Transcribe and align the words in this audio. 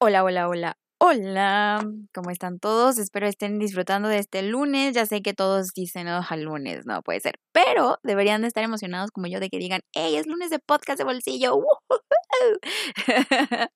Hola, 0.00 0.22
hola, 0.22 0.48
hola, 0.48 0.78
hola. 0.98 1.84
¿Cómo 2.14 2.30
están 2.30 2.60
todos? 2.60 2.98
Espero 2.98 3.26
estén 3.26 3.58
disfrutando 3.58 4.08
de 4.08 4.18
este 4.18 4.42
lunes. 4.42 4.94
Ya 4.94 5.06
sé 5.06 5.22
que 5.22 5.34
todos 5.34 5.72
dicen, 5.74 6.06
ojalá 6.06 6.40
lunes, 6.40 6.86
no 6.86 7.02
puede 7.02 7.18
ser. 7.18 7.40
Pero 7.50 7.98
deberían 8.04 8.42
de 8.42 8.46
estar 8.46 8.62
emocionados 8.62 9.10
como 9.10 9.26
yo 9.26 9.40
de 9.40 9.50
que 9.50 9.58
digan, 9.58 9.80
hey, 9.94 10.14
es 10.14 10.28
lunes 10.28 10.50
de 10.50 10.60
podcast 10.60 10.98
de 10.98 11.04
bolsillo. 11.04 11.58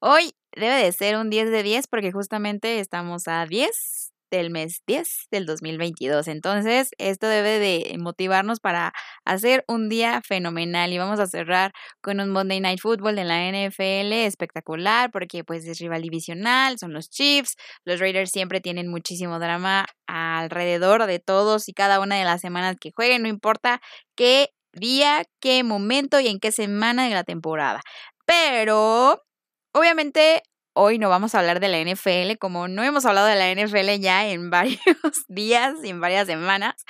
Hoy 0.00 0.36
debe 0.52 0.84
de 0.84 0.92
ser 0.92 1.16
un 1.16 1.30
10 1.30 1.50
de 1.50 1.64
10 1.64 1.88
porque 1.88 2.12
justamente 2.12 2.78
estamos 2.78 3.26
a 3.26 3.44
10 3.44 4.05
del 4.30 4.50
mes 4.50 4.82
10 4.86 5.28
del 5.30 5.46
2022. 5.46 6.28
Entonces, 6.28 6.90
esto 6.98 7.26
debe 7.26 7.58
de 7.58 7.96
motivarnos 7.98 8.60
para 8.60 8.92
hacer 9.24 9.64
un 9.68 9.88
día 9.88 10.20
fenomenal 10.22 10.92
y 10.92 10.98
vamos 10.98 11.20
a 11.20 11.26
cerrar 11.26 11.72
con 12.00 12.20
un 12.20 12.30
Monday 12.30 12.60
Night 12.60 12.80
Football 12.80 13.16
de 13.16 13.24
la 13.24 13.48
NFL 13.48 14.12
espectacular 14.12 15.10
porque 15.10 15.44
pues 15.44 15.66
es 15.66 15.78
rival 15.78 16.02
divisional, 16.02 16.78
son 16.78 16.92
los 16.92 17.10
Chiefs, 17.10 17.56
los 17.84 18.00
Raiders 18.00 18.30
siempre 18.30 18.60
tienen 18.60 18.88
muchísimo 18.88 19.38
drama 19.38 19.86
alrededor 20.06 21.06
de 21.06 21.18
todos 21.18 21.68
y 21.68 21.72
cada 21.72 22.00
una 22.00 22.16
de 22.16 22.24
las 22.24 22.40
semanas 22.40 22.76
que 22.80 22.92
jueguen, 22.94 23.22
no 23.22 23.28
importa 23.28 23.80
qué 24.16 24.50
día, 24.72 25.24
qué 25.40 25.62
momento 25.64 26.20
y 26.20 26.28
en 26.28 26.38
qué 26.38 26.52
semana 26.52 27.08
de 27.08 27.14
la 27.14 27.24
temporada. 27.24 27.80
Pero 28.26 29.22
Obviamente 29.76 30.42
hoy 30.76 30.98
no 30.98 31.08
vamos 31.08 31.34
a 31.34 31.38
hablar 31.38 31.58
de 31.58 31.68
la 31.68 31.80
NFL, 31.80 32.36
como 32.38 32.68
no 32.68 32.84
hemos 32.84 33.06
hablado 33.06 33.26
de 33.26 33.34
la 33.34 33.50
NFL 33.50 33.98
ya 33.98 34.28
en 34.28 34.50
varios 34.50 34.78
días 35.26 35.74
y 35.82 35.88
en 35.88 36.00
varias 36.00 36.26
semanas. 36.26 36.84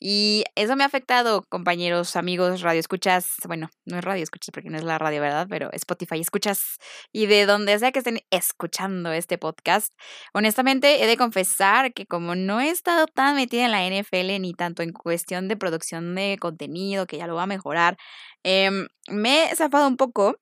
Y 0.00 0.44
eso 0.56 0.76
me 0.76 0.82
ha 0.82 0.86
afectado, 0.86 1.44
compañeros, 1.48 2.16
amigos, 2.16 2.62
radio 2.62 2.80
escuchas. 2.80 3.28
Bueno, 3.46 3.70
no 3.84 3.98
es 3.98 4.04
radio 4.04 4.22
escuchas 4.22 4.50
porque 4.52 4.70
no 4.70 4.78
es 4.78 4.84
la 4.84 4.98
radio, 4.98 5.20
¿verdad? 5.20 5.46
Pero 5.48 5.70
Spotify 5.72 6.18
escuchas. 6.18 6.78
Y 7.12 7.26
de 7.26 7.46
donde 7.46 7.78
sea 7.78 7.92
que 7.92 8.00
estén 8.00 8.20
escuchando 8.30 9.12
este 9.12 9.38
podcast. 9.38 9.92
Honestamente, 10.32 11.04
he 11.04 11.06
de 11.06 11.16
confesar 11.16 11.92
que 11.92 12.06
como 12.06 12.34
no 12.34 12.60
he 12.60 12.70
estado 12.70 13.06
tan 13.06 13.36
metida 13.36 13.66
en 13.66 13.72
la 13.72 13.86
NFL, 13.86 14.40
ni 14.40 14.54
tanto 14.54 14.82
en 14.82 14.92
cuestión 14.92 15.48
de 15.48 15.56
producción 15.56 16.14
de 16.14 16.36
contenido, 16.40 17.06
que 17.06 17.18
ya 17.18 17.26
lo 17.26 17.34
va 17.34 17.44
a 17.44 17.46
mejorar, 17.46 17.96
em, 18.42 18.88
me 19.08 19.50
he 19.50 19.56
zafado 19.56 19.86
un 19.86 19.96
poco 19.96 20.36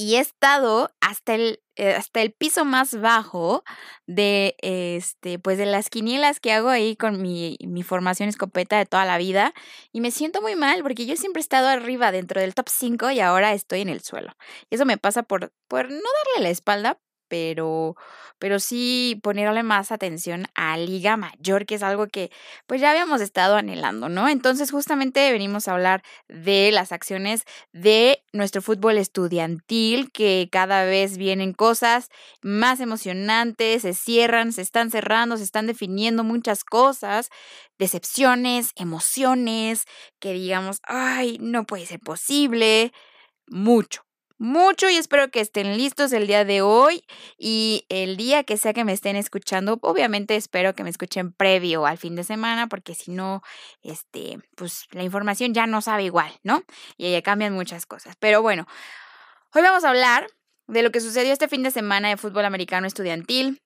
y 0.00 0.14
he 0.14 0.20
estado 0.20 0.92
hasta 1.00 1.34
el, 1.34 1.60
eh, 1.74 1.94
hasta 1.94 2.22
el 2.22 2.32
piso 2.32 2.64
más 2.64 2.98
bajo 3.00 3.64
de 4.06 4.54
este 4.62 5.40
pues 5.40 5.58
de 5.58 5.66
las 5.66 5.90
quinielas 5.90 6.38
que 6.38 6.52
hago 6.52 6.68
ahí 6.68 6.94
con 6.94 7.20
mi, 7.20 7.58
mi 7.66 7.82
formación 7.82 8.28
escopeta 8.28 8.78
de 8.78 8.86
toda 8.86 9.04
la 9.04 9.18
vida 9.18 9.52
y 9.92 10.00
me 10.00 10.12
siento 10.12 10.40
muy 10.40 10.54
mal 10.54 10.82
porque 10.84 11.04
yo 11.04 11.16
siempre 11.16 11.40
he 11.40 11.42
estado 11.42 11.66
arriba 11.66 12.12
dentro 12.12 12.40
del 12.40 12.54
top 12.54 12.68
5 12.68 13.10
y 13.10 13.20
ahora 13.20 13.52
estoy 13.52 13.80
en 13.80 13.88
el 13.88 14.00
suelo. 14.00 14.36
Y 14.70 14.76
eso 14.76 14.86
me 14.86 14.98
pasa 14.98 15.24
por, 15.24 15.52
por 15.66 15.90
no 15.90 15.96
darle 15.96 16.44
la 16.44 16.50
espalda, 16.50 17.00
pero, 17.28 17.96
pero 18.38 18.58
sí 18.60 19.20
ponerle 19.22 19.62
más 19.62 19.92
atención 19.92 20.46
a 20.54 20.76
Liga 20.76 21.16
Mayor, 21.16 21.66
que 21.66 21.76
es 21.76 21.82
algo 21.82 22.06
que 22.08 22.30
pues 22.66 22.80
ya 22.80 22.90
habíamos 22.90 23.20
estado 23.20 23.56
anhelando, 23.56 24.08
¿no? 24.08 24.28
Entonces 24.28 24.70
justamente 24.70 25.30
venimos 25.32 25.68
a 25.68 25.72
hablar 25.72 26.02
de 26.28 26.70
las 26.72 26.92
acciones 26.92 27.44
de 27.72 28.22
nuestro 28.32 28.62
fútbol 28.62 28.98
estudiantil, 28.98 30.10
que 30.12 30.48
cada 30.50 30.84
vez 30.84 31.16
vienen 31.18 31.52
cosas 31.52 32.08
más 32.42 32.80
emocionantes, 32.80 33.82
se 33.82 33.94
cierran, 33.94 34.52
se 34.52 34.62
están 34.62 34.90
cerrando, 34.90 35.36
se 35.36 35.44
están 35.44 35.66
definiendo 35.66 36.24
muchas 36.24 36.64
cosas, 36.64 37.30
decepciones, 37.78 38.72
emociones, 38.76 39.84
que 40.18 40.32
digamos, 40.32 40.78
ay, 40.84 41.38
no 41.40 41.64
puede 41.64 41.86
ser 41.86 42.00
posible, 42.00 42.92
mucho 43.46 44.07
mucho 44.38 44.88
y 44.88 44.96
espero 44.96 45.30
que 45.30 45.40
estén 45.40 45.76
listos 45.76 46.12
el 46.12 46.26
día 46.26 46.44
de 46.44 46.62
hoy 46.62 47.04
y 47.36 47.84
el 47.88 48.16
día 48.16 48.44
que 48.44 48.56
sea 48.56 48.72
que 48.72 48.84
me 48.84 48.92
estén 48.92 49.16
escuchando. 49.16 49.78
Obviamente 49.82 50.36
espero 50.36 50.74
que 50.74 50.84
me 50.84 50.90
escuchen 50.90 51.32
previo 51.32 51.86
al 51.86 51.98
fin 51.98 52.14
de 52.14 52.24
semana 52.24 52.68
porque 52.68 52.94
si 52.94 53.10
no, 53.10 53.42
este, 53.82 54.38
pues 54.56 54.86
la 54.92 55.02
información 55.02 55.54
ya 55.54 55.66
no 55.66 55.82
sabe 55.82 56.04
igual, 56.04 56.32
¿no? 56.42 56.62
Y 56.96 57.10
ya 57.10 57.22
cambian 57.22 57.52
muchas 57.52 57.86
cosas. 57.86 58.16
Pero 58.18 58.42
bueno, 58.42 58.66
hoy 59.54 59.62
vamos 59.62 59.84
a 59.84 59.90
hablar 59.90 60.28
de 60.66 60.82
lo 60.82 60.92
que 60.92 61.00
sucedió 61.00 61.32
este 61.32 61.48
fin 61.48 61.62
de 61.62 61.70
semana 61.70 62.08
de 62.08 62.16
fútbol 62.16 62.44
americano 62.44 62.86
estudiantil. 62.86 63.60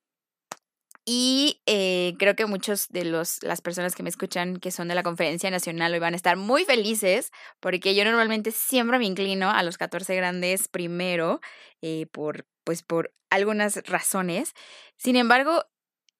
Y 1.04 1.60
eh, 1.66 2.14
creo 2.18 2.36
que 2.36 2.46
muchos 2.46 2.88
de 2.88 3.04
los, 3.04 3.42
las 3.42 3.60
personas 3.60 3.96
que 3.96 4.04
me 4.04 4.08
escuchan 4.08 4.58
que 4.58 4.70
son 4.70 4.86
de 4.86 4.94
la 4.94 5.02
conferencia 5.02 5.50
nacional 5.50 5.92
hoy 5.92 5.98
van 5.98 6.12
a 6.12 6.16
estar 6.16 6.36
muy 6.36 6.64
felices 6.64 7.32
porque 7.58 7.96
yo 7.96 8.04
normalmente 8.04 8.52
siempre 8.52 8.98
me 8.98 9.06
inclino 9.06 9.50
a 9.50 9.64
los 9.64 9.78
14 9.78 10.14
grandes 10.14 10.68
primero 10.68 11.40
eh, 11.80 12.06
por, 12.12 12.46
pues 12.62 12.82
por 12.84 13.12
algunas 13.30 13.82
razones. 13.88 14.54
Sin 14.96 15.16
embargo, 15.16 15.64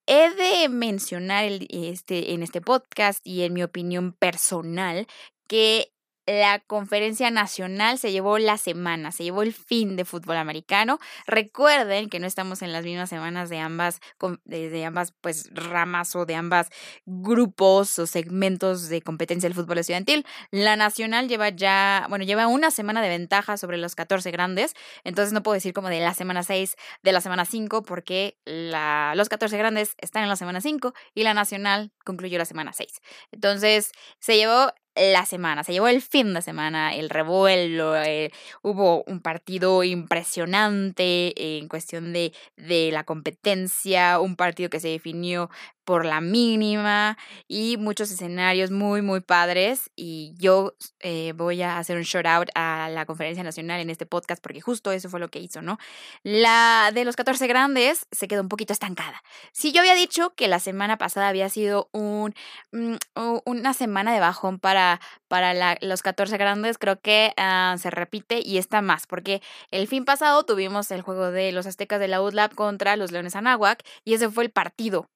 he 0.06 0.30
de 0.30 0.68
mencionar 0.68 1.44
este, 1.68 2.32
en 2.32 2.42
este 2.42 2.60
podcast 2.60 3.24
y 3.24 3.42
en 3.42 3.52
mi 3.52 3.62
opinión 3.62 4.12
personal 4.12 5.06
que 5.46 5.92
la 6.26 6.60
conferencia 6.60 7.30
nacional 7.30 7.98
se 7.98 8.12
llevó 8.12 8.38
la 8.38 8.56
semana, 8.58 9.10
se 9.10 9.24
llevó 9.24 9.42
el 9.42 9.52
fin 9.52 9.96
de 9.96 10.04
fútbol 10.04 10.36
americano. 10.36 10.98
Recuerden 11.26 12.08
que 12.08 12.20
no 12.20 12.26
estamos 12.26 12.62
en 12.62 12.72
las 12.72 12.84
mismas 12.84 13.08
semanas 13.08 13.50
de 13.50 13.58
ambas, 13.58 14.00
de, 14.44 14.84
ambas 14.84 15.12
pues 15.20 15.50
ramas 15.52 16.14
o 16.14 16.24
de 16.24 16.36
ambas 16.36 16.68
grupos 17.06 17.98
o 17.98 18.06
segmentos 18.06 18.88
de 18.88 19.02
competencia 19.02 19.48
del 19.48 19.56
fútbol 19.56 19.78
estudiantil. 19.78 20.24
La 20.50 20.76
nacional 20.76 21.28
lleva 21.28 21.48
ya, 21.48 22.06
bueno, 22.08 22.24
lleva 22.24 22.46
una 22.46 22.70
semana 22.70 23.02
de 23.02 23.08
ventaja 23.08 23.56
sobre 23.56 23.78
los 23.78 23.94
14 23.94 24.30
grandes, 24.30 24.74
entonces 25.04 25.32
no 25.32 25.42
puedo 25.42 25.54
decir 25.54 25.72
como 25.72 25.88
de 25.88 26.00
la 26.00 26.14
semana 26.14 26.42
6, 26.42 26.76
de 27.02 27.12
la 27.12 27.20
semana 27.20 27.44
5, 27.44 27.82
porque 27.82 28.38
la, 28.44 29.14
los 29.16 29.28
14 29.28 29.56
grandes 29.58 29.94
están 29.98 30.22
en 30.22 30.28
la 30.28 30.36
semana 30.36 30.60
5 30.60 30.94
y 31.14 31.24
la 31.24 31.34
nacional 31.34 31.92
concluyó 32.04 32.38
la 32.38 32.44
semana 32.44 32.72
6. 32.72 33.00
Entonces 33.32 33.92
se 34.20 34.36
llevó 34.36 34.72
la 34.94 35.24
semana, 35.24 35.64
se 35.64 35.72
llevó 35.72 35.88
el 35.88 36.02
fin 36.02 36.34
de 36.34 36.42
semana, 36.42 36.94
el 36.94 37.08
revuelo, 37.08 37.96
eh, 37.96 38.30
hubo 38.62 39.02
un 39.04 39.20
partido 39.20 39.84
impresionante 39.84 41.58
en 41.58 41.68
cuestión 41.68 42.12
de, 42.12 42.32
de 42.56 42.90
la 42.92 43.04
competencia, 43.04 44.20
un 44.20 44.36
partido 44.36 44.68
que 44.68 44.80
se 44.80 44.88
definió 44.88 45.50
por 45.84 46.04
la 46.04 46.20
mínima 46.20 47.16
y 47.48 47.76
muchos 47.76 48.10
escenarios 48.10 48.70
muy, 48.70 49.02
muy 49.02 49.20
padres. 49.20 49.90
Y 49.96 50.34
yo 50.38 50.74
eh, 51.00 51.32
voy 51.36 51.62
a 51.62 51.78
hacer 51.78 51.96
un 51.96 52.02
shout 52.02 52.26
out 52.26 52.48
a 52.54 52.88
la 52.90 53.06
conferencia 53.06 53.42
nacional 53.42 53.80
en 53.80 53.90
este 53.90 54.06
podcast 54.06 54.42
porque 54.42 54.60
justo 54.60 54.92
eso 54.92 55.08
fue 55.08 55.20
lo 55.20 55.28
que 55.28 55.40
hizo, 55.40 55.62
¿no? 55.62 55.78
La 56.22 56.90
de 56.94 57.04
los 57.04 57.16
14 57.16 57.46
grandes 57.46 58.06
se 58.10 58.28
quedó 58.28 58.42
un 58.42 58.48
poquito 58.48 58.72
estancada. 58.72 59.22
Si 59.52 59.72
yo 59.72 59.80
había 59.80 59.94
dicho 59.94 60.34
que 60.34 60.48
la 60.48 60.58
semana 60.60 60.98
pasada 60.98 61.28
había 61.28 61.48
sido 61.48 61.88
un, 61.92 62.34
mm, 62.72 62.96
una 63.44 63.74
semana 63.74 64.12
de 64.12 64.20
bajón 64.20 64.58
para, 64.58 65.00
para 65.28 65.54
la, 65.54 65.76
los 65.80 66.02
14 66.02 66.36
grandes, 66.36 66.78
creo 66.78 67.00
que 67.00 67.32
ah, 67.36 67.76
se 67.78 67.90
repite 67.90 68.40
y 68.44 68.58
está 68.58 68.82
más, 68.82 69.06
porque 69.06 69.42
el 69.70 69.88
fin 69.88 70.04
pasado 70.04 70.44
tuvimos 70.44 70.90
el 70.90 71.02
juego 71.02 71.30
de 71.30 71.52
los 71.52 71.66
aztecas 71.66 72.00
de 72.00 72.08
la 72.08 72.22
UDLAB 72.22 72.54
contra 72.54 72.96
los 72.96 73.12
Leones 73.12 73.36
Anáhuac 73.36 73.82
y 74.04 74.14
ese 74.14 74.28
fue 74.30 74.44
el 74.44 74.50
partido 74.50 75.08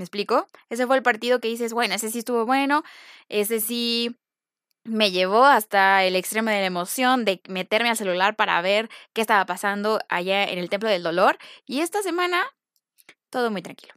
¿Me 0.00 0.04
explico? 0.04 0.46
Ese 0.70 0.86
fue 0.86 0.96
el 0.96 1.02
partido 1.02 1.40
que 1.40 1.48
dices, 1.48 1.74
bueno, 1.74 1.94
ese 1.94 2.10
sí 2.10 2.20
estuvo 2.20 2.46
bueno, 2.46 2.84
ese 3.28 3.60
sí 3.60 4.16
me 4.82 5.10
llevó 5.10 5.44
hasta 5.44 6.04
el 6.04 6.16
extremo 6.16 6.48
de 6.48 6.60
la 6.60 6.64
emoción 6.64 7.26
de 7.26 7.42
meterme 7.50 7.90
al 7.90 7.98
celular 7.98 8.34
para 8.34 8.62
ver 8.62 8.88
qué 9.12 9.20
estaba 9.20 9.44
pasando 9.44 10.00
allá 10.08 10.44
en 10.44 10.58
el 10.58 10.70
Templo 10.70 10.88
del 10.88 11.02
Dolor. 11.02 11.36
Y 11.66 11.80
esta 11.80 12.02
semana, 12.02 12.42
todo 13.28 13.50
muy 13.50 13.60
tranquilo. 13.60 13.92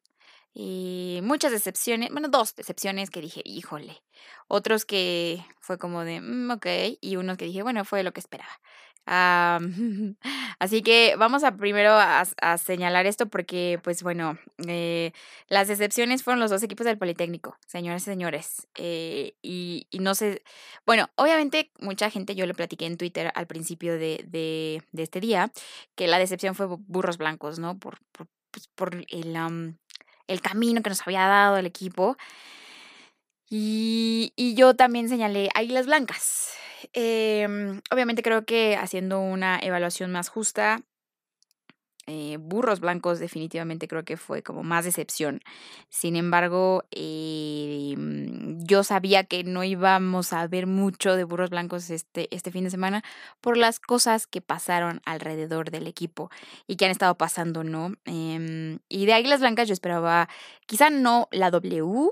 Y 0.53 1.21
muchas 1.23 1.53
decepciones, 1.53 2.09
bueno, 2.11 2.27
dos 2.27 2.53
decepciones 2.53 3.09
que 3.09 3.21
dije, 3.21 3.41
híjole. 3.45 4.03
Otros 4.49 4.83
que 4.83 5.45
fue 5.61 5.77
como 5.77 6.03
de, 6.03 6.19
mm, 6.19 6.51
ok. 6.51 6.65
Y 6.99 7.15
unos 7.15 7.37
que 7.37 7.45
dije, 7.45 7.63
bueno, 7.63 7.85
fue 7.85 8.03
lo 8.03 8.11
que 8.11 8.19
esperaba. 8.19 8.59
Ah, 9.05 9.59
así 10.59 10.81
que 10.81 11.15
vamos 11.17 11.43
a 11.43 11.57
primero 11.57 11.91
a, 11.93 12.25
señalar 12.57 13.05
esto 13.05 13.27
porque, 13.27 13.79
pues 13.83 14.01
bueno, 14.03 14.37
eh, 14.67 15.11
las 15.49 15.67
decepciones 15.67 16.23
fueron 16.23 16.39
los 16.39 16.51
dos 16.51 16.63
equipos 16.63 16.85
del 16.85 16.97
Politécnico, 16.97 17.57
señores 17.67 18.03
y 18.03 18.05
señores. 18.05 18.67
Eh, 18.75 19.35
y, 19.41 19.87
no 19.99 20.15
sé, 20.15 20.41
bueno, 20.85 21.09
obviamente 21.15 21.71
mucha 21.79 22.09
gente, 22.09 22.35
yo 22.35 22.45
le 22.45 22.53
platiqué 22.53 22.85
en 22.85 22.97
Twitter 22.97 23.31
al 23.35 23.47
principio 23.47 23.97
de, 23.97 24.81
este 24.93 25.19
día, 25.19 25.51
que 25.95 26.07
la 26.07 26.19
decepción 26.19 26.55
fue 26.55 26.67
burros 26.69 27.17
blancos, 27.17 27.59
¿no? 27.59 27.77
Por, 27.77 27.99
pues, 28.11 28.69
el 30.27 30.41
camino 30.41 30.81
que 30.81 30.89
nos 30.89 31.01
había 31.05 31.27
dado 31.27 31.57
el 31.57 31.65
equipo. 31.65 32.17
Y, 33.49 34.33
y 34.35 34.55
yo 34.55 34.75
también 34.75 35.09
señalé 35.09 35.49
Águilas 35.53 35.85
Blancas. 35.85 36.62
Em, 36.93 37.81
obviamente 37.91 38.23
creo 38.23 38.45
que 38.45 38.75
haciendo 38.75 39.19
una 39.21 39.59
evaluación 39.59 40.11
más 40.11 40.29
justa, 40.29 40.81
eh, 42.05 42.35
burros 42.37 42.81
blancos 42.81 43.19
definitivamente 43.19 43.87
creo 43.87 44.03
que 44.03 44.17
fue 44.17 44.43
como 44.43 44.61
más 44.63 44.83
decepción. 44.83 45.41
Sin 45.89 46.17
embargo, 46.17 46.83
em, 46.91 48.59
yo 48.65 48.83
sabía 48.83 49.23
que 49.23 49.45
no 49.45 49.63
íbamos 49.63 50.33
a 50.33 50.45
ver 50.47 50.67
mucho 50.67 51.15
de 51.15 51.23
burros 51.23 51.49
blancos 51.49 51.89
este, 51.89 52.27
este 52.35 52.51
fin 52.51 52.65
de 52.65 52.71
semana 52.71 53.03
por 53.39 53.55
las 53.55 53.79
cosas 53.79 54.27
que 54.27 54.41
pasaron 54.41 55.01
alrededor 55.05 55.71
del 55.71 55.87
equipo 55.87 56.29
y 56.67 56.75
que 56.75 56.85
han 56.85 56.91
estado 56.91 57.15
pasando, 57.17 57.63
¿no? 57.63 57.93
Em, 58.05 58.79
y 58.89 59.05
de 59.05 59.13
Águilas 59.13 59.39
Blancas 59.39 59.69
yo 59.69 59.73
esperaba, 59.73 60.27
quizá 60.65 60.89
no 60.89 61.29
la 61.31 61.51
W, 61.51 62.11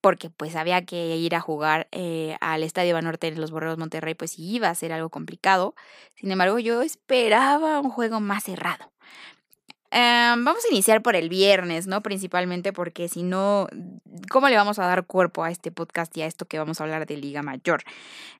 porque 0.00 0.30
pues 0.30 0.56
había 0.56 0.84
que 0.84 1.16
ir 1.16 1.34
a 1.34 1.40
jugar 1.40 1.88
eh, 1.92 2.36
al 2.40 2.62
Estadio 2.62 2.94
Banorte 2.94 3.30
de 3.30 3.38
los 3.38 3.50
Borreos 3.50 3.78
Monterrey, 3.78 4.14
pues 4.14 4.38
iba 4.38 4.68
a 4.68 4.74
ser 4.74 4.92
algo 4.92 5.10
complicado. 5.10 5.74
Sin 6.14 6.30
embargo, 6.30 6.58
yo 6.58 6.82
esperaba 6.82 7.80
un 7.80 7.90
juego 7.90 8.20
más 8.20 8.44
cerrado. 8.44 8.90
Em, 9.92 10.44
vamos 10.44 10.64
a 10.64 10.68
iniciar 10.68 11.02
por 11.02 11.16
el 11.16 11.28
viernes, 11.28 11.88
¿no? 11.88 12.00
Principalmente 12.00 12.72
porque 12.72 13.08
si 13.08 13.24
no, 13.24 13.66
¿cómo 14.30 14.48
le 14.48 14.54
vamos 14.54 14.78
a 14.78 14.86
dar 14.86 15.04
cuerpo 15.04 15.42
a 15.42 15.50
este 15.50 15.72
podcast 15.72 16.16
y 16.16 16.22
a 16.22 16.26
esto 16.26 16.46
que 16.46 16.60
vamos 16.60 16.80
a 16.80 16.84
hablar 16.84 17.06
de 17.06 17.16
Liga 17.16 17.42
Mayor? 17.42 17.82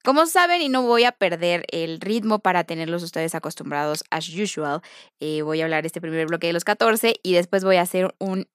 Como 0.04 0.26
saben, 0.26 0.62
y 0.62 0.68
no 0.68 0.82
voy 0.82 1.04
a 1.04 1.12
perder 1.12 1.64
el 1.72 2.00
ritmo 2.00 2.38
para 2.38 2.62
tenerlos 2.62 3.02
ustedes 3.02 3.34
acostumbrados 3.34 4.04
as 4.10 4.28
usual, 4.28 4.80
eh, 5.18 5.42
voy 5.42 5.60
a 5.60 5.64
hablar 5.64 5.86
este 5.86 6.00
primer 6.00 6.28
bloque 6.28 6.46
de 6.46 6.52
los 6.52 6.62
14 6.64 7.16
y 7.20 7.32
después 7.32 7.64
voy 7.64 7.76
a 7.76 7.82
hacer 7.82 8.14
un 8.18 8.46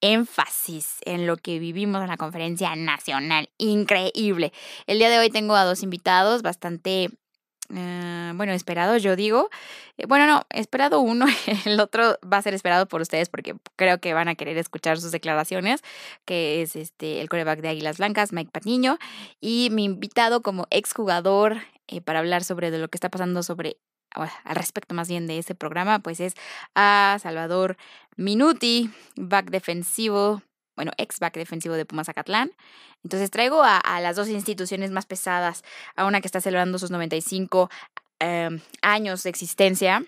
énfasis 0.00 0.98
en 1.04 1.26
lo 1.26 1.36
que 1.36 1.58
vivimos 1.58 2.02
en 2.02 2.08
la 2.08 2.16
conferencia 2.16 2.74
nacional. 2.76 3.50
Increíble. 3.58 4.52
El 4.86 4.98
día 4.98 5.10
de 5.10 5.18
hoy 5.18 5.30
tengo 5.30 5.54
a 5.54 5.64
dos 5.64 5.82
invitados 5.82 6.42
bastante 6.42 7.10
eh, 7.74 8.32
bueno, 8.34 8.52
esperado, 8.52 8.96
yo 8.96 9.16
digo. 9.16 9.48
Eh, 9.96 10.06
bueno, 10.06 10.26
no, 10.26 10.46
esperado 10.50 11.00
uno, 11.00 11.26
el 11.66 11.78
otro 11.80 12.18
va 12.30 12.38
a 12.38 12.42
ser 12.42 12.54
esperado 12.54 12.86
por 12.86 13.00
ustedes 13.00 13.28
porque 13.28 13.54
creo 13.76 14.00
que 14.00 14.14
van 14.14 14.28
a 14.28 14.34
querer 14.34 14.56
escuchar 14.58 14.98
sus 15.00 15.12
declaraciones, 15.12 15.82
que 16.24 16.62
es 16.62 16.76
este 16.76 17.20
el 17.20 17.28
coreback 17.28 17.60
de 17.60 17.68
Águilas 17.68 17.98
Blancas, 17.98 18.32
Mike 18.32 18.50
Patiño, 18.52 18.98
y 19.40 19.68
mi 19.70 19.84
invitado 19.84 20.42
como 20.42 20.66
exjugador 20.70 21.58
eh, 21.88 22.00
para 22.00 22.20
hablar 22.20 22.44
sobre 22.44 22.70
lo 22.70 22.88
que 22.88 22.96
está 22.96 23.08
pasando 23.08 23.42
sobre 23.42 23.76
al 24.14 24.56
respecto 24.56 24.94
más 24.94 25.08
bien 25.08 25.26
de 25.26 25.38
ese 25.38 25.54
programa, 25.54 26.00
pues 26.00 26.20
es 26.20 26.34
a 26.74 27.18
Salvador 27.20 27.76
Minuti, 28.16 28.90
back 29.16 29.50
defensivo, 29.50 30.42
bueno, 30.76 30.92
ex 30.96 31.18
back 31.20 31.34
defensivo 31.34 31.74
de 31.74 31.86
Pumas 31.86 32.08
Acatlán. 32.08 32.52
Entonces 33.02 33.30
traigo 33.30 33.62
a, 33.62 34.00
las 34.00 34.16
dos 34.16 34.28
instituciones 34.28 34.90
más 34.90 35.06
pesadas, 35.06 35.62
a 35.96 36.04
una 36.04 36.20
que 36.20 36.26
está 36.26 36.40
celebrando 36.40 36.78
sus 36.78 36.90
95 36.90 37.70
em, 38.18 38.60
años 38.82 39.22
de 39.22 39.30
existencia 39.30 40.04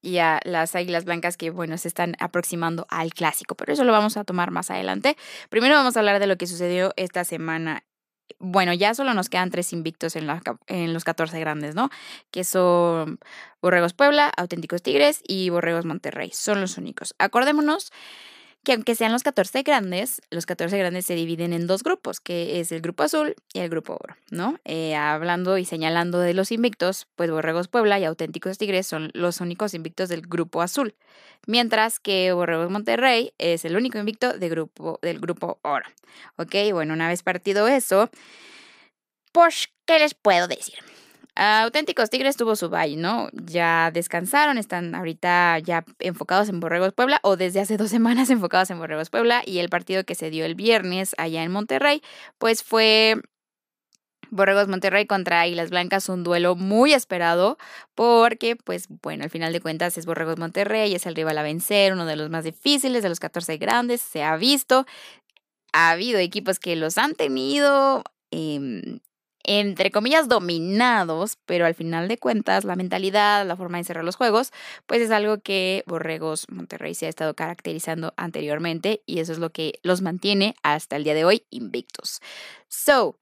y 0.00 0.18
a 0.18 0.40
las 0.44 0.74
Águilas 0.74 1.04
Blancas 1.04 1.36
que, 1.36 1.50
bueno, 1.50 1.76
se 1.78 1.88
están 1.88 2.14
aproximando 2.20 2.86
al 2.90 3.12
clásico, 3.14 3.54
pero 3.54 3.72
eso 3.72 3.84
lo 3.84 3.92
vamos 3.92 4.16
a 4.16 4.24
tomar 4.24 4.50
más 4.50 4.70
adelante. 4.70 5.16
Primero 5.48 5.74
vamos 5.74 5.96
a 5.96 6.00
hablar 6.00 6.20
de 6.20 6.26
lo 6.26 6.36
que 6.36 6.46
sucedió 6.46 6.92
esta 6.96 7.24
semana 7.24 7.84
bueno, 8.38 8.72
ya 8.72 8.94
solo 8.94 9.14
nos 9.14 9.28
quedan 9.28 9.50
tres 9.50 9.72
invictos 9.72 10.16
en, 10.16 10.28
en 10.66 10.92
los 10.92 11.04
14 11.04 11.38
grandes, 11.38 11.74
¿no? 11.74 11.90
Que 12.30 12.44
son 12.44 13.20
Borregos 13.60 13.94
Puebla, 13.94 14.32
Auténticos 14.36 14.82
Tigres 14.82 15.22
y 15.26 15.50
Borregos 15.50 15.84
Monterrey. 15.84 16.30
Son 16.32 16.60
los 16.60 16.76
únicos. 16.76 17.14
Acordémonos 17.18 17.92
que 18.64 18.72
aunque 18.72 18.94
sean 18.94 19.12
los 19.12 19.22
14 19.22 19.62
grandes, 19.62 20.22
los 20.30 20.46
14 20.46 20.78
grandes 20.78 21.06
se 21.06 21.14
dividen 21.14 21.52
en 21.52 21.66
dos 21.66 21.82
grupos, 21.82 22.20
que 22.20 22.60
es 22.60 22.70
el 22.70 22.80
grupo 22.80 23.02
azul 23.02 23.34
y 23.52 23.58
el 23.58 23.68
grupo 23.68 23.94
oro, 23.94 24.16
¿no? 24.30 24.58
Eh, 24.64 24.94
hablando 24.94 25.58
y 25.58 25.64
señalando 25.64 26.20
de 26.20 26.34
los 26.34 26.52
invictos, 26.52 27.08
pues 27.16 27.30
Borregos 27.30 27.68
Puebla 27.68 27.98
y 27.98 28.04
Auténticos 28.04 28.58
Tigres 28.58 28.86
son 28.86 29.10
los 29.14 29.40
únicos 29.40 29.74
invictos 29.74 30.08
del 30.08 30.22
grupo 30.22 30.62
azul, 30.62 30.94
mientras 31.46 31.98
que 31.98 32.32
Borregos 32.32 32.70
Monterrey 32.70 33.32
es 33.38 33.64
el 33.64 33.76
único 33.76 33.98
invicto 33.98 34.32
grupo, 34.38 35.00
del 35.02 35.18
grupo 35.18 35.58
oro. 35.62 35.86
Ok, 36.36 36.54
bueno, 36.72 36.94
una 36.94 37.08
vez 37.08 37.22
partido 37.22 37.66
eso, 37.66 38.10
pues, 39.32 39.70
¿qué 39.86 39.98
les 39.98 40.14
puedo 40.14 40.46
decir? 40.46 40.91
Auténticos 41.34 42.10
Tigres 42.10 42.36
tuvo 42.36 42.56
su 42.56 42.68
bye, 42.68 42.96
¿no? 42.96 43.28
Ya 43.32 43.90
descansaron, 43.90 44.58
están 44.58 44.94
ahorita 44.94 45.58
ya 45.60 45.84
enfocados 45.98 46.50
en 46.50 46.60
Borregos 46.60 46.92
Puebla 46.92 47.20
o 47.22 47.36
desde 47.36 47.60
hace 47.60 47.76
dos 47.78 47.90
semanas 47.90 48.28
enfocados 48.30 48.70
en 48.70 48.78
Borregos 48.78 49.10
Puebla 49.10 49.42
y 49.46 49.58
el 49.58 49.68
partido 49.68 50.04
que 50.04 50.14
se 50.14 50.30
dio 50.30 50.44
el 50.44 50.54
viernes 50.54 51.14
allá 51.16 51.42
en 51.42 51.50
Monterrey, 51.50 52.02
pues 52.38 52.62
fue 52.62 53.22
Borregos 54.30 54.68
Monterrey 54.68 55.06
contra 55.06 55.42
Águilas 55.42 55.70
Blancas, 55.70 56.08
un 56.08 56.24
duelo 56.24 56.54
muy 56.54 56.92
esperado 56.94 57.58
porque, 57.94 58.56
pues 58.56 58.86
bueno, 59.02 59.24
al 59.24 59.30
final 59.30 59.52
de 59.52 59.60
cuentas 59.60 59.98
es 59.98 60.06
Borregos 60.06 60.38
Monterrey, 60.38 60.94
es 60.94 61.06
el 61.06 61.14
rival 61.14 61.36
a 61.38 61.42
vencer, 61.42 61.92
uno 61.92 62.06
de 62.06 62.16
los 62.16 62.30
más 62.30 62.44
difíciles 62.44 63.02
de 63.02 63.10
los 63.10 63.20
14 63.20 63.58
grandes, 63.58 64.00
se 64.00 64.22
ha 64.22 64.36
visto. 64.36 64.86
Ha 65.74 65.90
habido 65.90 66.18
equipos 66.18 66.58
que 66.58 66.76
los 66.76 66.98
han 66.98 67.14
tenido, 67.14 68.04
eh, 68.30 69.00
entre 69.44 69.90
comillas, 69.90 70.28
dominados, 70.28 71.38
pero 71.46 71.66
al 71.66 71.74
final 71.74 72.08
de 72.08 72.18
cuentas 72.18 72.64
la 72.64 72.76
mentalidad, 72.76 73.46
la 73.46 73.56
forma 73.56 73.78
de 73.78 73.84
cerrar 73.84 74.04
los 74.04 74.16
juegos, 74.16 74.52
pues 74.86 75.00
es 75.00 75.10
algo 75.10 75.40
que 75.40 75.82
Borregos 75.86 76.46
Monterrey 76.50 76.94
se 76.94 77.06
ha 77.06 77.08
estado 77.08 77.34
caracterizando 77.34 78.14
anteriormente 78.16 79.02
y 79.06 79.20
eso 79.20 79.32
es 79.32 79.38
lo 79.38 79.50
que 79.50 79.80
los 79.82 80.00
mantiene 80.02 80.54
hasta 80.62 80.96
el 80.96 81.04
día 81.04 81.14
de 81.14 81.24
hoy 81.24 81.44
invictos. 81.50 82.20
So, 82.68 83.18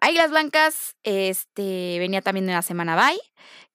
Águilas 0.00 0.30
Blancas, 0.30 0.96
este, 1.02 1.98
venía 1.98 2.20
también 2.20 2.46
de 2.46 2.52
una 2.52 2.62
semana 2.62 2.96
bye, 2.96 3.20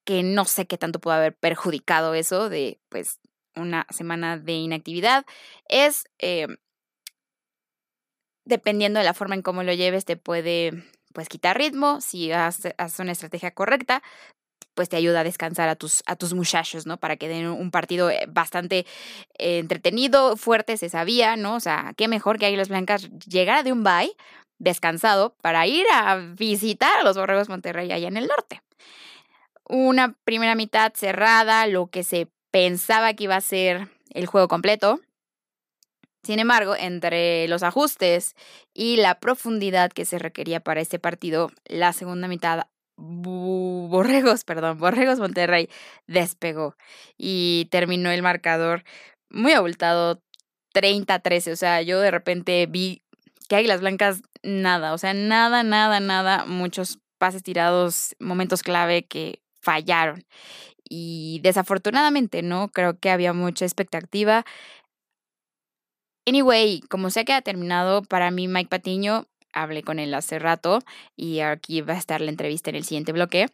que 0.03 0.23
no 0.23 0.45
sé 0.45 0.67
qué 0.67 0.77
tanto 0.77 0.99
pudo 0.99 1.13
haber 1.13 1.35
perjudicado 1.35 2.13
eso 2.13 2.49
de, 2.49 2.79
pues, 2.89 3.19
una 3.55 3.87
semana 3.89 4.37
de 4.37 4.53
inactividad. 4.53 5.25
Es, 5.67 6.05
eh, 6.19 6.47
dependiendo 8.45 8.99
de 8.99 9.05
la 9.05 9.13
forma 9.13 9.35
en 9.35 9.41
cómo 9.41 9.63
lo 9.63 9.73
lleves, 9.73 10.05
te 10.05 10.17
puede 10.17 10.83
pues 11.13 11.29
quitar 11.29 11.57
ritmo, 11.57 12.01
si 12.01 12.31
haces 12.31 12.73
una 12.99 13.11
estrategia 13.11 13.51
correcta, 13.51 14.01
pues 14.79 14.87
te 14.87 14.95
ayuda 14.95 15.21
a 15.21 15.23
descansar 15.23 15.67
a 15.67 15.75
tus, 15.75 16.03
a 16.05 16.15
tus 16.15 16.33
muchachos, 16.33 16.85
¿no? 16.85 16.97
Para 16.97 17.17
que 17.17 17.27
den 17.27 17.47
un 17.47 17.69
partido 17.69 18.09
eh, 18.09 18.25
bastante 18.29 18.85
eh, 19.37 19.59
entretenido, 19.59 20.37
fuerte, 20.37 20.77
se 20.77 20.87
sabía, 20.87 21.35
¿no? 21.35 21.55
O 21.55 21.59
sea, 21.59 21.93
qué 21.97 22.07
mejor 22.07 22.39
que 22.39 22.45
Águilas 22.45 22.69
Blancas 22.69 23.09
llegara 23.27 23.63
de 23.63 23.73
un 23.73 23.83
bye 23.83 24.15
descansado 24.57 25.35
para 25.41 25.67
ir 25.67 25.85
a 25.91 26.15
visitar 26.15 26.97
a 26.97 27.03
los 27.03 27.17
Borregos 27.17 27.49
Monterrey 27.49 27.91
allá 27.91 28.07
en 28.07 28.17
el 28.17 28.27
norte. 28.27 28.61
Una 29.65 30.15
primera 30.23 30.55
mitad 30.55 30.93
cerrada, 30.95 31.67
lo 31.67 31.87
que 31.87 32.03
se 32.03 32.27
pensaba 32.51 33.13
que 33.13 33.25
iba 33.25 33.35
a 33.35 33.41
ser 33.41 33.89
el 34.11 34.27
juego 34.27 34.47
completo, 34.47 34.99
sin 36.23 36.39
embargo, 36.39 36.75
entre 36.75 37.47
los 37.47 37.63
ajustes 37.63 38.35
y 38.73 38.97
la 38.97 39.19
profundidad 39.19 39.91
que 39.91 40.05
se 40.05 40.19
requería 40.19 40.59
para 40.59 40.81
este 40.81 40.99
partido, 40.99 41.51
la 41.65 41.93
segunda 41.93 42.27
mitad 42.27 42.63
Borregos, 43.01 44.43
perdón, 44.43 44.77
Borregos 44.77 45.19
Monterrey 45.19 45.69
despegó 46.07 46.75
y 47.17 47.69
terminó 47.71 48.11
el 48.11 48.21
marcador 48.21 48.83
muy 49.29 49.53
abultado 49.53 50.21
30-13. 50.73 51.53
O 51.53 51.55
sea, 51.55 51.81
yo 51.81 51.99
de 52.01 52.11
repente 52.11 52.65
vi 52.67 53.01
que 53.47 53.55
Águilas 53.55 53.79
Blancas 53.79 54.21
nada, 54.43 54.93
o 54.93 54.97
sea, 54.97 55.13
nada, 55.13 55.63
nada, 55.63 55.99
nada, 55.99 56.45
muchos 56.45 56.99
pases 57.17 57.43
tirados, 57.43 58.15
momentos 58.19 58.63
clave 58.63 59.05
que 59.05 59.41
fallaron. 59.61 60.25
Y 60.89 61.39
desafortunadamente, 61.43 62.41
¿no? 62.41 62.69
Creo 62.69 62.97
que 62.97 63.11
había 63.11 63.31
mucha 63.33 63.65
expectativa 63.65 64.45
Anyway, 66.25 66.81
como 66.89 67.09
sé 67.09 67.25
que 67.25 67.33
ha 67.33 67.41
terminado, 67.41 68.03
para 68.03 68.31
mí 68.31 68.47
Mike 68.47 68.69
Patiño, 68.69 69.25
hablé 69.53 69.83
con 69.83 69.99
él 69.99 70.13
hace 70.13 70.39
rato 70.39 70.79
y 71.15 71.39
aquí 71.39 71.81
va 71.81 71.93
a 71.93 71.97
estar 71.97 72.21
la 72.21 72.29
entrevista 72.29 72.69
en 72.69 72.75
el 72.75 72.83
siguiente 72.83 73.11
bloque, 73.11 73.47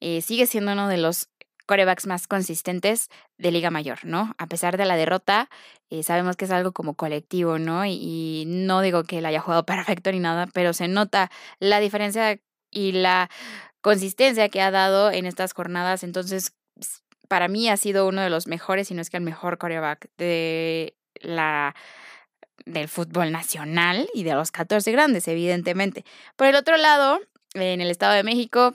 eh, 0.00 0.22
sigue 0.22 0.46
siendo 0.46 0.72
uno 0.72 0.88
de 0.88 0.96
los 0.96 1.28
corebacks 1.66 2.06
más 2.06 2.26
consistentes 2.26 3.08
de 3.38 3.50
Liga 3.50 3.70
Mayor, 3.70 4.04
¿no? 4.04 4.34
A 4.38 4.46
pesar 4.46 4.76
de 4.76 4.84
la 4.84 4.96
derrota, 4.96 5.48
eh, 5.90 6.02
sabemos 6.02 6.36
que 6.36 6.44
es 6.44 6.50
algo 6.50 6.72
como 6.72 6.94
colectivo, 6.94 7.58
¿no? 7.58 7.86
Y, 7.86 8.44
no 8.46 8.80
digo 8.80 9.04
que 9.04 9.18
él 9.18 9.26
haya 9.26 9.40
jugado 9.40 9.64
perfecto 9.66 10.12
ni 10.12 10.20
nada, 10.20 10.48
pero 10.52 10.72
se 10.72 10.88
nota 10.88 11.30
la 11.60 11.80
diferencia 11.80 12.38
y 12.70 12.92
la 12.92 13.30
consistencia 13.80 14.48
que 14.48 14.62
ha 14.62 14.70
dado 14.70 15.10
en 15.10 15.26
estas 15.26 15.52
jornadas. 15.52 16.02
Entonces, 16.04 16.54
para 17.28 17.48
mí 17.48 17.68
ha 17.68 17.76
sido 17.76 18.06
uno 18.06 18.22
de 18.22 18.30
los 18.30 18.46
mejores, 18.46 18.88
si 18.88 18.94
no 18.94 19.00
es 19.00 19.10
que 19.10 19.16
el 19.16 19.22
mejor 19.22 19.58
coreback 19.58 20.08
de 20.18 20.94
la 21.20 21.74
del 22.64 22.88
fútbol 22.88 23.32
nacional 23.32 24.08
y 24.14 24.22
de 24.22 24.34
los 24.34 24.50
14 24.50 24.92
grandes, 24.92 25.26
evidentemente. 25.28 26.04
Por 26.36 26.46
el 26.46 26.54
otro 26.54 26.76
lado, 26.76 27.20
en 27.54 27.80
el 27.80 27.90
Estado 27.90 28.14
de 28.14 28.22
México, 28.22 28.74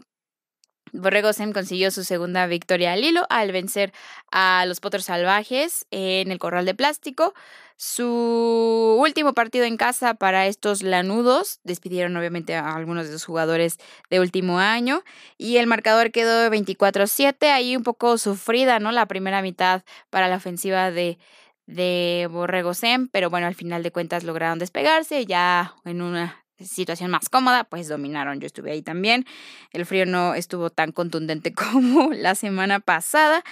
Borrego 0.94 1.34
Sem 1.34 1.54
consiguió 1.54 1.92
su 1.92 2.04
segunda 2.04 2.48
victoria 2.48 2.94
al 2.94 3.04
hilo 3.04 3.26
al 3.30 3.52
vencer 3.52 3.94
a 4.32 4.66
los 4.68 4.80
Potros 4.80 5.06
Salvajes 5.06 5.86
en 5.92 6.32
el 6.32 6.40
Corral 6.40 6.66
de 6.66 6.76
Plástico. 6.76 7.34
Su 7.80 8.98
último 9.00 9.34
partido 9.34 9.66
en 9.66 9.78
casa 9.78 10.16
para 10.16 10.48
estos 10.48 10.82
lanudos. 10.82 11.60
Despidieron 11.64 12.18
obviamente 12.18 12.56
a 12.56 12.74
algunos 12.74 13.06
de 13.06 13.12
sus 13.12 13.26
jugadores 13.26 13.78
de 14.10 14.20
último 14.20 14.60
año. 14.60 15.04
Y 15.38 15.58
el 15.58 15.68
marcador 15.68 16.12
quedó 16.12 16.50
24-7. 16.50 17.52
Ahí 17.52 17.76
un 17.76 17.84
poco 17.84 18.18
sufrida, 18.18 18.80
¿no? 18.80 18.92
La 18.92 19.06
primera 19.06 19.44
mitad 19.44 19.84
para 20.10 20.28
la 20.28 20.38
ofensiva 20.38 20.90
de, 20.90 21.20
de 21.68 22.28
Borrego 22.32 22.74
Sem, 22.74 23.08
pero 23.10 23.30
bueno, 23.30 23.46
al 23.46 23.56
final 23.56 23.84
de 23.84 23.92
cuentas 23.92 24.24
lograron 24.24 24.58
despegarse 24.58 25.26
ya 25.26 25.76
en 25.86 26.02
una 26.02 26.44
situación 26.60 27.12
más 27.12 27.30
cómoda, 27.30 27.66
pues 27.66 27.88
dominaron. 27.88 28.40
Yo 28.40 28.48
estuve 28.48 28.72
ahí 28.72 28.82
también. 28.82 29.26
El 29.72 29.86
frío 29.86 30.06
no 30.06 30.34
estuvo 30.34 30.70
tan 30.70 30.92
contundente 30.92 31.54
como 31.54 32.12
la 32.14 32.36
semana 32.36 32.80
pasada. 32.80 33.44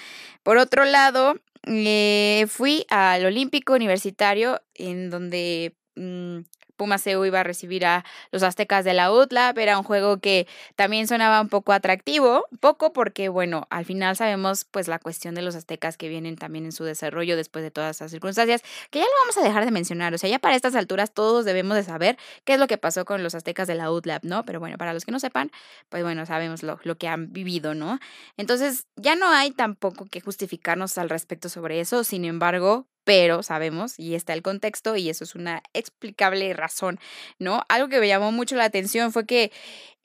Por 0.43 0.57
otro 0.57 0.86
lado, 0.86 1.36
eh, 1.63 2.45
fui 2.48 2.86
al 2.89 3.25
Olímpico 3.25 3.74
Universitario, 3.74 4.62
en 4.74 5.10
donde 5.10 5.75
mm, 5.95 6.39
Pumas 6.75 7.05
iba 7.08 7.39
a 7.39 7.44
recibir 7.44 7.86
a 7.86 8.03
los 8.32 8.44
aztecas 8.44 8.86
de 8.86 8.94
la 8.94 9.12
UTLAP. 9.12 9.58
Era 9.58 9.77
un 9.77 9.84
juego 9.84 10.17
que 10.20 10.48
también 10.75 11.08
sonaba 11.08 11.41
un 11.41 11.50
poco 11.50 11.72
atractivo, 11.74 12.46
poco 12.60 12.94
porque, 12.94 13.29
bueno, 13.29 13.67
al 13.70 13.86
final 13.86 14.15
sabemos 14.15 14.65
pues 14.65 14.88
la 14.88 15.00
cuestión 15.00 15.36
de 15.36 15.41
los 15.41 15.55
aztecas 15.55 15.98
que 15.98 16.10
vienen 16.10 16.36
también 16.36 16.65
en 16.65 16.72
su 16.72 16.84
desarrollo 16.84 17.38
después 17.38 17.63
de 17.63 17.72
todas 17.72 17.98
esas 17.98 18.12
circunstancias, 18.12 18.62
que 18.89 19.00
ya 19.00 19.05
lo 19.05 19.12
vamos 19.22 19.38
a 19.38 19.41
dejar 19.41 19.65
de 19.65 19.72
mencionar. 19.72 20.13
O 20.13 20.17
sea, 20.17 20.29
ya 20.29 20.39
para 20.39 20.55
estas 20.55 20.75
alturas 20.75 21.13
todos 21.13 21.46
debemos 21.46 21.75
de 21.77 21.84
saber 21.84 22.17
qué 22.44 22.53
es 22.53 22.60
lo 22.60 22.67
que 22.67 22.77
pasó 22.77 23.05
con 23.05 23.24
los 23.24 23.36
aztecas 23.36 23.67
de 23.67 23.75
la 23.75 23.91
UTLAP, 23.91 24.24
¿no? 24.24 24.44
Pero 24.46 24.60
bueno, 24.60 24.77
para 24.77 24.94
los 24.94 25.05
que 25.05 25.12
no 25.12 25.20
sepan, 25.20 25.51
pues 25.89 26.03
bueno, 26.03 26.25
sabemos 26.25 26.63
lo 26.63 26.98
que 26.98 27.08
han 27.08 27.32
vivido, 27.32 27.74
¿no? 27.75 28.00
Entonces, 28.38 28.88
ya 28.96 29.15
no 29.15 29.29
hay 29.29 29.51
tampoco 29.51 30.05
que 30.05 30.22
justificarnos 30.22 30.98
al 30.98 31.10
respecto 31.10 31.50
sobre 31.50 31.79
eso. 31.79 32.03
Sin 32.03 32.25
embargo, 32.25 32.88
pero 33.06 33.44
sabemos, 33.44 33.98
y 33.98 34.16
está 34.16 34.34
el 34.34 34.42
contexto, 34.42 34.98
y 34.98 35.10
eso 35.10 35.24
es 35.24 35.36
una 35.36 35.64
explicable 35.74 36.54
razón, 36.54 37.00
¿no? 37.40 37.62
Algo 37.70 37.88
que 37.88 38.00
me 38.00 38.08
llamó 38.10 38.32
mucho 38.34 38.56
la 38.56 38.66
atención 38.66 39.14
fue 39.14 39.26
que, 39.26 39.52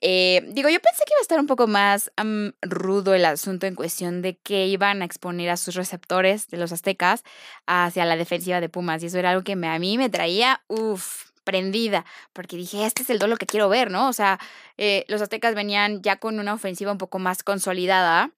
eh, 0.01 0.43
digo, 0.53 0.69
yo 0.69 0.79
pensé 0.79 1.03
que 1.05 1.13
iba 1.13 1.19
a 1.19 1.21
estar 1.23 1.39
un 1.39 1.47
poco 1.47 1.67
más 1.67 2.11
rudo 2.61 3.13
el 3.13 3.25
asunto 3.25 3.67
en 3.67 3.75
cuestión 3.75 4.21
de 4.21 4.37
que 4.37 4.67
iban 4.67 5.01
a 5.01 5.05
exponer 5.05 5.49
a 5.49 5.57
sus 5.57 5.75
receptores 5.75 6.47
de 6.47 6.57
los 6.57 6.71
aztecas 6.71 7.23
hacia 7.67 8.05
la 8.05 8.15
defensiva 8.15 8.61
de 8.61 8.69
Pumas, 8.69 9.03
y 9.03 9.07
eso 9.07 9.17
era 9.19 9.31
algo 9.31 9.43
que 9.43 9.53
a 9.53 9.79
mí 9.79 9.97
me 9.97 10.09
traía, 10.09 10.61
uff, 10.67 11.31
prendida, 11.43 12.05
porque 12.33 12.55
dije, 12.55 12.85
este 12.85 13.01
es 13.01 13.09
el 13.09 13.19
duelo 13.19 13.35
que 13.37 13.47
quiero 13.47 13.67
ver, 13.67 13.89
¿no? 13.89 14.07
O 14.07 14.13
sea, 14.13 14.39
eh, 14.77 15.05
los 15.07 15.21
aztecas 15.21 15.55
venían 15.55 16.03
ya 16.03 16.17
con 16.17 16.39
una 16.39 16.53
ofensiva 16.53 16.91
un 16.91 16.99
poco 16.99 17.17
más 17.19 17.43
consolidada 17.43 18.31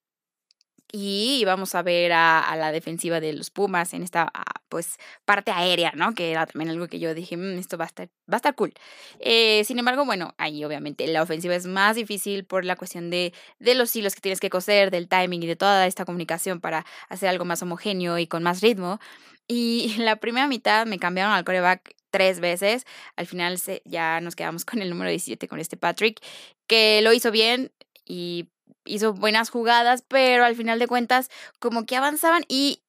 y 0.96 1.44
vamos 1.46 1.74
a 1.74 1.82
ver 1.82 2.12
a, 2.14 2.56
la 2.56 2.72
defensiva 2.72 3.20
de 3.20 3.34
los 3.34 3.50
Pumas 3.50 3.96
en 3.96 4.04
esta 4.04 4.30
ah, 4.32 4.62
pues 4.70 5.00
parte 5.26 5.50
aérea, 5.50 5.92
¿no? 5.96 6.14
Que 6.14 6.30
era 6.30 6.46
también 6.46 6.70
algo 6.70 6.88
que 6.88 7.00
yo 7.00 7.16
dije, 7.16 7.36
mm, 7.36 7.58
esto 7.58 7.80
va 7.80 7.86
a 7.86 7.88
estar, 7.88 8.10
va 8.32 8.36
a 8.36 8.38
estar 8.38 8.54
cool. 8.54 8.74
Eh, 9.20 9.64
sin 9.66 9.80
embargo, 9.80 10.06
bueno, 10.06 10.36
ahí 10.38 10.64
obviamente 10.64 11.08
la 11.08 11.24
ofensiva 11.24 11.56
es 11.56 11.66
más 11.66 11.96
difícil 11.96 12.46
por 12.46 12.64
la 12.64 12.76
cuestión 12.76 13.10
de, 13.10 13.34
de 13.58 13.74
los 13.74 13.96
hilos 13.96 14.14
que 14.14 14.22
tienes 14.22 14.40
que 14.40 14.52
coser, 14.52 14.92
del 14.92 15.08
timing 15.08 15.42
y 15.42 15.48
de 15.48 15.56
toda 15.56 15.88
esta 15.88 16.06
comunicación 16.06 16.62
para 16.62 16.86
hacer 17.10 17.28
algo 17.28 17.44
más 17.44 17.64
homogéneo 17.64 18.20
y 18.20 18.28
con 18.28 18.44
más 18.44 18.62
ritmo. 18.62 19.00
Y 19.48 19.96
la 19.98 20.18
primera 20.18 20.48
mitad 20.48 20.86
me 20.86 21.00
cambiaron 21.00 21.34
al 21.34 21.44
coreback 21.44 21.96
tres 22.12 22.40
veces. 22.40 22.86
Al 23.16 23.26
final 23.26 23.60
ya 23.84 24.22
nos 24.22 24.36
quedamos 24.36 24.64
con 24.64 24.80
el 24.84 24.92
número 24.92 25.10
17, 25.10 25.48
con 25.48 25.60
este 25.60 25.76
Patrick, 25.76 26.22
que 26.68 27.02
lo 27.02 27.14
hizo 27.14 27.32
bien 27.32 27.72
y 28.06 28.50
hizo 28.86 29.14
buenas 29.14 29.50
jugadas, 29.50 30.04
pero 30.08 30.46
al 30.46 30.56
final 30.56 30.80
de 30.80 30.88
cuentas 30.88 31.30
como 31.60 31.86
que 31.86 31.96
avanzaban 31.96 32.44
y, 32.48 32.82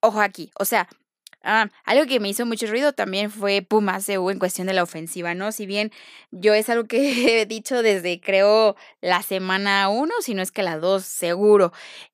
ojo 0.00 0.20
aquí, 0.20 0.50
o 0.58 0.64
sea, 0.64 0.88
ah, 1.42 1.68
algo 1.84 2.06
que 2.06 2.20
me 2.20 2.28
hizo 2.28 2.44
mucho 2.46 2.66
ruido 2.66 2.92
también 2.92 3.30
fue 3.30 3.62
Pumas 3.62 4.08
en 4.08 4.38
cuestión 4.38 4.66
de 4.66 4.74
la 4.74 4.82
ofensiva, 4.82 5.34
¿no? 5.34 5.52
Si 5.52 5.66
bien 5.66 5.92
yo 6.30 6.54
es 6.54 6.68
algo 6.68 6.86
que 6.86 6.96
he 7.42 7.46
dicho 7.46 7.82
desde 7.82 8.20
creo 8.20 8.76
la 9.00 9.22
semana 9.22 9.88
1, 9.88 10.12
si 10.20 10.34
no 10.34 10.42
es 10.42 10.52
que 10.52 10.62
la 10.62 10.78
2, 10.78 11.04
seguro. 11.04 11.72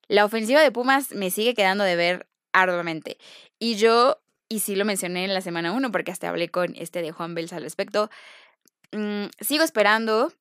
La 0.08 0.24
ofensiva 0.24 0.60
de 0.60 0.70
Pumas 0.70 1.12
me 1.12 1.30
sigue 1.30 1.54
quedando 1.54 1.84
de 1.84 1.96
ver 1.96 2.28
arduamente. 2.52 3.18
Y 3.58 3.76
yo, 3.76 4.20
y 4.48 4.60
sí 4.60 4.76
lo 4.76 4.84
mencioné 4.84 5.24
en 5.24 5.34
la 5.34 5.40
semana 5.40 5.72
1 5.72 5.90
porque 5.90 6.12
hasta 6.12 6.28
hablé 6.28 6.50
con 6.50 6.74
este 6.76 7.02
de 7.02 7.12
Juan 7.12 7.34
Bells 7.34 7.52
al 7.52 7.62
respecto, 7.62 8.10
mm, 8.92 9.26
sigo 9.40 9.64
esperando 9.64 10.32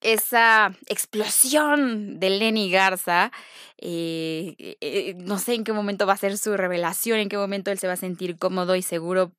esa 0.00 0.72
explosión 0.86 2.20
de 2.20 2.30
Lenny 2.30 2.70
Garza. 2.70 3.32
Eh, 3.78 4.54
eh, 4.58 4.76
eh, 4.80 5.14
no 5.18 5.38
sé 5.38 5.54
en 5.54 5.64
qué 5.64 5.72
momento 5.72 6.06
va 6.06 6.14
a 6.14 6.16
ser 6.16 6.36
su 6.38 6.56
revelación, 6.56 7.18
en 7.18 7.28
qué 7.28 7.36
momento 7.36 7.70
él 7.70 7.78
se 7.78 7.86
va 7.86 7.92
a 7.94 7.96
sentir 7.96 8.36
cómodo 8.38 8.74
y 8.76 8.82
seguro, 8.82 9.32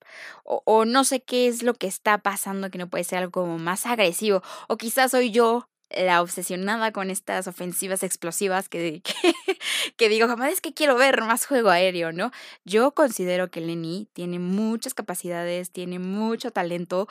o, 0.43 0.85
no 0.85 1.03
sé 1.03 1.21
qué 1.21 1.47
es 1.47 1.61
lo 1.61 1.73
que 1.73 1.87
está 1.87 2.17
pasando 2.19 2.69
que 2.69 2.77
no 2.77 2.89
puede 2.89 3.03
ser 3.03 3.19
algo 3.19 3.45
más 3.57 3.85
agresivo, 3.85 4.41
o 4.69 4.77
quizás 4.77 5.11
soy 5.11 5.31
yo 5.31 5.67
la 5.89 6.21
obsesionada 6.21 6.91
con 6.91 7.09
estas 7.09 7.47
ofensivas 7.47 8.03
explosivas 8.03 8.69
que, 8.69 9.01
que, 9.97 10.09
digo, 10.09 10.27
jamás 10.27 10.53
es 10.53 10.61
que 10.61 10.73
quiero 10.73 10.95
ver 10.95 11.21
más 11.21 11.45
juego 11.45 11.69
aéreo, 11.69 12.11
¿no? 12.11 12.31
Yo 12.63 12.91
considero 12.91 13.49
que 13.49 13.61
Lenny 13.61 14.07
tiene 14.13 14.39
muchas 14.39 14.93
capacidades, 14.93 15.71
tiene 15.71 15.97
mucho 15.99 16.51
talento 16.51 17.07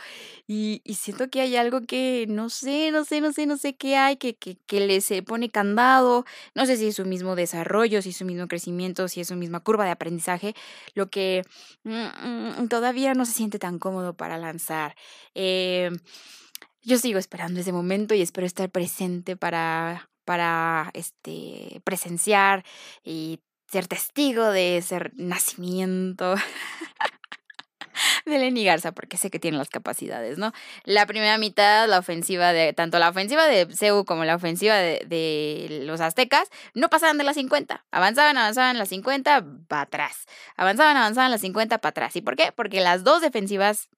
y, 0.47 0.81
y, 0.85 0.95
siento 0.95 1.29
que 1.29 1.41
hay 1.41 1.57
algo 1.57 1.81
que 1.83 2.27
no 2.29 2.51
sé, 2.51 2.91
no 2.93 3.05
sé, 3.05 3.21
no 3.21 3.33
sé, 3.33 3.47
no 3.47 3.57
sé 3.57 3.75
qué 3.77 3.97
hay, 3.97 4.17
que, 4.17 4.37
que, 4.37 4.57
que 4.67 4.81
le 4.81 5.01
se 5.01 5.23
pone 5.23 5.51
candado, 5.51 6.25
no 6.55 6.67
sé 6.67 6.77
si 6.77 6.89
es 6.89 6.97
su 6.97 7.05
mismo 7.05 7.35
desarrollo, 7.35 8.01
si 8.03 8.11
es 8.11 8.17
su 8.17 8.25
mismo 8.25 8.47
crecimiento, 8.47 9.09
si 9.09 9.21
es 9.21 9.29
su 9.29 9.37
misma 9.37 9.61
curva 9.61 9.85
de 9.85 9.91
aprendizaje, 9.91 10.55
lo 10.95 11.11
que 11.11 11.43
mm, 11.85 12.63
mm, 12.63 12.69
todavía 12.69 13.15
no 13.15 13.25
se 13.25 13.33
siente 13.33 13.59
tan 13.59 13.79
cómodo 13.79 14.15
para 14.17 14.39
lanzar. 14.39 14.95
Eh, 15.35 15.91
yo 16.89 16.99
sigo 16.99 17.19
esperando 17.19 17.61
ese 17.61 17.71
momento 17.71 18.15
y 18.15 18.23
espero 18.23 18.47
estar 18.47 18.71
presente 18.71 19.37
para, 19.37 20.09
para 20.25 20.91
este, 20.95 21.83
presenciar 21.85 22.65
y 23.05 23.41
ser 23.71 23.87
testigo 23.87 24.51
de 24.51 24.79
ese 24.79 24.99
nacimiento 25.15 26.35
de 28.25 28.39
Lenny 28.39 28.65
Garza, 28.65 28.93
porque 28.93 29.19
sé 29.19 29.29
que 29.31 29.39
tiene 29.39 29.59
las 29.59 29.69
capacidades, 29.69 30.39
¿no? 30.39 30.53
La 30.85 31.05
primera 31.05 31.37
mitad, 31.37 31.87
la 31.87 31.99
ofensiva 31.99 32.55
de, 32.55 32.73
tanto 32.73 32.99
la 32.99 33.11
ofensiva 33.11 33.47
de 33.47 33.69
CEU 33.71 34.07
como 34.07 34.25
la 34.25 34.37
ofensiva 34.37 34.77
de, 34.77 35.83
los 35.85 36.01
aztecas, 36.01 36.49
no 36.73 36.89
pasaban 36.89 37.19
de 37.19 37.25
las 37.25 37.37
50. 37.37 37.85
Avanzaban, 37.91 38.39
avanzaban 38.39 38.79
las 38.79 38.89
50, 38.89 39.45
para 39.69 39.83
atrás. 39.83 40.25
Avanzaban, 40.57 40.97
avanzaban 40.97 41.31
las 41.31 41.43
50, 41.43 41.79
para 41.79 41.91
atrás. 41.91 42.17
¿Y 42.17 42.23
por 42.23 42.35
qué? 42.35 42.51
Porque 42.51 42.81
las 42.81 43.05
dos 43.05 43.21
defensivas 43.21 43.91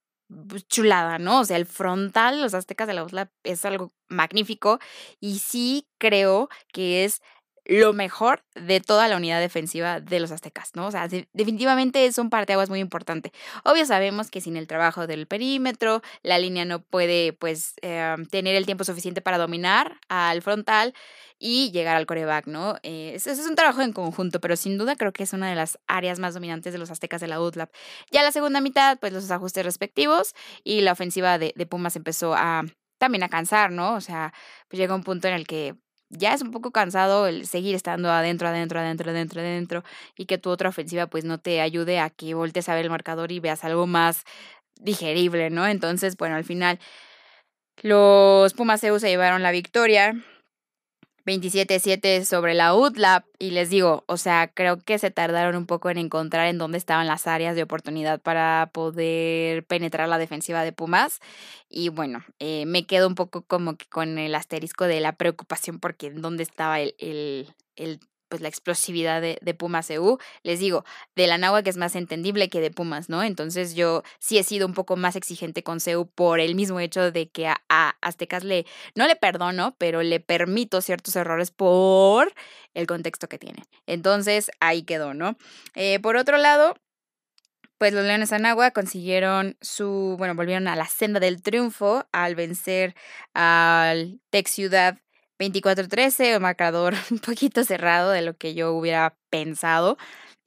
chulada, 0.68 1.18
¿no? 1.18 1.40
O 1.40 1.44
sea, 1.44 1.56
el 1.56 1.66
frontal, 1.66 2.40
los 2.40 2.54
aztecas 2.54 2.86
de 2.88 2.94
la 2.94 3.04
USLA 3.04 3.30
es 3.44 3.64
algo 3.64 3.92
magnífico 4.08 4.78
y 5.20 5.38
sí 5.38 5.88
creo 5.98 6.48
que 6.72 7.04
es 7.04 7.22
lo 7.64 7.92
mejor 7.92 8.42
de 8.54 8.80
toda 8.80 9.08
la 9.08 9.16
unidad 9.16 9.40
defensiva 9.40 10.00
de 10.00 10.20
los 10.20 10.30
aztecas, 10.30 10.70
¿no? 10.74 10.86
O 10.86 10.90
sea, 10.90 11.08
definitivamente 11.08 12.06
es 12.06 12.18
un 12.18 12.30
parteaguas 12.30 12.68
muy 12.68 12.80
importante. 12.80 13.32
Obvio 13.64 13.86
sabemos 13.86 14.30
que 14.30 14.40
sin 14.40 14.56
el 14.56 14.66
trabajo 14.66 15.06
del 15.06 15.26
perímetro, 15.26 16.02
la 16.22 16.38
línea 16.38 16.64
no 16.64 16.80
puede, 16.80 17.32
pues, 17.32 17.74
eh, 17.82 18.16
tener 18.30 18.56
el 18.56 18.66
tiempo 18.66 18.84
suficiente 18.84 19.20
para 19.20 19.38
dominar 19.38 19.98
al 20.08 20.42
frontal 20.42 20.94
y 21.38 21.70
llegar 21.70 21.96
al 21.96 22.06
coreback, 22.06 22.46
¿no? 22.46 22.76
Eh, 22.82 23.12
eso, 23.14 23.30
es 23.30 23.46
un 23.46 23.54
trabajo 23.56 23.80
en 23.82 23.92
conjunto, 23.92 24.40
pero 24.40 24.56
sin 24.56 24.76
duda 24.76 24.96
creo 24.96 25.12
que 25.12 25.22
es 25.22 25.32
una 25.32 25.48
de 25.48 25.54
las 25.56 25.78
áreas 25.86 26.18
más 26.18 26.34
dominantes 26.34 26.72
de 26.72 26.78
los 26.78 26.90
aztecas 26.90 27.20
de 27.20 27.28
la 27.28 27.40
UTLAP. 27.40 27.72
Ya 28.10 28.22
la 28.22 28.32
segunda 28.32 28.60
mitad, 28.60 28.98
pues, 28.98 29.12
los 29.12 29.30
ajustes 29.30 29.64
respectivos 29.64 30.34
y 30.64 30.82
la 30.82 30.92
ofensiva 30.92 31.38
de, 31.38 31.52
de 31.56 31.66
Pumas 31.66 31.96
empezó 31.96 32.34
a 32.34 32.64
también 32.98 33.22
a 33.22 33.30
cansar, 33.30 33.72
¿no? 33.72 33.94
O 33.94 34.00
sea, 34.02 34.32
pues 34.68 34.78
llega 34.78 34.94
un 34.94 35.02
punto 35.02 35.26
en 35.26 35.34
el 35.34 35.46
que 35.46 35.74
ya 36.10 36.34
es 36.34 36.42
un 36.42 36.50
poco 36.50 36.72
cansado 36.72 37.26
el 37.26 37.46
seguir 37.46 37.74
estando 37.74 38.10
adentro, 38.10 38.48
adentro, 38.48 38.80
adentro, 38.80 39.10
adentro, 39.10 39.40
adentro 39.40 39.84
y 40.16 40.26
que 40.26 40.38
tu 40.38 40.50
otra 40.50 40.68
ofensiva 40.68 41.06
pues 41.06 41.24
no 41.24 41.38
te 41.38 41.60
ayude 41.60 42.00
a 42.00 42.10
que 42.10 42.34
voltees 42.34 42.68
a 42.68 42.74
ver 42.74 42.84
el 42.84 42.90
marcador 42.90 43.32
y 43.32 43.40
veas 43.40 43.64
algo 43.64 43.86
más 43.86 44.24
digerible, 44.80 45.50
¿no? 45.50 45.66
Entonces, 45.66 46.16
bueno, 46.16 46.36
al 46.36 46.44
final 46.44 46.78
los 47.82 48.52
Pumas 48.54 48.80
se 48.80 48.90
llevaron 49.00 49.42
la 49.42 49.52
victoria. 49.52 50.14
27-7 51.26 52.24
sobre 52.24 52.54
la 52.54 52.74
UTLAP 52.74 53.24
y 53.38 53.50
les 53.50 53.70
digo, 53.70 54.04
o 54.06 54.16
sea, 54.16 54.48
creo 54.48 54.78
que 54.78 54.98
se 54.98 55.10
tardaron 55.10 55.56
un 55.56 55.66
poco 55.66 55.90
en 55.90 55.98
encontrar 55.98 56.48
en 56.48 56.58
dónde 56.58 56.78
estaban 56.78 57.06
las 57.06 57.26
áreas 57.26 57.54
de 57.56 57.62
oportunidad 57.62 58.20
para 58.20 58.70
poder 58.72 59.64
penetrar 59.64 60.08
la 60.08 60.18
defensiva 60.18 60.64
de 60.64 60.72
Pumas. 60.72 61.20
Y 61.68 61.88
bueno, 61.88 62.24
eh, 62.38 62.66
me 62.66 62.86
quedo 62.86 63.06
un 63.06 63.14
poco 63.14 63.42
como 63.42 63.76
que 63.76 63.86
con 63.86 64.18
el 64.18 64.34
asterisco 64.34 64.86
de 64.86 65.00
la 65.00 65.12
preocupación 65.12 65.78
porque 65.78 66.08
en 66.08 66.22
dónde 66.22 66.42
estaba 66.42 66.80
el, 66.80 66.94
el, 66.98 67.54
el 67.76 68.00
pues 68.30 68.40
la 68.40 68.48
explosividad 68.48 69.20
de, 69.20 69.38
de 69.42 69.54
Pumas 69.54 69.90
EU. 69.90 70.16
Les 70.42 70.60
digo, 70.60 70.84
de 71.16 71.26
la 71.26 71.40
que 71.62 71.70
es 71.70 71.76
más 71.76 71.96
entendible 71.96 72.48
que 72.48 72.60
de 72.60 72.70
Pumas, 72.70 73.08
¿no? 73.08 73.22
Entonces 73.22 73.74
yo 73.74 74.02
sí 74.20 74.38
he 74.38 74.44
sido 74.44 74.66
un 74.66 74.72
poco 74.72 74.96
más 74.96 75.16
exigente 75.16 75.62
con 75.62 75.80
CEU 75.80 76.06
por 76.06 76.38
el 76.38 76.54
mismo 76.54 76.80
hecho 76.80 77.10
de 77.10 77.28
que 77.28 77.48
a, 77.48 77.60
Aztecas 78.00 78.44
le, 78.44 78.66
no 78.94 79.06
le 79.06 79.16
perdono, 79.16 79.74
pero 79.78 80.02
le 80.02 80.20
permito 80.20 80.80
ciertos 80.80 81.16
errores 81.16 81.50
por 81.50 82.32
el 82.72 82.86
contexto 82.86 83.28
que 83.28 83.38
tiene. 83.38 83.64
Entonces 83.86 84.50
ahí 84.60 84.84
quedó, 84.84 85.12
¿no? 85.12 85.36
Eh, 85.74 85.98
por 85.98 86.16
otro 86.16 86.38
lado, 86.38 86.76
pues 87.78 87.92
los 87.92 88.04
Leones 88.04 88.32
Anagua 88.32 88.70
consiguieron 88.70 89.56
su, 89.60 90.14
bueno, 90.18 90.34
volvieron 90.34 90.68
a 90.68 90.76
la 90.76 90.86
senda 90.86 91.18
del 91.18 91.42
triunfo 91.42 92.06
al 92.12 92.36
vencer 92.36 92.94
al 93.34 94.20
Tex 94.30 94.52
Ciudad 94.52 94.98
24-13, 95.40 96.36
un 96.36 96.42
marcador 96.42 96.94
un 97.10 97.18
poquito 97.18 97.64
cerrado 97.64 98.10
de 98.10 98.22
lo 98.22 98.36
que 98.36 98.54
yo 98.54 98.72
hubiera 98.72 99.16
pensado. 99.30 99.96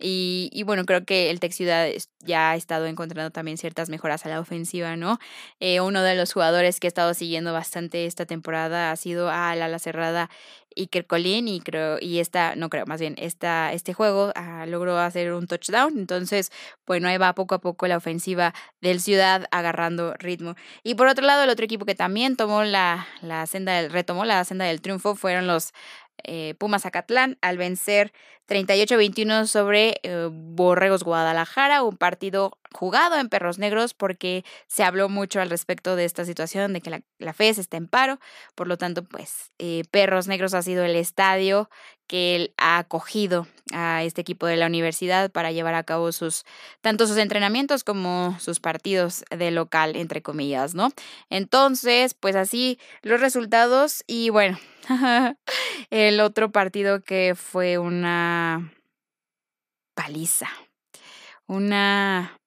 Y, 0.05 0.63
bueno, 0.65 0.83
creo 0.83 1.05
que 1.05 1.29
el 1.29 1.39
Tech 1.39 1.53
Ciudad 1.53 1.87
ya 2.19 2.51
ha 2.51 2.55
estado 2.57 2.87
encontrando 2.87 3.31
también 3.31 3.57
ciertas 3.57 3.89
mejoras 3.89 4.25
a 4.25 4.29
la 4.29 4.41
ofensiva, 4.41 4.97
¿no? 4.97 5.17
Eh, 5.61 5.79
uno 5.79 6.01
de 6.03 6.15
los 6.15 6.33
jugadores 6.33 6.81
que 6.81 6.87
he 6.87 6.89
estado 6.89 7.13
siguiendo 7.13 7.53
bastante 7.53 8.05
esta 8.05 8.25
temporada 8.25 8.91
ha 8.91 8.95
sido 8.97 9.29
a 9.29 9.55
la 9.55 9.79
cerrada 9.79 10.29
Iker 10.77 11.05
Colin 11.07 11.47
y 11.47 11.59
creo, 11.59 11.97
y 11.99 12.19
esta, 12.19 12.55
no 12.55 12.69
creo, 12.69 12.85
más 12.85 12.99
bien, 12.99 13.15
esta, 13.17 13.73
este 13.73 13.93
juego 13.93 14.31
ah, 14.35 14.65
logró 14.67 14.97
hacer 14.97 15.33
un 15.33 15.47
touchdown. 15.47 15.97
Entonces, 15.97 16.51
bueno, 16.85 17.07
ahí 17.07 17.17
va 17.17 17.33
poco 17.33 17.55
a 17.55 17.61
poco 17.61 17.87
la 17.87 17.97
ofensiva 17.97 18.53
del 18.81 19.01
Ciudad 19.01 19.45
agarrando 19.51 20.13
ritmo. 20.19 20.55
Y 20.83 20.95
por 20.95 21.07
otro 21.07 21.25
lado, 21.25 21.43
el 21.43 21.49
otro 21.49 21.65
equipo 21.65 21.85
que 21.85 21.95
también 21.95 22.35
tomó 22.35 22.63
la, 22.63 23.07
la 23.21 23.45
senda 23.47 23.73
del, 23.73 23.91
retomó 23.91 24.25
la 24.25 24.43
senda 24.45 24.65
del 24.65 24.81
triunfo 24.81 25.15
fueron 25.15 25.47
los 25.47 25.73
eh, 26.23 26.55
Pumas 26.57 26.85
Acatlán 26.85 27.37
al 27.41 27.57
vencer 27.57 28.13
38-21 28.47 29.47
sobre 29.47 29.99
eh, 30.03 30.29
Borregos 30.31 31.03
Guadalajara, 31.03 31.83
un 31.83 31.97
partido 31.97 32.57
jugado 32.73 33.17
en 33.17 33.29
Perros 33.29 33.59
Negros 33.59 33.93
porque 33.93 34.43
se 34.67 34.83
habló 34.83 35.09
mucho 35.09 35.39
al 35.39 35.49
respecto 35.49 35.95
de 35.95 36.05
esta 36.05 36.25
situación, 36.25 36.73
de 36.73 36.81
que 36.81 36.89
la, 36.89 37.01
la 37.19 37.33
FES 37.33 37.59
está 37.59 37.77
en 37.77 37.87
paro, 37.87 38.19
por 38.55 38.67
lo 38.67 38.77
tanto, 38.77 39.03
pues 39.03 39.51
eh, 39.59 39.83
Perros 39.91 40.27
Negros 40.27 40.53
ha 40.53 40.61
sido 40.61 40.83
el 40.83 40.95
estadio 40.95 41.69
que 42.07 42.35
él 42.35 42.53
ha 42.57 42.77
acogido 42.77 43.47
a 43.73 44.03
este 44.03 44.21
equipo 44.21 44.45
de 44.45 44.57
la 44.57 44.67
universidad 44.67 45.31
para 45.31 45.51
llevar 45.51 45.73
a 45.73 45.83
cabo 45.83 46.11
sus, 46.11 46.45
tanto 46.81 47.07
sus 47.07 47.17
entrenamientos 47.17 47.83
como 47.83 48.37
sus 48.39 48.59
partidos 48.59 49.23
de 49.35 49.51
local, 49.51 49.95
entre 49.95 50.21
comillas, 50.21 50.75
¿no? 50.75 50.89
Entonces, 51.29 52.13
pues 52.13 52.35
así 52.35 52.77
los 53.01 53.21
resultados 53.21 54.03
y 54.05 54.29
bueno, 54.29 54.59
el 55.89 56.19
otro 56.19 56.51
partido 56.51 57.01
que 57.01 57.35
fue 57.35 57.77
una 57.77 58.32
paliza, 59.95 60.49
una 61.47 62.37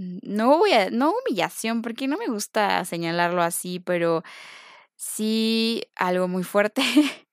no 0.00 0.58
voy 0.58 0.72
a, 0.72 0.90
no 0.90 1.12
humillación, 1.12 1.82
porque 1.82 2.08
no 2.08 2.16
me 2.16 2.26
gusta 2.26 2.84
señalarlo 2.84 3.42
así, 3.42 3.80
pero 3.80 4.22
sí 4.96 5.82
algo 5.94 6.28
muy 6.28 6.42
fuerte, 6.42 6.82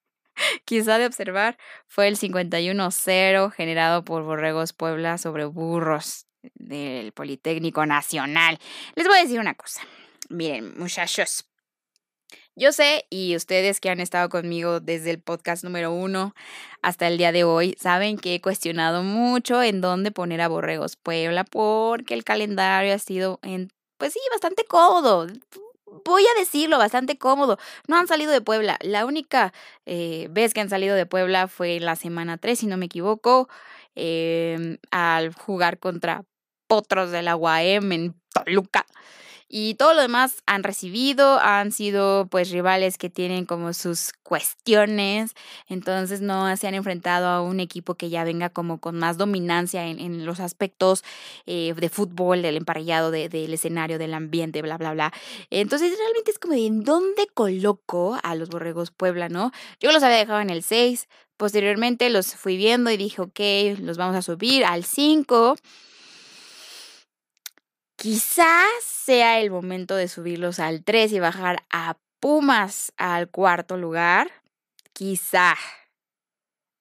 quizá 0.65 0.97
de 0.97 1.05
observar, 1.05 1.57
fue 1.87 2.07
el 2.07 2.17
51-0 2.17 3.51
generado 3.51 4.03
por 4.03 4.23
Borregos 4.23 4.73
Puebla 4.73 5.17
sobre 5.17 5.45
Burros 5.45 6.25
del 6.55 7.11
Politécnico 7.13 7.85
Nacional. 7.85 8.59
Les 8.95 9.07
voy 9.07 9.17
a 9.17 9.21
decir 9.21 9.39
una 9.39 9.55
cosa. 9.55 9.81
Miren, 10.29 10.77
muchachos, 10.77 11.46
yo 12.57 12.71
sé, 12.71 13.05
y 13.11 13.35
ustedes 13.35 13.79
que 13.79 13.91
han 13.91 13.99
estado 13.99 14.29
conmigo 14.29 14.79
desde 14.79 15.11
el 15.11 15.21
podcast 15.21 15.63
número 15.63 15.91
uno 15.91 16.33
hasta 16.81 17.07
el 17.07 17.19
día 17.19 17.31
de 17.31 17.43
hoy, 17.43 17.75
saben 17.79 18.17
que 18.17 18.33
he 18.33 18.41
cuestionado 18.41 19.03
mucho 19.03 19.61
en 19.61 19.79
dónde 19.79 20.11
poner 20.11 20.41
a 20.41 20.47
Borregos 20.47 20.95
Puebla, 20.95 21.43
porque 21.43 22.15
el 22.15 22.23
calendario 22.23 22.95
ha 22.95 22.97
sido, 22.97 23.39
en, 23.43 23.69
pues 23.99 24.13
sí, 24.13 24.19
bastante 24.31 24.65
cómodo. 24.65 25.27
Voy 26.03 26.23
a 26.23 26.39
decirlo, 26.39 26.79
bastante 26.79 27.19
cómodo. 27.19 27.59
No 27.87 27.95
han 27.95 28.07
salido 28.07 28.31
de 28.31 28.41
Puebla. 28.41 28.77
La 28.81 29.05
única 29.05 29.53
eh, 29.85 30.27
vez 30.31 30.55
que 30.55 30.61
han 30.61 30.69
salido 30.69 30.95
de 30.95 31.05
Puebla 31.05 31.47
fue 31.47 31.79
la 31.79 31.95
semana 31.95 32.39
3, 32.39 32.57
si 32.57 32.65
no 32.65 32.77
me 32.77 32.87
equivoco, 32.87 33.49
em, 33.93 34.77
al 34.89 35.31
jugar 35.33 35.77
contra 35.77 36.23
Potros 36.67 37.11
de 37.11 37.21
la 37.21 37.35
UAM 37.35 37.91
en 37.91 38.15
Toluca 38.33 38.85
y 39.49 39.75
todo 39.75 39.93
lo 39.93 40.01
demás 40.01 40.43
han 40.45 40.63
recibido, 40.63 41.39
han 41.39 41.71
sido 41.71 42.27
pues 42.29 42.49
rivales 42.51 42.97
que 42.97 43.09
tienen 43.09 43.45
como 43.45 43.71
sus 43.73 44.11
cuestiones, 44.23 45.35
entonces 45.67 46.19
no 46.19 46.55
se 46.57 46.67
han 46.67 46.73
enfrentado 46.73 47.27
a 47.27 47.41
un 47.41 47.59
equipo 47.59 47.95
que 47.95 48.09
ya 48.09 48.25
venga 48.25 48.49
como 48.49 48.79
con 48.79 48.97
más 48.99 49.17
dominancia 49.17 49.87
en, 49.87 50.25
los 50.25 50.39
aspectos 50.39 51.03
eh, 51.45 51.73
de 51.75 51.89
fútbol, 51.89 52.41
del 52.41 52.57
emparellado, 52.57 53.11
de, 53.11 53.29
del 53.29 53.53
escenario, 53.53 53.97
del 53.97 54.13
ambiente, 54.13 54.61
bla, 54.61 54.77
bla, 54.77 54.93
bla. 54.93 55.13
Entonces 55.49 55.97
realmente 55.97 56.31
es 56.31 56.39
como 56.39 56.53
en 56.53 56.83
dónde 56.83 57.27
coloco 57.33 58.17
a 58.23 58.35
los 58.35 58.49
Borregos 58.49 58.91
Puebla, 58.91 59.29
¿no? 59.29 59.51
Yo 59.79 59.91
los 59.91 60.03
había 60.03 60.17
dejado 60.17 60.41
en 60.41 60.49
el 60.49 60.63
6, 60.63 61.07
posteriormente 61.37 62.09
los 62.09 62.35
fui 62.35 62.57
viendo 62.57 62.91
y 62.91 62.97
dije, 62.97 63.21
ok, 63.21 63.79
los 63.79 63.97
vamos 63.97 64.15
a 64.15 64.21
subir 64.21 64.65
al 64.65 64.83
5 64.83 65.55
Quizás 67.97 68.67
sea 68.83 69.41
el 69.41 69.49
momento 69.49 69.95
de 69.95 70.07
subirlos 70.07 70.59
al 70.59 70.83
3 70.83 71.11
y 71.13 71.19
bajar 71.19 71.63
a 71.71 71.97
Pumas 72.19 72.93
al 72.95 73.29
cuarto 73.29 73.75
lugar. 73.75 74.29
Quizá. 74.93 75.55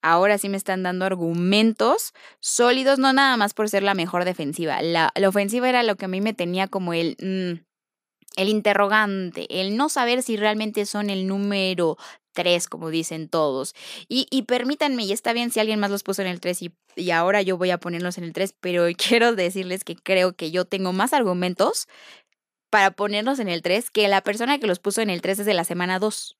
Ahora 0.03 0.37
sí 0.37 0.51
me 0.51 0.59
están 0.59 0.83
dando 0.83 1.07
argumentos 1.07 2.13
sólidos, 2.41 2.99
no 2.99 3.15
nada 3.15 3.37
más 3.39 3.55
por 3.55 3.71
ser 3.71 3.83
la 3.83 3.95
mejor 3.95 4.27
defensiva. 4.27 4.83
La, 4.83 5.11
ofensiva 5.27 5.69
era 5.71 5.83
lo 5.83 5.97
que 5.97 6.05
a 6.05 6.09
mí 6.09 6.21
me 6.21 6.35
tenía 6.35 6.69
como 6.69 6.93
el, 6.93 7.17
mm, 7.19 7.65
el 8.37 8.49
interrogante, 8.49 9.47
el 9.49 9.77
no 9.77 9.89
saber 9.89 10.23
si 10.23 10.37
realmente 10.37 10.85
son 10.85 11.09
el 11.09 11.27
número 11.27 11.97
tres, 12.37 12.69
como 12.69 12.91
dicen 12.91 13.29
todos. 13.29 13.75
Y, 14.09 14.43
permítanme, 14.43 15.05
y 15.05 15.13
está 15.13 15.33
bien 15.33 15.51
si 15.51 15.59
alguien 15.59 15.81
más 15.81 15.91
los 15.91 16.03
puso 16.03 16.23
en 16.23 16.29
el 16.29 16.39
3 16.39 16.63
y, 16.63 17.11
ahora 17.11 17.43
yo 17.43 17.57
voy 17.57 17.71
a 17.71 17.79
ponerlos 17.79 18.19
en 18.19 18.25
el 18.25 18.33
3, 18.33 18.55
pero 18.61 18.87
quiero 18.97 19.35
decirles 19.35 19.83
que 19.83 19.97
creo 19.97 20.35
que 20.35 20.51
yo 20.53 20.67
tengo 20.67 20.93
más 20.93 21.13
argumentos 21.13 21.89
para 22.71 22.91
ponerlos 22.91 23.39
en 23.39 23.49
el 23.49 23.63
3 23.63 23.91
que 23.91 24.07
la 24.07 24.21
persona 24.21 24.59
que 24.59 24.67
los 24.67 24.79
puso 24.79 25.01
en 25.01 25.11
el 25.11 25.23
3 25.23 25.39
desde 25.39 25.55
la 25.55 25.65
semana 25.65 25.99
2. 25.99 26.37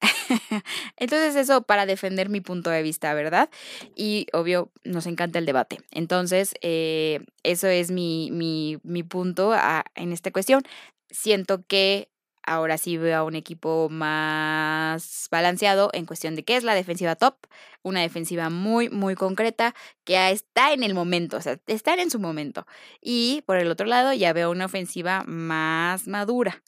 Entonces 0.96 1.36
eso 1.36 1.62
para 1.62 1.86
defender 1.86 2.28
mi 2.28 2.40
punto 2.40 2.70
de 2.70 2.82
vista, 2.82 3.14
¿verdad? 3.14 3.48
Y 3.94 4.26
obvio, 4.32 4.72
nos 4.82 5.06
encanta 5.06 5.38
el 5.38 5.46
debate. 5.46 5.78
Entonces, 5.92 6.54
eh, 6.62 7.20
eso 7.44 7.68
es 7.68 7.92
mi, 7.92 8.30
mi, 8.32 9.02
punto 9.04 9.52
a, 9.52 9.84
en 9.94 10.12
esta 10.12 10.32
cuestión. 10.32 10.62
Siento 11.10 11.64
que 11.68 12.11
ahora 12.44 12.78
sí 12.78 12.96
veo 12.96 13.18
a 13.18 13.24
un 13.24 13.34
equipo 13.34 13.88
más 13.90 15.28
balanceado 15.30 15.90
en 15.92 16.06
cuestión 16.06 16.34
de 16.34 16.44
qué 16.44 16.56
es 16.56 16.64
la 16.64 16.74
defensiva 16.74 17.16
top, 17.16 17.36
una 17.82 18.00
defensiva 18.00 18.50
muy, 18.50 18.88
muy 18.88 19.14
concreta 19.14 19.74
que 20.04 20.30
está 20.30 20.72
en 20.72 20.82
el 20.82 20.94
momento, 20.94 21.36
o 21.36 21.40
sea, 21.40 21.58
está 21.66 21.94
en 21.94 22.10
su 22.10 22.18
momento. 22.18 22.66
Y 23.00 23.42
por 23.46 23.58
el 23.58 23.70
otro 23.70 23.86
lado 23.86 24.12
ya 24.12 24.32
veo 24.32 24.50
una 24.50 24.66
ofensiva 24.66 25.24
más 25.26 26.06
madura, 26.06 26.62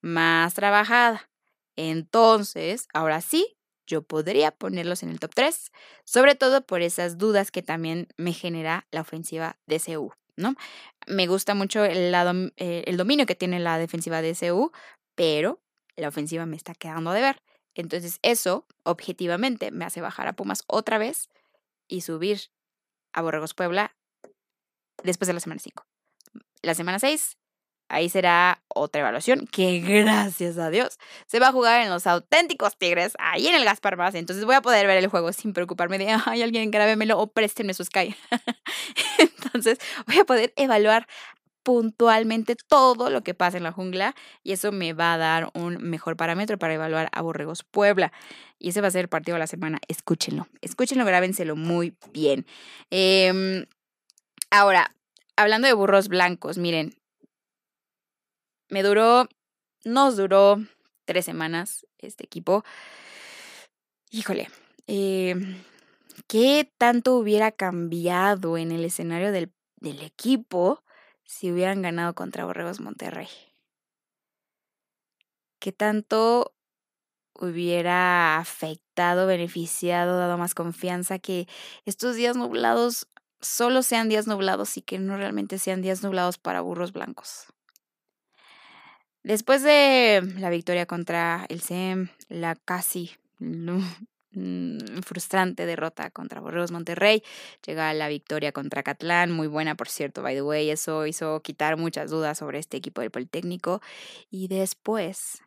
más 0.00 0.54
trabajada. 0.54 1.30
Entonces, 1.76 2.88
ahora 2.92 3.20
sí, 3.20 3.56
yo 3.86 4.02
podría 4.02 4.50
ponerlos 4.52 5.02
en 5.02 5.10
el 5.10 5.20
top 5.20 5.32
3, 5.34 5.72
sobre 6.04 6.34
todo 6.34 6.64
por 6.64 6.82
esas 6.82 7.18
dudas 7.18 7.50
que 7.50 7.62
también 7.62 8.08
me 8.16 8.32
genera 8.32 8.86
la 8.90 9.00
ofensiva 9.00 9.58
de. 9.66 9.80
¿no? 10.36 10.54
Me 11.06 11.26
gusta 11.26 11.54
mucho 11.54 11.84
el, 11.84 12.12
lado, 12.12 12.32
eh, 12.56 12.84
el 12.86 12.96
dominio 12.96 13.26
que 13.26 13.34
tiene 13.34 13.60
la 13.60 13.78
defensiva 13.78 14.22
de 14.22 14.34
CU, 14.34 14.72
pero 15.14 15.62
la 15.96 16.08
ofensiva 16.08 16.46
me 16.46 16.56
está 16.56 16.74
quedando 16.74 17.12
de 17.12 17.20
ver. 17.20 17.42
Entonces 17.74 18.18
eso, 18.22 18.66
objetivamente, 18.82 19.70
me 19.70 19.84
hace 19.84 20.00
bajar 20.00 20.28
a 20.28 20.34
Pumas 20.34 20.64
otra 20.66 20.98
vez 20.98 21.28
y 21.88 22.02
subir 22.02 22.50
a 23.12 23.22
Borregos 23.22 23.54
Puebla 23.54 23.94
después 25.02 25.26
de 25.26 25.34
la 25.34 25.40
semana 25.40 25.60
5. 25.60 25.86
La 26.62 26.74
semana 26.74 26.98
6, 26.98 27.38
ahí 27.88 28.08
será 28.08 28.62
otra 28.68 29.00
evaluación 29.02 29.46
que 29.46 29.80
gracias 29.80 30.58
a 30.58 30.70
Dios 30.70 30.98
se 31.26 31.38
va 31.38 31.48
a 31.48 31.52
jugar 31.52 31.82
en 31.82 31.90
los 31.90 32.06
auténticos 32.06 32.76
Tigres, 32.78 33.14
ahí 33.18 33.48
en 33.48 33.54
el 33.54 33.64
Gaspar 33.64 33.96
Más. 33.96 34.14
Entonces 34.14 34.44
voy 34.44 34.54
a 34.54 34.62
poder 34.62 34.86
ver 34.86 34.98
el 34.98 35.08
juego 35.08 35.32
sin 35.32 35.52
preocuparme 35.52 35.98
de, 35.98 36.16
ay, 36.26 36.42
alguien 36.42 36.70
grábemelo 36.70 37.18
o 37.18 37.32
préstenme 37.32 37.74
su 37.74 37.84
Sky. 37.84 38.14
Entonces 39.18 39.78
voy 40.06 40.18
a 40.18 40.24
poder 40.24 40.52
evaluar 40.56 41.06
puntualmente 41.62 42.56
todo 42.56 43.10
lo 43.10 43.22
que 43.22 43.34
pasa 43.34 43.56
en 43.56 43.62
la 43.62 43.72
jungla 43.72 44.14
y 44.42 44.52
eso 44.52 44.72
me 44.72 44.92
va 44.92 45.14
a 45.14 45.18
dar 45.18 45.50
un 45.54 45.78
mejor 45.78 46.16
parámetro 46.16 46.58
para 46.58 46.74
evaluar 46.74 47.08
a 47.12 47.22
Borregos 47.22 47.62
Puebla. 47.62 48.12
Y 48.58 48.70
ese 48.70 48.80
va 48.80 48.88
a 48.88 48.92
ser 48.92 49.02
el 49.02 49.08
partido 49.08 49.34
de 49.36 49.40
la 49.40 49.46
semana. 49.46 49.78
Escúchenlo, 49.88 50.46
escúchenlo, 50.60 51.04
grábenselo 51.04 51.56
muy 51.56 51.96
bien. 52.12 52.46
Em, 52.90 53.66
ahora, 54.50 54.94
hablando 55.36 55.66
de 55.66 55.74
burros 55.74 56.08
blancos, 56.08 56.58
miren, 56.58 56.94
me 58.68 58.82
duró, 58.82 59.28
nos 59.84 60.16
duró 60.16 60.58
tres 61.04 61.24
semanas 61.24 61.86
este 61.98 62.24
equipo. 62.24 62.64
Híjole, 64.10 64.48
em, 64.86 65.62
¿qué 66.26 66.70
tanto 66.78 67.16
hubiera 67.16 67.52
cambiado 67.52 68.58
en 68.58 68.72
el 68.72 68.84
escenario 68.84 69.32
del, 69.32 69.52
del 69.80 70.00
equipo? 70.02 70.82
Si 71.32 71.50
hubieran 71.50 71.80
ganado 71.80 72.14
contra 72.14 72.44
Borregos 72.44 72.80
Monterrey? 72.80 73.28
¿Qué 75.58 75.72
tanto 75.72 76.54
hubiera 77.34 78.36
afectado, 78.36 79.26
beneficiado, 79.26 80.18
dado 80.18 80.36
más 80.36 80.54
confianza 80.54 81.18
que 81.18 81.48
estos 81.86 82.16
días 82.16 82.36
nublados 82.36 83.08
solo 83.40 83.82
sean 83.82 84.10
días 84.10 84.26
nublados 84.26 84.76
y 84.76 84.82
que 84.82 84.98
no 84.98 85.16
realmente 85.16 85.58
sean 85.58 85.80
días 85.80 86.02
nublados 86.02 86.36
para 86.36 86.60
burros 86.60 86.92
blancos? 86.92 87.46
Después 89.22 89.62
de 89.62 90.20
la 90.36 90.50
victoria 90.50 90.84
contra 90.84 91.46
el 91.48 91.62
SEM, 91.62 92.10
la 92.28 92.56
casi 92.56 93.12
frustrante 95.04 95.66
derrota 95.66 96.10
contra 96.10 96.40
Borregos 96.40 96.70
Monterrey. 96.70 97.22
Llega 97.66 97.92
la 97.94 98.08
victoria 98.08 98.52
contra 98.52 98.82
Catlán, 98.82 99.30
muy 99.30 99.46
buena 99.46 99.74
por 99.74 99.88
cierto, 99.88 100.22
by 100.22 100.34
the 100.34 100.42
way. 100.42 100.70
Eso 100.70 101.06
hizo 101.06 101.40
quitar 101.40 101.76
muchas 101.76 102.10
dudas 102.10 102.38
sobre 102.38 102.58
este 102.58 102.76
equipo 102.76 103.00
del 103.00 103.10
Politécnico. 103.10 103.80
Y 104.30 104.48
después 104.48 105.42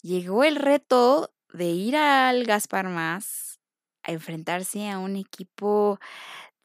llegó 0.00 0.44
el 0.44 0.56
reto 0.56 1.32
de 1.52 1.66
ir 1.66 1.96
al 1.96 2.44
Gaspar 2.44 2.88
Más 2.88 3.60
a 4.02 4.12
enfrentarse 4.12 4.88
a 4.90 4.98
un 4.98 5.16
equipo 5.16 5.98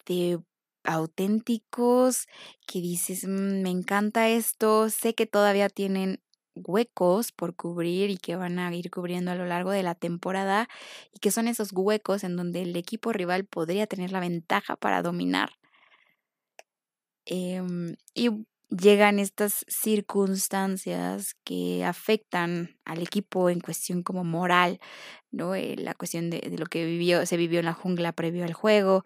de 0.05 0.39
auténticos 0.83 2.27
que 2.65 2.79
dices, 2.79 3.25
mm, 3.25 3.61
me 3.61 3.69
encanta 3.69 4.29
esto, 4.29 4.89
sé 4.89 5.13
que 5.13 5.25
todavía 5.25 5.69
tienen 5.69 6.21
huecos 6.65 7.31
por 7.31 7.55
cubrir 7.55 8.09
y 8.09 8.17
que 8.17 8.35
van 8.35 8.59
a 8.59 8.73
ir 8.75 8.89
cubriendo 8.91 9.31
a 9.31 9.35
lo 9.35 9.45
largo 9.45 9.71
de 9.71 9.83
la 9.83 9.95
temporada 9.95 10.67
y 11.13 11.19
que 11.19 11.31
son 11.31 11.47
esos 11.47 11.71
huecos 11.73 12.23
en 12.23 12.35
donde 12.37 12.61
el 12.63 12.75
equipo 12.75 13.13
rival 13.13 13.45
podría 13.45 13.87
tener 13.87 14.11
la 14.11 14.19
ventaja 14.19 14.75
para 14.75 15.01
dominar. 15.01 15.51
Em, 17.25 17.95
y 18.15 18.29
llegan 18.69 19.19
estas 19.19 19.65
circunstancias 19.67 21.35
que 21.45 21.85
afectan 21.85 22.77
al 22.83 23.01
equipo 23.01 23.49
en 23.49 23.61
cuestión 23.61 24.03
como 24.03 24.23
moral, 24.25 24.79
¿no? 25.31 25.55
Eh, 25.55 25.75
la 25.77 25.93
cuestión 25.93 26.29
de, 26.29 26.53
lo 26.57 26.65
que 26.65 26.85
vivió, 26.85 27.25
se 27.25 27.37
vivió 27.37 27.59
en 27.59 27.65
la 27.65 27.73
jungla 27.73 28.11
previo 28.11 28.43
al 28.43 28.53
juego 28.53 29.05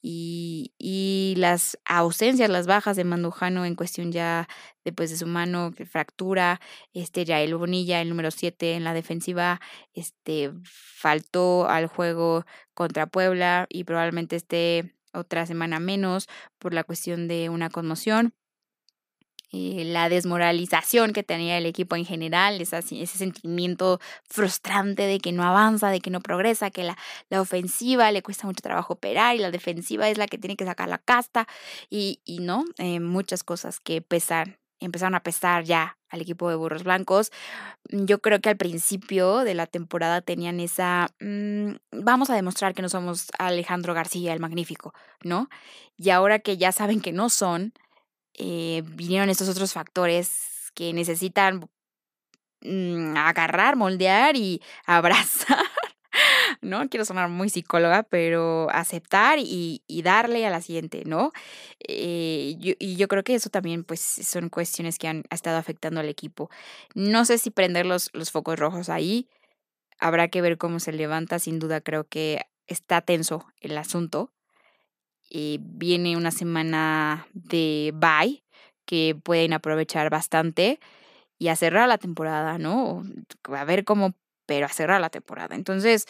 y, 0.00 0.72
y 0.78 1.34
las 1.36 1.78
ausencias, 1.84 2.50
las 2.50 2.66
bajas 2.66 2.96
de 2.96 3.04
Mandujano 3.04 3.64
en 3.64 3.74
cuestión 3.74 4.12
ya 4.12 4.48
después 4.84 5.10
de 5.10 5.16
su 5.16 5.26
mano 5.26 5.72
que 5.76 5.86
fractura, 5.86 6.60
este 6.92 7.24
ya 7.24 7.40
el 7.40 7.56
Bonilla, 7.56 8.00
el 8.00 8.08
número 8.08 8.30
7 8.30 8.74
en 8.74 8.84
la 8.84 8.94
defensiva, 8.94 9.60
este 9.94 10.52
faltó 10.64 11.68
al 11.68 11.86
juego 11.88 12.44
contra 12.74 13.06
Puebla 13.06 13.66
y 13.68 13.84
probablemente 13.84 14.36
esté 14.36 14.94
otra 15.12 15.46
semana 15.46 15.80
menos 15.80 16.28
por 16.58 16.72
la 16.74 16.84
cuestión 16.84 17.28
de 17.28 17.48
una 17.48 17.68
conmoción. 17.70 18.34
Eh, 19.54 19.84
la 19.84 20.08
desmoralización 20.08 21.12
que 21.12 21.22
tenía 21.22 21.58
el 21.58 21.66
equipo 21.66 21.94
en 21.94 22.06
general, 22.06 22.58
ese 22.62 23.06
sentimiento 23.06 24.00
frustrante 24.24 25.02
de 25.02 25.18
que 25.18 25.30
no 25.30 25.42
avanza, 25.44 25.90
de 25.90 26.00
que 26.00 26.08
no 26.08 26.22
progresa, 26.22 26.70
que 26.70 26.84
la, 26.84 26.96
ofensiva 27.38 28.10
le 28.12 28.22
cuesta 28.22 28.46
mucho 28.46 28.62
trabajo 28.62 28.94
operar 28.94 29.36
y 29.36 29.40
la 29.40 29.50
defensiva 29.50 30.08
es 30.08 30.16
la 30.16 30.26
que 30.26 30.38
tiene 30.38 30.56
que 30.56 30.64
sacar 30.64 30.88
la 30.88 30.96
casta 30.96 31.46
y, 31.90 32.20
y 32.24 32.38
no, 32.38 32.64
eh, 32.78 32.98
muchas 33.00 33.44
cosas 33.44 33.78
que 33.78 34.00
pesan, 34.00 34.58
empezaron 34.80 35.14
a 35.14 35.22
pesar 35.22 35.64
ya 35.64 35.98
al 36.08 36.22
equipo 36.22 36.48
de 36.48 36.56
Burros 36.56 36.84
Blancos. 36.84 37.30
Yo 37.90 38.20
creo 38.20 38.40
que 38.40 38.48
al 38.48 38.56
principio 38.56 39.38
de 39.40 39.54
la 39.54 39.66
temporada 39.66 40.22
tenían 40.22 40.60
esa, 40.60 41.10
mm, 41.20 41.72
vamos 41.90 42.30
a 42.30 42.34
demostrar 42.36 42.72
que 42.74 42.82
no 42.82 42.88
somos 42.88 43.28
Alejandro 43.38 43.92
García 43.92 44.32
el 44.32 44.40
Magnífico, 44.40 44.94
¿no? 45.22 45.48
Y 45.98 46.08
ahora 46.08 46.38
que 46.38 46.56
ya 46.56 46.72
saben 46.72 47.00
que 47.00 47.12
no 47.12 47.28
son, 47.28 47.74
eh, 48.34 48.82
vinieron 48.84 49.30
estos 49.30 49.48
otros 49.48 49.72
factores 49.72 50.70
que 50.74 50.92
necesitan 50.92 51.68
mm, 52.62 53.16
agarrar, 53.16 53.76
moldear 53.76 54.36
y 54.36 54.62
abrazar. 54.86 55.64
¿no? 56.60 56.88
Quiero 56.88 57.04
sonar 57.04 57.28
muy 57.28 57.48
psicóloga, 57.48 58.02
pero 58.04 58.68
aceptar 58.70 59.38
y, 59.38 59.82
darle 60.04 60.46
a 60.46 60.50
la 60.50 60.60
siguiente, 60.60 61.04
¿no? 61.06 61.32
Eh, 61.86 62.56
y 62.58 62.96
yo 62.96 63.08
creo 63.08 63.24
que 63.24 63.34
eso 63.34 63.50
también, 63.50 63.84
pues, 63.84 64.00
son 64.00 64.48
cuestiones 64.48 64.98
que 64.98 65.08
han 65.08 65.24
estado 65.30 65.58
afectando 65.58 66.00
al 66.00 66.08
equipo. 66.08 66.50
No 66.94 67.24
sé 67.24 67.38
si 67.38 67.50
prender 67.50 67.86
los, 67.86 68.10
los 68.12 68.30
focos 68.30 68.58
rojos 68.58 68.88
ahí, 68.88 69.28
habrá 69.98 70.28
que 70.28 70.42
ver 70.42 70.58
cómo 70.58 70.80
se 70.80 70.92
levanta, 70.92 71.38
sin 71.38 71.58
duda 71.58 71.80
creo 71.80 72.04
que 72.04 72.42
está 72.66 73.00
tenso 73.00 73.46
el 73.60 73.76
asunto, 73.78 74.32
eh, 75.34 75.58
viene 75.60 76.16
una 76.16 76.30
semana 76.30 77.26
de 77.32 77.92
bye 77.94 78.44
que 78.86 79.16
pueden 79.22 79.54
aprovechar 79.54 80.10
bastante 80.10 80.78
y 81.38 81.48
a 81.48 81.56
cerrar 81.56 81.88
la 81.88 81.98
temporada, 81.98 82.58
¿no? 82.58 83.02
A 83.44 83.64
ver 83.64 83.84
cómo, 83.84 84.14
pero 84.46 84.66
a 84.66 84.70
cerrar 84.70 85.00
la 85.00 85.10
temporada. 85.10 85.54
Entonces, 85.56 86.06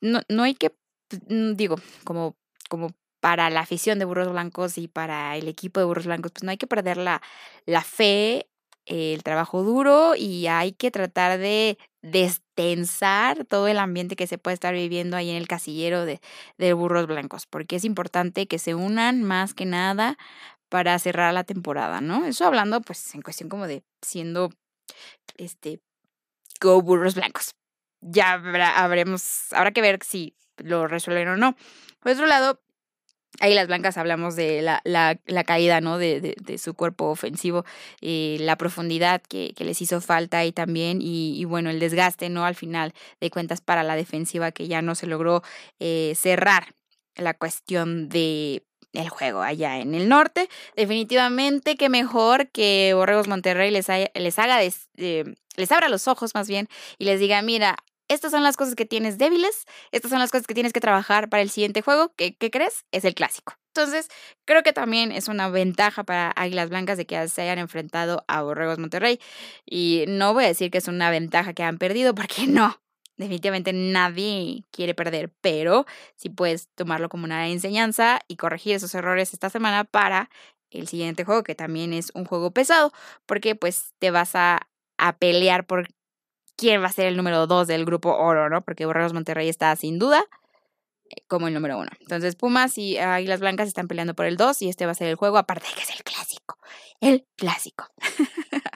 no, 0.00 0.20
no 0.28 0.42
hay 0.42 0.54
que, 0.54 0.70
pues, 1.08 1.22
mm, 1.28 1.54
digo, 1.56 1.76
como, 2.04 2.36
como 2.68 2.90
para 3.20 3.50
la 3.50 3.60
afición 3.60 3.98
de 3.98 4.04
Burros 4.04 4.30
Blancos 4.30 4.78
y 4.78 4.88
para 4.88 5.36
el 5.36 5.48
equipo 5.48 5.80
de 5.80 5.86
Burros 5.86 6.06
Blancos, 6.06 6.32
pues 6.32 6.44
no 6.44 6.50
hay 6.50 6.56
que 6.56 6.66
perder 6.66 6.96
la, 6.96 7.22
la 7.66 7.82
fe 7.82 8.48
el 8.86 9.22
trabajo 9.22 9.62
duro 9.62 10.14
y 10.16 10.46
hay 10.46 10.72
que 10.72 10.90
tratar 10.90 11.38
de 11.38 11.76
destensar 12.02 13.44
todo 13.44 13.68
el 13.68 13.78
ambiente 13.78 14.16
que 14.16 14.26
se 14.26 14.38
puede 14.38 14.54
estar 14.54 14.72
viviendo 14.72 15.16
ahí 15.16 15.30
en 15.30 15.36
el 15.36 15.48
casillero 15.48 16.06
de, 16.06 16.20
burros 16.72 17.06
blancos, 17.06 17.46
porque 17.46 17.76
es 17.76 17.84
importante 17.84 18.46
que 18.46 18.58
se 18.58 18.74
unan 18.74 19.24
más 19.24 19.54
que 19.54 19.66
nada 19.66 20.16
para 20.68 20.98
cerrar 20.98 21.34
la 21.34 21.44
temporada, 21.44 22.00
¿no? 22.00 22.24
Eso 22.24 22.46
hablando 22.46 22.80
pues 22.80 23.14
en 23.14 23.22
cuestión 23.22 23.48
como 23.48 23.66
de 23.66 23.82
siendo 24.02 24.50
este 25.36 25.80
go 26.60 26.80
burros 26.80 27.14
blancos. 27.14 27.54
Ya 28.00 28.32
habrá, 28.32 28.82
habremos, 28.82 29.52
habrá 29.52 29.72
que 29.72 29.80
ver 29.80 29.98
si 30.04 30.36
lo 30.58 30.86
resuelven 30.86 31.28
o 31.28 31.36
no. 31.36 31.56
Por 32.00 32.12
otro 32.12 32.26
lado, 32.26 32.60
Ahí 33.40 33.54
las 33.54 33.66
blancas 33.66 33.98
hablamos 33.98 34.36
de 34.36 34.62
la, 34.62 34.80
la, 34.84 35.44
caída, 35.44 35.80
¿no? 35.80 35.98
De, 35.98 36.20
de, 36.20 36.36
de, 36.40 36.58
su 36.58 36.74
cuerpo 36.74 37.06
ofensivo, 37.06 37.64
eh, 38.00 38.36
la 38.40 38.56
profundidad 38.56 39.22
que, 39.22 39.54
les 39.58 39.82
hizo 39.82 40.00
falta 40.00 40.44
y 40.44 40.52
también, 40.52 40.98
y, 41.02 41.44
bueno, 41.44 41.70
el 41.70 41.80
desgaste, 41.80 42.28
¿no? 42.28 42.44
Al 42.46 42.54
final 42.54 42.94
de 43.20 43.30
cuentas 43.30 43.60
para 43.60 43.82
la 43.82 43.96
defensiva 43.96 44.52
que 44.52 44.68
ya 44.68 44.82
no 44.82 44.94
se 44.94 45.06
logró 45.06 45.42
eh, 45.80 46.14
cerrar 46.16 46.74
la 47.16 47.34
cuestión 47.34 48.08
de 48.08 48.62
el 48.92 49.08
juego 49.08 49.42
allá 49.42 49.78
en 49.78 49.94
el 49.94 50.08
norte. 50.08 50.48
Definitivamente 50.74 51.76
que 51.76 51.88
mejor 51.88 52.48
que 52.48 52.92
Borregos 52.94 53.28
Monterrey 53.28 53.70
les, 53.70 53.86
les 54.14 54.38
haga, 54.38 54.62
eh, 54.62 55.24
les 55.56 55.72
abra 55.72 55.88
los 55.88 56.08
ojos 56.08 56.34
más 56.34 56.48
bien 56.48 56.68
y 56.98 57.04
les 57.04 57.20
diga, 57.20 57.42
mira, 57.42 57.76
estas 58.08 58.30
son 58.30 58.42
las 58.42 58.56
cosas 58.56 58.74
que 58.74 58.86
tienes 58.86 59.18
débiles, 59.18 59.64
estas 59.90 60.10
son 60.10 60.20
las 60.20 60.30
cosas 60.30 60.46
que 60.46 60.54
tienes 60.54 60.72
que 60.72 60.80
trabajar 60.80 61.28
para 61.28 61.42
el 61.42 61.50
siguiente 61.50 61.82
juego, 61.82 62.12
¿qué, 62.16 62.36
crees? 62.36 62.84
Es 62.92 63.04
el 63.04 63.14
clásico. 63.14 63.54
Entonces, 63.74 64.08
creo 64.46 64.62
que 64.62 64.72
también 64.72 65.12
es 65.12 65.28
una 65.28 65.48
ventaja 65.50 66.04
para 66.04 66.30
Águilas 66.30 66.70
Blancas 66.70 66.96
de 66.96 67.06
que 67.06 67.28
se 67.28 67.42
hayan 67.42 67.58
enfrentado 67.58 68.24
a 68.26 68.42
Borregos 68.42 68.78
Monterrey. 68.78 69.20
Y 69.66 70.04
no 70.08 70.32
voy 70.32 70.44
a 70.44 70.48
decir 70.48 70.70
que 70.70 70.78
es 70.78 70.88
una 70.88 71.10
ventaja 71.10 71.52
que 71.52 71.62
han 71.62 71.78
perdido, 71.78 72.14
porque 72.14 72.46
no. 72.46 72.80
Definitivamente 73.18 73.72
nadie 73.72 74.64
quiere 74.70 74.94
perder, 74.94 75.32
pero 75.40 75.86
sí 76.16 76.28
puedes 76.28 76.68
tomarlo 76.74 77.08
como 77.08 77.24
una 77.24 77.48
enseñanza 77.48 78.20
y 78.28 78.36
corregir 78.36 78.76
esos 78.76 78.94
errores 78.94 79.32
esta 79.32 79.48
semana 79.48 79.84
para 79.84 80.28
el 80.70 80.86
siguiente 80.86 81.24
juego, 81.24 81.42
que 81.42 81.54
también 81.54 81.94
es 81.94 82.12
un 82.14 82.26
juego 82.26 82.50
pesado, 82.50 82.92
porque 83.24 83.54
pues 83.54 83.94
te 83.98 84.10
vas 84.10 84.34
a, 84.34 84.68
a 84.98 85.16
pelear 85.16 85.66
por 85.66 85.88
quién 86.56 86.82
va 86.82 86.86
a 86.86 86.92
ser 86.92 87.06
el 87.06 87.16
número 87.16 87.46
dos 87.46 87.66
del 87.66 87.84
grupo 87.84 88.16
oro, 88.16 88.48
¿no? 88.48 88.62
Porque 88.62 88.86
Borregos 88.86 89.12
Monterrey 89.12 89.48
está 89.48 89.74
sin 89.76 89.98
duda 89.98 90.24
eh, 91.10 91.22
como 91.28 91.48
el 91.48 91.54
número 91.54 91.78
uno. 91.78 91.90
Entonces 92.00 92.36
Pumas 92.36 92.78
y 92.78 92.98
Águilas 92.98 93.40
Blancas 93.40 93.68
están 93.68 93.88
peleando 93.88 94.14
por 94.14 94.26
el 94.26 94.36
dos 94.36 94.62
y 94.62 94.68
este 94.68 94.86
va 94.86 94.92
a 94.92 94.96
ser 94.96 95.08
el 95.08 95.16
juego, 95.16 95.38
aparte 95.38 95.66
de 95.68 95.74
que 95.74 95.82
es 95.82 95.90
el 95.90 96.02
clásico, 96.02 96.58
el 97.00 97.26
clásico. 97.36 97.86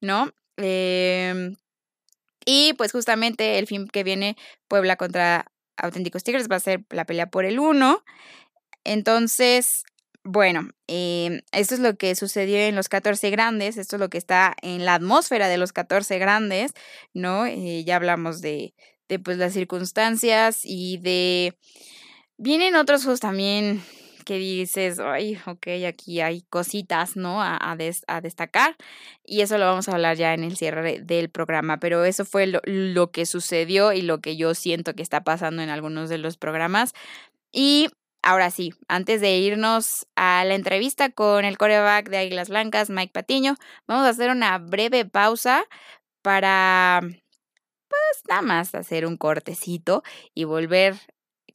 ¿No? 0.00 0.30
Em, 0.56 1.56
y 2.46 2.74
pues 2.74 2.92
justamente 2.92 3.58
el 3.58 3.66
fin 3.66 3.88
que 3.88 4.04
viene 4.04 4.36
Puebla 4.68 4.96
contra 4.96 5.46
Auténticos 5.76 6.22
Tigres 6.22 6.48
va 6.50 6.56
a 6.56 6.60
ser 6.60 6.84
la 6.90 7.04
pelea 7.04 7.30
por 7.30 7.44
el 7.44 7.58
uno. 7.58 8.04
Entonces, 8.84 9.84
bueno, 10.24 10.70
eh, 10.88 11.42
esto 11.52 11.74
es 11.74 11.80
lo 11.80 11.96
que 11.96 12.14
sucedió 12.14 12.56
en 12.58 12.74
los 12.74 12.88
14 12.88 13.30
grandes, 13.30 13.76
esto 13.76 13.96
es 13.96 14.00
lo 14.00 14.08
que 14.08 14.18
está 14.18 14.56
en 14.62 14.86
la 14.86 14.94
atmósfera 14.94 15.48
de 15.48 15.58
los 15.58 15.72
14 15.72 16.18
grandes, 16.18 16.72
¿no? 17.12 17.44
Eh, 17.46 17.84
ya 17.84 17.96
hablamos 17.96 18.40
de, 18.40 18.74
de 19.08 19.18
pues 19.18 19.36
las 19.36 19.52
circunstancias 19.52 20.60
y 20.64 20.98
de... 20.98 21.56
Vienen 22.36 22.74
otros 22.74 23.02
juegos 23.02 23.20
también 23.20 23.82
que 24.24 24.38
dices, 24.38 24.98
ay, 24.98 25.38
ok, 25.46 25.66
aquí 25.86 26.20
hay 26.20 26.42
cositas, 26.42 27.16
¿no? 27.16 27.42
A, 27.42 27.56
a, 27.56 27.76
a, 28.06 28.20
destacar. 28.20 28.76
Y 29.24 29.42
eso 29.42 29.58
lo 29.58 29.66
vamos 29.66 29.88
a 29.88 29.92
hablar 29.92 30.16
ya 30.16 30.34
en 30.34 30.42
el 30.42 30.56
cierre 30.56 31.00
del 31.00 31.28
programa. 31.28 31.78
Pero 31.78 32.04
eso 32.04 32.24
fue 32.24 32.46
lo, 32.46 32.60
lo 32.64 33.10
que 33.10 33.26
sucedió 33.26 33.92
y 33.92 34.02
lo 34.02 34.20
que 34.20 34.36
yo 34.36 34.54
siento 34.54 34.94
que 34.94 35.02
está 35.02 35.22
pasando 35.22 35.62
en 35.62 35.68
algunos 35.68 36.08
de 36.08 36.18
los 36.18 36.36
programas. 36.36 36.94
Y 37.52 37.88
Ahora 38.26 38.50
sí, 38.50 38.72
antes 38.88 39.20
de 39.20 39.36
irnos 39.36 40.06
a 40.16 40.46
la 40.46 40.54
entrevista 40.54 41.10
con 41.10 41.44
el 41.44 41.58
coreback 41.58 42.08
de 42.08 42.16
Águilas 42.16 42.48
Blancas, 42.48 42.88
Mike 42.88 43.12
Patiño, 43.12 43.56
vamos 43.86 44.06
a 44.06 44.08
hacer 44.08 44.30
una 44.30 44.56
breve 44.56 45.04
pausa 45.04 45.66
para, 46.22 47.02
pues 47.02 48.22
nada 48.26 48.40
más 48.40 48.74
hacer 48.74 49.04
un 49.04 49.18
cortecito 49.18 50.02
y 50.32 50.44
volver 50.44 50.96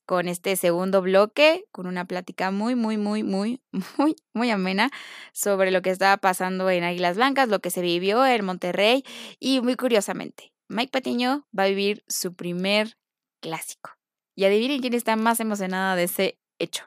con 0.05 0.27
este 0.27 0.55
segundo 0.55 1.01
bloque, 1.01 1.65
con 1.71 1.87
una 1.87 2.05
plática 2.05 2.51
muy, 2.51 2.75
muy, 2.75 2.97
muy, 2.97 3.23
muy, 3.23 3.63
muy, 3.97 4.15
muy 4.35 4.51
amena 4.51 4.91
sobre 5.33 5.71
lo 5.71 5.81
que 5.81 5.89
estaba 5.89 6.17
pasando 6.17 6.69
en 6.69 6.83
Águilas 6.83 7.17
Blancas, 7.17 7.49
lo 7.49 7.61
que 7.61 7.71
se 7.71 7.81
vivió 7.81 8.23
en 8.27 8.45
Monterrey 8.45 9.03
y 9.39 9.59
muy 9.61 9.75
curiosamente, 9.75 10.53
Mike 10.67 10.91
Patiño 10.91 11.47
va 11.57 11.63
a 11.63 11.69
vivir 11.69 12.03
su 12.07 12.35
primer 12.35 12.95
clásico. 13.41 13.89
Y 14.35 14.45
adivinen 14.45 14.81
quién 14.81 14.93
está 14.93 15.15
más 15.15 15.39
emocionada 15.39 15.95
de 15.95 16.03
ese 16.03 16.39
hecho. 16.59 16.85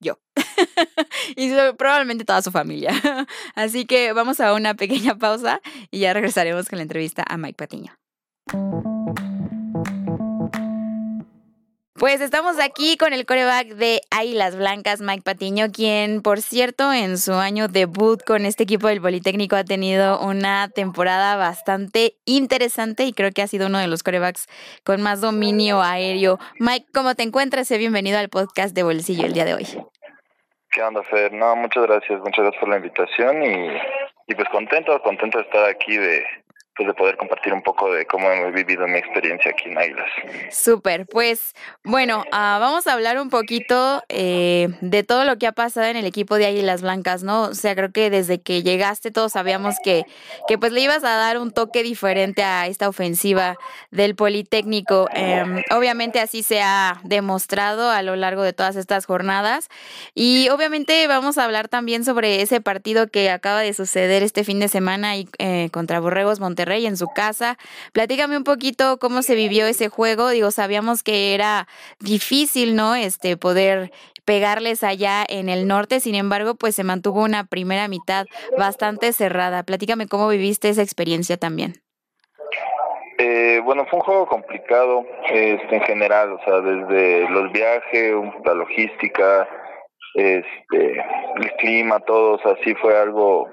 Yo. 0.00 0.18
y 1.36 1.50
probablemente 1.78 2.24
toda 2.24 2.42
su 2.42 2.50
familia. 2.50 2.92
Así 3.54 3.86
que 3.86 4.12
vamos 4.12 4.40
a 4.40 4.52
una 4.54 4.74
pequeña 4.74 5.16
pausa 5.16 5.60
y 5.90 6.00
ya 6.00 6.12
regresaremos 6.12 6.68
con 6.68 6.78
la 6.78 6.82
entrevista 6.82 7.24
a 7.26 7.36
Mike 7.36 7.56
Patiño. 7.56 8.93
Pues 12.04 12.20
estamos 12.20 12.60
aquí 12.60 12.98
con 12.98 13.14
el 13.14 13.24
coreback 13.24 13.68
de 13.68 14.02
Águilas 14.10 14.54
Blancas, 14.58 15.00
Mike 15.00 15.22
Patiño, 15.22 15.68
quien, 15.72 16.20
por 16.20 16.42
cierto, 16.42 16.92
en 16.92 17.16
su 17.16 17.32
año 17.32 17.66
debut 17.66 18.22
con 18.22 18.44
este 18.44 18.64
equipo 18.64 18.88
del 18.88 19.00
Politécnico 19.00 19.56
ha 19.56 19.64
tenido 19.64 20.20
una 20.20 20.68
temporada 20.68 21.36
bastante 21.36 22.16
interesante 22.26 23.04
y 23.04 23.14
creo 23.14 23.30
que 23.32 23.40
ha 23.40 23.46
sido 23.46 23.68
uno 23.68 23.78
de 23.78 23.86
los 23.86 24.02
corebacks 24.02 24.48
con 24.84 25.00
más 25.00 25.22
dominio 25.22 25.80
aéreo. 25.80 26.38
Mike, 26.58 26.88
¿cómo 26.92 27.14
te 27.14 27.22
encuentras? 27.22 27.70
Bienvenido 27.70 28.18
al 28.18 28.28
podcast 28.28 28.74
de 28.74 28.82
Bolsillo 28.82 29.24
el 29.24 29.32
día 29.32 29.46
de 29.46 29.54
hoy. 29.54 29.66
¿Qué 30.72 30.82
onda, 30.82 31.02
Fer? 31.04 31.32
No, 31.32 31.56
muchas 31.56 31.84
gracias, 31.84 32.20
muchas 32.20 32.44
gracias 32.44 32.60
por 32.60 32.68
la 32.68 32.76
invitación 32.76 33.42
y, 33.42 33.78
y 34.26 34.34
pues 34.34 34.46
contento, 34.50 35.00
contento 35.00 35.38
de 35.38 35.44
estar 35.44 35.70
aquí 35.70 35.96
de, 35.96 36.22
pues 36.76 36.88
de 36.88 36.94
poder 36.94 37.16
compartir 37.16 37.52
un 37.52 37.62
poco 37.62 37.92
de 37.92 38.04
cómo 38.04 38.28
hemos 38.30 38.52
vivido 38.52 38.86
mi 38.88 38.98
experiencia 38.98 39.52
aquí 39.52 39.68
en 39.68 39.78
Águilas. 39.78 40.08
Súper, 40.50 41.06
pues 41.06 41.54
bueno, 41.84 42.24
ah, 42.32 42.58
vamos 42.60 42.88
a 42.88 42.94
hablar 42.94 43.20
un 43.20 43.30
poquito 43.30 44.02
eh, 44.08 44.68
de 44.80 45.04
todo 45.04 45.24
lo 45.24 45.38
que 45.38 45.46
ha 45.46 45.52
pasado 45.52 45.86
en 45.86 45.96
el 45.96 46.04
equipo 46.04 46.36
de 46.36 46.46
Águilas 46.46 46.82
Blancas, 46.82 47.22
¿no? 47.22 47.42
O 47.42 47.54
sea, 47.54 47.76
creo 47.76 47.92
que 47.92 48.10
desde 48.10 48.40
que 48.40 48.64
llegaste 48.64 49.12
todos 49.12 49.32
sabíamos 49.32 49.76
que, 49.84 50.04
que 50.48 50.58
pues 50.58 50.72
le 50.72 50.80
ibas 50.80 51.04
a 51.04 51.16
dar 51.16 51.38
un 51.38 51.52
toque 51.52 51.84
diferente 51.84 52.42
a 52.42 52.66
esta 52.66 52.88
ofensiva 52.88 53.56
del 53.92 54.16
Politécnico. 54.16 55.08
Em, 55.14 55.62
obviamente 55.70 56.18
así 56.18 56.42
se 56.42 56.60
ha 56.60 57.00
demostrado 57.04 57.90
a 57.90 58.02
lo 58.02 58.16
largo 58.16 58.42
de 58.42 58.52
todas 58.52 58.74
estas 58.74 59.06
jornadas 59.06 59.68
y 60.14 60.48
obviamente 60.48 61.06
vamos 61.06 61.38
a 61.38 61.44
hablar 61.44 61.68
también 61.68 62.04
sobre 62.04 62.42
ese 62.42 62.60
partido 62.60 63.06
que 63.06 63.30
acaba 63.30 63.60
de 63.60 63.74
suceder 63.74 64.24
este 64.24 64.42
fin 64.42 64.58
de 64.58 64.66
semana 64.66 65.16
y, 65.16 65.28
eh, 65.38 65.68
contra 65.72 66.00
Borregos 66.00 66.40
Monterrey 66.40 66.63
Rey 66.64 66.86
en 66.86 66.96
su 66.96 67.08
casa. 67.08 67.56
Platícame 67.92 68.36
un 68.36 68.44
poquito 68.44 68.98
cómo 68.98 69.22
se 69.22 69.34
vivió 69.34 69.66
ese 69.66 69.88
juego. 69.88 70.28
Digo, 70.30 70.50
sabíamos 70.50 71.02
que 71.02 71.34
era 71.34 71.66
difícil, 72.00 72.76
¿no? 72.76 72.94
Este, 72.94 73.36
poder 73.36 73.92
pegarles 74.24 74.82
allá 74.82 75.24
en 75.28 75.48
el 75.48 75.66
norte, 75.66 76.00
sin 76.00 76.14
embargo, 76.14 76.54
pues 76.54 76.74
se 76.74 76.84
mantuvo 76.84 77.22
una 77.22 77.44
primera 77.44 77.88
mitad 77.88 78.26
bastante 78.56 79.12
cerrada. 79.12 79.62
Platícame 79.62 80.06
cómo 80.06 80.28
viviste 80.28 80.68
esa 80.68 80.82
experiencia 80.82 81.36
también. 81.36 81.74
Eh, 83.18 83.60
bueno, 83.64 83.86
fue 83.86 84.00
un 84.00 84.04
juego 84.04 84.26
complicado 84.26 85.06
este, 85.30 85.76
en 85.76 85.82
general, 85.82 86.32
o 86.32 86.38
sea, 86.44 86.60
desde 86.60 87.28
los 87.30 87.52
viajes, 87.52 88.14
la 88.44 88.54
logística, 88.54 89.48
este, 90.14 91.04
el 91.36 91.52
clima, 91.58 92.00
todo, 92.00 92.34
o 92.34 92.38
sea, 92.38 92.56
sí 92.64 92.74
fue 92.74 92.96
algo 92.98 93.50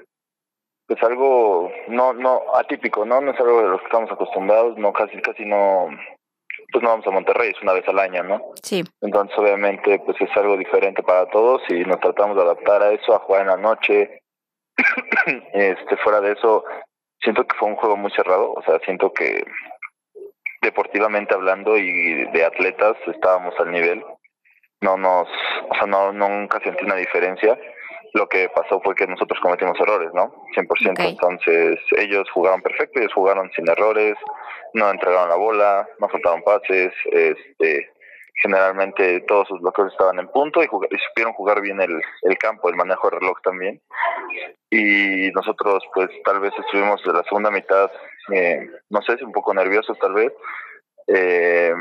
es 0.88 1.02
algo 1.02 1.70
no 1.88 2.12
no 2.12 2.42
atípico, 2.54 3.04
¿no? 3.04 3.20
No 3.20 3.32
es 3.32 3.40
algo 3.40 3.62
de 3.62 3.68
lo 3.68 3.78
que 3.78 3.84
estamos 3.84 4.10
acostumbrados, 4.10 4.76
no 4.78 4.92
casi 4.92 5.20
casi 5.20 5.44
no 5.44 5.88
pues 6.72 6.82
no 6.82 6.90
vamos 6.90 7.06
a 7.06 7.10
Monterrey, 7.10 7.50
es 7.50 7.62
una 7.62 7.74
vez 7.74 7.86
al 7.88 7.98
año, 7.98 8.22
¿no? 8.22 8.52
Sí. 8.62 8.82
Entonces, 9.00 9.36
obviamente, 9.38 9.98
pues 10.00 10.18
es 10.20 10.34
algo 10.36 10.56
diferente 10.56 11.02
para 11.02 11.26
todos 11.26 11.62
y 11.68 11.84
nos 11.84 12.00
tratamos 12.00 12.36
de 12.36 12.42
adaptar 12.42 12.82
a 12.82 12.92
eso, 12.92 13.14
a 13.14 13.20
jugar 13.20 13.42
en 13.42 13.48
la 13.48 13.56
noche. 13.56 14.22
este, 15.52 15.96
fuera 15.98 16.20
de 16.20 16.32
eso, 16.32 16.64
siento 17.20 17.46
que 17.46 17.56
fue 17.56 17.68
un 17.68 17.76
juego 17.76 17.96
muy 17.96 18.10
cerrado, 18.12 18.52
o 18.52 18.62
sea, 18.62 18.78
siento 18.80 19.12
que 19.12 19.44
deportivamente 20.62 21.34
hablando 21.34 21.76
y 21.76 22.24
de 22.30 22.44
atletas 22.44 22.96
estábamos 23.06 23.54
al 23.58 23.70
nivel. 23.70 24.04
No 24.80 24.96
nos, 24.96 25.28
o 25.68 25.74
sea, 25.74 25.86
no 25.86 26.12
nunca 26.12 26.58
sentí 26.60 26.84
una 26.84 26.96
diferencia 26.96 27.58
lo 28.12 28.28
que 28.28 28.48
pasó 28.50 28.80
fue 28.80 28.94
que 28.94 29.06
nosotros 29.06 29.40
cometimos 29.40 29.78
errores, 29.80 30.10
¿no? 30.14 30.32
100%. 30.54 31.08
Entonces, 31.08 31.78
ellos 31.96 32.28
jugaron 32.30 32.60
perfecto, 32.62 33.00
ellos 33.00 33.12
jugaron 33.14 33.50
sin 33.56 33.68
errores, 33.68 34.16
no 34.74 34.90
entregaron 34.90 35.28
la 35.28 35.36
bola, 35.36 35.88
no 35.98 36.08
faltaron 36.08 36.42
pases, 36.42 36.92
este 37.10 37.88
generalmente 38.42 39.20
todos 39.20 39.46
sus 39.46 39.60
bloqueos 39.60 39.92
estaban 39.92 40.18
en 40.18 40.26
punto 40.28 40.62
y, 40.62 40.66
supieron 40.66 41.32
jugar 41.34 41.60
bien 41.60 41.80
el, 41.80 42.00
el 42.22 42.38
campo, 42.38 42.68
el 42.68 42.76
manejo 42.76 43.08
de 43.08 43.18
reloj 43.18 43.40
también. 43.42 43.80
Y 44.70 45.30
nosotros, 45.32 45.84
pues, 45.94 46.10
tal 46.24 46.40
vez 46.40 46.52
estuvimos 46.58 47.02
de 47.04 47.12
la 47.12 47.22
segunda 47.24 47.50
mitad, 47.50 47.90
eh, 48.32 48.66
no 48.90 49.02
sé 49.02 49.16
si 49.18 49.24
un 49.24 49.32
poco 49.32 49.54
nerviosos, 49.54 49.98
tal 49.98 50.14
vez, 50.14 50.32
eh, 51.06 51.74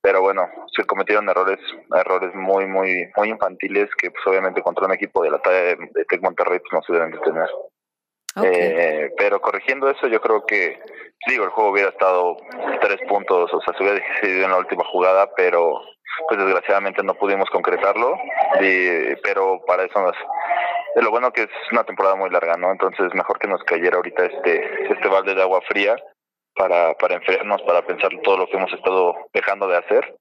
pero 0.00 0.20
bueno, 0.20 0.48
se 0.74 0.84
cometieron 0.84 1.28
errores, 1.28 1.58
errores 1.94 2.34
muy, 2.34 2.66
muy, 2.66 3.10
muy 3.16 3.28
infantiles 3.30 3.88
que 3.96 4.10
pues 4.10 4.26
obviamente 4.26 4.62
contra 4.62 4.86
un 4.86 4.94
equipo 4.94 5.22
de 5.22 5.30
la 5.30 5.38
talla 5.38 5.56
de, 5.56 5.76
Tec 6.08 6.22
Monterrey 6.22 6.58
pues, 6.58 6.72
no 6.72 6.82
se 6.82 6.92
deben 6.92 7.10
de 7.10 7.18
tener. 7.18 7.48
Eh, 8.44 9.10
pero 9.16 9.40
corrigiendo 9.40 9.90
eso, 9.90 10.06
yo 10.06 10.20
creo 10.20 10.46
que, 10.46 10.78
digo, 11.26 11.44
el 11.44 11.50
juego 11.50 11.70
hubiera 11.70 11.90
estado 11.90 12.36
tres 12.80 12.98
puntos, 13.08 13.52
o 13.52 13.60
sea, 13.60 13.74
se 13.74 13.82
hubiera 13.82 13.98
decidido 13.98 14.44
en 14.44 14.52
la 14.52 14.58
última 14.58 14.84
jugada, 14.84 15.28
pero 15.36 15.80
pues 16.28 16.38
desgraciadamente 16.38 17.02
no 17.02 17.14
pudimos 17.14 17.48
concretarlo, 17.50 18.16
pero 19.22 19.60
para 19.66 19.84
eso 19.84 20.00
nos, 20.00 20.16
de 20.94 21.02
lo 21.02 21.10
bueno 21.10 21.32
que 21.32 21.42
es 21.42 21.50
una 21.72 21.84
temporada 21.84 22.16
muy 22.16 22.30
larga, 22.30 22.56
¿no? 22.56 22.70
Entonces 22.70 23.12
mejor 23.14 23.38
que 23.38 23.48
nos 23.48 23.62
cayera 23.64 23.96
ahorita 23.96 24.26
este, 24.26 24.92
este 24.92 25.08
balde 25.08 25.34
de 25.34 25.42
agua 25.42 25.60
fría 25.68 25.96
para, 26.58 26.94
para 26.94 27.14
enfriarnos, 27.14 27.62
para 27.62 27.86
pensar 27.86 28.10
todo 28.22 28.36
lo 28.36 28.46
que 28.48 28.56
hemos 28.56 28.72
estado 28.72 29.14
dejando 29.32 29.68
de 29.68 29.78
hacer 29.78 30.18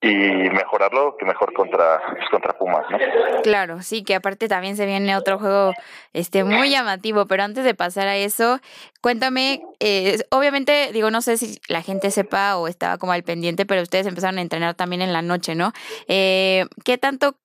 y 0.00 0.50
mejorarlo 0.50 1.16
que 1.18 1.24
mejor 1.24 1.54
contra 1.54 2.00
pues, 2.06 2.28
contra 2.30 2.58
Pumas, 2.58 2.84
¿no? 2.90 2.98
Claro, 3.42 3.80
sí, 3.80 4.02
que 4.04 4.14
aparte 4.14 4.48
también 4.48 4.76
se 4.76 4.84
viene 4.84 5.16
otro 5.16 5.38
juego 5.38 5.72
este 6.12 6.44
muy 6.44 6.70
llamativo, 6.70 7.26
pero 7.26 7.42
antes 7.42 7.64
de 7.64 7.74
pasar 7.74 8.08
a 8.08 8.16
eso, 8.16 8.60
cuéntame, 9.00 9.62
eh, 9.80 10.18
obviamente 10.30 10.90
digo 10.92 11.10
no 11.10 11.22
sé 11.22 11.38
si 11.38 11.58
la 11.68 11.80
gente 11.80 12.10
sepa 12.10 12.56
o 12.56 12.68
estaba 12.68 12.98
como 12.98 13.12
al 13.12 13.22
pendiente, 13.22 13.64
pero 13.64 13.80
ustedes 13.82 14.06
empezaron 14.06 14.38
a 14.38 14.42
entrenar 14.42 14.74
también 14.74 15.00
en 15.00 15.12
la 15.12 15.22
noche, 15.22 15.54
¿no? 15.54 15.72
Eh, 16.06 16.66
¿Qué 16.84 16.98
tanto 16.98 17.36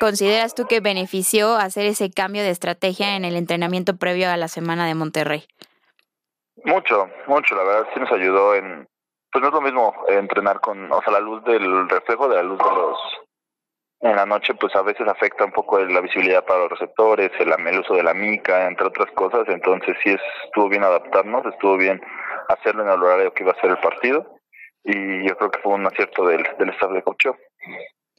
consideras 0.00 0.54
tú 0.54 0.66
que 0.66 0.80
benefició 0.80 1.56
hacer 1.56 1.84
ese 1.84 2.10
cambio 2.10 2.42
de 2.42 2.50
estrategia 2.50 3.16
en 3.16 3.24
el 3.26 3.36
entrenamiento 3.36 3.96
previo 3.96 4.30
a 4.30 4.36
la 4.38 4.48
semana 4.48 4.86
de 4.86 4.94
Monterrey? 4.94 5.46
Mucho, 6.64 7.08
mucho, 7.26 7.54
la 7.54 7.64
verdad 7.64 7.88
sí 7.92 8.00
nos 8.00 8.12
ayudó 8.12 8.54
en, 8.54 8.88
pues 9.30 9.42
no 9.42 9.48
es 9.48 9.54
lo 9.54 9.60
mismo 9.60 9.94
entrenar 10.08 10.60
con, 10.60 10.90
o 10.90 11.02
sea, 11.02 11.12
la 11.12 11.20
luz 11.20 11.44
del 11.44 11.88
reflejo 11.88 12.28
de 12.28 12.36
la 12.36 12.42
luz 12.42 12.58
de 12.58 12.64
los, 12.64 12.98
en 14.00 14.16
la 14.16 14.26
noche 14.26 14.54
pues 14.54 14.74
a 14.74 14.82
veces 14.82 15.06
afecta 15.06 15.44
un 15.44 15.52
poco 15.52 15.78
la 15.78 16.00
visibilidad 16.00 16.44
para 16.44 16.60
los 16.60 16.70
receptores, 16.70 17.30
el, 17.38 17.52
el 17.52 17.80
uso 17.80 17.94
de 17.94 18.02
la 18.02 18.14
mica, 18.14 18.66
entre 18.66 18.86
otras 18.86 19.10
cosas, 19.12 19.48
entonces 19.48 19.96
sí 20.02 20.16
estuvo 20.44 20.68
bien 20.68 20.84
adaptarnos, 20.84 21.44
estuvo 21.46 21.76
bien 21.76 22.00
hacerlo 22.48 22.82
en 22.82 22.90
el 22.90 23.02
horario 23.02 23.34
que 23.34 23.42
iba 23.42 23.52
a 23.52 23.60
ser 23.60 23.70
el 23.70 23.78
partido 23.78 24.38
y 24.84 25.28
yo 25.28 25.36
creo 25.36 25.50
que 25.50 25.60
fue 25.60 25.74
un 25.74 25.86
acierto 25.86 26.26
del, 26.26 26.46
del 26.58 26.70
staff 26.70 26.92
de 26.92 27.02
coach. 27.02 27.26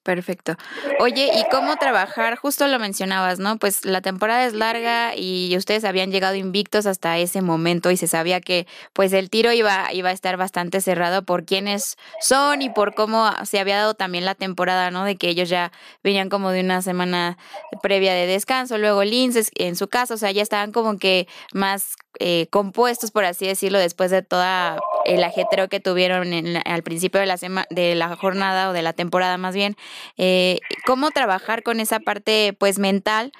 Perfecto. 0.08 0.56
Oye, 1.02 1.32
¿y 1.34 1.44
cómo 1.52 1.76
trabajar? 1.76 2.38
Justo 2.38 2.66
lo 2.68 2.80
mencionabas, 2.80 3.40
¿no? 3.40 3.58
Pues 3.58 3.84
la 3.84 4.00
temporada 4.00 4.46
es 4.46 4.54
larga 4.54 5.14
y 5.18 5.54
ustedes 5.58 5.84
habían 5.84 6.12
llegado 6.12 6.36
invictos 6.36 6.86
hasta 6.86 7.18
ese 7.18 7.42
momento 7.42 7.92
y 7.92 7.98
se 7.98 8.08
sabía 8.08 8.40
que 8.40 8.68
pues 8.94 9.12
el 9.12 9.30
tiro 9.30 9.52
iba, 9.52 9.92
iba 9.92 10.08
a 10.08 10.14
estar 10.14 10.38
bastante 10.38 10.80
cerrado 10.80 11.24
por 11.24 11.44
quiénes 11.44 11.98
son 12.22 12.62
y 12.62 12.70
por 12.70 12.96
cómo 12.96 13.30
se 13.44 13.60
había 13.60 13.76
dado 13.76 13.96
también 13.96 14.24
la 14.24 14.34
temporada, 14.34 14.92
¿no? 14.92 15.04
De 15.04 15.18
que 15.18 15.28
ellos 15.28 15.50
ya 15.50 15.74
venían 16.06 16.30
como 16.30 16.52
de 16.52 16.62
una 16.62 16.82
semana 16.82 17.38
previa 17.82 18.14
de 18.14 18.28
descanso, 18.28 18.78
luego 18.78 19.04
Linces 19.04 19.52
en 19.56 19.76
su 19.76 19.90
caso, 19.90 20.14
o 20.14 20.18
sea, 20.18 20.32
ya 20.32 20.42
estaban 20.42 20.72
como 20.72 21.00
que 21.00 21.28
más 21.52 21.98
eh, 22.20 22.48
compuestos, 22.50 23.12
por 23.12 23.26
así 23.26 23.46
decirlo, 23.46 23.78
después 23.78 24.10
de 24.10 24.22
toda 24.22 24.80
el 25.08 25.24
ajetreo 25.24 25.70
que 25.70 25.80
tuvieron 25.80 26.34
en 26.34 26.58
al 26.66 26.84
principio 26.84 27.20
de 27.20 27.26
la, 27.26 27.38
de 27.70 27.96
la 27.96 28.16
jornada 28.16 28.70
o 28.70 28.74
de 28.74 28.82
la 28.82 28.94
temporada 28.94 29.38
más 29.38 29.56
bien, 29.56 29.76
eh, 30.18 30.60
cómo 30.86 31.12
trabajar 31.12 31.64
con 31.64 31.80
esa 31.80 32.00
parte 32.00 32.56
pues 32.58 32.78
mental 32.78 33.32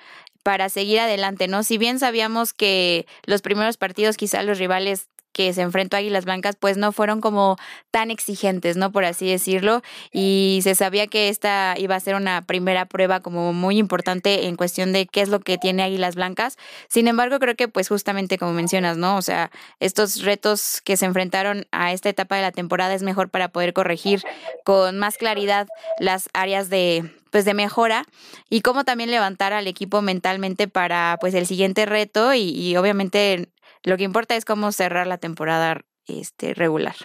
para 0.44 0.70
seguir 0.70 1.00
adelante, 1.02 1.48
¿no? 1.48 1.64
Si 1.64 1.78
bien 1.78 2.00
sabíamos 2.00 2.54
que 2.54 3.06
los 3.26 3.42
primeros 3.42 3.76
partidos 3.76 4.16
quizás 4.16 4.46
los 4.46 4.60
rivales 4.60 5.10
que 5.38 5.54
se 5.54 5.62
enfrentó 5.62 5.96
a 5.96 6.00
Águilas 6.00 6.26
Blancas, 6.26 6.56
pues 6.60 6.78
no 6.78 6.92
fueron 6.92 7.22
como 7.22 7.58
tan 7.92 8.10
exigentes, 8.10 8.76
¿no? 8.76 8.92
Por 8.92 9.06
así 9.06 9.30
decirlo. 9.30 9.84
Y 10.12 10.62
se 10.64 10.74
sabía 10.74 11.06
que 11.06 11.30
esta 11.30 11.76
iba 11.78 11.94
a 11.94 12.00
ser 12.00 12.16
una 12.16 12.42
primera 12.42 12.86
prueba 12.86 13.20
como 13.20 13.54
muy 13.54 13.78
importante 13.78 14.48
en 14.48 14.56
cuestión 14.56 14.94
de 14.94 15.06
qué 15.06 15.22
es 15.22 15.30
lo 15.30 15.40
que 15.40 15.60
tiene 15.60 15.84
Águilas 15.84 16.16
Blancas. 16.16 16.58
Sin 16.90 17.08
embargo, 17.08 17.38
creo 17.38 17.56
que 17.56 17.68
pues 17.68 17.88
justamente 17.88 18.40
como 18.40 18.54
mencionas, 18.54 18.98
¿no? 18.98 19.16
O 19.16 19.22
sea, 19.22 19.52
estos 19.80 20.24
retos 20.24 20.82
que 20.84 20.98
se 20.98 21.06
enfrentaron 21.06 21.68
a 21.72 21.94
esta 21.94 22.10
etapa 22.10 22.36
de 22.36 22.42
la 22.42 22.52
temporada 22.52 22.96
es 22.96 23.04
mejor 23.04 23.30
para 23.30 23.50
poder 23.50 23.74
corregir 23.74 24.24
con 24.66 24.98
más 24.98 25.18
claridad 25.18 25.68
las 26.00 26.30
áreas 26.34 26.72
de 26.72 27.12
pues 27.30 27.46
de 27.46 27.54
mejora 27.54 28.06
y 28.50 28.62
cómo 28.62 28.86
también 28.86 29.12
levantar 29.12 29.54
al 29.54 29.68
equipo 29.68 30.02
mentalmente 30.02 30.68
para 30.68 31.18
pues 31.20 31.34
el 31.34 31.46
siguiente 31.46 31.86
reto 31.86 32.34
y, 32.34 32.50
y 32.50 32.78
obviamente 32.78 33.50
lo 33.84 33.98
que 33.98 34.04
importa 34.04 34.36
es 34.36 34.46
cómo 34.46 34.72
cerrar 34.72 35.08
la 35.08 35.18
temporada 35.18 35.82
este, 36.08 36.54
regular. 36.54 36.96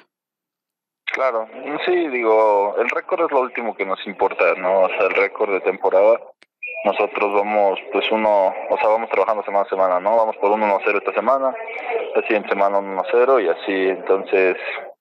Claro, 1.12 1.46
sí, 1.84 2.08
digo, 2.08 2.74
el 2.78 2.88
récord 2.88 3.26
es 3.26 3.32
lo 3.32 3.40
último 3.40 3.74
que 3.74 3.84
nos 3.84 4.04
importa, 4.06 4.54
¿no? 4.54 4.80
O 4.80 4.88
sea, 4.88 5.06
el 5.08 5.14
récord 5.14 5.52
de 5.52 5.60
temporada. 5.60 6.18
Nosotros 6.84 7.34
vamos, 7.34 7.78
pues 7.92 8.10
uno, 8.10 8.48
o 8.70 8.78
sea, 8.78 8.88
vamos 8.88 9.10
trabajando 9.10 9.44
semana 9.44 9.64
a 9.64 9.68
semana, 9.68 10.00
¿no? 10.00 10.16
Vamos 10.16 10.36
por 10.36 10.50
un 10.50 10.62
1-0 10.62 10.98
esta 10.98 11.12
semana, 11.12 11.54
la 12.14 12.22
siguiente 12.22 12.48
semana 12.48 12.78
un 12.78 12.96
1-0 12.96 13.44
y 13.44 13.48
así, 13.48 13.88
entonces, 13.88 14.56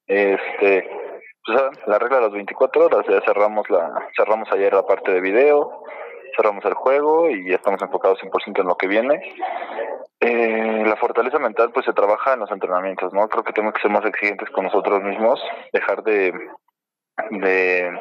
este, 0.06 0.88
pues 1.46 1.62
la 1.88 1.98
regla 1.98 2.18
de 2.18 2.24
las 2.24 2.34
24 2.34 2.86
horas, 2.86 3.06
ya 3.08 3.22
cerramos 3.22 3.68
la, 3.70 4.10
cerramos 4.16 4.52
ayer 4.52 4.74
la 4.74 4.86
parte 4.86 5.12
de 5.12 5.22
video, 5.22 5.84
cerramos 6.36 6.64
el 6.66 6.74
juego 6.74 7.30
y 7.30 7.50
ya 7.50 7.56
estamos 7.56 7.82
enfocados 7.82 8.20
100% 8.22 8.62
en 8.62 8.68
lo 8.68 8.76
que 8.76 8.88
viene. 8.88 9.22
Eh, 10.20 10.84
la 10.86 10.96
fortaleza 10.98 11.40
mental 11.40 11.72
pues 11.74 11.86
se 11.86 11.94
trabaja 11.94 12.34
en 12.34 12.42
los 12.42 12.52
entrenamientos, 12.52 13.12
¿no? 13.14 13.28
Creo 13.28 13.44
que 13.44 13.54
tenemos 13.54 13.74
que 13.74 13.82
ser 13.82 13.92
más 13.92 14.06
exigentes 14.06 14.50
con 14.52 14.66
nosotros 14.66 15.02
mismos, 15.02 15.42
dejar 15.74 16.04
de, 16.04 16.32
de, 17.32 17.92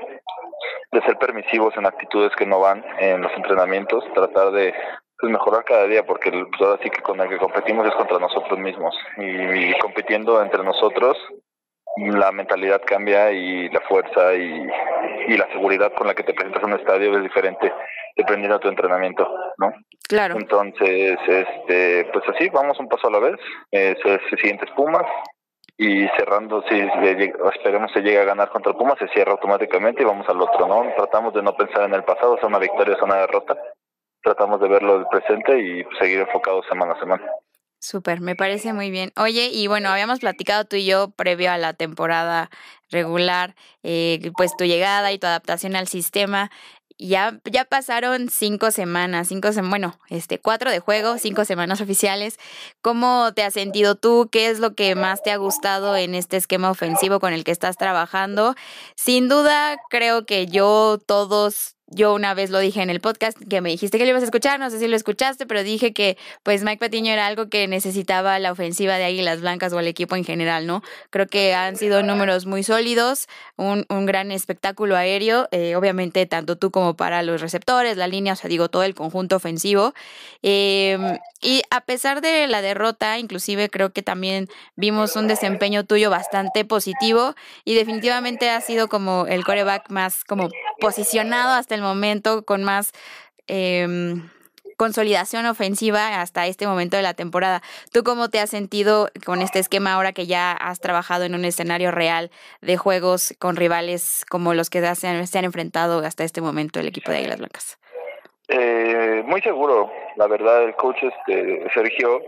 ser 1.07 1.17
permisivos 1.19 1.75
en 1.77 1.87
actitudes 1.87 2.35
que 2.37 2.47
no 2.47 2.61
van 2.61 2.85
en 2.99 3.23
los 3.23 3.33
entrenamientos, 3.33 4.05
tratar 4.13 4.51
de 4.53 4.75
pues, 5.19 5.33
mejorar 5.33 5.65
cada 5.65 5.87
día, 5.87 6.05
porque 6.05 6.31
pues, 6.31 6.61
ahora 6.61 6.79
sí 6.83 6.91
que 6.91 7.01
con 7.01 7.21
el 7.21 7.29
que 7.29 7.39
competimos 7.39 7.87
es 7.87 7.95
contra 7.95 8.19
nosotros 8.19 8.59
mismos 8.59 8.95
y 9.17 9.73
compitiendo 9.79 10.43
entre 10.43 10.63
nosotros 10.63 11.17
la 11.97 12.31
mentalidad 12.33 12.83
cambia 12.87 13.33
y 13.33 13.69
la 13.71 13.81
fuerza 13.81 14.35
y, 14.35 14.69
y 15.29 15.37
la 15.37 15.49
seguridad 15.53 15.93
con 15.95 16.07
la 16.07 16.15
que 16.15 16.23
te 16.23 16.35
presentas 16.35 16.63
en 16.63 16.73
un 16.73 16.79
estadio 16.79 17.17
es 17.17 17.23
diferente 17.23 17.73
dependiendo 18.21 18.59
de 18.59 18.63
tu 18.63 18.69
entrenamiento, 18.69 19.29
¿no? 19.59 19.73
Claro. 20.09 20.37
Entonces, 20.37 21.19
este, 21.27 22.09
pues 22.13 22.25
así, 22.29 22.49
vamos 22.51 22.79
un 22.79 22.89
paso 22.89 23.09
a 23.09 23.11
la 23.11 23.19
vez. 23.19 23.37
Es 23.71 23.99
el 24.05 24.21
siguiente 24.39 24.67
Pumas 24.75 25.07
y 25.77 26.07
cerrando, 26.19 26.63
si 26.69 26.79
esperemos 27.55 27.91
se 27.93 28.01
llegue 28.01 28.21
a 28.21 28.25
ganar 28.25 28.51
contra 28.51 28.75
Pumas, 28.75 28.99
se 28.99 29.09
cierra 29.09 29.33
automáticamente 29.33 30.03
y 30.03 30.05
vamos 30.05 30.29
al 30.29 30.41
otro, 30.41 30.67
¿no? 30.67 30.85
Tratamos 30.97 31.33
de 31.33 31.43
no 31.43 31.57
pensar 31.57 31.85
en 31.85 31.95
el 31.95 32.05
pasado, 32.05 32.37
sea 32.39 32.49
una 32.49 32.59
victoria, 32.59 32.97
sea 32.97 33.05
una 33.05 33.17
derrota. 33.17 33.57
Tratamos 34.23 34.61
de 34.61 34.69
verlo 34.69 34.99
del 34.99 35.07
presente 35.07 35.59
y 35.59 35.85
seguir 35.99 36.21
enfocados 36.21 36.67
semana 36.69 36.93
a 36.93 37.01
semana. 37.01 37.25
Súper, 37.83 38.21
me 38.21 38.37
parece 38.37 38.75
muy 38.75 38.91
bien. 38.91 39.11
Oye, 39.17 39.49
y 39.51 39.67
bueno, 39.67 39.89
habíamos 39.89 40.21
platicado 40.21 40.67
tú 40.67 40.77
y 40.77 40.85
yo 40.85 41.13
previo 41.17 41.51
a 41.51 41.57
la 41.57 41.73
temporada 41.73 42.51
regular, 42.91 43.55
eh, 43.83 44.21
pues 44.37 44.55
tu 44.55 44.65
llegada 44.65 45.13
y 45.13 45.19
tu 45.19 45.27
adaptación 45.27 45.77
al 45.77 45.89
sistema. 45.89 46.51
Ya, 47.03 47.41
ya 47.51 47.65
pasaron 47.65 48.29
cinco 48.29 48.71
semanas, 48.71 49.29
cinco 49.29 49.49
bueno, 49.71 49.99
este, 50.11 50.39
cuatro 50.39 50.71
de 50.71 50.81
juego, 50.81 51.17
cinco 51.17 51.47
semanas 51.47 51.81
oficiales. 51.81 52.39
¿Cómo 52.83 53.33
te 53.35 53.43
has 53.43 53.55
sentido 53.55 53.95
tú? 53.95 54.29
¿Qué 54.31 54.51
es 54.51 54.59
lo 54.59 54.75
que 54.75 54.95
más 54.95 55.23
te 55.23 55.31
ha 55.31 55.39
gustado 55.39 55.97
en 55.97 56.15
este 56.15 56.37
esquema 56.37 56.71
ofensivo 56.71 57.19
con 57.19 57.33
el 57.33 57.43
que 57.43 57.53
estás 57.53 57.79
trabajando? 57.79 58.55
Sin 58.97 59.31
duda, 59.31 59.79
creo 59.89 60.27
que 60.27 60.47
yo, 60.47 60.99
todos, 61.07 61.77
yo 61.91 62.15
una 62.15 62.35
vez 62.35 62.51
lo 62.51 62.59
dije 62.61 62.83
en 62.83 62.91
el 62.91 63.01
podcast 63.01 63.37
que 63.49 63.61
me 63.61 63.71
dijiste 63.71 63.99
que 63.99 64.05
lo 64.05 64.11
ibas 64.11 64.23
a 64.23 64.27
escuchar, 64.27 64.61
no 64.61 64.71
sé 64.71 64.79
si 64.79 64.89
lo 64.89 64.97
escuchaste, 64.97 65.47
pero 65.47 65.63
dije 65.63 65.93
que 65.93 66.17
pues 66.43 66.63
Mike 66.63 66.79
Patiño 66.79 67.13
era 67.13 67.27
algo 67.27 67.49
que 67.49 67.67
necesitaba 67.69 68.39
la 68.39 68.53
ofensiva 68.53 68.97
de 68.97 69.05
Águilas 69.05 69.41
Blancas 69.41 69.73
o 69.73 69.81
el 69.81 69.89
equipo 69.89 70.17
en 70.17 70.25
general, 70.25 70.67
¿no? 70.67 70.83
Creo 71.11 71.27
que 71.27 71.55
han 71.55 71.77
sido 71.77 72.03
números 72.03 72.47
muy 72.47 72.63
sólidos, 72.63 73.27
un, 73.57 73.87
un 73.89 74.07
gran 74.07 74.31
espectáculo 74.31 74.97
aéreo, 74.97 75.49
eh, 75.51 75.77
obviamente 75.77 76.25
tanto 76.27 76.57
tú 76.57 76.71
como 76.71 76.95
para 76.95 77.23
los 77.23 77.41
receptores, 77.41 77.97
la 77.97 78.07
línea, 78.07 78.35
o 78.35 78.37
sea, 78.37 78.49
digo, 78.49 78.69
todo 78.69 78.85
el 78.85 78.95
conjunto 78.95 79.37
ofensivo. 79.37 79.93
Em, 80.43 81.19
y 81.41 81.63
a 81.71 81.81
pesar 81.81 82.21
de 82.21 82.47
la 82.47 82.63
derrota, 82.63 83.19
inclusive 83.19 83.69
creo 83.69 83.93
que 83.93 84.03
también 84.03 84.49
vimos 84.77 85.17
un 85.17 85.27
desempeño 85.27 85.85
tuyo 85.85 86.11
bastante 86.11 86.65
positivo 86.65 87.35
y 87.65 87.75
definitivamente 87.75 88.51
ha 88.51 88.61
sido 88.61 88.89
como 88.89 89.27
el 89.27 89.45
coreback 89.45 89.91
más 89.91 90.25
como 90.25 90.49
posicionado 90.81 91.55
hasta 91.55 91.75
el 91.75 91.80
momento 91.81 92.45
con 92.45 92.65
más 92.65 92.93
em, 93.47 94.29
consolidación 94.77 95.45
ofensiva 95.45 96.23
hasta 96.23 96.47
este 96.47 96.67
momento 96.67 96.97
de 96.97 97.03
la 97.03 97.13
temporada. 97.13 97.61
¿Tú 97.93 98.03
cómo 98.03 98.31
te 98.31 98.41
has 98.41 98.49
sentido 98.49 99.09
con 99.27 99.43
este 99.43 99.59
esquema 99.59 99.93
ahora 99.93 100.13
que 100.13 100.27
ya 100.27 100.53
has 100.53 100.81
trabajado 100.81 101.25
en 101.25 101.35
un 101.35 101.45
escenario 101.45 101.91
real 101.91 102.31
de 102.63 102.79
juegos 102.79 103.35
con 103.39 103.57
rivales 103.57 104.25
como 104.31 104.55
los 104.55 104.71
que 104.71 104.81
se 104.95 105.07
han, 105.07 105.27
se 105.27 105.39
han 105.39 105.45
enfrentado 105.45 105.99
hasta 105.99 106.25
este 106.25 106.41
momento 106.41 106.81
el 106.81 106.89
equipo 106.89 107.11
de 107.11 107.19
Águilas 107.19 107.39
Blancas? 107.39 107.79
Eh, 108.49 109.23
muy 109.27 109.43
seguro, 109.43 109.93
la 110.17 110.27
verdad, 110.27 110.65
el 110.65 110.75
coach 110.75 110.97
este 111.03 111.71
Sergio 111.75 112.21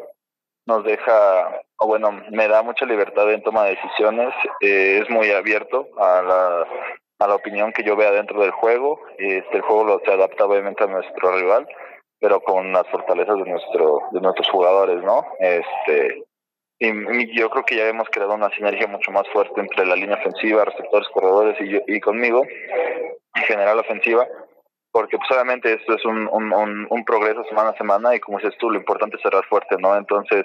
nos 0.67 0.85
deja, 0.85 1.62
o 1.79 1.87
bueno, 1.87 2.23
me 2.31 2.49
da 2.49 2.62
mucha 2.62 2.85
libertad 2.85 3.33
en 3.33 3.43
toma 3.43 3.65
de 3.65 3.77
decisiones, 3.77 4.33
eh, 4.61 5.01
es 5.03 5.11
muy 5.11 5.31
abierto 5.31 5.88
a 5.99 6.23
la 6.23 6.67
a 7.23 7.29
la 7.29 7.37
opinión 7.37 7.73
que 7.73 7.85
yo 7.85 7.97
vea 7.97 8.11
dentro 8.11 8.41
del 8.41 8.51
juego. 8.51 9.01
Este, 9.19 9.57
el 9.57 9.63
juego 9.63 9.85
lo, 9.85 10.01
se 10.05 10.13
adapta 10.13 10.45
obviamente 10.45 10.85
a 10.85 10.89
nuestro 10.89 11.37
rival, 11.37 11.69
pero 12.19 12.41
con 12.41 12.73
las 12.73 12.87
fortalezas 12.89 13.37
de 13.37 13.51
nuestro 13.51 14.01
de 14.11 14.21
nuestros 14.21 14.49
jugadores, 14.51 15.03
¿no? 15.03 15.25
Este 15.39 16.25
y, 16.79 17.39
yo 17.39 17.49
creo 17.49 17.65
que 17.65 17.77
ya 17.77 17.89
hemos 17.89 18.09
creado 18.11 18.35
una 18.35 18.51
sinergia 18.51 18.89
mucho 18.89 19.13
más 19.13 19.29
fuerte 19.33 19.61
entre 19.61 19.87
la 19.87 19.95
línea 19.95 20.17
ofensiva, 20.17 20.65
receptores, 20.65 21.09
corredores 21.11 21.57
y, 21.61 21.69
yo, 21.69 21.79
y 21.87 22.01
conmigo, 22.01 22.45
en 23.35 23.43
general 23.45 23.79
ofensiva, 23.79 24.27
porque 24.91 25.17
pues 25.17 25.31
obviamente 25.31 25.73
esto 25.73 25.95
es 25.95 26.05
un, 26.05 26.29
un, 26.29 27.05
progreso 27.05 27.45
semana 27.45 27.71
a 27.71 27.77
semana 27.77 28.17
y 28.17 28.21
como 28.21 28.39
dices 28.39 28.57
tú, 28.59 28.69
lo 28.69 28.79
importante 28.79 29.17
es 29.17 29.23
cerrar 29.23 29.45
fuerte, 29.45 29.77
¿no? 29.79 29.97
Entonces 29.97 30.45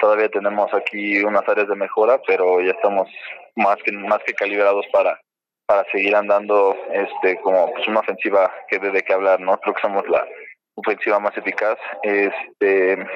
todavía 0.00 0.28
tenemos 0.28 0.72
aquí 0.74 1.22
unas 1.22 1.48
áreas 1.48 1.68
de 1.68 1.76
mejora, 1.76 2.20
pero 2.26 2.60
ya 2.60 2.72
estamos 2.72 3.08
más 3.54 3.76
que 3.84 3.92
más 3.92 4.18
que 4.26 4.34
calibrados 4.34 4.84
para 4.92 5.20
para 5.68 5.84
seguir 5.92 6.16
andando 6.16 6.74
este 6.90 7.38
como 7.42 7.70
pues 7.74 7.86
una 7.88 8.00
ofensiva 8.00 8.50
que 8.68 8.78
debe 8.78 8.92
de 8.92 9.02
qué 9.02 9.12
hablar, 9.12 9.38
¿no? 9.38 9.58
Creo 9.58 9.74
que 9.74 9.82
somos 9.82 10.08
la 10.08 10.26
ofensiva 10.74 11.20
más 11.20 11.36
eficaz, 11.36 11.76
este 12.02 13.06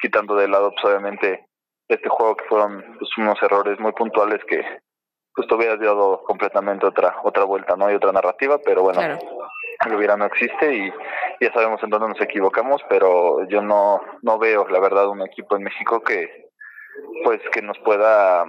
quitando 0.00 0.36
de 0.36 0.46
lado 0.46 0.70
pues 0.70 0.84
obviamente 0.84 1.44
este 1.88 2.08
juego 2.08 2.36
que 2.36 2.44
fueron 2.44 2.84
pues, 3.00 3.10
unos 3.18 3.42
errores 3.42 3.80
muy 3.80 3.90
puntuales 3.92 4.40
que 4.44 4.64
pues 5.34 5.48
te 5.48 5.54
hubieras 5.56 5.80
dado 5.80 6.22
completamente 6.22 6.86
otra 6.86 7.16
otra 7.24 7.42
vuelta, 7.42 7.74
¿no? 7.74 7.90
Y 7.90 7.94
otra 7.94 8.12
narrativa, 8.12 8.58
pero 8.64 8.82
bueno, 8.82 9.00
lo 9.90 9.96
hubiera 9.96 10.16
no 10.16 10.26
existe 10.26 10.72
y 10.72 10.92
ya 11.40 11.52
sabemos 11.52 11.82
en 11.82 11.90
dónde 11.90 12.10
nos 12.10 12.20
equivocamos, 12.20 12.80
pero 12.88 13.44
yo 13.48 13.60
no 13.60 14.00
no 14.22 14.38
veo 14.38 14.68
la 14.68 14.78
verdad 14.78 15.08
un 15.08 15.22
equipo 15.22 15.56
en 15.56 15.64
México 15.64 16.00
que 16.00 16.48
pues 17.24 17.40
que 17.52 17.60
nos 17.60 17.76
pueda 17.80 18.46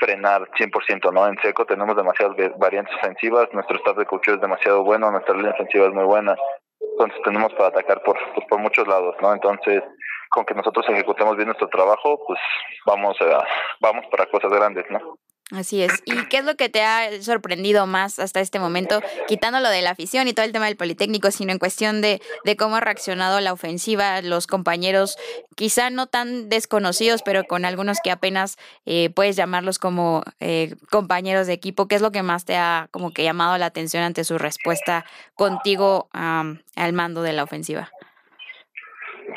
frenar 0.00 0.48
100%, 0.58 1.12
¿no? 1.12 1.26
En 1.28 1.38
seco 1.42 1.66
tenemos 1.66 1.94
demasiadas 1.94 2.34
variantes 2.58 2.94
ofensivas, 2.96 3.48
nuestro 3.52 3.76
staff 3.76 3.96
de 3.98 4.06
coach 4.06 4.28
es 4.28 4.40
demasiado 4.40 4.82
bueno, 4.82 5.10
nuestra 5.10 5.34
línea 5.36 5.52
ofensiva 5.52 5.86
es 5.86 5.92
muy 5.92 6.04
buena, 6.04 6.34
entonces 6.80 7.20
tenemos 7.22 7.52
para 7.52 7.68
atacar 7.68 8.02
por, 8.02 8.18
pues, 8.34 8.46
por 8.48 8.58
muchos 8.58 8.88
lados, 8.88 9.14
¿no? 9.20 9.32
Entonces, 9.32 9.82
con 10.30 10.44
que 10.44 10.54
nosotros 10.54 10.86
ejecutemos 10.88 11.36
bien 11.36 11.48
nuestro 11.48 11.68
trabajo, 11.68 12.18
pues 12.26 12.40
vamos 12.86 13.16
a, 13.20 13.44
vamos 13.80 14.06
para 14.10 14.26
cosas 14.26 14.50
grandes, 14.50 14.86
¿no? 14.90 15.18
Así 15.52 15.82
es. 15.82 15.92
¿Y 16.04 16.26
qué 16.28 16.38
es 16.38 16.44
lo 16.44 16.54
que 16.54 16.68
te 16.68 16.82
ha 16.82 17.10
sorprendido 17.22 17.86
más 17.86 18.18
hasta 18.20 18.40
este 18.40 18.60
momento, 18.60 19.00
quitando 19.26 19.58
lo 19.58 19.68
de 19.68 19.82
la 19.82 19.90
afición 19.90 20.28
y 20.28 20.32
todo 20.32 20.46
el 20.46 20.52
tema 20.52 20.66
del 20.66 20.76
Politécnico, 20.76 21.30
sino 21.30 21.50
en 21.50 21.58
cuestión 21.58 22.00
de, 22.00 22.20
de 22.44 22.56
cómo 22.56 22.76
ha 22.76 22.80
reaccionado 22.80 23.40
la 23.40 23.52
ofensiva, 23.52 24.22
los 24.22 24.46
compañeros, 24.46 25.16
quizá 25.56 25.90
no 25.90 26.06
tan 26.06 26.48
desconocidos, 26.48 27.22
pero 27.22 27.44
con 27.44 27.64
algunos 27.64 27.98
que 28.02 28.12
apenas 28.12 28.58
eh, 28.86 29.10
puedes 29.10 29.34
llamarlos 29.34 29.78
como 29.78 30.22
eh, 30.38 30.74
compañeros 30.90 31.46
de 31.46 31.52
equipo? 31.52 31.88
¿Qué 31.88 31.96
es 31.96 32.02
lo 32.02 32.12
que 32.12 32.22
más 32.22 32.44
te 32.44 32.56
ha 32.56 32.88
como 32.90 33.12
que 33.12 33.24
llamado 33.24 33.58
la 33.58 33.66
atención 33.66 34.02
ante 34.02 34.24
su 34.24 34.38
respuesta 34.38 35.04
contigo 35.34 36.08
al 36.12 36.92
mando 36.92 37.22
de 37.22 37.32
la 37.32 37.42
ofensiva? 37.42 37.90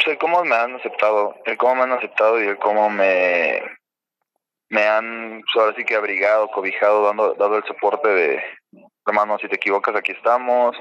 el 0.06 0.18
cómo 0.18 0.44
me 0.44 0.56
han 0.56 0.76
aceptado, 0.76 1.36
el 1.46 1.58
cómo 1.58 1.76
me 1.76 1.82
han 1.84 1.92
aceptado 1.94 2.42
y 2.42 2.48
el 2.48 2.58
cómo 2.58 2.90
me 2.90 3.62
me 4.74 4.88
han 4.88 5.44
ahora 5.56 5.76
sí 5.78 5.86
que 5.86 5.96
abrigado, 5.96 6.50
cobijado, 6.50 7.06
dando, 7.06 7.36
dado 7.36 7.58
el 7.58 7.64
soporte 7.66 8.10
de, 8.10 8.44
hermano, 9.06 9.38
si 9.38 9.48
te 9.48 9.58
equivocas, 9.58 9.96
aquí 9.96 10.14
estamos, 10.14 10.76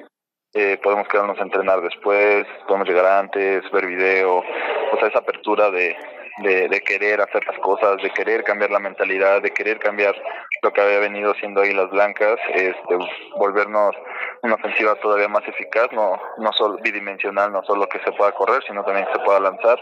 eh, 0.55 0.79
podemos 0.83 1.07
quedarnos 1.09 1.39
a 1.39 1.43
entrenar 1.43 1.83
después, 1.83 2.47
podemos 2.67 2.89
llegar 2.89 3.05
antes, 3.07 3.71
ver 3.71 3.87
video, 3.87 4.39
o 4.39 4.99
sea, 4.99 5.09
esa 5.09 5.19
apertura 5.19 5.71
de, 5.71 5.95
de, 6.39 6.69
de, 6.69 6.81
querer 6.81 7.21
hacer 7.21 7.47
las 7.47 7.59
cosas, 7.59 7.99
de 8.03 8.11
querer 8.11 8.43
cambiar 8.45 8.71
la 8.71 8.79
mentalidad, 8.79 9.43
de 9.43 9.51
querer 9.51 9.79
cambiar 9.79 10.15
lo 10.63 10.73
que 10.73 10.81
había 10.81 10.99
venido 10.99 11.35
siendo 11.35 11.61
Águilas 11.61 11.91
Blancas, 11.91 12.37
este, 12.55 12.97
volvernos 13.37 13.95
una 14.43 14.55
ofensiva 14.55 14.95
todavía 14.97 15.29
más 15.29 15.47
eficaz, 15.47 15.93
no, 15.93 16.19
no 16.39 16.53
solo 16.55 16.79
bidimensional, 16.83 17.53
no 17.53 17.63
solo 17.65 17.87
que 17.89 18.01
se 18.01 18.13
pueda 18.13 18.33
correr, 18.33 18.63
sino 18.67 18.83
también 18.85 19.07
que 19.07 19.13
se 19.13 19.25
pueda 19.25 19.39
lanzar 19.39 19.79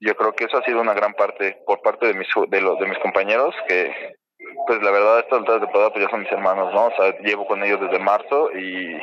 yo 0.00 0.14
creo 0.16 0.32
que 0.34 0.44
eso 0.44 0.58
ha 0.58 0.64
sido 0.64 0.80
una 0.80 0.94
gran 0.94 1.14
parte 1.14 1.58
por 1.66 1.82
parte 1.82 2.06
de 2.06 2.14
mis 2.14 2.28
de 2.48 2.60
los 2.60 2.78
de 2.78 2.86
mis 2.86 2.98
compañeros 2.98 3.54
que 3.68 4.16
pues 4.66 4.82
la 4.82 4.90
verdad 4.90 5.20
estas 5.20 5.38
alturas 5.38 5.60
de 5.60 5.66
temporada 5.66 5.92
pues 5.92 6.04
ya 6.04 6.10
son 6.10 6.22
mis 6.22 6.32
hermanos 6.32 6.72
no 6.72 6.86
o 6.86 6.96
sea 6.96 7.18
llevo 7.20 7.46
con 7.46 7.62
ellos 7.62 7.80
desde 7.80 7.98
marzo 7.98 8.50
y 8.52 8.96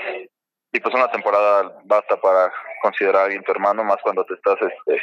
y 0.73 0.79
pues 0.79 0.93
una 0.93 1.09
temporada 1.11 1.81
basta 1.85 2.19
para 2.19 2.51
considerar 2.81 3.21
a 3.21 3.25
alguien 3.25 3.43
tu 3.43 3.51
hermano 3.51 3.83
más 3.83 3.97
cuando 4.01 4.25
te 4.25 4.33
estás 4.33 4.57
este 4.61 5.01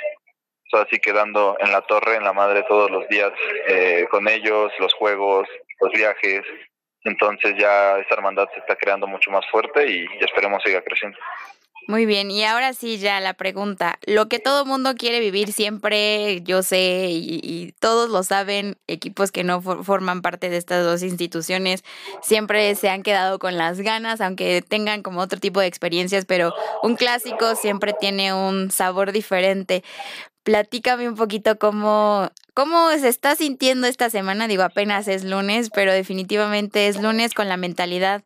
o 0.72 0.76
así 0.78 0.98
quedando 0.98 1.56
en 1.60 1.70
la 1.70 1.82
torre 1.82 2.16
en 2.16 2.24
la 2.24 2.32
madre 2.32 2.64
todos 2.64 2.90
los 2.90 3.06
días 3.08 3.32
eh, 3.68 4.06
con 4.10 4.26
ellos 4.26 4.72
los 4.80 4.92
juegos 4.94 5.48
los 5.80 5.92
viajes 5.92 6.42
Entonces 7.04 7.54
ya 7.58 7.98
esta 7.98 8.14
hermandad 8.14 8.48
se 8.52 8.60
está 8.60 8.76
creando 8.76 9.06
mucho 9.06 9.30
más 9.30 9.44
fuerte 9.50 9.86
y 9.90 10.06
esperemos 10.20 10.62
siga 10.62 10.82
creciendo. 10.82 11.18
Muy 11.86 12.06
bien, 12.06 12.30
y 12.30 12.44
ahora 12.44 12.72
sí 12.72 12.96
ya 12.96 13.20
la 13.20 13.34
pregunta, 13.34 13.98
lo 14.06 14.26
que 14.28 14.38
todo 14.38 14.64
mundo 14.64 14.94
quiere 14.94 15.20
vivir 15.20 15.52
siempre, 15.52 16.40
yo 16.42 16.62
sé, 16.62 17.08
y, 17.10 17.74
todos 17.78 18.08
lo 18.08 18.22
saben, 18.22 18.78
equipos 18.86 19.30
que 19.30 19.44
no 19.44 19.60
forman 19.60 20.22
parte 20.22 20.48
de 20.48 20.56
estas 20.56 20.82
dos 20.82 21.02
instituciones, 21.02 21.84
siempre 22.22 22.74
se 22.74 22.88
han 22.88 23.02
quedado 23.02 23.38
con 23.38 23.58
las 23.58 23.80
ganas, 23.80 24.22
aunque 24.22 24.62
tengan 24.66 25.02
como 25.02 25.20
otro 25.20 25.38
tipo 25.38 25.60
de 25.60 25.66
experiencias, 25.66 26.24
pero 26.24 26.54
un 26.82 26.96
clásico 26.96 27.54
siempre 27.54 27.92
tiene 27.92 28.32
un 28.32 28.70
sabor 28.70 29.12
diferente. 29.12 29.84
Platícame 30.42 31.08
un 31.08 31.16
poquito 31.16 31.58
cómo, 31.58 32.30
cómo 32.54 32.90
se 32.92 33.08
está 33.08 33.34
sintiendo 33.36 33.86
esta 33.86 34.08
semana. 34.10 34.46
Digo, 34.46 34.62
apenas 34.62 35.08
es 35.08 35.24
lunes, 35.24 35.70
pero 35.70 35.92
definitivamente 35.92 36.88
es 36.88 37.00
lunes 37.00 37.34
con 37.34 37.48
la 37.48 37.56
mentalidad 37.56 38.22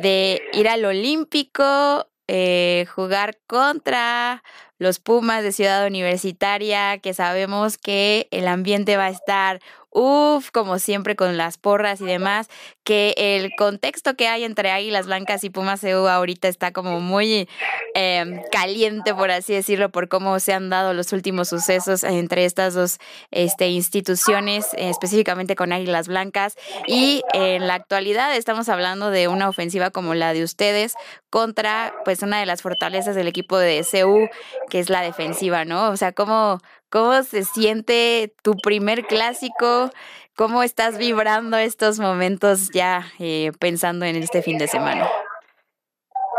de 0.00 0.42
ir 0.52 0.68
al 0.68 0.84
Olímpico, 0.84 2.06
eh, 2.28 2.86
jugar 2.94 3.38
contra 3.46 4.42
los 4.78 5.00
Pumas 5.00 5.42
de 5.42 5.52
Ciudad 5.52 5.86
Universitaria, 5.86 6.98
que 6.98 7.14
sabemos 7.14 7.78
que 7.78 8.28
el 8.30 8.46
ambiente 8.46 8.96
va 8.96 9.06
a 9.06 9.10
estar 9.10 9.60
Uf, 10.00 10.52
como 10.52 10.78
siempre 10.78 11.16
con 11.16 11.36
las 11.36 11.58
porras 11.58 12.00
y 12.00 12.04
demás, 12.04 12.46
que 12.84 13.14
el 13.16 13.50
contexto 13.58 14.14
que 14.14 14.28
hay 14.28 14.44
entre 14.44 14.70
Águilas 14.70 15.06
Blancas 15.06 15.42
y 15.42 15.50
Pumas 15.50 15.82
EU 15.82 16.06
ahorita 16.06 16.46
está 16.46 16.70
como 16.70 17.00
muy 17.00 17.48
em, 17.94 18.40
caliente, 18.52 19.12
por 19.12 19.32
así 19.32 19.54
decirlo, 19.54 19.90
por 19.90 20.08
cómo 20.08 20.38
se 20.38 20.52
han 20.52 20.70
dado 20.70 20.94
los 20.94 21.12
últimos 21.12 21.48
sucesos 21.48 22.04
entre 22.04 22.44
estas 22.44 22.74
dos 22.74 22.98
este, 23.32 23.70
instituciones, 23.70 24.68
específicamente 24.76 25.56
con 25.56 25.72
Águilas 25.72 26.06
Blancas. 26.06 26.54
Y 26.86 27.24
en 27.32 27.66
la 27.66 27.74
actualidad 27.74 28.36
estamos 28.36 28.68
hablando 28.68 29.10
de 29.10 29.26
una 29.26 29.48
ofensiva 29.48 29.90
como 29.90 30.14
la 30.14 30.32
de 30.32 30.44
ustedes 30.44 30.94
contra 31.28 31.92
pues 32.04 32.22
una 32.22 32.38
de 32.38 32.46
las 32.46 32.62
fortalezas 32.62 33.16
del 33.16 33.26
equipo 33.26 33.58
de 33.58 33.84
CU, 33.84 34.28
que 34.70 34.78
es 34.78 34.90
la 34.90 35.02
defensiva, 35.02 35.64
¿no? 35.64 35.90
O 35.90 35.96
sea, 35.96 36.12
¿cómo, 36.12 36.60
¿Cómo 36.90 37.22
se 37.22 37.44
siente 37.44 38.32
tu 38.42 38.56
primer 38.56 39.04
clásico? 39.04 39.90
¿Cómo 40.34 40.62
estás 40.62 40.96
vibrando 40.96 41.58
estos 41.58 42.00
momentos 42.00 42.70
ya 42.70 43.02
eh, 43.18 43.52
pensando 43.60 44.06
en 44.06 44.16
este 44.16 44.40
fin 44.40 44.56
de 44.56 44.68
semana? 44.68 45.06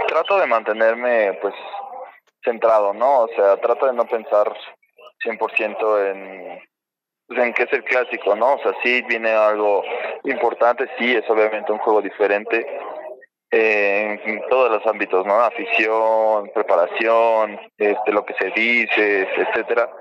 Trato 0.08 0.40
de 0.40 0.48
mantenerme 0.48 1.38
pues 1.40 1.54
centrado, 2.44 2.94
¿no? 2.94 3.26
O 3.26 3.28
sea, 3.36 3.58
trato 3.58 3.86
de 3.86 3.94
no 3.94 4.08
pensar 4.08 4.52
100% 5.24 6.12
en, 6.12 6.60
pues, 7.28 7.40
en 7.40 7.54
qué 7.54 7.64
es 7.64 7.74
el 7.74 7.84
clásico, 7.84 8.36
¿no? 8.36 8.56
O 8.56 8.60
sea, 8.64 8.74
sí 8.82 9.04
viene 9.04 9.30
algo 9.30 9.84
importante, 10.24 10.90
sí, 10.98 11.16
es 11.16 11.30
obviamente 11.30 11.72
un 11.72 11.78
juego 11.78 12.02
diferente 12.02 12.66
eh, 13.52 14.20
en 14.26 14.50
todos 14.50 14.72
los 14.72 14.88
ámbitos, 14.88 15.28
¿no? 15.28 15.42
Afición, 15.42 16.50
preparación, 16.56 17.60
este, 17.78 18.12
lo 18.12 18.26
que 18.26 18.34
se 18.34 18.50
dice, 18.50 19.28
etcétera 19.36 19.92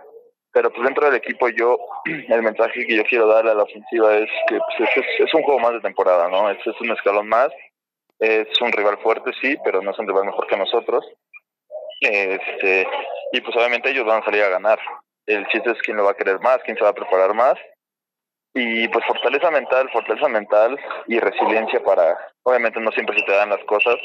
pero 0.52 0.70
pues 0.70 0.84
dentro 0.84 1.06
del 1.06 1.16
equipo 1.16 1.48
yo, 1.48 1.78
el 2.04 2.42
mensaje 2.42 2.86
que 2.86 2.96
yo 2.96 3.04
quiero 3.04 3.26
darle 3.26 3.50
a 3.50 3.54
la 3.54 3.64
ofensiva 3.64 4.16
es 4.16 4.30
que 4.48 4.58
pues, 4.78 4.90
es, 5.18 5.34
un 5.34 5.42
juego 5.42 5.60
más 5.60 5.72
de 5.72 5.80
temporada, 5.80 6.28
¿no? 6.28 6.50
Es, 6.50 6.58
es 6.66 6.80
un 6.80 6.90
escalón 6.90 7.28
más, 7.28 7.50
es 8.18 8.48
un 8.60 8.72
rival 8.72 8.98
fuerte, 8.98 9.30
sí, 9.40 9.56
pero 9.64 9.82
no 9.82 9.90
es 9.90 9.98
un 9.98 10.06
rival 10.06 10.24
mejor 10.24 10.46
que 10.46 10.56
nosotros. 10.56 11.04
Este, 12.00 12.86
y 13.32 13.40
pues 13.40 13.56
obviamente 13.56 13.90
ellos 13.90 14.06
van 14.06 14.22
a 14.22 14.24
salir 14.24 14.42
a 14.42 14.48
ganar. 14.48 14.78
El 15.26 15.46
chiste 15.48 15.70
es 15.70 15.82
quién 15.82 15.96
lo 15.96 16.04
va 16.04 16.12
a 16.12 16.16
querer 16.16 16.40
más, 16.40 16.58
quién 16.64 16.76
se 16.76 16.82
va 16.82 16.90
a 16.90 16.94
preparar 16.94 17.34
más. 17.34 17.54
Y 18.54 18.88
pues 18.88 19.04
fortaleza 19.06 19.50
mental, 19.50 19.90
fortaleza 19.92 20.28
mental 20.28 20.78
y 21.06 21.20
resiliencia 21.20 21.80
para, 21.84 22.16
obviamente 22.44 22.80
no 22.80 22.90
siempre 22.92 23.16
se 23.18 23.24
te 23.26 23.32
dan 23.32 23.50
las 23.50 23.62
cosas. 23.64 23.96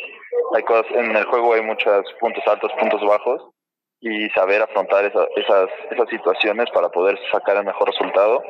Hay 0.55 0.63
cosas, 0.63 0.85
en 0.91 1.15
el 1.15 1.25
juego 1.25 1.53
hay 1.53 1.61
muchos 1.61 2.05
puntos 2.19 2.43
altos, 2.45 2.71
puntos 2.73 3.01
bajos 3.01 3.53
y 4.05 4.29
saber 4.31 4.61
afrontar 4.61 5.05
esas, 5.05 5.29
esas 5.37 6.09
situaciones 6.09 6.69
para 6.71 6.89
poder 6.89 7.17
sacar 7.31 7.55
el 7.55 7.63
mejor 7.63 7.87
resultado. 7.87 8.43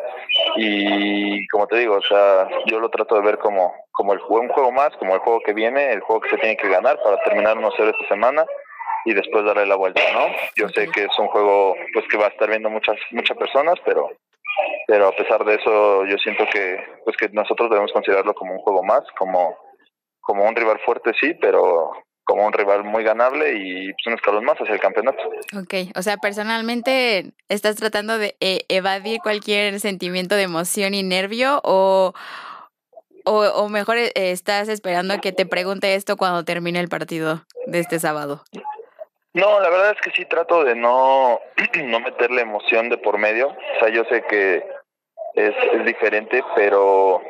Y 0.56 1.48
como 1.50 1.68
te 1.68 1.78
digo, 1.78 1.96
o 1.96 2.02
sea, 2.02 2.48
yo 2.66 2.80
lo 2.80 2.90
trato 2.90 3.14
de 3.14 3.22
ver 3.22 3.38
como, 3.38 3.72
como 3.92 4.14
el 4.14 4.20
un 4.28 4.50
juego 4.50 4.72
más, 4.72 4.90
como 4.98 5.14
el 5.14 5.20
juego 5.20 5.42
que 5.46 5.54
viene, 5.54 5.92
el 5.92 6.02
juego 6.02 6.22
que 6.22 6.32
se 6.32 6.38
tiene 6.38 6.58
que 6.58 6.70
ganar 6.70 7.00
para 7.04 7.22
terminar 7.24 7.56
1-0 7.56 7.72
esta 7.72 8.08
semana 8.08 8.44
y 9.06 9.14
después 9.14 9.46
darle 9.46 9.68
la 9.68 9.76
vuelta, 9.76 10.02
¿no? 10.12 10.26
Yo 10.56 10.70
sé 10.70 10.90
que 10.90 11.04
es 11.04 11.20
un 11.20 11.28
juego 11.28 11.76
pues 11.94 12.08
que 12.08 12.18
va 12.18 12.26
a 12.26 12.30
estar 12.30 12.50
viendo 12.50 12.72
muchas 12.72 12.98
muchas 13.12 13.38
personas, 13.38 13.76
pero 13.86 14.10
pero 14.88 15.10
a 15.10 15.12
pesar 15.12 15.46
de 15.46 15.56
eso 15.56 16.06
yo 16.06 16.18
siento 16.18 16.46
que 16.52 16.84
pues 17.04 17.16
que 17.16 17.30
nosotros 17.30 17.70
debemos 17.70 17.92
considerarlo 17.92 18.34
como 18.34 18.54
un 18.54 18.62
juego 18.62 18.82
más, 18.82 19.04
como 19.20 19.56
como 20.20 20.46
un 20.46 20.56
rival 20.56 20.80
fuerte 20.80 21.12
sí, 21.22 21.36
pero 21.36 21.92
como 22.24 22.46
un 22.46 22.54
rival 22.54 22.84
muy 22.84 23.04
ganable 23.04 23.54
y 23.58 23.94
pues, 23.94 24.08
un 24.08 24.14
escalón 24.14 24.46
más 24.46 24.58
hacia 24.58 24.74
el 24.74 24.80
campeonato. 24.80 25.22
Ok, 25.58 25.96
o 25.96 26.02
sea, 26.02 26.18
personalmente 26.18 27.34
estás 27.50 27.76
tratando 27.76 28.18
de 28.18 28.36
eh, 28.40 28.66
evadir 28.70 29.20
cualquier 29.22 29.80
sentimiento 29.80 30.36
de 30.36 30.44
emoción 30.44 30.94
y 30.94 31.04
nervio 31.04 31.60
o, 31.64 32.14
o, 33.26 33.70
mejor 33.70 33.98
eh, 33.98 34.12
estás 34.16 34.70
esperando 34.70 35.14
a 35.14 35.20
que 35.20 35.32
te 35.32 35.46
pregunte 35.46 35.96
esto 35.96 36.18
cuando 36.18 36.46
termine 36.46 36.80
el 36.80 36.90
partido 36.90 37.44
de 37.68 37.80
este 37.80 38.00
sábado. 38.00 38.44
No, 39.34 39.60
la 39.60 39.70
verdad 39.70 39.92
es 39.92 40.02
que 40.02 40.12
sí 40.12 40.26
trato 40.26 40.64
de 40.64 40.76
no, 40.76 41.40
no 41.84 42.00
meterle 42.00 42.42
emoción 42.42 42.90
de 42.90 42.98
por 42.98 43.18
medio. 43.18 43.48
O 43.50 43.80
sea, 43.80 43.90
yo 43.90 44.04
sé 44.06 44.24
que 44.24 44.64
es, 45.34 45.56
es 45.74 45.86
diferente, 45.86 46.44
pero 46.56 47.22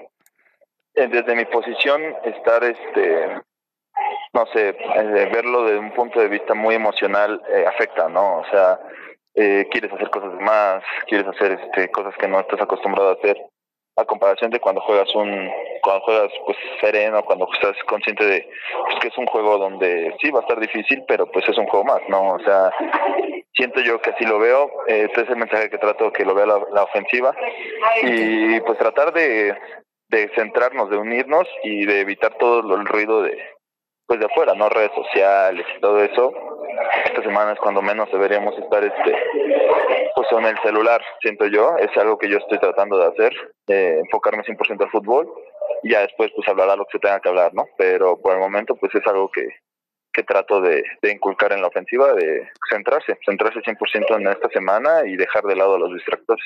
eh, 0.96 1.08
desde 1.08 1.36
mi 1.36 1.46
posición 1.46 2.02
estar 2.26 2.64
este 2.64 3.42
no 4.34 4.46
sé, 4.48 4.70
eh, 4.70 5.30
verlo 5.32 5.64
de 5.66 5.78
un 5.78 5.92
punto 5.92 6.20
de 6.20 6.28
vista 6.28 6.54
muy 6.54 6.76
emocional 6.76 7.42
eh, 7.50 7.66
afecta, 7.68 8.10
¿no? 8.10 8.40
O 8.40 8.46
sea, 8.50 8.80
eh, 9.36 9.68
quieres 9.72 9.94
hacer 9.94 10.10
cosas 10.10 10.34
más, 10.42 10.84
quieres 11.08 11.28
hacer 11.28 11.54
este, 11.54 11.90
cosas 11.92 12.16
que 12.18 12.28
no 12.28 12.40
estás 12.40 12.62
acostumbrado 12.62 13.10
a 13.10 13.14
hacer, 13.14 13.38
a 13.96 14.06
comparación 14.06 14.50
de 14.50 14.60
cuando 14.60 14.82
juegas 14.82 15.14
un, 15.14 15.52
cuando 15.84 16.02
juegas 16.04 16.32
pues 16.46 16.58
sereno, 16.82 17.24
cuando 17.24 17.48
estás 17.54 17.76
consciente 17.88 18.26
de 18.26 18.50
pues, 18.88 19.00
que 19.02 19.08
es 19.10 19.18
un 19.20 19.28
juego 19.28 19.60
donde 19.60 20.16
sí 20.20 20.32
va 20.32 20.40
a 20.40 20.42
estar 20.42 20.60
difícil, 20.60 21.04
pero 21.08 21.28
pues 21.28 21.48
es 21.48 21.58
un 21.58 21.68
juego 21.68 21.86
más, 21.86 22.02
¿no? 22.10 22.34
O 22.34 22.40
sea, 22.40 22.72
siento 23.54 23.82
yo 23.82 24.02
que 24.02 24.10
así 24.12 24.26
lo 24.26 24.40
veo, 24.40 24.72
este 24.88 25.22
es 25.22 25.30
el 25.30 25.38
mensaje 25.38 25.70
que 25.70 25.78
trato 25.78 26.12
que 26.12 26.26
lo 26.26 26.34
vea 26.34 26.48
la, 26.48 26.60
la 26.72 26.84
ofensiva 26.84 27.36
y 28.02 28.60
pues 28.62 28.80
tratar 28.80 29.14
de, 29.14 29.56
de 30.10 30.32
centrarnos, 30.36 30.90
de 30.90 30.98
unirnos 30.98 31.48
y 31.64 31.86
de 31.86 32.02
evitar 32.02 32.36
todo 32.40 32.76
el 32.76 32.86
ruido 32.86 33.22
de 33.22 33.38
pues 34.14 34.20
de 34.20 34.28
afuera, 34.28 34.54
¿no? 34.54 34.70
Redes 34.70 34.92
sociales 34.94 35.66
y 35.76 35.82
todo 35.82 36.04
eso. 36.04 36.32
Esta 37.06 37.24
semana 37.24 37.54
es 37.54 37.60
cuando 37.60 37.82
menos 37.82 38.12
deberíamos 38.12 38.56
estar 38.60 38.84
este 38.84 39.16
pues 40.16 40.28
en 40.32 40.46
el 40.46 40.60
celular, 40.62 41.02
siento 41.20 41.48
yo, 41.48 41.76
es 41.80 41.90
algo 41.98 42.20
que 42.20 42.30
yo 42.30 42.38
estoy 42.38 42.60
tratando 42.60 43.00
de 43.00 43.08
hacer, 43.08 43.34
eh, 43.68 43.98
enfocarme 44.04 44.44
100% 44.44 44.84
al 44.84 44.92
fútbol 44.92 45.28
y 45.82 45.92
ya 45.92 46.02
después 46.02 46.32
pues 46.36 46.48
hablará 46.48 46.76
lo 46.76 46.86
que 46.86 46.92
se 46.92 47.00
tenga 47.00 47.20
que 47.20 47.30
hablar, 47.30 47.56
¿no? 47.56 47.66
Pero 47.76 48.22
por 48.22 48.34
el 48.34 48.40
momento 48.40 48.76
pues 48.76 48.94
es 48.94 49.02
algo 49.08 49.32
que, 49.32 49.48
que 50.14 50.24
trato 50.24 50.62
de, 50.62 50.84
de 51.02 51.12
inculcar 51.12 51.54
en 51.54 51.62
la 51.62 51.68
ofensiva, 51.68 52.14
de 52.14 52.48
centrarse, 52.70 53.18
centrarse 53.26 53.60
100% 53.60 54.20
en 54.20 54.28
esta 54.28 54.50
semana 54.50 55.06
y 55.06 55.16
dejar 55.16 55.44
de 55.44 55.56
lado 55.56 55.76
a 55.76 55.80
los 55.80 55.94
distractores. 55.94 56.46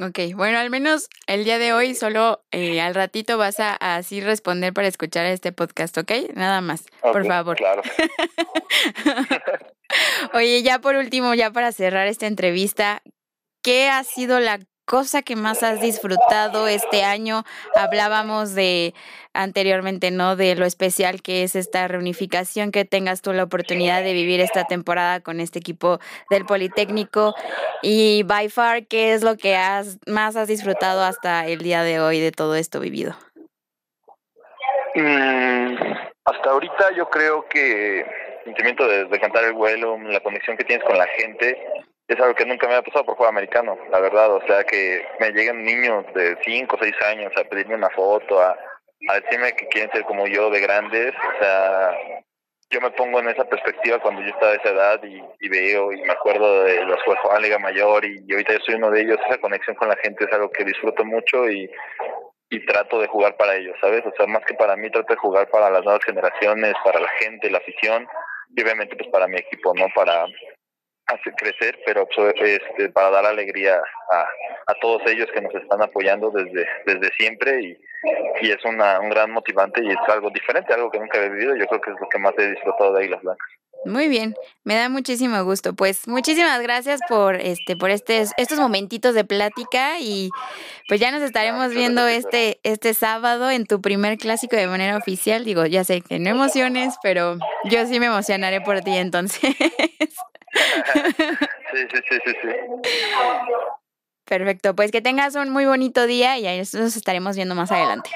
Ok, 0.00 0.34
bueno, 0.34 0.58
al 0.58 0.68
menos 0.68 1.08
el 1.26 1.44
día 1.44 1.58
de 1.58 1.72
hoy 1.72 1.94
solo 1.94 2.42
eh, 2.50 2.80
al 2.80 2.94
ratito 2.94 3.38
vas 3.38 3.60
a, 3.60 3.74
así 3.74 4.20
responder 4.20 4.74
para 4.74 4.88
escuchar 4.88 5.24
este 5.26 5.52
podcast, 5.52 5.96
¿ok? 5.96 6.12
Nada 6.34 6.60
más, 6.60 6.86
por 7.00 7.26
favor. 7.26 7.56
Claro. 7.56 7.82
Oye, 10.34 10.62
ya 10.62 10.80
por 10.80 10.96
último, 10.96 11.34
ya 11.34 11.50
para 11.50 11.72
cerrar 11.72 12.08
esta 12.08 12.26
entrevista, 12.26 13.02
¿qué 13.62 13.88
ha 13.88 14.04
sido 14.04 14.38
la 14.38 14.58
cosa 14.86 15.20
que 15.22 15.36
más 15.36 15.62
has 15.62 15.80
disfrutado 15.80 16.68
este 16.68 17.04
año? 17.04 17.42
Hablábamos 17.74 18.54
de 18.54 18.94
anteriormente, 19.34 20.10
¿no? 20.10 20.36
De 20.36 20.54
lo 20.54 20.64
especial 20.64 21.20
que 21.20 21.42
es 21.42 21.54
esta 21.54 21.86
reunificación, 21.88 22.72
que 22.72 22.84
tengas 22.84 23.20
tú 23.20 23.32
la 23.32 23.42
oportunidad 23.42 24.02
de 24.02 24.14
vivir 24.14 24.40
esta 24.40 24.64
temporada 24.64 25.20
con 25.20 25.40
este 25.40 25.58
equipo 25.58 25.98
del 26.30 26.46
Politécnico. 26.46 27.34
Y 27.82 28.22
by 28.22 28.48
far, 28.48 28.86
¿qué 28.86 29.12
es 29.12 29.22
lo 29.22 29.36
que 29.36 29.56
has, 29.56 29.98
más 30.06 30.36
has 30.36 30.48
disfrutado 30.48 31.02
hasta 31.02 31.46
el 31.46 31.58
día 31.58 31.82
de 31.82 32.00
hoy 32.00 32.20
de 32.20 32.32
todo 32.32 32.54
esto 32.54 32.80
vivido? 32.80 33.14
Mm, 34.94 35.76
hasta 36.24 36.50
ahorita 36.50 36.92
yo 36.96 37.10
creo 37.10 37.46
que 37.48 38.00
el 38.00 38.44
sentimiento 38.44 38.88
de, 38.88 39.04
de 39.04 39.20
cantar 39.20 39.44
el 39.44 39.52
vuelo, 39.52 39.98
la 39.98 40.20
conexión 40.20 40.56
que 40.56 40.64
tienes 40.64 40.86
con 40.86 40.96
la 40.96 41.06
gente, 41.08 41.58
es 42.08 42.20
algo 42.20 42.34
que 42.34 42.46
nunca 42.46 42.68
me 42.68 42.74
ha 42.74 42.82
pasado 42.82 43.04
por 43.04 43.16
juego 43.16 43.30
americano, 43.30 43.76
la 43.90 44.00
verdad. 44.00 44.32
O 44.32 44.40
sea, 44.46 44.64
que 44.64 45.04
me 45.18 45.30
lleguen 45.32 45.64
niños 45.64 46.04
de 46.14 46.36
5 46.44 46.76
o 46.76 46.78
6 46.80 46.94
años 47.08 47.32
a 47.36 47.44
pedirme 47.44 47.74
una 47.74 47.90
foto, 47.90 48.40
a, 48.40 48.56
decirme 49.22 49.54
que 49.54 49.66
quieren 49.68 49.90
ser 49.92 50.04
como 50.04 50.26
yo 50.26 50.50
de 50.50 50.60
grandes. 50.60 51.12
O 51.14 51.42
sea, 51.42 51.96
yo 52.70 52.80
me 52.80 52.90
pongo 52.92 53.20
en 53.20 53.28
esa 53.28 53.44
perspectiva 53.44 53.98
cuando 53.98 54.22
yo 54.22 54.28
estaba 54.28 54.52
de 54.52 54.58
esa 54.58 54.70
edad 54.70 55.00
y, 55.02 55.48
veo 55.48 55.92
y 55.92 56.02
me 56.02 56.12
acuerdo 56.12 56.64
de 56.64 56.84
los 56.84 57.02
juegos 57.02 57.34
de 57.34 57.40
Liga 57.40 57.58
Mayor 57.58 58.04
y, 58.04 58.24
ahorita 58.30 58.52
yo 58.52 58.60
soy 58.60 58.74
uno 58.76 58.90
de 58.90 59.00
ellos. 59.00 59.18
Esa 59.28 59.40
conexión 59.40 59.76
con 59.76 59.88
la 59.88 59.96
gente 59.96 60.24
es 60.24 60.32
algo 60.32 60.50
que 60.50 60.64
disfruto 60.64 61.04
mucho 61.04 61.48
y, 61.50 61.68
y 62.50 62.66
trato 62.66 63.00
de 63.00 63.08
jugar 63.08 63.36
para 63.36 63.56
ellos, 63.56 63.76
¿sabes? 63.80 64.04
O 64.06 64.12
sea, 64.16 64.26
más 64.26 64.44
que 64.44 64.54
para 64.54 64.76
mí, 64.76 64.90
trato 64.90 65.12
de 65.12 65.18
jugar 65.18 65.48
para 65.48 65.70
las 65.70 65.82
nuevas 65.82 66.04
generaciones, 66.04 66.74
para 66.84 67.00
la 67.00 67.08
gente, 67.18 67.50
la 67.50 67.58
afición 67.58 68.06
y 68.54 68.62
obviamente 68.62 68.94
pues 68.96 69.08
para 69.10 69.26
mi 69.26 69.38
equipo, 69.38 69.74
¿no? 69.74 69.86
Para 69.94 70.24
hacer 71.06 71.34
crecer, 71.34 71.78
pero 71.86 72.08
pues, 72.14 72.34
este, 72.40 72.88
para 72.90 73.10
dar 73.10 73.26
alegría 73.26 73.80
a, 74.10 74.26
a 74.66 74.74
todos 74.80 75.02
ellos 75.06 75.28
que 75.32 75.40
nos 75.40 75.54
están 75.54 75.82
apoyando 75.82 76.30
desde, 76.30 76.66
desde 76.84 77.14
siempre 77.16 77.60
y, 77.62 77.78
y 78.42 78.50
es 78.50 78.64
una, 78.64 79.00
un 79.00 79.10
gran 79.10 79.30
motivante 79.30 79.82
y 79.82 79.90
es 79.90 79.96
algo 80.08 80.30
diferente, 80.30 80.74
algo 80.74 80.90
que 80.90 80.98
nunca 80.98 81.22
he 81.22 81.28
vivido, 81.28 81.56
yo 81.56 81.66
creo 81.66 81.80
que 81.80 81.90
es 81.90 82.00
lo 82.00 82.08
que 82.08 82.18
más 82.18 82.34
he 82.38 82.50
disfrutado 82.50 82.92
de 82.92 83.00
Águilas 83.00 83.22
Blancas. 83.22 83.48
Muy 83.84 84.08
bien, 84.08 84.34
me 84.64 84.74
da 84.74 84.88
muchísimo 84.88 85.44
gusto. 85.44 85.74
Pues 85.74 86.08
muchísimas 86.08 86.60
gracias 86.60 86.98
por 87.08 87.36
este 87.36 87.76
por 87.76 87.90
este, 87.90 88.24
estos 88.36 88.58
momentitos 88.58 89.14
de 89.14 89.24
plática 89.24 90.00
y 90.00 90.30
pues 90.88 90.98
ya 90.98 91.12
nos 91.12 91.22
estaremos 91.22 91.72
viendo 91.72 92.04
este 92.08 92.58
este 92.64 92.94
sábado 92.94 93.48
en 93.48 93.64
tu 93.64 93.80
primer 93.80 94.18
clásico 94.18 94.56
de 94.56 94.66
manera 94.66 94.96
oficial. 94.96 95.44
Digo, 95.44 95.66
ya 95.66 95.84
sé 95.84 96.00
que 96.00 96.18
no 96.18 96.30
emociones, 96.30 96.96
pero 97.00 97.38
yo 97.64 97.86
sí 97.86 98.00
me 98.00 98.06
emocionaré 98.06 98.60
por 98.60 98.80
ti 98.80 98.96
entonces. 98.96 99.54
sí, 101.72 101.86
sí, 101.90 101.98
sí, 102.08 102.18
sí, 102.24 102.32
sí. 102.42 102.48
Perfecto, 104.24 104.74
pues 104.74 104.90
que 104.90 105.00
tengas 105.00 105.36
un 105.36 105.50
muy 105.50 105.66
bonito 105.66 106.06
día 106.06 106.38
y 106.38 106.46
ahí 106.46 106.58
nos 106.58 106.74
estaremos 106.96 107.36
viendo 107.36 107.54
más 107.54 107.70
adelante. 107.70 108.10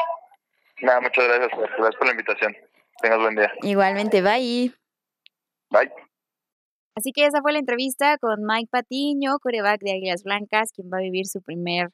Nada, 0.83 1.01
muchas 1.01 1.25
gracias, 1.25 1.51
gracias 1.59 1.97
por 1.97 2.07
la 2.07 2.13
invitación. 2.13 2.57
Tengas 3.01 3.19
buen 3.19 3.37
día. 3.37 3.53
Igualmente, 3.63 4.23
bye. 4.23 4.75
Bye. 5.71 5.93
Así 6.97 7.13
que 7.13 7.27
esa 7.27 7.41
fue 7.41 7.53
la 7.53 7.61
entrevista 7.61 8.19
con 8.19 8.41
Mike 8.45 8.69
Patiño, 8.71 9.39
coreback 9.41 9.81
de 9.81 9.93
Águilas 9.93 10.25
Blancas, 10.25 10.71
quien 10.75 10.91
va 10.93 10.99
a 10.99 11.03
vivir 11.03 11.27
su 11.27 11.41
primer 11.43 11.91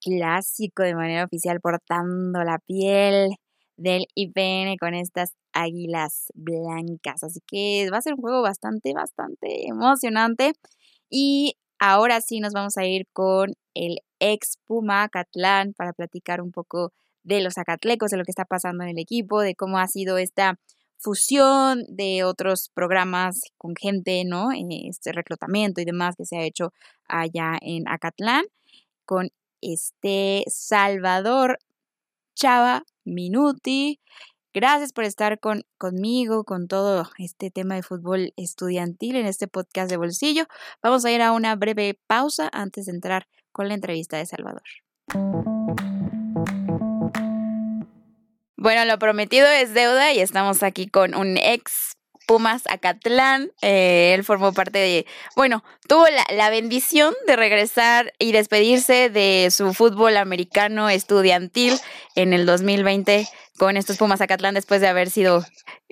clásico 0.00 0.82
de 0.82 0.94
manera 0.94 1.24
oficial 1.24 1.60
portando 1.60 2.42
la 2.44 2.58
piel 2.58 3.30
del 3.78 4.06
IPN 4.14 4.76
con 4.78 4.94
estas 4.94 5.34
águilas 5.52 6.26
blancas. 6.34 7.22
Así 7.22 7.40
que 7.46 7.88
va 7.90 7.98
a 7.98 8.02
ser 8.02 8.14
un 8.14 8.20
juego 8.20 8.42
bastante, 8.42 8.92
bastante 8.92 9.66
emocionante. 9.66 10.52
Y 11.08 11.54
ahora 11.78 12.20
sí 12.20 12.40
nos 12.40 12.52
vamos 12.52 12.76
a 12.76 12.84
ir 12.84 13.06
con 13.12 13.54
el 13.74 14.00
ex 14.18 14.58
Puma 14.66 15.04
Acatlán 15.04 15.72
para 15.74 15.92
platicar 15.92 16.42
un 16.42 16.52
poco 16.52 16.92
de 17.22 17.40
los 17.40 17.56
acatlecos, 17.56 18.10
de 18.10 18.16
lo 18.16 18.24
que 18.24 18.32
está 18.32 18.44
pasando 18.44 18.84
en 18.84 18.90
el 18.90 18.98
equipo, 18.98 19.40
de 19.40 19.54
cómo 19.54 19.78
ha 19.78 19.86
sido 19.86 20.18
esta 20.18 20.58
fusión 20.98 21.84
de 21.88 22.24
otros 22.24 22.70
programas 22.74 23.40
con 23.56 23.74
gente, 23.76 24.24
¿no? 24.24 24.50
Eh, 24.50 24.88
este 24.88 25.12
reclutamiento 25.12 25.80
y 25.80 25.84
demás 25.84 26.16
que 26.16 26.24
se 26.24 26.36
ha 26.36 26.42
hecho 26.42 26.72
allá 27.06 27.56
en 27.60 27.86
Acatlán 27.88 28.44
con 29.04 29.30
este 29.60 30.44
Salvador 30.48 31.58
Chava 32.34 32.84
Minuti. 33.08 34.00
Gracias 34.54 34.92
por 34.92 35.04
estar 35.04 35.38
con, 35.40 35.62
conmigo, 35.76 36.44
con 36.44 36.68
todo 36.68 37.08
este 37.18 37.50
tema 37.50 37.74
de 37.74 37.82
fútbol 37.82 38.32
estudiantil 38.36 39.16
en 39.16 39.26
este 39.26 39.46
podcast 39.46 39.90
de 39.90 39.96
bolsillo. 39.96 40.46
Vamos 40.82 41.04
a 41.04 41.12
ir 41.12 41.22
a 41.22 41.32
una 41.32 41.54
breve 41.54 41.98
pausa 42.06 42.48
antes 42.52 42.86
de 42.86 42.92
entrar 42.92 43.26
con 43.52 43.68
la 43.68 43.74
entrevista 43.74 44.16
de 44.16 44.26
Salvador. 44.26 44.62
Bueno, 48.56 48.84
lo 48.84 48.98
prometido 48.98 49.46
es 49.46 49.74
deuda 49.74 50.12
y 50.12 50.20
estamos 50.20 50.62
aquí 50.62 50.88
con 50.88 51.14
un 51.14 51.36
ex 51.36 51.97
Pumas 52.28 52.64
Acatlán. 52.68 53.50
Eh, 53.62 54.12
él 54.14 54.22
formó 54.22 54.52
parte 54.52 54.78
de, 54.78 55.06
bueno, 55.34 55.64
tuvo 55.88 56.06
la, 56.08 56.26
la, 56.30 56.50
bendición 56.50 57.14
de 57.26 57.36
regresar 57.36 58.12
y 58.18 58.32
despedirse 58.32 59.08
de 59.08 59.48
su 59.50 59.72
fútbol 59.72 60.18
americano 60.18 60.90
estudiantil 60.90 61.80
en 62.16 62.34
el 62.34 62.44
2020 62.44 63.26
con 63.58 63.78
estos 63.78 63.96
Pumas 63.96 64.20
Acatlán 64.20 64.54
después 64.54 64.82
de 64.82 64.88
haber 64.88 65.08
sido 65.08 65.42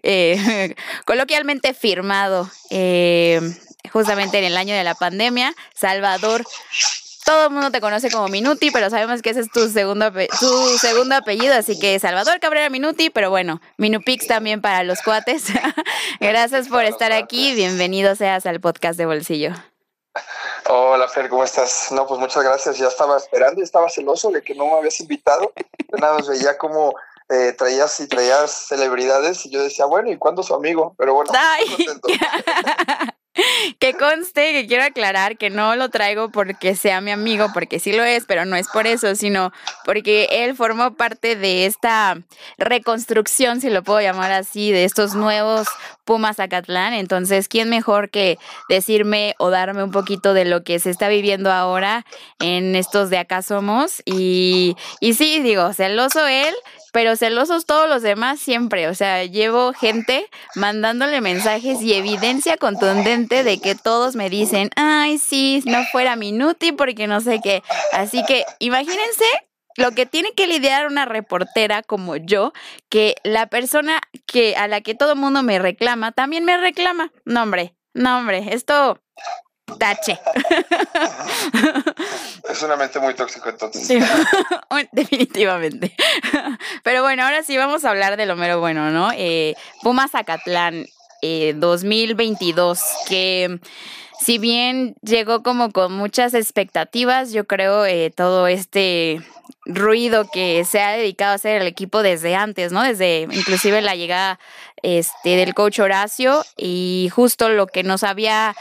eh, 0.03 0.75
coloquialmente 1.07 1.73
firmado 1.73 2.51
eh, 2.69 3.41
justamente 3.91 4.39
en 4.39 4.45
el 4.45 4.59
año 4.59 4.75
de 4.75 4.85
la 4.85 4.95
pandemia. 4.95 5.55
Salvador 5.75 6.45
todo 7.27 7.47
el 7.47 7.51
mundo 7.51 7.73
te 7.73 7.81
conoce 7.81 8.09
como 8.09 8.29
Minuti, 8.29 8.71
pero 8.71 8.89
sabemos 8.89 9.21
que 9.21 9.31
ese 9.31 9.41
es 9.41 9.51
tu 9.51 9.69
segundo, 9.69 10.13
tu 10.13 10.79
segundo 10.79 11.17
apellido, 11.17 11.55
así 11.55 11.77
que 11.79 11.99
Salvador 11.99 12.39
Cabrera 12.39 12.71
Minuti, 12.71 13.11
pero 13.11 13.31
bueno, 13.31 13.61
Minupix 13.79 14.29
también 14.29 14.63
para 14.63 14.85
los 14.85 15.03
cuates. 15.03 15.47
Gracias 16.21 16.69
por 16.69 16.85
estar 16.85 17.11
aquí, 17.11 17.53
bienvenido 17.55 18.15
seas 18.15 18.47
al 18.47 18.61
podcast 18.61 18.97
de 18.97 19.07
Bolsillo. 19.07 19.51
Hola 20.69 21.09
Fer, 21.09 21.29
¿cómo 21.29 21.43
estás? 21.43 21.91
No, 21.91 22.07
pues 22.07 22.21
muchas 22.21 22.45
gracias, 22.45 22.79
ya 22.79 22.87
estaba 22.87 23.17
esperando, 23.17 23.61
estaba 23.61 23.91
celoso 23.91 24.31
de 24.31 24.43
que 24.43 24.55
no 24.55 24.67
me 24.67 24.75
habías 24.75 25.01
invitado, 25.01 25.53
nada 26.01 26.15
más 26.15 26.29
veía 26.29 26.57
como 26.57 26.95
eh, 27.29 27.53
traías 27.59 27.99
y 27.99 28.07
traías 28.07 28.53
celebridades 28.69 29.45
y 29.47 29.51
yo 29.51 29.65
decía, 29.65 29.85
bueno, 29.85 30.11
¿y 30.13 30.17
cuándo 30.17 30.45
su 30.45 30.55
amigo? 30.55 30.95
Pero 30.97 31.15
bueno, 31.15 31.33
que 33.79 33.95
conste 33.95 34.53
que 34.53 34.67
quiero 34.67 34.85
aclarar 34.85 35.37
que 35.37 35.51
no 35.51 35.77
lo 35.77 35.89
traigo 35.89 36.31
porque 36.31 36.75
sea 36.75 37.01
mi 37.01 37.11
amigo, 37.11 37.49
porque 37.53 37.79
sí 37.79 37.93
lo 37.93 38.05
es, 38.05 38.25
pero 38.27 38.45
no 38.45 38.57
es 38.57 38.69
por 38.69 38.87
eso, 38.87 39.15
sino 39.15 39.53
porque 39.85 40.29
él 40.31 40.55
formó 40.55 40.95
parte 40.95 41.37
de 41.37 41.67
esta 41.67 42.19
reconstrucción, 42.59 43.61
si 43.61 43.71
lo 43.71 43.83
puedo 43.83 44.01
llamar 44.01 44.33
así, 44.33 44.73
de 44.73 44.85
estos 44.85 45.15
nuevos 45.15 45.69
Pumas 46.05 46.41
Acatlán. 46.41 46.95
Entonces, 46.95 47.49
¿quién 47.49 47.69
mejor 47.69 48.11
que 48.11 48.39
decirme 48.69 49.35
o 49.39 49.51
darme 49.51 49.83
un 49.83 49.91
poquito 49.91 50.33
de 50.33 50.45
lo 50.45 50.63
que 50.63 50.79
se 50.79 50.91
está 50.91 51.09
viviendo 51.09 51.53
ahora 51.53 52.07
en 52.39 52.77
estos 52.77 53.11
de 53.11 53.19
acá 53.19 53.43
somos? 53.43 54.03
Y, 54.07 54.77
y 55.01 55.15
sí, 55.15 55.41
digo, 55.41 55.73
celoso 55.75 56.27
él, 56.27 56.55
pero 56.97 57.15
celosos 57.15 57.67
todos 57.67 57.91
los 57.91 58.01
demás 58.01 58.41
siempre. 58.41 58.89
O 58.89 58.95
sea, 58.95 59.23
llevo 59.23 59.75
gente 59.75 60.31
mandándole 60.55 61.21
mensajes 61.21 61.83
y 61.83 61.93
evidencia 61.93 62.57
contundente 62.57 63.45
de 63.45 63.61
que 63.61 63.75
todos 63.75 64.17
me 64.17 64.31
dicen, 64.31 64.71
ay, 64.77 65.19
sí, 65.19 65.63
no 65.67 65.85
fuera 65.93 66.17
Minuti 66.17 66.73
porque 66.73 67.07
no 67.07 67.21
sé 67.21 67.41
qué. 67.45 67.63
Así 67.93 68.25
que 68.25 68.47
imagínense 68.61 69.27
lo 69.77 69.91
que 69.91 70.07
tiene 70.07 70.33
que 70.33 70.47
lidiar 70.47 70.87
una 70.87 71.05
reportera 71.05 71.83
como 71.83 72.17
yo, 72.17 72.55
que 72.89 73.17
la 73.25 73.47
persona 73.47 74.01
que 74.25 74.57
a 74.57 74.67
la 74.67 74.81
que 74.81 74.95
todo 74.95 75.17
mundo 75.17 75.43
me 75.43 75.59
reclama, 75.59 76.13
también 76.13 76.47
me 76.47 76.57
reclama. 76.57 77.13
No, 77.27 77.43
hombre, 77.43 77.75
no, 77.93 78.17
hombre, 78.17 78.55
esto 78.55 79.03
Tache. 79.79 80.19
es 82.49 82.63
una 82.63 82.77
mente 82.77 83.01
muy 83.01 83.15
tóxico 83.15 83.49
entonces. 83.49 83.89
definitivamente. 84.93 85.95
Pero 86.85 87.03
bueno, 87.03 87.25
ahora 87.25 87.43
sí 87.43 87.57
vamos 87.57 87.85
a 87.85 87.91
hablar 87.91 88.17
de 88.17 88.27
lo 88.27 88.37
mero 88.37 88.61
bueno, 88.61 88.91
¿no? 88.91 89.11
Eh, 89.15 89.55
Pumas 89.83 90.13
Zacatlán 90.13 90.87
eh, 91.23 91.55
2022, 91.57 92.81
que 93.09 93.59
si 94.21 94.39
bien 94.39 94.95
llegó 95.03 95.43
como 95.43 95.73
con 95.73 95.93
muchas 95.93 96.35
expectativas, 96.35 97.33
yo 97.33 97.47
creo 97.47 97.85
eh, 97.85 98.13
todo 98.15 98.47
este 98.47 99.21
ruido 99.65 100.31
que 100.31 100.65
se 100.65 100.81
ha 100.81 100.93
dedicado 100.93 101.33
a 101.33 101.35
hacer 101.35 101.61
el 101.61 101.67
equipo 101.67 102.03
desde 102.03 102.35
antes, 102.35 102.73
¿no? 102.73 102.83
Desde 102.83 103.27
inclusive 103.31 103.83
la 103.83 103.97
llegada 103.97 104.39
este, 104.83 105.31
del 105.31 105.55
coach 105.55 105.81
Horacio 105.81 106.45
y 106.57 107.11
justo 107.13 107.49
lo 107.49 107.67
que 107.67 107.83
nos 107.83 108.05
había 108.05 108.55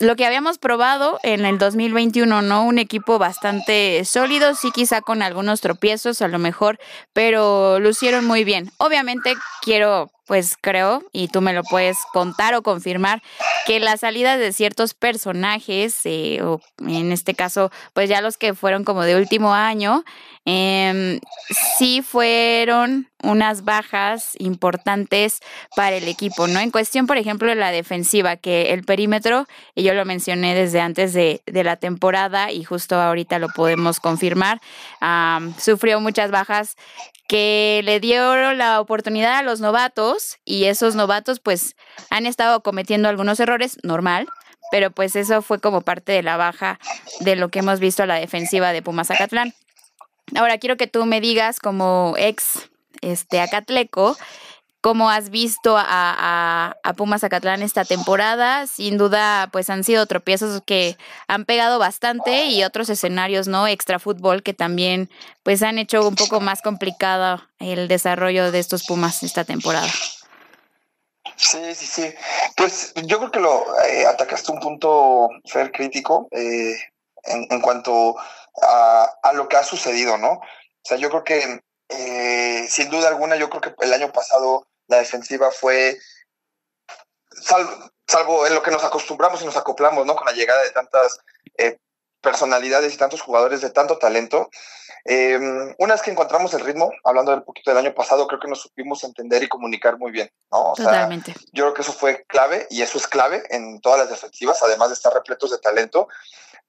lo 0.00 0.16
que 0.16 0.24
habíamos 0.24 0.58
probado 0.58 1.20
en 1.22 1.44
el 1.44 1.58
2021, 1.58 2.42
¿no? 2.42 2.64
Un 2.64 2.78
equipo 2.78 3.18
bastante 3.18 4.04
sólido, 4.06 4.54
sí 4.54 4.70
quizá 4.72 5.02
con 5.02 5.22
algunos 5.22 5.60
tropiezos 5.60 6.22
a 6.22 6.28
lo 6.28 6.38
mejor, 6.38 6.78
pero 7.12 7.78
lucieron 7.78 8.24
muy 8.24 8.42
bien. 8.42 8.72
Obviamente 8.78 9.34
quiero 9.62 10.10
pues 10.30 10.56
creo, 10.60 11.02
y 11.12 11.26
tú 11.26 11.40
me 11.40 11.52
lo 11.52 11.64
puedes 11.64 11.98
contar 12.12 12.54
o 12.54 12.62
confirmar, 12.62 13.20
que 13.66 13.80
la 13.80 13.96
salida 13.96 14.38
de 14.38 14.52
ciertos 14.52 14.94
personajes, 14.94 16.02
eh, 16.04 16.40
o 16.40 16.60
en 16.86 17.10
este 17.10 17.34
caso, 17.34 17.72
pues 17.94 18.08
ya 18.08 18.20
los 18.20 18.38
que 18.38 18.54
fueron 18.54 18.84
como 18.84 19.02
de 19.02 19.16
último 19.16 19.54
año, 19.54 20.04
eh, 20.44 21.18
sí 21.76 22.00
fueron 22.02 23.08
unas 23.24 23.64
bajas 23.64 24.36
importantes 24.38 25.40
para 25.74 25.96
el 25.96 26.06
equipo, 26.06 26.46
¿no? 26.46 26.60
En 26.60 26.70
cuestión, 26.70 27.08
por 27.08 27.18
ejemplo, 27.18 27.48
de 27.48 27.56
la 27.56 27.72
defensiva, 27.72 28.36
que 28.36 28.72
el 28.72 28.84
perímetro, 28.84 29.48
y 29.74 29.82
yo 29.82 29.94
lo 29.94 30.04
mencioné 30.04 30.54
desde 30.54 30.80
antes 30.80 31.12
de 31.12 31.40
la 31.44 31.74
temporada 31.74 32.52
y 32.52 32.62
justo 32.62 32.94
ahorita 32.94 33.40
lo 33.40 33.48
podemos 33.48 33.98
confirmar, 33.98 34.60
sufrió 35.58 36.00
muchas 36.00 36.30
bajas 36.30 36.76
que 37.30 37.82
le 37.84 38.00
dio 38.00 38.54
la 38.54 38.80
oportunidad 38.80 39.38
a 39.38 39.42
los 39.44 39.60
novatos 39.60 40.40
y 40.44 40.64
esos 40.64 40.96
novatos 40.96 41.38
pues 41.38 41.76
han 42.10 42.26
estado 42.26 42.60
cometiendo 42.64 43.08
algunos 43.08 43.38
errores, 43.38 43.78
normal, 43.84 44.26
pero 44.72 44.90
pues 44.90 45.14
eso 45.14 45.40
fue 45.40 45.60
como 45.60 45.80
parte 45.80 46.10
de 46.10 46.24
la 46.24 46.36
baja 46.36 46.80
de 47.20 47.36
lo 47.36 47.48
que 47.48 47.60
hemos 47.60 47.78
visto 47.78 48.02
a 48.02 48.06
la 48.06 48.16
defensiva 48.16 48.72
de 48.72 48.82
Pumas 48.82 49.12
Acatlán. 49.12 49.54
Ahora 50.34 50.58
quiero 50.58 50.76
que 50.76 50.88
tú 50.88 51.06
me 51.06 51.20
digas 51.20 51.60
como 51.60 52.14
ex 52.18 52.68
este 53.00 53.40
Acatleco 53.40 54.16
¿Cómo 54.82 55.10
has 55.10 55.28
visto 55.28 55.76
a, 55.76 56.74
a, 56.82 56.92
Pumas 56.94 57.20
Zacatlán 57.20 57.62
esta 57.62 57.84
temporada? 57.84 58.66
Sin 58.66 58.96
duda, 58.96 59.50
pues 59.52 59.68
han 59.68 59.84
sido 59.84 60.06
tropiezos 60.06 60.62
que 60.64 60.96
han 61.28 61.44
pegado 61.44 61.78
bastante 61.78 62.46
y 62.46 62.64
otros 62.64 62.88
escenarios, 62.88 63.46
¿no? 63.46 63.68
Extra 63.68 63.98
fútbol 63.98 64.42
que 64.42 64.54
también, 64.54 65.10
pues 65.42 65.62
han 65.62 65.78
hecho 65.78 66.08
un 66.08 66.14
poco 66.14 66.40
más 66.40 66.62
complicado 66.62 67.42
el 67.58 67.88
desarrollo 67.88 68.50
de 68.52 68.58
estos 68.58 68.86
Pumas 68.86 69.22
esta 69.22 69.44
temporada. 69.44 69.90
Sí, 71.36 71.74
sí, 71.74 71.86
sí. 71.86 72.14
Pues 72.56 72.94
yo 73.04 73.18
creo 73.18 73.30
que 73.30 73.40
lo 73.40 73.82
eh, 73.84 74.06
atacaste 74.06 74.50
un 74.50 74.60
punto, 74.60 75.28
Fer, 75.44 75.72
crítico 75.72 76.26
eh, 76.30 76.74
en, 77.24 77.46
en, 77.50 77.60
cuanto 77.60 78.16
a, 78.62 79.10
a, 79.22 79.32
lo 79.34 79.46
que 79.46 79.58
ha 79.58 79.62
sucedido, 79.62 80.16
¿no? 80.16 80.32
O 80.32 80.84
sea, 80.84 80.96
yo 80.96 81.10
creo 81.10 81.24
que 81.24 81.60
eh, 81.90 82.66
sin 82.68 82.88
duda 82.88 83.08
alguna, 83.08 83.36
yo 83.36 83.50
creo 83.50 83.60
que 83.60 83.84
el 83.84 83.92
año 83.92 84.12
pasado 84.12 84.66
la 84.86 84.98
defensiva 84.98 85.50
fue, 85.50 85.98
salvo, 88.06 88.46
en 88.46 88.54
lo 88.54 88.62
que 88.62 88.70
nos 88.70 88.84
acostumbramos 88.84 89.42
y 89.42 89.44
nos 89.44 89.56
acoplamos, 89.56 90.06
¿no? 90.06 90.14
Con 90.14 90.26
la 90.26 90.32
llegada 90.32 90.62
de 90.62 90.70
tantas 90.70 91.18
eh, 91.58 91.78
personalidades 92.20 92.94
y 92.94 92.96
tantos 92.96 93.20
jugadores 93.20 93.60
de 93.60 93.70
tanto 93.70 93.98
talento. 93.98 94.50
Em, 95.04 95.74
una 95.78 95.94
vez 95.94 96.02
que 96.02 96.10
encontramos 96.10 96.52
el 96.54 96.60
ritmo, 96.60 96.92
hablando 97.04 97.32
del 97.32 97.42
poquito 97.42 97.70
del 97.70 97.84
año 97.84 97.94
pasado, 97.94 98.26
creo 98.26 98.38
que 98.38 98.48
nos 98.48 98.60
supimos 98.60 99.02
entender 99.02 99.42
y 99.42 99.48
comunicar 99.48 99.98
muy 99.98 100.12
bien, 100.12 100.30
¿no? 100.52 100.74
Totalmente. 100.76 101.34
yo 101.52 101.64
creo 101.64 101.74
que 101.74 101.82
eso 101.82 101.92
fue 101.92 102.24
clave 102.28 102.66
y 102.70 102.82
eso 102.82 102.98
es 102.98 103.08
clave 103.08 103.42
en 103.50 103.80
todas 103.80 103.98
las 103.98 104.10
defensivas, 104.10 104.62
además 104.62 104.90
de 104.90 104.94
estar 104.94 105.12
repletos 105.12 105.50
de 105.50 105.58
talento. 105.58 106.08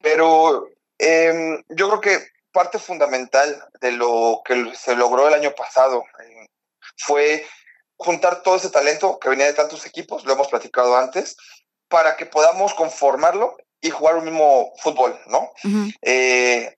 Pero 0.01 0.67
em, 0.97 1.61
yo 1.69 1.89
creo 1.89 2.01
que 2.01 2.28
parte 2.52 2.80
fundamental 2.80 3.68
de 3.80 3.91
lo 3.91 4.41
que 4.45 4.74
se 4.76 4.95
logró 4.95 5.28
el 5.28 5.34
año 5.34 5.54
pasado 5.54 6.04
eh, 6.24 6.47
fue 6.97 7.45
juntar 7.97 8.41
todo 8.41 8.56
ese 8.56 8.70
talento 8.70 9.20
que 9.20 9.30
venía 9.30 9.45
de 9.45 9.54
tantos 9.54 9.86
equipos, 9.86 10.26
lo 10.26 10.34
hemos 10.34 10.47
platicado 10.47 10.97
antes, 10.97 11.38
para 11.88 12.16
que 12.18 12.26
podamos 12.26 12.74
conformarlo 12.74 13.58
y 13.80 13.89
jugar 13.89 14.16
un 14.16 14.26
mismo 14.26 14.74
fútbol, 14.78 15.20
¿no? 15.28 15.52
Eh, 16.02 16.76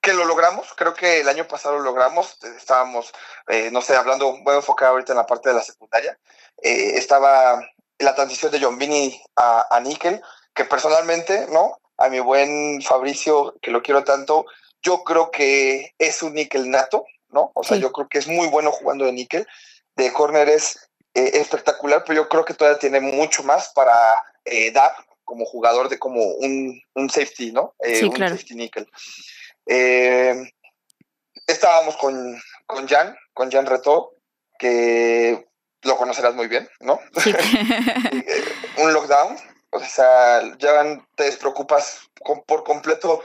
que 0.00 0.12
lo 0.12 0.24
logramos, 0.24 0.72
creo 0.76 0.94
que 0.94 1.20
el 1.20 1.28
año 1.28 1.48
pasado 1.48 1.78
lo 1.78 1.82
logramos, 1.82 2.38
estábamos, 2.56 3.12
eh, 3.48 3.70
no 3.72 3.82
sé, 3.82 3.96
hablando, 3.96 4.38
voy 4.42 4.54
a 4.54 4.58
enfocar 4.58 4.88
ahorita 4.88 5.12
en 5.12 5.18
la 5.18 5.26
parte 5.26 5.48
de 5.48 5.56
la 5.56 5.62
secundaria, 5.62 6.16
estaba 6.62 7.60
la 7.98 8.14
transición 8.14 8.52
de 8.52 8.60
John 8.60 8.78
Vini 8.78 9.20
a, 9.34 9.66
a 9.74 9.80
Nickel, 9.80 10.22
que 10.54 10.64
personalmente, 10.64 11.46
¿no? 11.50 11.78
A 11.98 12.08
mi 12.08 12.20
buen 12.20 12.82
Fabricio, 12.82 13.56
que 13.62 13.70
lo 13.70 13.82
quiero 13.82 14.04
tanto, 14.04 14.46
yo 14.82 15.02
creo 15.04 15.30
que 15.30 15.94
es 15.98 16.22
un 16.22 16.34
níquel 16.34 16.70
nato, 16.70 17.04
¿no? 17.30 17.50
O 17.54 17.64
sea, 17.64 17.76
yo 17.76 17.92
creo 17.92 18.08
que 18.08 18.18
es 18.18 18.28
muy 18.28 18.48
bueno 18.48 18.70
jugando 18.70 19.04
de 19.04 19.12
níquel. 19.12 19.46
De 19.96 20.12
córner 20.12 20.48
es 20.48 20.78
eh, 21.14 21.30
espectacular, 21.34 22.04
pero 22.06 22.22
yo 22.22 22.28
creo 22.28 22.44
que 22.44 22.54
todavía 22.54 22.78
tiene 22.78 23.00
mucho 23.00 23.42
más 23.42 23.72
para 23.74 23.94
eh, 24.44 24.70
dar 24.70 24.92
como 25.24 25.44
jugador 25.44 25.88
de 25.88 25.98
como 25.98 26.22
un, 26.22 26.80
un 26.94 27.10
safety, 27.10 27.52
¿no? 27.52 27.74
Eh, 27.80 28.04
un 28.04 28.16
safety 28.16 28.54
níquel. 28.54 28.86
estábamos 31.46 31.96
con, 31.96 32.40
con 32.66 32.86
Jan, 32.86 33.16
con 33.32 33.50
Jan 33.50 33.66
Reto, 33.66 34.12
que 34.58 35.46
lo 35.82 35.96
conocerás 35.96 36.34
muy 36.34 36.48
bien, 36.48 36.68
¿no? 36.80 37.00
Sí. 37.16 37.32
un 38.78 38.92
lockdown, 38.92 39.36
o 39.76 39.84
sea, 39.84 40.42
ya 40.58 40.98
te 41.14 41.24
despreocupas 41.24 42.00
por 42.46 42.64
completo. 42.64 43.22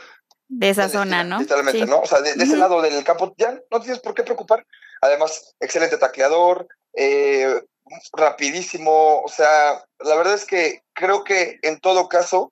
De 0.47 0.69
esa 0.69 0.89
zona, 0.89 1.23
¿no? 1.23 1.39
Literalmente, 1.39 1.85
¿no? 1.85 2.01
O 2.01 2.05
sea, 2.05 2.19
de, 2.21 2.31
ese 2.31 2.57
lado 2.57 2.81
del 2.81 3.03
campo 3.03 3.33
ya 3.37 3.57
no 3.71 3.79
tienes 3.79 3.99
por 3.99 4.13
qué 4.13 4.23
preocupar. 4.23 4.65
Además, 5.01 5.55
excelente 5.59 5.97
tacleador, 5.97 6.67
eh, 6.93 7.63
rapidísimo. 8.13 9.21
O 9.21 9.29
sea, 9.29 9.83
la 9.99 10.15
verdad 10.15 10.33
es 10.33 10.45
que 10.45 10.83
creo 10.93 11.23
que 11.23 11.59
en 11.61 11.79
todo 11.79 12.09
caso, 12.09 12.51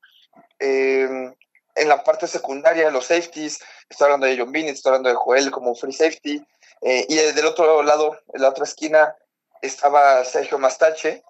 em, 0.60 1.34
en 1.76 1.90
la 1.90 2.04
parte 2.04 2.28
secundaria, 2.28 2.90
los 2.90 3.08
safeties, 3.08 3.60
estoy 3.90 4.06
hablando 4.06 4.28
de 4.28 4.38
John 4.38 4.52
Bean, 4.52 4.68
estoy 4.68 4.92
hablando 4.92 5.10
de 5.10 5.16
Joel 5.16 5.52
como 5.52 5.76
free 5.76 5.94
safety, 5.94 6.44
eh, 6.82 7.06
y 7.10 7.16
del 7.16 7.46
otro 7.46 7.84
lado, 7.84 8.18
en 8.34 8.42
la 8.42 8.50
otra 8.50 8.64
esquina, 8.64 9.16
estaba 9.62 10.24
Sergio 10.24 10.58
Mastache, 10.58 11.24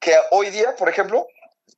que 0.00 0.14
hoy 0.30 0.50
día, 0.50 0.76
por 0.76 0.88
ejemplo, 0.88 1.26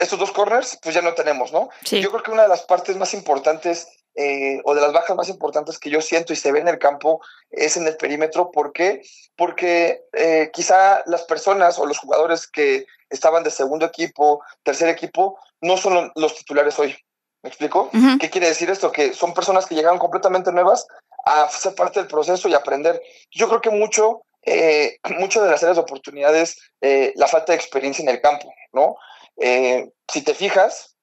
estos 0.01 0.19
dos 0.19 0.33
corners, 0.33 0.79
pues 0.83 0.95
ya 0.95 1.03
no 1.03 1.15
tenemos, 1.15 1.53
¿no? 1.53 1.69
Yo 1.85 2.11
creo 2.11 2.23
que 2.23 2.31
una 2.31 2.43
de 2.43 2.49
las 2.49 2.63
partes 2.63 2.97
más 2.97 3.15
importantes 3.15 3.87
eh, 4.17 4.61
o 4.65 4.75
de 4.75 4.81
las 4.81 4.93
bajas 4.93 5.15
más 5.15 5.29
importantes 5.29 5.79
que 5.79 5.91
yo 5.91 6.01
siento 6.01 6.33
y 6.33 6.37
se 6.37 6.51
ve 6.51 6.59
en 6.59 6.69
el 6.69 6.79
campo 6.79 7.21
es 7.51 7.77
en 7.77 7.87
el 7.87 7.97
perímetro. 7.97 8.51
¿Por 8.51 8.73
qué? 8.73 9.03
Porque 9.37 10.03
eh, 10.15 10.51
quizá 10.53 11.03
las 11.07 11.23
personas 11.25 11.79
o 11.79 11.87
los 11.87 11.99
jugadores 11.99 12.49
que 12.49 12.87
estaban 13.11 13.45
de 13.45 13.51
segundo 13.51 13.87
equipo, 13.87 14.43
tercer 14.63 14.89
equipo, 14.89 15.39
no 15.61 15.77
son 15.77 16.11
los 16.17 16.35
titulares 16.35 16.79
hoy. 16.79 16.97
¿Me 17.43 17.49
explico? 17.49 17.91
¿Qué 18.21 18.29
quiere 18.29 18.49
decir 18.49 18.69
esto? 18.69 18.93
Que 18.93 19.15
son 19.15 19.33
personas 19.33 19.65
que 19.65 19.75
llegaron 19.75 19.99
completamente 19.99 20.53
nuevas 20.53 20.87
a 21.25 21.49
ser 21.49 21.75
parte 21.75 22.01
del 22.01 22.09
proceso 22.09 22.49
y 22.49 22.55
aprender. 22.55 23.01
Yo 23.31 23.49
creo 23.49 23.61
que 23.63 23.71
mucho 23.71 24.25
eh, 24.43 24.99
muchas 25.19 25.43
de 25.43 25.51
las 25.51 25.63
áreas 25.63 25.77
de 25.77 25.83
oportunidades, 25.83 26.59
eh, 26.81 27.13
la 27.17 27.27
falta 27.27 27.53
de 27.53 27.59
experiencia 27.59 28.03
en 28.03 28.09
el 28.09 28.21
campo, 28.21 28.53
¿no? 28.73 28.97
Eh, 29.41 29.91
si 30.09 30.23
te 30.23 30.35
fijas, 30.35 30.97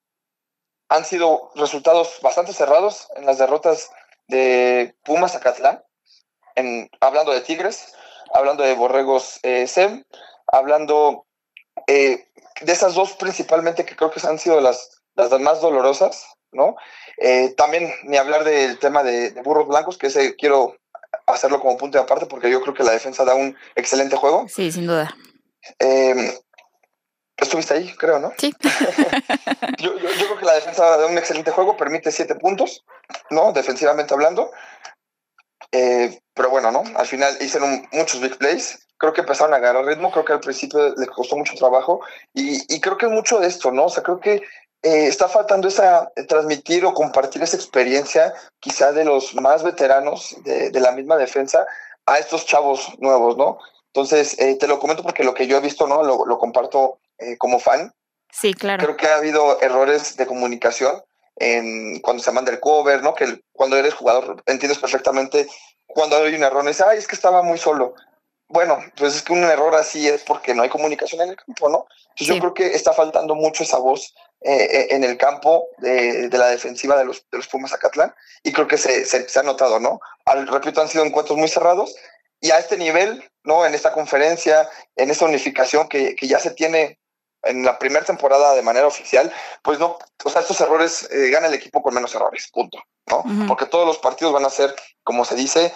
han 0.89 1.03
sido 1.03 1.51
resultados 1.55 2.19
bastante 2.21 2.53
cerrados 2.53 3.09
en 3.15 3.25
las 3.25 3.38
derrotas 3.38 3.91
de 4.27 4.95
Pumas 5.03 5.35
a 5.35 5.83
en, 6.55 6.89
hablando 7.01 7.31
de 7.31 7.41
Tigres, 7.41 7.93
hablando 8.33 8.63
de 8.63 8.73
Borregos 8.73 9.39
SEM, 9.41 10.03
hablando 10.47 11.25
de 11.88 12.25
esas 12.65 12.95
dos 12.95 13.13
principalmente 13.13 13.85
que 13.85 13.95
creo 13.95 14.11
que 14.11 14.25
han 14.25 14.39
sido 14.39 14.59
las, 14.61 15.01
las 15.15 15.31
más 15.39 15.61
dolorosas, 15.61 16.25
¿no? 16.51 16.75
también 17.57 17.93
ni 18.03 18.17
hablar 18.17 18.43
del 18.43 18.79
tema 18.79 19.03
de, 19.03 19.31
de 19.31 19.41
Burros 19.41 19.67
Blancos, 19.67 19.97
que 19.97 20.07
ese 20.07 20.35
quiero 20.35 20.75
hacerlo 21.25 21.59
como 21.59 21.77
punto 21.77 21.97
de 21.97 22.03
aparte 22.03 22.25
porque 22.25 22.49
yo 22.49 22.61
creo 22.61 22.73
que 22.73 22.83
la 22.83 22.91
defensa 22.91 23.25
da 23.25 23.35
un 23.35 23.55
excelente 23.75 24.15
juego. 24.15 24.47
Sí, 24.47 24.71
sin 24.71 24.88
duda. 24.88 25.15
Em, 25.79 26.31
estuviste 27.48 27.74
ahí, 27.74 27.93
creo, 27.95 28.20
¿no? 28.20 28.34
Sí. 28.38 28.54
yo, 29.80 29.95
creo 29.95 30.38
que 30.38 30.45
la 30.45 30.54
defensa 30.54 30.98
da 30.98 31.06
un 31.08 31.18
excelente 31.18 31.52
juego, 31.52 31.78
permite 31.78 32.12
siete 32.12 32.36
puntos, 32.36 32.86
¿no? 33.30 33.52
Defensivamente 33.52 34.14
hablando. 34.14 34.52
Eh, 35.72 36.20
pero 36.34 36.50
bueno, 36.50 36.72
¿no? 36.72 36.84
Al 36.95 37.08
final 37.08 37.36
hicieron 37.41 37.88
muchos 37.91 38.22
big 38.22 38.38
plays. 38.38 38.88
Creo 38.98 39.14
que 39.14 39.22
empezaron 39.22 39.54
a 39.54 39.58
agarrar 39.58 39.86
ritmo. 39.86 40.12
Creo 40.12 40.26
que 40.26 40.34
al 40.34 40.39
principio 40.39 40.93
les 40.95 41.10
costó 41.10 41.36
mucho 41.36 41.54
trabajo. 41.56 42.02
Y, 42.34 42.62
y 42.74 42.80
creo 42.80 42.98
que 42.98 43.08
es 43.08 43.12
mucho 43.12 43.39
de 43.39 43.48
esto, 43.48 43.72
¿no? 43.72 43.86
O 43.86 43.89
sea, 43.89 44.04
creo 44.04 44.20
que 44.20 44.43
eh, 44.84 45.08
está 45.08 45.28
faltando 45.28 45.68
esa 45.68 46.12
eh, 46.16 46.24
transmitir 46.24 46.86
o 46.86 46.93
compartir 46.93 47.41
esa 47.41 47.58
experiencia 47.58 48.34
quizá 48.60 48.91
de 48.91 49.06
los 49.06 49.34
más 49.36 49.64
veteranos 49.64 50.38
de, 50.43 50.72
la 50.80 50.91
misma 50.91 51.18
defensa 51.18 51.66
a 52.06 52.20
estos 52.20 52.45
chavos 52.45 52.93
nuevos, 53.00 53.38
¿no? 53.38 53.58
Entonces, 53.88 54.39
eh, 54.39 54.56
te 54.56 54.68
lo 54.68 54.80
comento 54.80 55.02
porque 55.02 55.24
lo 55.24 55.34
que 55.34 55.48
yo 55.48 55.58
he 55.58 55.62
visto, 55.62 55.88
¿no? 55.88 56.04
Lo, 56.04 56.38
comparto 56.38 57.00
como 57.38 57.59
fan. 57.59 57.93
Sí, 58.32 58.53
claro. 58.53 58.84
Creo 58.84 58.97
que 58.97 59.07
ha 59.07 59.18
habido 59.18 59.59
errores 59.61 60.18
de 60.18 60.28
comunicación 60.28 61.01
en 61.38 61.99
cuando 62.01 62.22
se 62.22 62.32
manda 62.32 62.51
el 62.51 62.59
cover, 62.59 63.01
¿no? 63.03 63.15
Que 63.15 63.41
cuando 63.53 63.78
eres 63.78 63.93
jugador 63.93 64.43
entiendes 64.45 64.80
perfectamente 64.80 65.47
cuando 65.86 66.18
hay 66.18 66.36
un 66.36 66.43
error, 66.43 66.65
dices, 66.65 66.86
ay, 66.88 66.97
es 66.97 67.07
que 67.07 67.15
estaba 67.15 67.41
muy 67.41 67.57
solo 67.57 67.95
bueno, 68.49 68.80
pues 68.95 69.15
es 69.15 69.22
que 69.24 69.34
un 69.34 69.43
error 69.43 69.76
así 69.76 70.07
es 70.07 70.24
porque 70.24 70.55
no 70.55 70.63
hay 70.63 70.70
comunicación 70.70 71.22
en 71.22 71.30
el 71.30 71.36
campo, 71.36 71.70
¿no? 71.70 71.86
Entonces 72.11 72.36
yo 72.36 72.39
creo 72.39 72.53
que 72.53 72.76
está 72.76 72.93
faltando 72.93 73.36
mucho 73.36 73.63
esa 73.63 73.78
voz 73.78 74.15
eh, 74.41 74.53
eh, 74.53 74.88
en 74.91 75.03
el 75.03 75.18
campo 75.18 75.68
de, 75.80 76.30
la 76.32 76.47
defensiva 76.47 76.97
de 76.97 77.05
los, 77.05 77.26
de 77.30 77.38
los 77.38 77.47
Pumas 77.47 77.74
Acatlán 77.74 78.13
y 78.43 78.53
creo 78.53 78.68
que 78.68 78.78
se, 78.78 79.05
se, 79.05 79.39
ha 79.39 79.43
notado, 79.43 79.80
¿no? 79.80 79.99
Al, 80.26 80.47
repito, 80.47 80.82
han 80.82 80.88
sido 80.88 81.03
encuentros 81.03 81.38
muy 81.38 81.49
cerrados 81.49 81.95
y 82.39 82.51
a 82.51 82.59
este 82.59 82.78
nivel, 82.78 83.24
¿no? 83.43 83.65
En 83.65 83.76
esta 83.76 83.91
conferencia, 83.91 84.70
en 84.95 85.09
esta 85.09 85.26
unificación 85.26 85.89
que, 85.89 86.15
que 86.15 86.28
ya 86.28 86.39
se 86.39 86.51
tiene 86.51 86.99
en 87.43 87.63
la 87.63 87.79
primera 87.79 88.05
temporada 88.05 88.53
de 88.55 88.61
manera 88.61 88.88
oficial, 88.88 89.31
pues 89.61 89.79
no, 89.79 89.97
o 90.23 90.29
sea, 90.29 90.41
estos 90.41 90.59
errores 90.61 91.07
eh, 91.11 91.29
gana 91.29 91.47
el 91.47 91.53
equipo 91.53 91.81
con 91.81 91.93
menos 91.93 92.13
errores, 92.15 92.49
punto, 92.51 92.79
¿no? 93.07 93.23
Porque 93.47 93.65
todos 93.65 93.85
los 93.85 93.99
partidos 93.99 94.33
van 94.33 94.45
a 94.45 94.49
ser, 94.49 94.75
como 95.03 95.23
se 95.23 95.35
dice, 95.35 95.73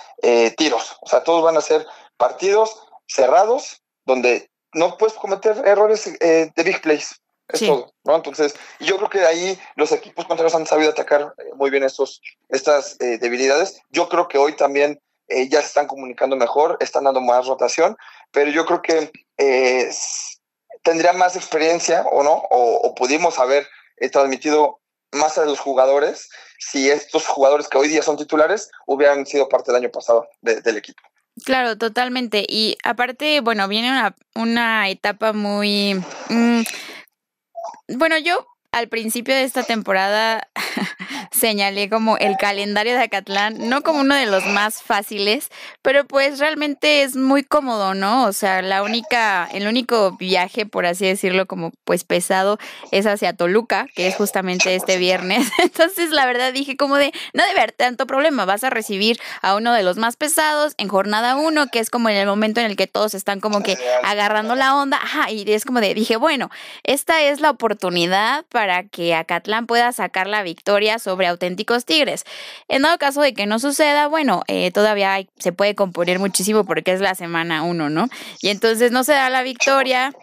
tiros, 0.58 0.98
o 1.02 1.08
sea, 1.08 1.24
todos 1.24 1.44
van 1.44 1.58
a 1.58 1.62
ser 1.62 1.86
partidos 2.18 2.88
cerrados 3.08 3.82
donde 4.06 4.52
no 4.74 4.98
puedes 4.98 5.16
cometer 5.16 5.62
errores 5.66 6.08
eh, 6.20 6.52
de 6.56 6.64
big 6.64 6.82
plays. 6.82 7.16
Es 7.48 7.60
todo, 7.60 7.92
¿no? 8.06 8.16
Entonces, 8.16 8.56
yo 8.80 8.96
creo 8.96 9.10
que 9.10 9.26
ahí 9.26 9.60
los 9.76 9.92
equipos 9.92 10.26
contrarios 10.26 10.56
han 10.56 10.66
sabido 10.66 10.92
atacar 10.92 11.34
eh, 11.38 11.50
muy 11.56 11.70
bien 11.70 11.84
estos, 11.84 12.22
estas 12.48 12.96
eh, 13.02 13.18
debilidades. 13.18 13.82
Yo 13.90 14.08
creo 14.08 14.30
que 14.30 14.38
hoy 14.38 14.56
también 14.56 15.02
ya 15.50 15.62
se 15.62 15.68
están 15.68 15.88
comunicando 15.88 16.36
mejor, 16.36 16.78
están 16.82 17.06
dando 17.06 17.22
más 17.22 17.48
rotación, 17.48 17.96
pero 18.32 18.52
yo 18.52 18.66
creo 18.66 18.82
que 18.82 19.12
tendría 20.84 21.14
más 21.14 21.36
experiencia 21.36 22.04
o 22.12 22.24
no, 22.24 22.44
o, 22.50 22.94
pudimos 22.96 23.40
haber 23.40 23.68
transmitido 24.12 24.80
más 25.12 25.38
a 25.38 25.46
los 25.46 25.60
jugadores 25.60 26.30
si 26.58 26.90
estos 26.90 27.28
jugadores 27.28 27.68
que 27.68 27.78
hoy 27.78 27.88
día 27.88 28.02
son 28.02 28.18
titulares 28.18 28.70
hubieran 28.88 29.26
sido 29.26 29.50
parte 29.50 29.72
del 29.72 29.82
año 29.82 29.92
pasado 29.92 30.28
del 30.42 30.78
equipo. 30.78 31.02
Claro, 31.46 31.78
totalmente. 31.78 32.46
Y 32.48 32.78
aparte, 32.84 33.42
bueno, 33.42 33.68
viene 33.68 33.90
una, 33.90 34.16
una 34.36 34.90
etapa 34.90 35.34
muy... 35.34 35.96
Mm, 36.30 36.62
bueno, 37.90 38.18
yo 38.18 38.46
al 38.72 38.88
principio 38.88 39.36
de 39.36 39.44
esta 39.44 39.64
temporada 39.64 40.50
señalé 41.42 41.90
como 41.90 42.18
el 42.18 42.38
calendario 42.38 42.94
de 42.94 43.02
Acatlán, 43.02 43.68
no 43.68 43.82
como 43.82 44.02
uno 44.02 44.14
de 44.14 44.28
los 44.28 44.46
más 44.46 44.84
fáciles, 44.84 45.50
pero 45.82 46.06
pues 46.06 46.38
realmente 46.38 47.02
es 47.02 47.16
muy 47.16 47.44
cómodo, 47.44 47.96
¿no? 47.96 48.26
O 48.26 48.32
sea, 48.32 48.62
la 48.62 48.84
única, 48.84 49.50
el 49.52 49.68
único 49.68 50.12
viaje, 50.12 50.68
por 50.68 50.86
así 50.86 51.08
decirlo, 51.08 51.48
como 51.48 51.72
pues 51.84 52.04
pesado, 52.04 52.60
es 52.92 53.08
hacia 53.08 53.34
Toluca, 53.34 53.88
que 53.96 54.06
es 54.08 54.16
justamente 54.16 54.76
este 54.76 54.98
viernes. 54.98 55.52
Entonces, 55.64 56.12
la 56.12 56.28
verdad 56.28 56.54
dije 56.54 56.78
como 56.78 56.98
de, 56.98 57.12
no 57.34 57.44
debe 57.44 57.60
haber 57.60 57.72
tanto 57.72 58.06
problema, 58.06 58.46
vas 58.46 58.64
a 58.64 58.70
recibir 58.70 59.20
a 59.42 59.56
uno 59.56 59.74
de 59.74 59.82
los 59.82 59.98
más 59.98 60.18
pesados 60.18 60.76
en 60.78 60.90
jornada 60.90 61.36
uno, 61.36 61.70
que 61.72 61.80
es 61.80 61.90
como 61.90 62.10
en 62.10 62.18
el 62.18 62.28
momento 62.28 62.60
en 62.60 62.68
el 62.68 62.76
que 62.76 62.86
todos 62.86 63.16
están 63.16 63.40
como 63.40 63.64
que 63.64 63.78
agarrando 64.04 64.54
la 64.54 64.76
onda, 64.76 64.98
ajá, 64.98 65.32
y 65.32 65.52
es 65.52 65.66
como 65.66 65.82
de, 65.82 65.96
dije, 65.96 66.18
bueno, 66.18 66.52
esta 66.84 67.24
es 67.24 67.42
la 67.42 67.50
oportunidad 67.50 68.46
para 68.50 68.84
que 68.84 69.16
Acatlán 69.16 69.66
pueda 69.66 69.92
sacar 69.92 70.28
la 70.28 70.44
victoria 70.44 71.00
sobre 71.00 71.31
auténticos 71.32 71.86
Tigres. 71.86 72.24
En 72.68 72.84
dado 72.84 72.98
caso 72.98 73.22
de 73.22 73.34
que 73.34 73.46
no 73.46 73.60
suceda, 73.60 74.08
bueno, 74.08 74.44
eh, 74.48 74.72
todavía 74.72 75.26
se 75.40 75.52
puede 75.52 75.76
componer 75.76 76.20
muchísimo 76.20 76.64
porque 76.66 76.92
es 76.92 77.02
la 77.02 77.16
semana 77.16 77.64
uno, 77.64 77.90
¿no? 77.90 78.08
Y 78.42 78.50
entonces 78.50 78.92
no 78.92 79.04
se 79.04 79.14
da 79.14 79.30
la 79.30 79.44
victoria. 79.44 80.14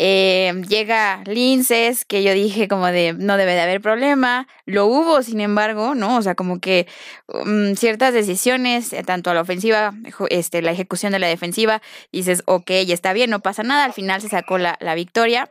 Eh, 0.00 0.52
llega 0.68 1.22
Linces, 1.26 2.04
que 2.04 2.22
yo 2.22 2.32
dije 2.32 2.68
como 2.68 2.86
de 2.86 3.14
no 3.14 3.36
debe 3.36 3.54
de 3.54 3.62
haber 3.62 3.80
problema, 3.80 4.46
lo 4.64 4.86
hubo, 4.86 5.22
sin 5.24 5.40
embargo, 5.40 5.96
¿no? 5.96 6.16
O 6.16 6.22
sea, 6.22 6.36
como 6.36 6.60
que 6.60 6.86
mm, 7.26 7.74
ciertas 7.74 8.14
decisiones, 8.14 8.92
eh, 8.92 9.02
tanto 9.02 9.30
a 9.30 9.34
la 9.34 9.40
ofensiva, 9.40 9.92
este, 10.30 10.62
la 10.62 10.70
ejecución 10.70 11.12
de 11.12 11.18
la 11.18 11.26
defensiva, 11.26 11.82
dices, 12.12 12.44
ok, 12.46 12.70
está 12.70 13.12
bien, 13.12 13.30
no 13.30 13.40
pasa 13.40 13.64
nada, 13.64 13.84
al 13.84 13.92
final 13.92 14.20
se 14.20 14.28
sacó 14.28 14.56
la, 14.58 14.76
la 14.80 14.94
victoria. 14.94 15.50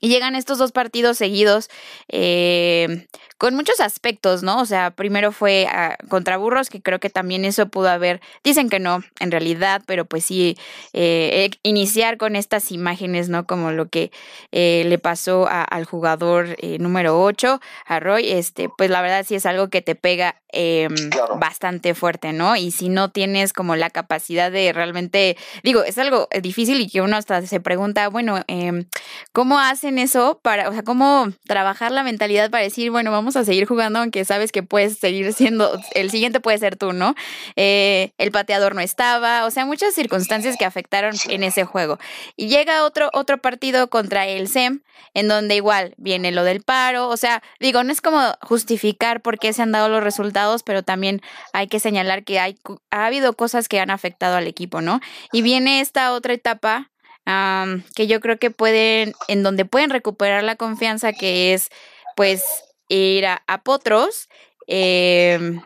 Y 0.00 0.08
llegan 0.08 0.34
estos 0.34 0.58
dos 0.58 0.72
partidos 0.72 1.18
seguidos 1.18 1.68
eh, 2.08 3.06
con 3.40 3.54
muchos 3.54 3.80
aspectos, 3.80 4.42
¿no? 4.42 4.60
O 4.60 4.66
sea, 4.66 4.90
primero 4.90 5.32
fue 5.32 5.66
ah, 5.66 5.96
contra 6.10 6.36
Burros, 6.36 6.68
que 6.68 6.82
creo 6.82 7.00
que 7.00 7.08
también 7.08 7.46
eso 7.46 7.70
pudo 7.70 7.88
haber, 7.88 8.20
dicen 8.44 8.68
que 8.68 8.80
no, 8.80 9.02
en 9.18 9.30
realidad, 9.30 9.80
pero 9.86 10.04
pues 10.04 10.26
sí, 10.26 10.58
eh, 10.92 11.48
iniciar 11.62 12.18
con 12.18 12.36
estas 12.36 12.70
imágenes, 12.70 13.30
¿no? 13.30 13.46
Como 13.46 13.72
lo 13.72 13.88
que 13.88 14.12
eh, 14.52 14.84
le 14.86 14.98
pasó 14.98 15.48
al 15.48 15.86
jugador 15.86 16.54
eh, 16.58 16.76
número 16.80 17.18
8, 17.18 17.62
a 17.86 17.98
Roy, 17.98 18.30
este, 18.30 18.68
pues 18.68 18.90
la 18.90 19.00
verdad 19.00 19.24
sí 19.26 19.36
es 19.36 19.46
algo 19.46 19.70
que 19.70 19.80
te 19.80 19.94
pega 19.94 20.36
em, 20.52 20.94
bastante 21.38 21.94
fuerte, 21.94 22.34
¿no? 22.34 22.56
Y 22.56 22.72
si 22.72 22.90
no 22.90 23.10
tienes 23.10 23.54
como 23.54 23.74
la 23.74 23.88
capacidad 23.88 24.52
de 24.52 24.70
realmente, 24.74 25.38
digo, 25.62 25.82
es 25.82 25.96
algo 25.96 26.28
difícil 26.42 26.78
y 26.78 26.90
que 26.90 27.00
uno 27.00 27.16
hasta 27.16 27.40
se 27.46 27.60
pregunta, 27.60 28.06
bueno, 28.08 28.42
em, 28.48 28.84
¿cómo 29.32 29.58
hacen 29.58 29.89
eso 29.98 30.40
para, 30.42 30.68
o 30.68 30.72
sea, 30.72 30.82
cómo 30.82 31.28
trabajar 31.46 31.92
la 31.92 32.02
mentalidad 32.02 32.50
para 32.50 32.62
decir, 32.62 32.90
bueno, 32.90 33.10
vamos 33.10 33.36
a 33.36 33.44
seguir 33.44 33.66
jugando, 33.66 33.98
aunque 33.98 34.24
sabes 34.24 34.52
que 34.52 34.62
puedes 34.62 34.98
seguir 34.98 35.32
siendo, 35.32 35.80
el 35.94 36.10
siguiente 36.10 36.40
puede 36.40 36.58
ser 36.58 36.76
tú, 36.76 36.92
¿no? 36.92 37.14
Eh, 37.56 38.12
el 38.18 38.30
pateador 38.30 38.74
no 38.74 38.80
estaba, 38.80 39.44
o 39.46 39.50
sea, 39.50 39.66
muchas 39.66 39.94
circunstancias 39.94 40.56
que 40.58 40.64
afectaron 40.64 41.14
en 41.28 41.42
ese 41.42 41.64
juego. 41.64 41.98
Y 42.36 42.48
llega 42.48 42.84
otro, 42.84 43.10
otro 43.12 43.38
partido 43.38 43.88
contra 43.90 44.26
el 44.26 44.48
SEM, 44.48 44.82
en 45.14 45.28
donde 45.28 45.56
igual 45.56 45.94
viene 45.96 46.30
lo 46.32 46.44
del 46.44 46.62
paro, 46.62 47.08
o 47.08 47.16
sea, 47.16 47.42
digo, 47.58 47.82
no 47.82 47.92
es 47.92 48.00
como 48.00 48.20
justificar 48.42 49.20
por 49.22 49.38
qué 49.38 49.52
se 49.52 49.62
han 49.62 49.72
dado 49.72 49.88
los 49.88 50.02
resultados, 50.02 50.62
pero 50.62 50.82
también 50.82 51.20
hay 51.52 51.66
que 51.66 51.80
señalar 51.80 52.24
que 52.24 52.38
hay, 52.38 52.58
ha 52.90 53.06
habido 53.06 53.34
cosas 53.34 53.68
que 53.68 53.80
han 53.80 53.90
afectado 53.90 54.36
al 54.36 54.46
equipo, 54.46 54.80
¿no? 54.80 55.00
Y 55.32 55.42
viene 55.42 55.80
esta 55.80 56.12
otra 56.12 56.34
etapa 56.34 56.89
que 57.24 58.06
yo 58.06 58.20
creo 58.20 58.38
que 58.38 58.50
pueden, 58.50 59.12
en 59.28 59.42
donde 59.42 59.64
pueden 59.64 59.90
recuperar 59.90 60.42
la 60.42 60.56
confianza, 60.56 61.12
que 61.12 61.54
es 61.54 61.68
pues 62.16 62.44
ir 62.88 63.26
a, 63.26 63.62
Potros. 63.62 64.28
Em, 64.66 65.60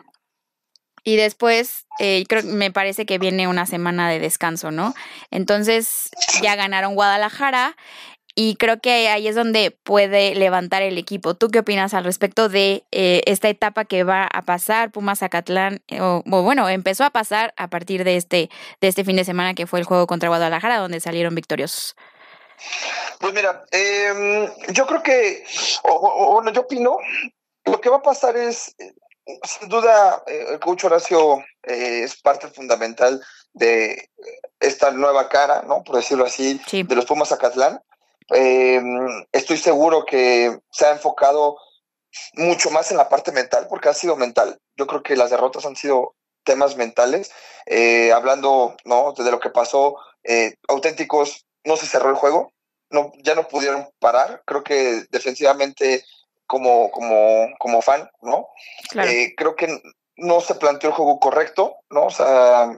y 1.03 1.15
después, 1.17 1.85
eh, 1.99 2.23
creo, 2.27 2.43
me 2.43 2.71
parece 2.71 3.05
que 3.05 3.19
viene 3.19 3.47
una 3.47 3.65
semana 3.65 4.09
de 4.09 4.19
descanso, 4.19 4.71
¿no? 4.71 4.93
Entonces, 5.31 6.09
ya 6.41 6.55
ganaron 6.55 6.95
Guadalajara 6.95 7.75
y 8.35 8.57
creo 8.57 8.81
que 8.81 9.07
ahí 9.07 9.29
es 9.29 9.35
donde 9.35 9.71
puede 9.71 10.35
levantar 10.35 10.81
el 10.81 10.97
equipo. 10.97 11.35
¿Tú 11.35 11.47
qué 11.47 11.59
opinas 11.59 11.93
al 11.93 12.03
respecto 12.03 12.49
de 12.49 12.83
eh, 12.91 13.21
esta 13.25 13.47
etapa 13.47 13.85
que 13.85 14.03
va 14.03 14.27
a 14.31 14.41
pasar 14.41 14.91
Pumas 14.91 15.19
Zacatlán? 15.19 15.81
Eh, 15.87 16.01
o, 16.01 16.21
bueno, 16.25 16.67
empezó 16.67 17.05
a 17.05 17.11
pasar 17.11 17.53
a 17.55 17.69
partir 17.69 18.03
de 18.03 18.17
este, 18.17 18.49
de 18.81 18.87
este 18.89 19.05
fin 19.05 19.15
de 19.15 19.23
semana 19.23 19.53
que 19.53 19.67
fue 19.67 19.79
el 19.79 19.85
juego 19.85 20.05
contra 20.05 20.27
Guadalajara, 20.27 20.79
donde 20.79 20.99
salieron 20.99 21.33
victoriosos. 21.33 21.95
Pues 23.19 23.33
mira, 23.33 23.63
em, 23.71 24.49
yo 24.73 24.85
creo 24.85 25.01
que, 25.01 25.45
o, 25.83 26.33
bueno, 26.33 26.51
yo 26.51 26.61
opino, 26.61 26.97
lo 27.63 27.79
que 27.79 27.89
va 27.89 27.97
a 27.97 28.01
pasar 28.01 28.35
es, 28.35 28.75
sin 29.43 29.69
duda, 29.69 30.23
eh, 30.27 30.45
el 30.51 30.59
coach 30.59 30.83
Horacio 30.83 31.39
eh, 31.63 32.01
es 32.03 32.21
parte 32.21 32.49
fundamental 32.49 33.21
de 33.53 34.09
esta 34.59 34.91
nueva 34.91 35.29
cara, 35.29 35.63
¿no? 35.65 35.83
Por 35.83 35.95
decirlo 35.95 36.25
así, 36.25 36.59
de 36.69 36.95
los 36.95 37.05
Pumas 37.05 37.31
Acatlán. 37.31 37.79
Em, 38.29 39.25
estoy 39.31 39.57
seguro 39.57 40.05
que 40.05 40.59
se 40.71 40.85
ha 40.85 40.91
enfocado 40.91 41.57
mucho 42.33 42.71
más 42.71 42.91
en 42.91 42.97
la 42.97 43.09
parte 43.09 43.31
mental, 43.31 43.67
porque 43.69 43.89
ha 43.89 43.93
sido 43.93 44.15
mental. 44.15 44.59
Yo 44.75 44.87
creo 44.87 45.03
que 45.03 45.15
las 45.15 45.29
derrotas 45.29 45.65
han 45.65 45.75
sido 45.75 46.15
temas 46.43 46.77
mentales. 46.77 47.31
Eh, 47.65 48.11
hablando, 48.11 48.75
¿no? 48.85 49.13
De 49.13 49.31
lo 49.31 49.39
que 49.39 49.49
pasó, 49.49 49.97
auténticos 50.67 51.45
no 51.65 51.75
se 51.75 51.87
cerró 51.87 52.09
el 52.09 52.15
juego, 52.15 52.53
no, 52.89 53.11
ya 53.23 53.35
no 53.35 53.47
pudieron 53.47 53.89
parar. 53.99 54.43
Creo 54.45 54.63
que 54.63 55.03
defensivamente, 55.09 56.05
como, 56.47 56.91
como, 56.91 57.47
como 57.59 57.81
fan, 57.81 58.09
¿no? 58.21 58.47
Eh, 59.03 59.33
creo 59.35 59.55
que 59.55 59.81
no 60.17 60.41
se 60.41 60.55
planteó 60.55 60.89
el 60.89 60.95
juego 60.95 61.19
correcto, 61.19 61.75
¿no? 61.89 62.05
O 62.05 62.11
sea, 62.11 62.69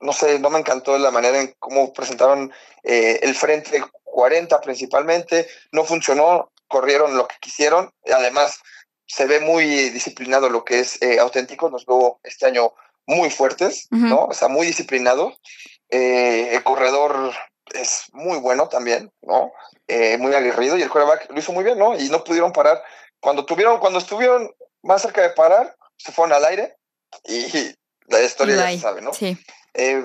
no 0.00 0.12
sé, 0.12 0.38
no 0.38 0.50
me 0.50 0.58
encantó 0.58 0.96
la 0.98 1.10
manera 1.10 1.40
en 1.40 1.54
cómo 1.58 1.92
presentaron 1.92 2.52
eh, 2.82 3.20
el 3.22 3.34
frente 3.34 3.82
40 4.04 4.60
principalmente, 4.60 5.48
no 5.72 5.84
funcionó, 5.84 6.50
corrieron 6.68 7.16
lo 7.16 7.28
que 7.28 7.36
quisieron, 7.40 7.92
además 8.12 8.60
se 9.06 9.26
ve 9.26 9.40
muy 9.40 9.64
disciplinado 9.90 10.48
lo 10.48 10.64
que 10.64 10.80
es 10.80 11.00
eh, 11.02 11.18
auténtico, 11.18 11.70
nos 11.70 11.84
veo 11.84 12.20
este 12.22 12.46
año 12.46 12.72
muy 13.06 13.30
fuertes, 13.30 13.88
¿no? 13.90 14.26
O 14.26 14.32
sea, 14.32 14.46
muy 14.46 14.66
disciplinados. 14.66 15.40
el 15.88 16.62
corredor 16.62 17.32
es 17.74 18.04
muy 18.12 18.38
bueno 18.38 18.68
también, 18.68 19.12
¿no? 19.22 19.52
Eh, 19.88 20.16
muy 20.18 20.34
aguerrido 20.34 20.76
y 20.76 20.82
el 20.82 20.90
quarterback 20.90 21.30
lo 21.30 21.38
hizo 21.38 21.52
muy 21.52 21.64
bien, 21.64 21.78
¿no? 21.78 21.98
Y 21.98 22.08
no 22.08 22.22
pudieron 22.22 22.52
parar. 22.52 22.82
Cuando 23.20 23.44
tuvieron, 23.44 23.80
cuando 23.80 23.98
estuvieron 23.98 24.50
más 24.82 25.02
cerca 25.02 25.22
de 25.22 25.30
parar, 25.30 25.76
se 25.96 26.12
fueron 26.12 26.32
al 26.32 26.44
aire 26.44 26.76
y 27.24 27.74
la 28.06 28.22
historia 28.22 28.56
ya 28.56 28.70
se 28.70 28.78
sabe, 28.78 29.02
¿no? 29.02 29.12
Sí. 29.12 29.36
Eh, 29.74 30.04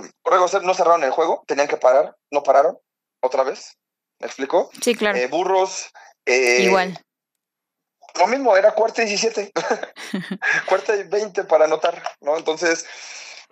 no 0.63 0.73
cerraron 0.73 1.03
el 1.03 1.11
juego, 1.11 1.43
tenían 1.47 1.67
que 1.67 1.77
parar, 1.77 2.15
no 2.31 2.43
pararon, 2.43 2.77
otra 3.21 3.43
vez, 3.43 3.77
¿me 4.19 4.27
explico? 4.27 4.69
Sí, 4.81 4.95
claro. 4.95 5.17
Eh, 5.17 5.27
burros. 5.27 5.91
Eh, 6.25 6.63
Igual. 6.63 6.99
Lo 8.19 8.27
mismo, 8.27 8.55
era 8.55 8.73
cuarta 8.73 9.03
y 9.03 9.07
17, 9.07 9.51
cuarta 10.69 10.95
y 10.95 11.03
20 11.03 11.43
para 11.45 11.65
anotar, 11.65 12.01
¿no? 12.21 12.37
Entonces, 12.37 12.85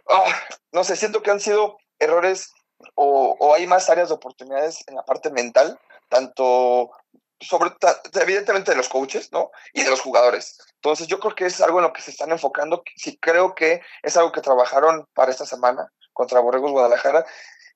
ah, 0.10 0.24
no 0.72 0.84
sé, 0.84 0.96
siento 0.96 1.22
que 1.22 1.32
han 1.32 1.42
sido 1.42 1.78
errores 2.00 2.54
o, 2.96 3.54
hay 3.56 3.68
más 3.68 3.90
áreas 3.90 4.10
de 4.10 4.16
oportunidades 4.16 4.84
en 4.88 4.96
la 4.96 5.04
parte 5.04 5.32
mental, 5.32 5.80
tanto 6.10 6.92
sobre 7.40 7.72
evidentemente 8.22 8.72
de 8.72 8.78
los 8.78 8.88
coaches, 8.88 9.32
¿no? 9.32 9.52
Y 9.74 9.84
de 9.84 9.90
los 9.90 10.00
jugadores. 10.00 10.58
Entonces 10.76 11.08
yo 11.08 11.20
creo 11.20 11.36
que 11.36 11.46
es 11.46 11.60
algo 11.60 11.80
en 11.80 11.84
lo 11.84 11.94
que 11.94 12.02
se 12.02 12.12
están 12.12 12.32
enfocando. 12.32 12.84
Sí 12.96 13.18
creo 13.20 13.54
que 13.54 13.82
es 14.02 14.16
algo 14.16 14.32
que 14.32 14.42
trabajaron 14.42 15.06
para 15.14 15.32
esta 15.32 15.46
semana 15.46 15.92
contra 16.14 16.40
Borregos 16.40 16.72
Guadalajara. 16.72 17.26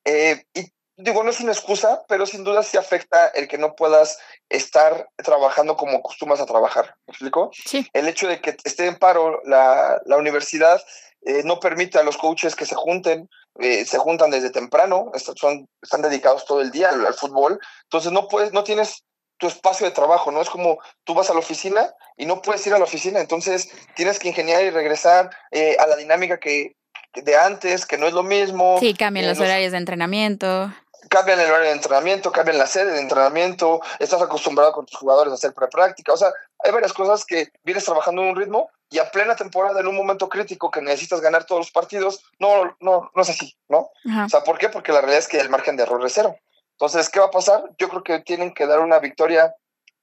Eh, 0.06 0.46
y 0.54 0.72
digo, 0.96 1.24
no 1.24 1.30
es 1.30 1.40
una 1.40 1.52
excusa, 1.52 2.04
pero 2.08 2.26
sin 2.26 2.44
duda 2.44 2.64
sí 2.64 2.78
afecta 2.78 3.28
el 3.28 3.48
que 3.48 3.58
no 3.58 3.76
puedas 3.76 4.18
estar 4.50 5.10
trabajando 5.18 5.76
como 5.76 5.98
acostumbras 5.98 6.40
a 6.40 6.46
trabajar. 6.46 6.96
¿Me 7.08 7.12
explico? 7.12 7.52
Sí. 7.54 7.88
El 7.94 8.08
hecho 8.08 8.28
de 8.28 8.42
que 8.42 8.56
esté 8.64 8.88
en 8.88 8.98
paro 8.98 9.42
la, 9.46 10.02
la 10.06 10.18
universidad 10.18 10.82
eh, 11.28 11.42
no 11.44 11.60
permite 11.60 12.00
a 12.00 12.04
los 12.04 12.18
coaches 12.18 12.56
que 12.56 12.66
se 12.66 12.76
junten, 12.76 13.30
eh, 13.60 13.86
se 13.86 13.98
juntan 13.98 14.32
desde 14.32 14.50
temprano, 14.50 15.12
son, 15.36 15.68
están 15.82 16.02
dedicados 16.02 16.46
todo 16.46 16.62
el 16.62 16.72
día 16.72 16.90
al, 16.90 17.14
fútbol, 17.14 17.60
entonces 17.84 18.12
no 18.12 18.28
puedes, 18.28 18.54
no 18.54 18.64
tienes 18.64 19.04
tu 19.38 19.48
espacio 19.48 19.86
de 19.86 19.92
trabajo, 19.92 20.32
¿no? 20.32 20.42
Es 20.42 20.50
como 20.50 20.80
tú 21.04 21.14
vas 21.14 21.30
a 21.30 21.34
la 21.34 21.40
oficina 21.40 21.94
y 22.16 22.26
no 22.26 22.42
puedes 22.42 22.66
ir 22.66 22.74
a 22.74 22.78
la 22.78 22.86
oficina, 22.86 23.20
entonces 23.20 23.70
tienes 23.96 24.20
que 24.20 24.30
ingeniar 24.30 24.64
y 24.64 24.70
regresar 24.70 25.30
eh, 25.52 25.76
a 25.80 25.88
la 25.88 25.96
dinámica 25.96 26.40
que 26.40 26.76
de 27.24 27.36
antes, 27.36 27.86
que 27.86 27.98
no 27.98 28.08
es 28.08 28.14
lo 28.14 28.24
mismo. 28.24 28.78
Sí, 28.80 28.94
cambian 28.94 29.28
los 29.28 29.40
horarios 29.40 29.72
de 29.72 29.78
entrenamiento. 29.78 30.72
cambian 31.10 31.40
el 31.40 31.50
horario 31.50 31.68
de 31.68 31.76
entrenamiento, 31.76 32.32
cambian 32.32 32.58
la 32.58 32.68
sede 32.68 32.92
de 32.92 33.00
entrenamiento, 33.00 33.82
estás 34.00 34.22
acostumbrado 34.22 34.74
con 34.74 34.86
tus 34.86 34.98
jugadores 34.98 35.32
a 35.32 35.36
hacer 35.36 35.54
prepráctica, 35.54 36.14
o 36.14 36.18
sea, 36.18 36.32
hay 36.60 36.72
varias 36.72 36.94
cosas 36.94 37.24
que 37.26 37.50
vienes 37.64 37.86
trabajando 37.86 38.22
en 38.24 38.30
un 38.30 38.36
ritmo 38.36 38.70
y 38.90 39.00
a 39.00 39.10
plena 39.12 39.36
temporada, 39.36 39.80
en 39.80 39.88
un 39.88 39.96
momento 39.96 40.30
crítico 40.30 40.72
que 40.72 40.82
necesitas 40.82 41.22
ganar 41.22 41.46
todos 41.46 41.60
los 41.60 41.72
partidos, 41.72 42.24
no, 42.40 42.76
no, 42.80 43.12
no 43.14 43.22
es 43.22 43.30
así, 43.30 43.56
¿no? 43.68 43.90
O 44.26 44.30
sea, 44.30 44.44
¿por 44.44 44.58
qué? 44.58 44.70
Porque 44.70 44.92
la 44.92 45.02
realidad 45.02 45.20
es 45.20 45.28
que 45.28 45.40
el 45.40 45.50
margen 45.50 45.76
de 45.76 45.84
error 45.84 46.06
es 46.06 46.14
cero. 46.14 46.36
Entonces, 46.72 47.10
¿qué 47.10 47.20
va 47.20 47.26
a 47.26 47.32
pasar? 47.32 47.64
Yo 47.78 47.90
creo 47.90 48.04
que 48.04 48.20
tienen 48.20 48.54
que 48.54 48.66
dar 48.66 48.80
una 48.80 49.00
victoria, 49.00 49.54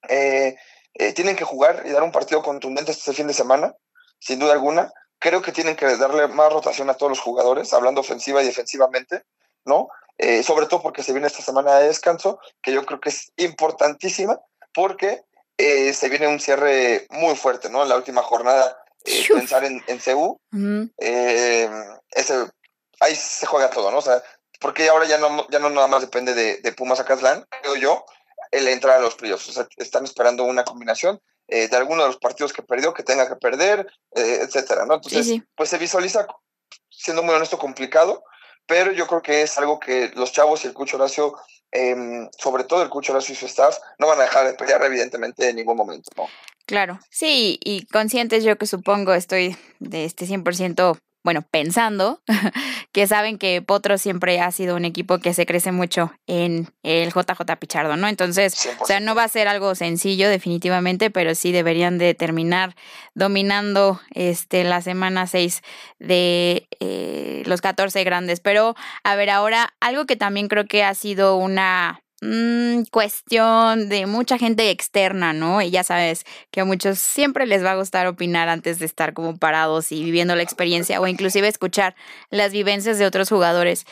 eh, 0.08 0.56
eh, 0.94 1.12
tienen 1.12 1.36
que 1.36 1.44
jugar 1.44 1.82
y 1.86 1.90
dar 1.90 2.02
un 2.02 2.12
partido 2.12 2.42
contundente 2.42 2.92
este 2.92 3.12
fin 3.12 3.26
de 3.26 3.34
semana, 3.34 3.74
sin 4.18 4.38
duda 4.38 4.52
alguna. 4.52 4.92
Creo 5.24 5.40
que 5.40 5.52
tienen 5.52 5.74
que 5.74 5.96
darle 5.96 6.28
más 6.28 6.52
rotación 6.52 6.90
a 6.90 6.94
todos 6.98 7.08
los 7.08 7.20
jugadores, 7.20 7.72
hablando 7.72 8.02
ofensiva 8.02 8.42
y 8.42 8.46
defensivamente, 8.46 9.22
¿no? 9.64 9.88
Eh, 10.18 10.42
sobre 10.42 10.66
todo 10.66 10.82
porque 10.82 11.02
se 11.02 11.12
viene 11.12 11.28
esta 11.28 11.40
semana 11.40 11.78
de 11.78 11.86
descanso, 11.86 12.38
que 12.60 12.72
yo 12.74 12.84
creo 12.84 13.00
que 13.00 13.08
es 13.08 13.32
importantísima, 13.38 14.38
porque 14.74 15.22
eh, 15.56 15.94
se 15.94 16.10
viene 16.10 16.28
un 16.28 16.40
cierre 16.40 17.06
muy 17.08 17.36
fuerte, 17.36 17.70
¿no? 17.70 17.84
En 17.84 17.88
la 17.88 17.96
última 17.96 18.22
jornada, 18.22 18.76
eh, 19.06 19.24
pensar 19.32 19.64
en, 19.64 19.82
en 19.86 19.98
CU, 19.98 20.38
ese, 20.98 22.50
ahí 23.00 23.16
se 23.16 23.46
juega 23.46 23.70
todo, 23.70 23.90
¿no? 23.90 23.96
O 23.96 24.02
sea, 24.02 24.22
porque 24.60 24.90
ahora 24.90 25.06
ya 25.06 25.16
no, 25.16 25.48
ya 25.48 25.58
no 25.58 25.70
nada 25.70 25.86
más 25.86 26.02
depende 26.02 26.34
de, 26.34 26.58
de 26.58 26.72
Pumas 26.72 27.00
a 27.00 27.06
Kazlán, 27.06 27.46
creo 27.62 27.76
yo, 27.76 28.04
el 28.50 28.68
entrar 28.68 28.98
a 28.98 29.00
los 29.00 29.14
playoffs. 29.14 29.48
O 29.48 29.52
sea, 29.52 29.66
están 29.78 30.04
esperando 30.04 30.44
una 30.44 30.64
combinación 30.64 31.18
de 31.48 31.76
alguno 31.76 32.02
de 32.02 32.08
los 32.08 32.18
partidos 32.18 32.52
que 32.52 32.62
perdió, 32.62 32.94
que 32.94 33.02
tenga 33.02 33.28
que 33.28 33.36
perder, 33.36 33.86
etcétera, 34.12 34.86
¿no? 34.86 34.94
Entonces, 34.94 35.42
pues 35.54 35.68
se 35.68 35.78
visualiza, 35.78 36.26
siendo 36.90 37.22
muy 37.22 37.34
honesto, 37.34 37.58
complicado, 37.58 38.24
pero 38.66 38.92
yo 38.92 39.06
creo 39.06 39.22
que 39.22 39.42
es 39.42 39.58
algo 39.58 39.78
que 39.78 40.10
los 40.14 40.32
chavos 40.32 40.64
y 40.64 40.68
el 40.68 40.74
Cucho 40.74 40.96
Horacio, 40.96 41.34
em, 41.70 42.28
sobre 42.38 42.64
todo 42.64 42.82
el 42.82 42.88
Cucho 42.88 43.12
Horacio 43.12 43.34
y 43.34 43.36
su 43.36 43.46
staff, 43.46 43.76
no 43.98 44.06
van 44.06 44.20
a 44.20 44.22
dejar 44.22 44.46
de 44.46 44.54
pelear 44.54 44.82
evidentemente 44.84 45.48
en 45.48 45.56
ningún 45.56 45.76
momento, 45.76 46.10
¿no? 46.16 46.26
Claro, 46.66 46.98
sí, 47.10 47.58
y 47.62 47.86
conscientes 47.86 48.42
yo 48.42 48.56
que 48.56 48.66
supongo 48.66 49.12
estoy 49.12 49.56
de 49.80 50.06
este 50.06 50.26
100% 50.26 50.98
bueno, 51.24 51.42
pensando 51.50 52.20
que 52.92 53.06
saben 53.06 53.38
que 53.38 53.62
Potro 53.62 53.96
siempre 53.96 54.40
ha 54.40 54.50
sido 54.52 54.76
un 54.76 54.84
equipo 54.84 55.18
que 55.18 55.32
se 55.32 55.46
crece 55.46 55.72
mucho 55.72 56.12
en 56.26 56.68
el 56.82 57.12
JJ 57.12 57.56
Pichardo, 57.58 57.96
¿no? 57.96 58.08
Entonces, 58.08 58.68
o 58.78 58.84
sea, 58.84 59.00
no 59.00 59.14
va 59.14 59.24
a 59.24 59.28
ser 59.28 59.48
algo 59.48 59.74
sencillo 59.74 60.28
definitivamente, 60.28 61.10
pero 61.10 61.34
sí 61.34 61.50
deberían 61.50 61.96
de 61.96 62.12
terminar 62.12 62.76
dominando 63.14 64.00
este 64.12 64.64
la 64.64 64.82
semana 64.82 65.26
6 65.26 65.62
de 65.98 66.68
eh, 66.80 67.42
los 67.46 67.62
14 67.62 68.04
grandes. 68.04 68.40
Pero, 68.40 68.76
a 69.02 69.16
ver, 69.16 69.30
ahora 69.30 69.72
algo 69.80 70.04
que 70.04 70.16
también 70.16 70.48
creo 70.48 70.66
que 70.66 70.84
ha 70.84 70.94
sido 70.94 71.36
una 71.36 72.03
Mm, 72.26 72.84
cuestión 72.90 73.90
de 73.90 74.06
mucha 74.06 74.38
gente 74.38 74.70
externa, 74.70 75.34
¿no? 75.34 75.60
Y 75.60 75.68
ya 75.70 75.84
sabes 75.84 76.24
que 76.50 76.62
a 76.62 76.64
muchos 76.64 76.98
siempre 76.98 77.44
les 77.46 77.62
va 77.62 77.72
a 77.72 77.76
gustar 77.76 78.06
opinar 78.06 78.48
antes 78.48 78.78
de 78.78 78.86
estar 78.86 79.12
como 79.12 79.36
parados 79.36 79.92
y 79.92 80.02
viviendo 80.02 80.34
la 80.34 80.42
experiencia 80.42 81.02
o 81.02 81.06
inclusive 81.06 81.48
escuchar 81.48 81.94
las 82.30 82.52
vivencias 82.52 82.98
de 82.98 83.04
otros 83.04 83.28
jugadores. 83.28 83.84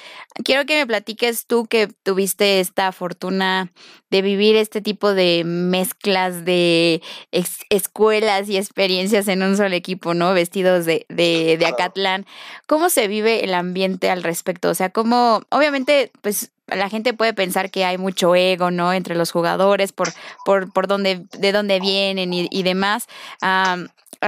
Quiero 0.44 0.64
que 0.64 0.78
me 0.78 0.86
platiques 0.86 1.44
tú 1.44 1.66
que 1.66 1.88
tuviste 1.88 2.60
esta 2.60 2.90
fortuna 2.92 3.70
de 4.10 4.22
vivir 4.22 4.56
este 4.56 4.80
tipo 4.80 5.12
de 5.12 5.42
mezclas 5.44 6.46
de 6.46 7.02
escuelas 7.68 8.48
y 8.48 8.56
experiencias 8.56 9.28
en 9.28 9.42
un 9.42 9.58
solo 9.58 9.74
equipo, 9.74 10.14
¿no? 10.14 10.32
Vestidos 10.32 10.86
de, 10.86 11.04
de, 11.10 11.58
de 11.58 11.66
Acatlán. 11.66 12.24
¿Cómo 12.66 12.88
se 12.88 13.08
vive 13.08 13.44
el 13.44 13.52
ambiente 13.52 14.08
al 14.08 14.22
respecto? 14.22 14.70
O 14.70 14.74
sea, 14.74 14.88
cómo, 14.88 15.42
obviamente, 15.50 16.12
pues 16.22 16.51
la 16.66 16.88
gente 16.88 17.12
puede 17.14 17.34
pensar 17.34 17.70
que 17.70 17.84
hay 17.84 17.98
mucho 17.98 18.34
ego, 18.34 18.70
¿no? 18.70 18.92
Entre 18.92 19.14
los 19.14 19.30
jugadores, 19.32 19.92
por, 19.92 20.12
por, 20.44 20.72
por 20.72 20.86
dónde, 20.86 21.24
de 21.38 21.52
dónde 21.52 21.80
vienen 21.80 22.32
y, 22.32 22.62
demás. 22.62 23.08
a 23.40 23.76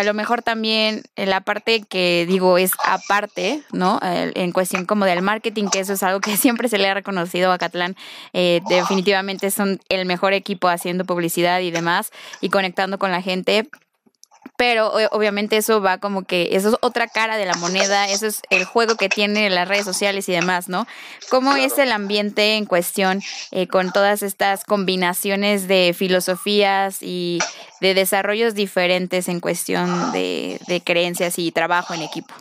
lo 0.04 0.14
mejor 0.14 0.42
también 0.42 1.02
la 1.16 1.40
parte 1.40 1.82
que 1.82 2.26
digo 2.28 2.58
es 2.58 2.72
aparte, 2.84 3.62
¿no? 3.72 4.00
En 4.02 4.52
cuestión 4.52 4.86
como 4.86 5.04
del 5.04 5.22
marketing, 5.22 5.68
que 5.68 5.80
eso 5.80 5.92
es 5.92 6.02
algo 6.02 6.20
que 6.20 6.36
siempre 6.36 6.68
se 6.68 6.78
le 6.78 6.88
ha 6.88 6.94
reconocido 6.94 7.52
a 7.52 7.58
Catlán. 7.58 7.96
Eh, 8.32 8.60
definitivamente 8.68 9.50
son 9.50 9.80
el 9.88 10.06
mejor 10.06 10.32
equipo 10.32 10.68
haciendo 10.68 11.04
publicidad 11.04 11.60
y 11.60 11.70
demás 11.70 12.10
y 12.40 12.50
conectando 12.50 12.98
con 12.98 13.12
la 13.12 13.22
gente 13.22 13.68
pero 14.56 14.92
obviamente 15.10 15.56
eso 15.56 15.80
va 15.80 15.98
como 15.98 16.24
que, 16.24 16.50
eso 16.52 16.68
es 16.68 16.76
otra 16.80 17.08
cara 17.08 17.36
de 17.36 17.44
la 17.44 17.54
moneda, 17.54 18.08
eso 18.08 18.26
es 18.26 18.40
el 18.50 18.64
juego 18.64 18.96
que 18.96 19.08
tiene 19.08 19.50
las 19.50 19.66
redes 19.66 19.84
sociales 19.84 20.28
y 20.28 20.32
demás, 20.32 20.68
¿no? 20.68 20.86
¿Cómo 21.28 21.56
es 21.56 21.76
el 21.78 21.90
ambiente 21.90 22.54
en 22.54 22.64
cuestión 22.64 23.20
eh, 23.50 23.66
con 23.66 23.92
todas 23.92 24.22
estas 24.22 24.64
combinaciones 24.64 25.66
de 25.66 25.94
filosofías 25.96 26.98
y 27.00 27.40
de 27.80 27.94
desarrollos 27.94 28.54
diferentes 28.54 29.28
en 29.28 29.40
cuestión 29.40 30.12
de, 30.12 30.60
creencias 30.84 31.38
y 31.38 31.50
trabajo 31.50 31.94
en 31.94 32.02
equipo? 32.02 32.34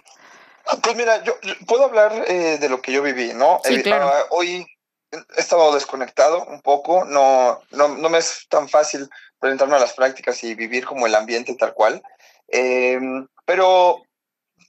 Pues 0.82 0.96
mira, 0.96 1.24
yo 1.24 1.34
puedo 1.68 1.86
hablar 1.86 2.26
eh, 2.28 2.58
de 2.60 2.70
lo 2.70 2.82
que 2.82 2.94
yo 2.94 3.02
viví, 3.02 3.34
¿no? 3.34 3.60
Sí, 3.64 3.76
eh, 3.76 3.82
claro. 3.82 4.08
Ah, 4.08 4.26
hoy 4.30 4.66
he 5.12 5.42
estado 5.42 5.74
desconectado 5.74 6.46
un 6.46 6.62
poco, 6.62 7.06
no, 7.06 7.60
no, 7.72 7.88
no 7.90 8.10
me 8.10 8.20
es 8.20 8.46
tan 8.50 8.70
fácil 8.70 9.10
presentarme 9.44 9.76
a 9.76 9.80
las 9.80 9.92
prácticas 9.92 10.42
y 10.46 10.56
vivir 10.56 10.86
como 10.86 11.06
el 11.06 11.14
ambiente 11.14 11.54
tal 11.56 11.74
cual. 11.74 12.02
Em, 12.48 13.28
pero 13.46 14.02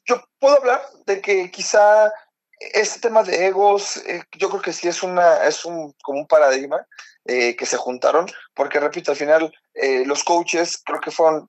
yo 0.04 0.20
puedo 0.40 0.56
hablar 0.56 0.82
de 1.06 1.20
que 1.20 1.48
quizá 1.52 2.12
este 2.58 2.98
tema 2.98 3.22
de 3.22 3.46
egos, 3.46 3.98
eh, 3.98 4.24
yo 4.36 4.48
creo 4.48 4.60
que 4.60 4.72
sí 4.72 4.88
es, 4.88 5.04
una, 5.04 5.44
es 5.44 5.64
un, 5.64 5.94
como 6.02 6.18
un 6.18 6.26
paradigma 6.26 6.84
eh, 7.24 7.54
que 7.54 7.66
se 7.66 7.76
juntaron, 7.76 8.26
porque 8.52 8.80
repito, 8.80 9.12
al 9.12 9.16
final 9.16 9.54
eh, 9.74 10.04
los 10.06 10.24
coaches 10.24 10.82
creo 10.84 11.00
que 11.00 11.12
fueron 11.12 11.48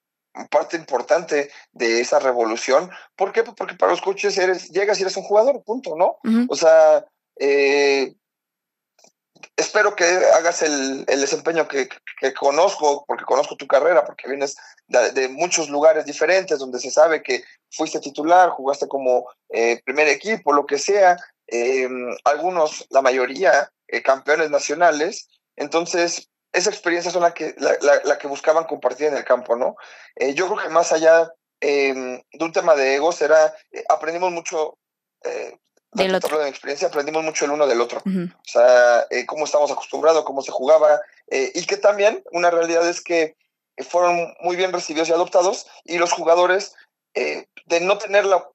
parte 0.52 0.78
importante 0.78 1.50
de 1.72 2.02
esa 2.02 2.20
revolución. 2.20 2.92
¿Por 3.16 3.32
qué? 3.32 3.42
Porque 3.42 3.74
para 3.74 3.94
los 3.94 4.02
coaches 4.02 4.38
eres, 4.38 4.70
llegas 4.70 5.00
y 5.00 5.02
eres 5.02 5.18
un 5.18 5.24
jugador, 5.24 5.64
punto, 5.64 5.96
¿no? 5.96 6.18
O 6.48 6.56
sea, 6.56 7.04
espero 9.58 9.96
que 9.96 10.06
hagas 10.06 10.62
el, 10.62 11.06
el 11.08 11.22
desempeño 11.22 11.68
que, 11.68 11.88
que, 12.20 12.34
conozco, 12.34 13.06
porque 13.08 13.24
conozco 13.24 13.56
tu 13.56 13.68
carrera, 13.68 14.04
porque 14.06 14.28
vienes 14.28 14.56
de, 14.88 15.12
de, 15.12 15.30
muchos 15.30 15.70
lugares 15.70 16.06
diferentes 16.06 16.60
donde 16.60 16.80
se 16.80 16.92
sabe 16.92 17.24
que 17.24 17.44
fuiste 17.72 18.00
titular, 18.00 18.50
jugaste 18.50 18.88
como 18.88 19.28
eh, 19.50 19.82
primer 19.86 20.08
equipo, 20.08 20.54
lo 20.54 20.66
que 20.66 20.78
sea, 20.78 21.18
eh, 21.48 21.88
algunos, 22.26 22.86
la 22.90 23.02
mayoría, 23.02 23.72
eh, 23.88 24.02
campeones 24.02 24.50
nacionales. 24.50 25.30
Entonces, 25.56 26.30
esa 26.52 26.70
experiencia 26.70 27.10
es 27.10 27.16
la 27.16 27.34
que, 27.34 27.56
la, 27.58 27.78
la, 27.82 28.02
la, 28.04 28.18
que 28.18 28.28
buscaban 28.28 28.66
compartir 28.66 29.08
en 29.08 29.18
el 29.18 29.26
campo, 29.26 29.56
¿no? 29.56 29.76
yo 30.34 30.48
creo 30.48 30.64
que 30.64 30.70
más 30.70 30.94
allá 30.94 31.30
de 31.60 32.24
un 32.40 32.52
tema 32.54 32.76
de 32.76 32.96
egos, 32.96 33.22
era, 33.22 33.54
aprendimos 33.90 34.32
mucho 34.32 34.78
del 35.96 36.16
otro. 36.16 36.38
de 36.40 36.50
experiencia 36.50 36.88
aprendimos 36.88 37.24
mucho 37.24 37.46
el 37.46 37.52
uno 37.52 37.68
del 37.68 37.82
otro. 37.82 38.02
O 38.06 38.44
sea, 38.44 39.06
eh, 39.10 39.26
cómo 39.26 39.46
estamos 39.46 39.72
acostumbrados, 39.72 40.26
cómo 40.26 40.42
se 40.42 40.52
jugaba, 40.52 41.00
eh, 41.28 41.52
y 41.56 41.66
que 41.66 41.78
también 41.78 42.24
una 42.32 42.52
realidad 42.52 42.88
es 42.88 43.02
que 43.02 43.36
fueron 43.90 44.34
muy 44.42 44.56
bien 44.56 44.72
recibidos 44.72 45.10
y 45.10 45.14
adoptados, 45.14 45.68
y 45.84 45.98
los 45.98 46.12
jugadores, 46.12 46.76
eh, 47.14 47.48
de 47.66 47.82
no 47.82 47.98
tener 47.98 48.26
la 48.26 48.48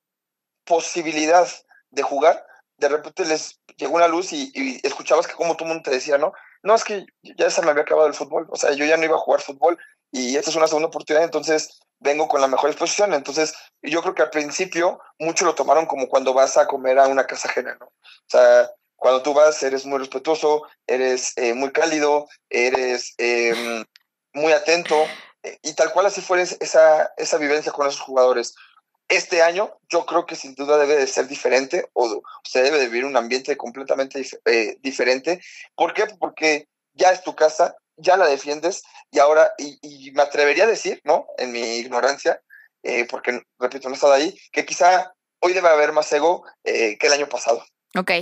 posibilidad 0.64 1.48
de 1.90 2.02
jugar, 2.02 2.46
de 2.78 2.88
repente 2.88 3.24
les 3.24 3.58
llegó 3.76 3.96
una 3.96 4.08
luz 4.08 4.32
y, 4.32 4.50
y, 4.54 4.86
escuchabas 4.86 5.26
que 5.26 5.34
como 5.34 5.56
todo 5.56 5.64
el 5.64 5.74
mundo 5.74 5.90
te 5.90 5.96
decía, 5.96 6.18
¿no? 6.18 6.32
No, 6.62 6.74
es 6.74 6.84
que 6.84 7.06
ya 7.22 7.50
se 7.50 7.62
me 7.62 7.70
había 7.70 7.82
acabado 7.82 8.06
el 8.06 8.14
fútbol, 8.14 8.46
o 8.50 8.56
sea, 8.56 8.72
yo 8.72 8.84
ya 8.84 8.96
no 8.96 9.04
iba 9.04 9.16
a 9.16 9.20
jugar 9.20 9.40
fútbol 9.40 9.78
y 10.12 10.36
esta 10.36 10.50
es 10.50 10.56
una 10.56 10.66
segunda 10.66 10.88
oportunidad, 10.88 11.24
entonces 11.24 11.80
vengo 12.00 12.28
con 12.28 12.40
la 12.40 12.48
mejor 12.48 12.70
exposición. 12.70 13.14
Entonces, 13.14 13.54
yo 13.82 14.02
creo 14.02 14.14
que 14.14 14.22
al 14.22 14.30
principio 14.30 15.00
mucho 15.18 15.44
lo 15.44 15.54
tomaron 15.54 15.86
como 15.86 16.08
cuando 16.08 16.34
vas 16.34 16.56
a 16.56 16.66
comer 16.66 16.98
a 16.98 17.06
una 17.06 17.26
casa 17.26 17.48
ajena, 17.48 17.76
¿no? 17.78 17.86
O 17.86 18.28
sea, 18.28 18.70
cuando 18.96 19.22
tú 19.22 19.32
vas, 19.32 19.62
eres 19.62 19.86
muy 19.86 19.98
respetuoso, 19.98 20.64
eres 20.86 21.32
eh, 21.36 21.54
muy 21.54 21.72
cálido, 21.72 22.28
eres 22.50 23.14
eh, 23.18 23.84
muy 24.34 24.52
atento, 24.52 24.96
eh, 25.42 25.58
y 25.62 25.74
tal 25.74 25.92
cual 25.92 26.06
así 26.06 26.20
fue 26.20 26.42
esa, 26.42 27.12
esa 27.16 27.38
vivencia 27.38 27.72
con 27.72 27.86
esos 27.86 28.00
jugadores. 28.00 28.54
Este 29.08 29.42
año 29.42 29.76
yo 29.88 30.06
creo 30.06 30.24
que 30.26 30.36
sin 30.36 30.54
duda 30.54 30.78
debe 30.78 30.96
de 30.96 31.06
ser 31.06 31.26
diferente 31.26 31.88
o 31.94 32.22
se 32.44 32.62
debe 32.62 32.78
de 32.78 32.86
vivir 32.86 33.04
un 33.04 33.16
ambiente 33.16 33.56
completamente 33.56 34.18
dif 34.18 34.34
eh, 34.44 34.76
diferente. 34.82 35.40
¿Por 35.74 35.94
qué? 35.94 36.06
Porque 36.18 36.68
ya 36.92 37.10
es 37.10 37.22
tu 37.22 37.34
casa, 37.34 37.74
ya 37.96 38.16
la 38.16 38.26
defiendes 38.26 38.82
y 39.10 39.18
ahora, 39.18 39.52
y, 39.58 39.78
y 39.82 40.10
me 40.12 40.22
atrevería 40.22 40.64
a 40.64 40.68
decir, 40.68 41.00
¿no? 41.04 41.26
En 41.38 41.52
mi 41.52 41.76
ignorancia, 41.76 42.40
eh, 42.82 43.06
porque, 43.10 43.42
repito, 43.58 43.88
no 43.88 43.94
he 43.94 43.96
estado 43.96 44.12
ahí, 44.12 44.38
que 44.52 44.64
quizá 44.64 45.12
hoy 45.40 45.52
debe 45.52 45.68
haber 45.68 45.92
más 45.92 46.12
ego 46.12 46.44
eh, 46.64 46.96
que 46.98 47.06
el 47.06 47.12
año 47.12 47.28
pasado. 47.28 47.64
Ok. 47.96 48.12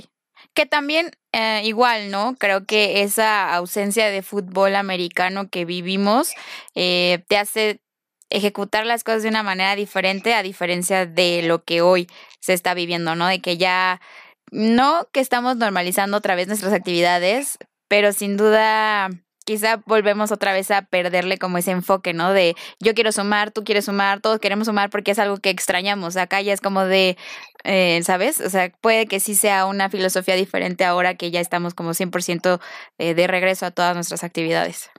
Que 0.55 0.67
también 0.67 1.13
eh, 1.33 1.63
igual, 1.65 2.11
¿no? 2.11 2.37
Creo 2.39 2.65
que 2.65 3.03
esa 3.03 3.55
ausencia 3.55 4.11
de 4.11 4.23
fútbol 4.23 4.77
americano 4.77 5.49
que 5.49 5.65
vivimos 5.65 6.33
te 6.75 7.37
hace 7.37 7.81
ejecutar 8.31 8.87
las 8.87 9.05
cosas 9.05 9.23
de 9.23 9.31
una 9.31 9.43
manera 9.43 9.75
diferente 9.75 10.35
a 10.35 10.43
diferencia 10.43 11.07
de 11.07 11.43
lo 11.43 11.65
que 11.65 11.81
hoy 11.81 12.09
se 12.41 12.53
está 12.53 12.75
viviendo, 12.75 13.15
¿no? 13.15 13.27
De 13.27 13.41
que 13.41 13.57
ya 13.57 14.01
no 14.51 15.09
que 15.13 15.21
estamos 15.21 15.57
normalizando 15.57 16.17
otra 16.17 16.35
vez 16.35 16.47
nuestras 16.47 16.73
actividades, 16.73 17.59
pero 17.89 18.13
sin 18.13 18.37
duda 18.37 19.11
quizá 19.49 19.83
volvemos 19.87 20.31
otra 20.31 20.53
vez 20.53 20.71
a 20.71 20.83
perderle 20.83 21.39
como 21.39 21.57
ese 21.57 21.71
enfoque, 21.71 22.13
¿no? 22.13 22.35
De 22.35 22.55
yo 22.81 22.93
quiero 22.93 23.13
sumar, 23.13 23.51
tú 23.51 23.65
quieres 23.65 23.87
sumar, 23.87 24.21
todos 24.21 24.41
queremos 24.41 24.67
sumar 24.67 24.91
porque 24.91 25.13
es 25.13 25.19
algo 25.19 25.39
que 25.39 25.49
extrañamos. 25.49 26.19
Acá 26.19 26.43
ya 26.43 26.53
es 26.53 26.61
como 26.61 26.85
de, 26.85 27.17
eh, 27.65 28.03
¿sabes? 28.05 28.43
O 28.43 28.51
sea, 28.51 28.71
puede 28.83 29.07
que 29.07 29.21
sí 29.21 29.35
sea 29.35 29.65
una 29.65 29.89
filosofía 29.89 30.35
diferente 30.35 30.85
ahora 30.85 31.15
que 31.15 31.31
ya 31.31 31.41
estamos 31.41 31.73
como 31.73 31.95
100% 31.95 32.61
eh, 32.99 33.15
de 33.15 33.27
regreso 33.27 33.65
a 33.65 33.71
todas 33.71 33.95
nuestras 33.95 34.23
actividades. 34.23 34.91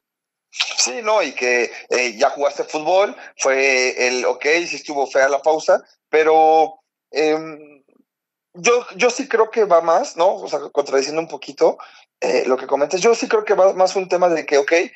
Sí, 0.50 1.02
no, 1.04 1.22
y 1.22 1.34
que 1.34 1.70
eh, 1.92 2.18
ya 2.18 2.32
jugaste 2.32 2.64
fútbol, 2.64 3.16
fue 3.38 4.08
el 4.08 4.26
ok, 4.26 4.46
sí 4.66 4.78
estuvo 4.78 5.06
fea 5.06 5.30
la 5.30 5.44
pausa, 5.44 5.84
pero 6.10 6.80
em, 7.12 7.79
yo, 8.54 8.86
yo 8.96 9.10
sí 9.10 9.28
creo 9.28 9.52
que 9.52 9.66
va 9.66 9.82
más, 9.82 10.18
¿no? 10.18 10.36
O 10.36 10.48
sea, 10.48 10.60
contradiciendo 10.72 11.22
un 11.22 11.28
poquito 11.28 11.78
eh, 12.22 12.44
lo 12.48 12.58
que 12.58 12.68
comentas, 12.68 13.02
yo 13.02 13.16
sí 13.16 13.28
creo 13.28 13.46
que 13.46 13.54
va 13.54 13.74
más 13.74 13.96
un 13.96 14.10
tema 14.10 14.30
de 14.30 14.46
que, 14.46 14.58
ok, 14.58 14.72
eh, 14.72 14.92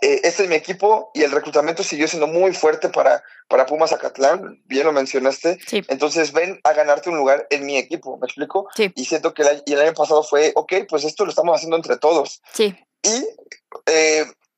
este 0.00 0.44
es 0.44 0.48
mi 0.48 0.54
equipo 0.54 1.10
y 1.12 1.22
el 1.22 1.32
reclutamiento 1.32 1.82
siguió 1.82 2.08
siendo 2.08 2.26
muy 2.26 2.54
fuerte 2.54 2.88
para, 2.88 3.22
para 3.48 3.66
Pumas 3.66 3.92
Acatlán, 3.92 4.62
bien 4.64 4.86
lo 4.86 4.92
mencionaste. 4.92 5.58
Entonces 5.88 6.32
ven 6.32 6.60
a 6.64 6.72
ganarte 6.72 7.10
un 7.10 7.18
lugar 7.18 7.46
en 7.50 7.66
mi 7.66 7.76
equipo, 7.76 8.16
¿me 8.18 8.26
explico? 8.26 8.68
Sí. 8.74 8.92
Y 8.94 9.04
siento 9.04 9.34
que 9.34 9.42
el, 9.42 9.62
y 9.66 9.72
el 9.74 9.80
año 9.80 9.94
pasado 9.94 10.22
fue, 10.22 10.52
ok, 10.54 10.72
pues 10.88 11.04
esto 11.04 11.24
lo 11.24 11.30
estamos 11.30 11.56
haciendo 11.56 11.76
entre 11.76 11.98
todos. 11.98 12.40
Sí. 12.52 12.74
Y 13.02 13.24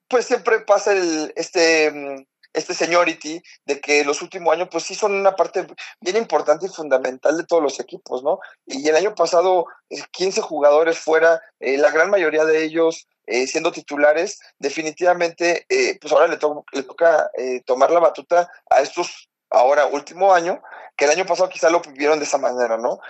pues 0.09 0.27
siempre 0.27 0.61
pasa 0.61 0.93
el, 0.93 1.33
este, 1.37 1.91
mm, 1.91 2.25
este 2.53 2.75
seniority 2.75 3.43
de 3.65 3.81
que 3.81 4.05
los 4.05 4.23
últimos 4.23 4.53
años 4.53 4.69
pues 4.71 4.85
sí 4.85 4.95
son 4.95 5.13
una 5.15 5.37
parte 5.37 5.67
bien 6.01 6.17
importante 6.17 6.67
y 6.67 6.69
fundamental 6.69 7.37
de 7.37 7.45
todos 7.45 7.63
los 7.63 7.81
equipos, 7.81 8.23
¿no? 8.23 8.41
Y 8.67 8.89
el 8.89 8.97
año 8.97 9.15
pasado 9.15 9.67
15 10.13 10.41
eh, 10.41 10.43
jugadores 10.43 10.99
fuera, 10.99 11.41
eh, 11.61 11.77
la 11.79 11.91
gran 11.91 12.11
mayoría 12.11 12.45
de 12.45 12.65
ellos 12.65 13.07
eh, 13.27 13.47
siendo 13.47 13.73
titulares, 13.73 14.39
definitivamente 14.59 15.67
pues 16.01 16.13
ahora 16.13 16.29
le, 16.29 16.39
toca 16.39 17.31
tomar 17.67 17.91
la 17.91 18.01
batuta 18.01 18.51
a 18.71 18.81
estos 18.81 19.29
ahora 19.51 19.87
último 19.87 20.33
año, 20.33 20.63
que 20.97 21.05
el 21.05 21.11
año 21.11 21.27
pasado 21.27 21.51
quizá 21.51 21.69
lo 21.69 21.81
vivieron 21.81 22.19
de 22.19 22.25
esa 22.25 22.39
manera, 22.39 22.79
¿no? 22.79 23.01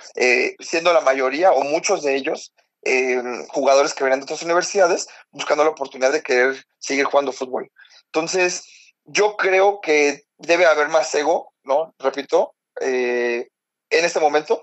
siendo 0.59 0.93
la 0.93 1.01
mayoría 1.03 1.53
o 1.53 1.62
muchos 1.62 2.03
de 2.03 2.16
ellos 2.16 2.53
eh, 2.82 3.20
jugadores 3.49 3.93
que 3.93 4.05
venían 4.05 4.20
de 4.20 4.24
otras 4.24 4.43
universidades 4.43 5.09
buscando 5.30 5.64
la 5.64 5.70
oportunidad 5.70 6.12
de 6.12 6.22
querer 6.22 6.64
seguir 6.78 7.05
jugando 7.07 7.32
fútbol. 7.32 7.70
Entonces, 8.07 8.64
yo 9.09 9.37
creo 9.37 9.81
que 9.81 10.25
debe 10.37 10.67
haber 10.67 10.89
más 10.89 11.13
ego, 11.15 11.53
¿no? 11.65 11.95
Repito, 11.99 12.55
eh, 12.81 13.49
en 13.91 14.05
este 14.05 14.21
momento 14.21 14.63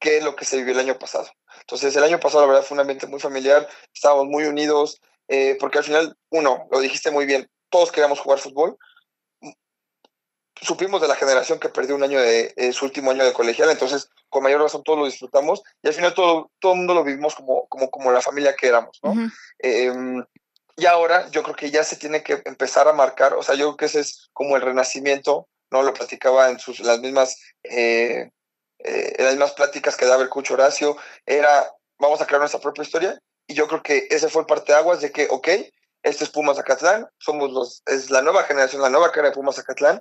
que 0.00 0.20
lo 0.20 0.36
que 0.36 0.44
se 0.44 0.56
vivió 0.56 0.72
el 0.72 0.80
año 0.80 0.98
pasado. 0.98 1.28
Entonces, 1.60 1.94
el 1.96 2.04
año 2.04 2.20
pasado, 2.20 2.42
la 2.42 2.52
verdad, 2.52 2.66
fue 2.66 2.76
un 2.76 2.80
ambiente 2.80 3.08
muy 3.08 3.18
familiar, 3.18 3.68
estábamos 3.92 4.26
muy 4.26 4.44
unidos, 4.44 5.00
eh, 5.26 5.56
porque 5.58 5.78
al 5.78 5.84
final, 5.84 6.16
uno, 6.30 6.68
lo 6.70 6.80
dijiste 6.80 7.10
muy 7.10 7.26
bien, 7.26 7.50
todos 7.68 7.90
queríamos 7.90 8.20
jugar 8.20 8.38
fútbol, 8.38 8.78
supimos 10.60 11.00
de 11.00 11.08
la 11.08 11.16
generación 11.16 11.58
que 11.58 11.68
perdió 11.68 11.96
un 11.96 12.02
año 12.02 12.20
de 12.20 12.72
su 12.72 12.84
último 12.84 13.10
año 13.10 13.24
de 13.24 13.32
colegial, 13.32 13.70
entonces 13.70 14.08
con 14.28 14.42
mayor 14.42 14.60
razón 14.60 14.82
todos 14.82 14.98
lo 14.98 15.06
disfrutamos 15.06 15.62
y 15.82 15.88
al 15.88 15.94
final 15.94 16.14
todo, 16.14 16.50
todo 16.58 16.72
el 16.72 16.78
mundo 16.78 16.94
lo 16.94 17.04
vivimos 17.04 17.34
como, 17.34 17.66
como, 17.68 17.90
como 17.90 18.12
la 18.12 18.20
familia 18.20 18.56
que 18.56 18.68
éramos, 18.68 18.98
¿no? 19.02 19.14
Em, 19.58 20.24
y 20.78 20.86
ahora 20.86 21.28
yo 21.30 21.42
creo 21.42 21.56
que 21.56 21.72
ya 21.72 21.82
se 21.82 21.96
tiene 21.96 22.22
que 22.22 22.40
empezar 22.44 22.86
a 22.86 22.92
marcar, 22.92 23.34
o 23.34 23.42
sea, 23.42 23.56
yo 23.56 23.66
creo 23.66 23.76
que 23.76 23.84
ese 23.86 24.00
es 24.00 24.30
como 24.32 24.54
el 24.54 24.62
renacimiento, 24.62 25.48
¿no? 25.72 25.82
Lo 25.82 25.92
platicaba 25.92 26.50
en 26.50 26.60
sus, 26.60 26.78
las 26.78 27.00
mismas, 27.00 27.36
eh, 27.64 28.30
eh, 28.78 29.14
las 29.18 29.32
mismas 29.32 29.54
pláticas 29.54 29.96
que 29.96 30.06
daba 30.06 30.22
el 30.22 30.28
Cucho 30.28 30.54
Horacio, 30.54 30.96
era, 31.26 31.68
vamos 31.98 32.20
a 32.20 32.26
crear 32.26 32.38
nuestra 32.38 32.60
propia 32.60 32.84
historia 32.84 33.18
y 33.48 33.54
yo 33.54 33.66
creo 33.66 33.82
que 33.82 34.06
ese 34.08 34.28
fue 34.28 34.42
el 34.42 34.46
parteaguas 34.46 35.00
de 35.00 35.10
que, 35.10 35.26
ok, 35.28 35.48
este 36.04 36.22
es 36.22 36.30
Pumas 36.30 36.60
Acatlán, 36.60 37.08
somos 37.18 37.50
los, 37.50 37.82
es 37.86 38.08
la 38.10 38.22
nueva 38.22 38.44
generación, 38.44 38.80
la 38.80 38.88
nueva 38.88 39.10
cara 39.10 39.30
de 39.30 39.34
Pumas 39.34 39.58
Acatlán, 39.58 40.00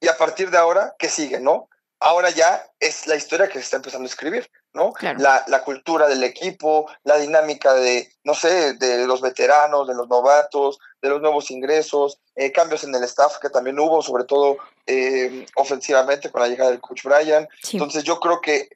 y 0.00 0.08
a 0.08 0.16
partir 0.16 0.50
de 0.50 0.56
ahora, 0.56 0.94
¿qué 0.98 1.10
sigue, 1.10 1.38
no? 1.38 1.68
Ahora 2.06 2.28
ya 2.28 2.62
es 2.80 3.06
la 3.06 3.16
historia 3.16 3.46
que 3.48 3.54
se 3.54 3.60
está 3.60 3.76
empezando 3.76 4.04
a 4.04 4.10
escribir, 4.10 4.50
¿no? 4.74 4.92
La, 5.00 5.42
la, 5.48 5.64
cultura 5.64 6.06
del 6.06 6.22
equipo, 6.22 6.86
la 7.02 7.16
dinámica 7.16 7.72
de, 7.72 8.12
no 8.24 8.34
sé, 8.34 8.74
de 8.74 9.06
los 9.06 9.22
veteranos, 9.22 9.88
de 9.88 9.94
los 9.94 10.06
novatos, 10.06 10.78
de 11.00 11.08
los 11.08 11.22
nuevos 11.22 11.50
ingresos, 11.50 12.20
eh, 12.34 12.52
cambios 12.52 12.84
en 12.84 12.94
el 12.94 13.04
staff 13.04 13.38
que 13.38 13.48
también 13.48 13.78
hubo, 13.80 14.02
sobre 14.02 14.24
todo 14.24 14.58
eh, 14.86 15.46
ofensivamente 15.56 16.30
con 16.30 16.42
la 16.42 16.48
llegada 16.48 16.72
del 16.72 16.82
coach 16.82 17.04
Brian. 17.04 17.48
Entonces 17.72 18.04
yo 18.04 18.20
creo 18.20 18.42
que 18.42 18.68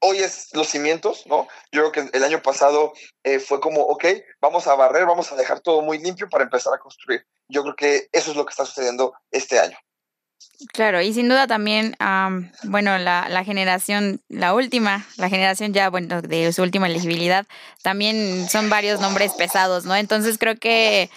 hoy 0.00 0.20
es 0.20 0.48
los 0.54 0.68
cimientos, 0.68 1.26
¿no? 1.26 1.48
Yo 1.70 1.90
creo 1.90 1.92
que 1.92 2.16
el 2.16 2.24
año 2.24 2.40
pasado 2.40 2.94
eh, 3.24 3.40
fue 3.40 3.60
como, 3.60 3.82
ok, 3.82 4.06
vamos 4.40 4.66
a 4.66 4.74
barrer, 4.74 5.04
vamos 5.04 5.30
a 5.32 5.36
dejar 5.36 5.60
todo 5.60 5.82
muy 5.82 5.98
limpio 5.98 6.30
para 6.30 6.44
empezar 6.44 6.72
a 6.72 6.78
construir. 6.78 7.26
Yo 7.50 7.62
creo 7.62 7.76
que 7.76 8.08
eso 8.10 8.30
es 8.30 8.38
lo 8.38 8.46
que 8.46 8.52
está 8.52 8.64
sucediendo 8.64 9.12
este 9.30 9.58
año. 9.58 9.76
Claro, 10.72 11.00
y 11.00 11.14
sin 11.14 11.28
duda 11.28 11.46
también, 11.46 11.94
bueno, 12.64 12.98
la, 12.98 13.28
la, 13.28 13.44
generación, 13.44 14.20
la 14.28 14.54
última, 14.54 15.06
la 15.16 15.28
generación 15.28 15.72
ya, 15.72 15.88
bueno, 15.88 16.20
de 16.20 16.52
su 16.52 16.62
última 16.62 16.88
elegibilidad, 16.88 17.46
también 17.82 18.48
son 18.48 18.68
varios 18.68 19.00
nombres 19.00 19.34
pesados, 19.34 19.84
¿no? 19.84 19.94
Entonces 19.94 20.36
creo 20.36 20.56
que 20.56 21.10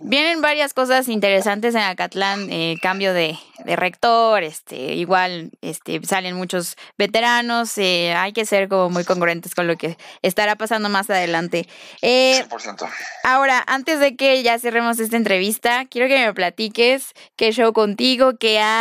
vienen 0.00 0.42
varias 0.42 0.74
cosas 0.74 1.06
interesantes 1.06 1.76
en 1.76 1.82
Acatlán, 1.82 2.48
eh, 2.50 2.78
cambio 2.82 3.14
de, 3.14 3.38
de, 3.64 3.76
rector, 3.76 4.42
este, 4.42 4.94
igual 4.94 5.52
este, 5.62 6.04
salen 6.04 6.34
muchos 6.34 6.76
veteranos, 6.98 7.78
eh, 7.78 8.12
hay 8.16 8.32
que 8.32 8.44
ser 8.44 8.68
como 8.68 8.90
muy 8.90 9.04
congruentes 9.04 9.54
con 9.54 9.68
lo 9.68 9.76
que 9.76 9.98
estará 10.22 10.56
pasando 10.56 10.88
más 10.88 11.08
adelante. 11.10 11.68
Eh, 12.02 12.44
100%. 12.48 12.88
Ahora, 13.22 13.62
antes 13.68 14.00
de 14.00 14.16
que 14.16 14.42
ya 14.42 14.58
cerremos 14.58 14.98
esta 14.98 15.16
entrevista, 15.16 15.84
quiero 15.88 16.08
que 16.08 16.26
me 16.26 16.34
platiques 16.34 17.12
qué 17.36 17.52
show 17.52 17.72
contigo, 17.72 18.32
qué 18.36 18.58
hay. 18.58 18.79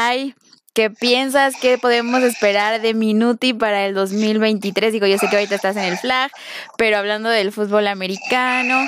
¿Qué 0.73 0.89
piensas 0.89 1.55
que 1.59 1.77
podemos 1.77 2.23
esperar 2.23 2.79
de 2.79 2.93
Minuti 2.93 3.53
para 3.53 3.85
el 3.85 3.93
2023? 3.93 4.93
Digo, 4.93 5.07
yo 5.07 5.17
sé 5.17 5.27
que 5.27 5.35
ahorita 5.35 5.55
estás 5.55 5.75
en 5.75 5.83
el 5.83 5.97
flag, 5.97 6.31
pero 6.77 6.97
hablando 6.97 7.27
del 7.27 7.51
fútbol 7.51 7.85
americano, 7.87 8.87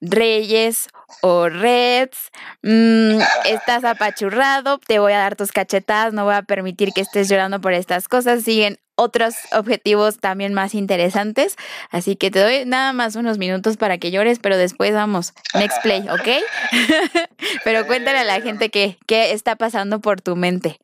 Reyes 0.00 0.88
o 1.22 1.48
Reds, 1.48 2.30
mm, 2.62 3.18
estás 3.46 3.82
apachurrado, 3.84 4.78
te 4.78 5.00
voy 5.00 5.12
a 5.12 5.18
dar 5.18 5.34
tus 5.34 5.50
cachetadas, 5.50 6.12
no 6.12 6.24
voy 6.24 6.34
a 6.34 6.42
permitir 6.42 6.92
que 6.92 7.00
estés 7.00 7.28
llorando 7.28 7.60
por 7.60 7.72
estas 7.72 8.06
cosas, 8.06 8.44
siguen 8.44 8.78
otros 8.96 9.34
objetivos 9.52 10.18
también 10.18 10.54
más 10.54 10.74
interesantes, 10.74 11.56
así 11.90 12.16
que 12.16 12.30
te 12.30 12.40
doy 12.40 12.64
nada 12.64 12.92
más 12.92 13.16
unos 13.16 13.38
minutos 13.38 13.76
para 13.76 13.98
que 13.98 14.10
llores, 14.10 14.38
pero 14.38 14.56
después 14.56 14.92
vamos, 14.92 15.32
next 15.54 15.82
play, 15.82 16.00
¿ok? 16.08 16.28
pero 17.64 17.86
cuéntale 17.86 18.18
a 18.18 18.24
la 18.24 18.40
gente 18.40 18.70
qué, 18.70 18.98
qué 19.06 19.32
está 19.32 19.56
pasando 19.56 20.00
por 20.00 20.20
tu 20.20 20.36
mente. 20.36 20.78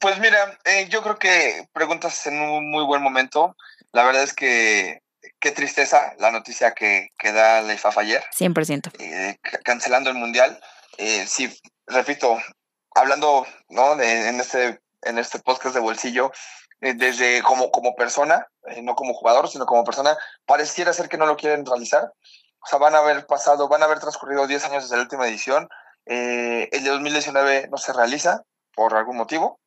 Pues 0.00 0.18
mira, 0.18 0.58
eh, 0.64 0.88
yo 0.90 1.02
creo 1.02 1.18
que 1.18 1.68
preguntas 1.72 2.26
en 2.26 2.40
un 2.40 2.70
muy 2.70 2.84
buen 2.84 3.02
momento. 3.02 3.56
La 3.92 4.04
verdad 4.04 4.22
es 4.22 4.34
que 4.34 5.00
qué 5.40 5.52
tristeza 5.52 6.14
la 6.18 6.30
noticia 6.30 6.72
que, 6.72 7.10
que 7.18 7.32
da 7.32 7.62
la 7.62 7.74
IFAF 7.74 7.98
ayer. 7.98 8.22
100%. 8.36 8.92
Eh, 8.98 9.38
cancelando 9.64 10.10
el 10.10 10.16
Mundial. 10.16 10.60
Eh, 10.98 11.24
sí, 11.26 11.54
repito, 11.86 12.38
hablando 12.94 13.46
¿no? 13.68 13.96
De, 13.96 14.28
en, 14.28 14.40
este, 14.40 14.80
en 15.02 15.18
este 15.18 15.38
podcast 15.38 15.74
de 15.74 15.80
bolsillo, 15.80 16.32
eh, 16.32 16.65
desde 16.80 17.42
como, 17.42 17.70
como 17.70 17.94
persona, 17.96 18.46
eh, 18.66 18.82
no 18.82 18.94
como 18.94 19.14
jugador, 19.14 19.48
sino 19.48 19.66
como 19.66 19.84
persona, 19.84 20.16
pareciera 20.44 20.92
ser 20.92 21.08
que 21.08 21.16
no 21.16 21.26
lo 21.26 21.36
quieren 21.36 21.64
realizar. 21.64 22.12
O 22.60 22.66
sea, 22.66 22.78
van 22.78 22.94
a 22.94 22.98
haber 22.98 23.26
pasado, 23.26 23.68
van 23.68 23.82
a 23.82 23.86
haber 23.86 24.00
transcurrido 24.00 24.46
10 24.46 24.64
años 24.66 24.84
desde 24.84 24.96
la 24.96 25.02
última 25.02 25.26
edición. 25.26 25.68
el 26.04 26.70
de 26.70 26.90
2019 26.90 27.68
no 27.68 27.78
se 27.78 27.92
realiza 27.92 28.42
por 28.74 28.94
algún 28.94 29.16
motivo. 29.16 29.58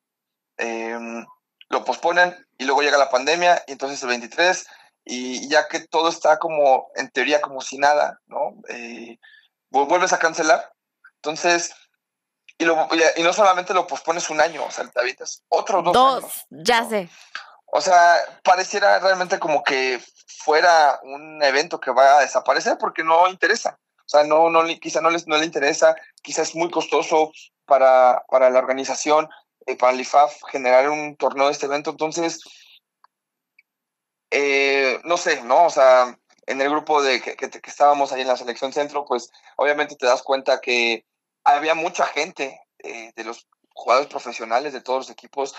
Em, 0.58 1.26
lo 1.70 1.86
posponen 1.86 2.36
y 2.58 2.66
luego 2.66 2.82
llega 2.82 2.98
la 2.98 3.10
pandemia 3.10 3.64
y 3.68 3.74
entonces 3.74 4.02
el 4.04 4.10
23 4.10 4.66
y 5.06 5.48
ya 5.50 5.68
que 5.68 5.80
todo 5.88 6.10
está 6.10 6.38
como 6.38 6.90
en 6.96 7.10
teoría 7.10 7.42
como 7.42 7.62
si 7.62 7.78
nada, 7.78 8.20
¿no? 8.28 8.56
Eh, 8.70 9.18
vuelves 9.72 10.14
a 10.14 10.20
cancelar. 10.20 10.72
Entonces, 11.16 11.74
y, 12.60 12.66
lo, 12.66 12.88
y, 13.16 13.24
no 13.24 13.34
solamente 13.34 13.74
lo 13.74 13.88
pospones 13.88 14.30
un 14.30 14.42
año, 14.42 14.64
o 14.66 14.70
sea, 14.70 14.86
te 14.88 15.00
avientas 15.00 15.44
otros 15.48 15.84
dos, 15.86 15.94
dos 15.94 16.46
ya 16.50 16.88
sé. 16.88 17.10
O 17.72 17.82
sea, 17.82 18.18
pareciera 18.44 19.00
realmente 19.00 19.40
como 19.40 19.64
que 19.64 20.02
fuera 20.44 21.00
un 21.04 21.42
evento 21.42 21.80
que 21.80 21.92
va 21.92 22.18
a 22.18 22.22
desaparecer 22.22 22.78
porque 22.78 23.04
no 23.04 23.28
interesa. 23.30 23.80
O 24.00 24.10
sea, 24.10 24.24
no, 24.24 24.50
no, 24.50 24.66
quizá 24.82 25.02
no, 25.02 25.10
les, 25.10 25.28
no 25.28 25.38
le 25.38 25.46
interesa, 25.46 25.96
quizá 26.22 26.42
es 26.42 26.56
muy 26.56 26.70
costoso 26.70 27.32
para, 27.66 28.26
para 28.28 28.50
la 28.50 28.60
organización, 28.60 29.30
eh, 29.66 29.78
para 29.78 29.94
el 29.94 30.02
IFAF 30.02 30.34
generar 30.52 30.90
un 30.90 31.16
torneo 31.16 31.46
de 31.46 31.54
este 31.54 31.68
evento. 31.68 31.92
Entonces, 31.92 32.42
eh, 34.32 35.00
no 35.06 35.16
sé, 35.16 35.44
¿no? 35.44 35.66
O 35.66 35.70
sea, 35.70 36.18
en 36.48 36.60
el 36.60 36.70
grupo 36.70 37.02
de 37.04 37.22
que, 37.22 37.36
que, 37.36 37.50
estábamos 37.64 38.12
ahí 38.12 38.22
en 38.22 38.28
la 38.28 38.38
selección 38.38 38.74
centro, 38.74 39.06
pues 39.06 39.32
obviamente 39.56 39.96
te 39.96 40.08
das 40.08 40.24
cuenta 40.24 40.60
que 40.60 41.06
había 41.56 41.76
mucha 41.76 42.06
gente 42.08 42.60
eh, 42.80 43.12
de 43.16 43.24
los 43.24 43.48
jugadores 43.74 44.10
profesionales 44.10 44.74
de 44.74 44.82
todos 44.82 45.08
los 45.08 45.10
equipos 45.10 45.56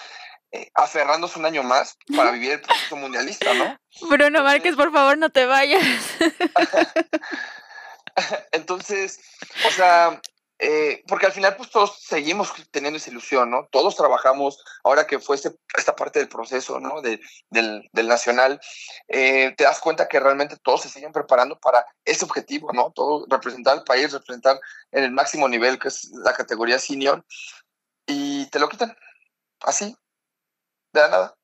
eh, 0.52 0.70
aferrándose 0.74 1.38
un 1.38 1.46
año 1.46 1.62
más 1.62 1.96
para 2.16 2.30
vivir 2.32 2.52
el 2.52 2.60
proceso 2.60 2.96
mundialista, 2.96 3.54
¿no? 3.54 3.78
Bruno 4.08 4.42
Márquez, 4.42 4.76
por 4.76 4.92
favor, 4.92 5.18
no 5.18 5.30
te 5.30 5.46
vayas. 5.46 5.82
Entonces, 8.52 9.20
o 9.66 9.70
sea, 9.70 10.20
eh, 10.62 11.02
porque 11.08 11.24
al 11.24 11.32
final 11.32 11.56
pues 11.56 11.70
todos 11.70 12.02
seguimos 12.02 12.52
teniendo 12.70 12.98
esa 12.98 13.08
ilusión, 13.08 13.50
¿no? 13.50 13.66
Todos 13.70 13.96
trabajamos, 13.96 14.62
ahora 14.84 15.06
que 15.06 15.18
fue 15.18 15.36
este, 15.36 15.52
esta 15.74 15.96
parte 15.96 16.18
del 16.18 16.28
proceso, 16.28 16.78
¿no? 16.78 17.00
del, 17.00 17.18
del, 17.48 18.08
nacional, 18.08 18.60
eh, 19.08 19.54
te 19.56 19.64
das 19.64 19.80
cuenta 19.80 20.06
que 20.06 20.20
realmente 20.20 20.58
todos 20.62 20.82
se 20.82 20.90
siguen 20.90 21.12
preparando 21.12 21.58
para 21.58 21.86
ese 22.04 22.26
objetivo, 22.26 22.74
¿no? 22.74 22.92
Todo, 22.94 23.24
representar 23.30 23.72
al 23.72 23.84
país, 23.84 24.12
representar 24.12 24.60
en 24.92 25.04
el 25.04 25.12
máximo 25.12 25.48
nivel, 25.48 25.78
que 25.78 25.88
es 25.88 26.10
la 26.10 26.34
categoría 26.34 26.78
senior, 26.78 27.24
y 28.06 28.44
te 28.50 28.58
lo 28.58 28.68
quitan, 28.68 28.94
así, 29.60 29.96
de 30.92 31.00
la 31.00 31.08
nada, 31.08 31.34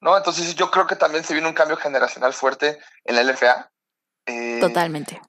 ¿no? 0.00 0.16
Entonces 0.16 0.54
yo 0.54 0.70
creo 0.70 0.86
que 0.86 0.96
también 0.96 1.22
se 1.22 1.34
viene 1.34 1.48
un 1.48 1.54
cambio 1.54 1.76
generacional 1.76 2.32
fuerte 2.32 2.78
en 3.04 3.16
la 3.16 3.24
LFA. 3.24 3.70
Eh, 4.24 4.58
Totalmente 4.58 5.20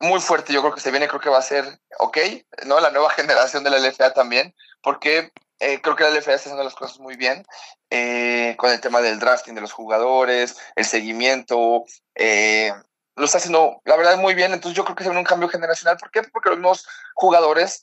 muy 0.00 0.20
fuerte, 0.20 0.52
yo 0.52 0.60
creo 0.60 0.74
que 0.74 0.80
se 0.80 0.90
viene, 0.90 1.08
creo 1.08 1.20
que 1.20 1.28
va 1.28 1.38
a 1.38 1.42
ser 1.42 1.80
ok, 1.98 2.18
¿no? 2.66 2.80
La 2.80 2.90
nueva 2.90 3.10
generación 3.16 3.64
de 3.64 3.70
la 3.70 3.78
LFA 3.78 4.12
también, 4.12 4.54
porque 4.82 5.32
eh, 5.60 5.80
creo 5.80 5.96
que 5.96 6.04
la 6.04 6.10
LFA 6.10 6.18
está 6.18 6.34
haciendo 6.34 6.62
las 6.62 6.74
cosas 6.74 7.00
muy 7.00 7.16
bien 7.16 7.44
eh, 7.90 8.54
con 8.58 8.70
el 8.70 8.80
tema 8.80 9.00
del 9.00 9.18
drafting 9.18 9.54
de 9.54 9.60
los 9.60 9.72
jugadores, 9.72 10.56
el 10.76 10.84
seguimiento, 10.84 11.84
eh, 12.14 12.72
lo 13.16 13.24
está 13.24 13.38
haciendo, 13.38 13.80
la 13.84 13.96
verdad, 13.96 14.16
muy 14.16 14.34
bien. 14.34 14.52
Entonces 14.52 14.76
yo 14.76 14.84
creo 14.84 14.94
que 14.94 15.02
se 15.02 15.10
viene 15.10 15.20
un 15.20 15.26
cambio 15.26 15.48
generacional. 15.48 15.96
¿Por 15.96 16.12
qué? 16.12 16.22
Porque 16.22 16.50
los 16.50 16.58
mismos 16.58 16.86
jugadores 17.14 17.82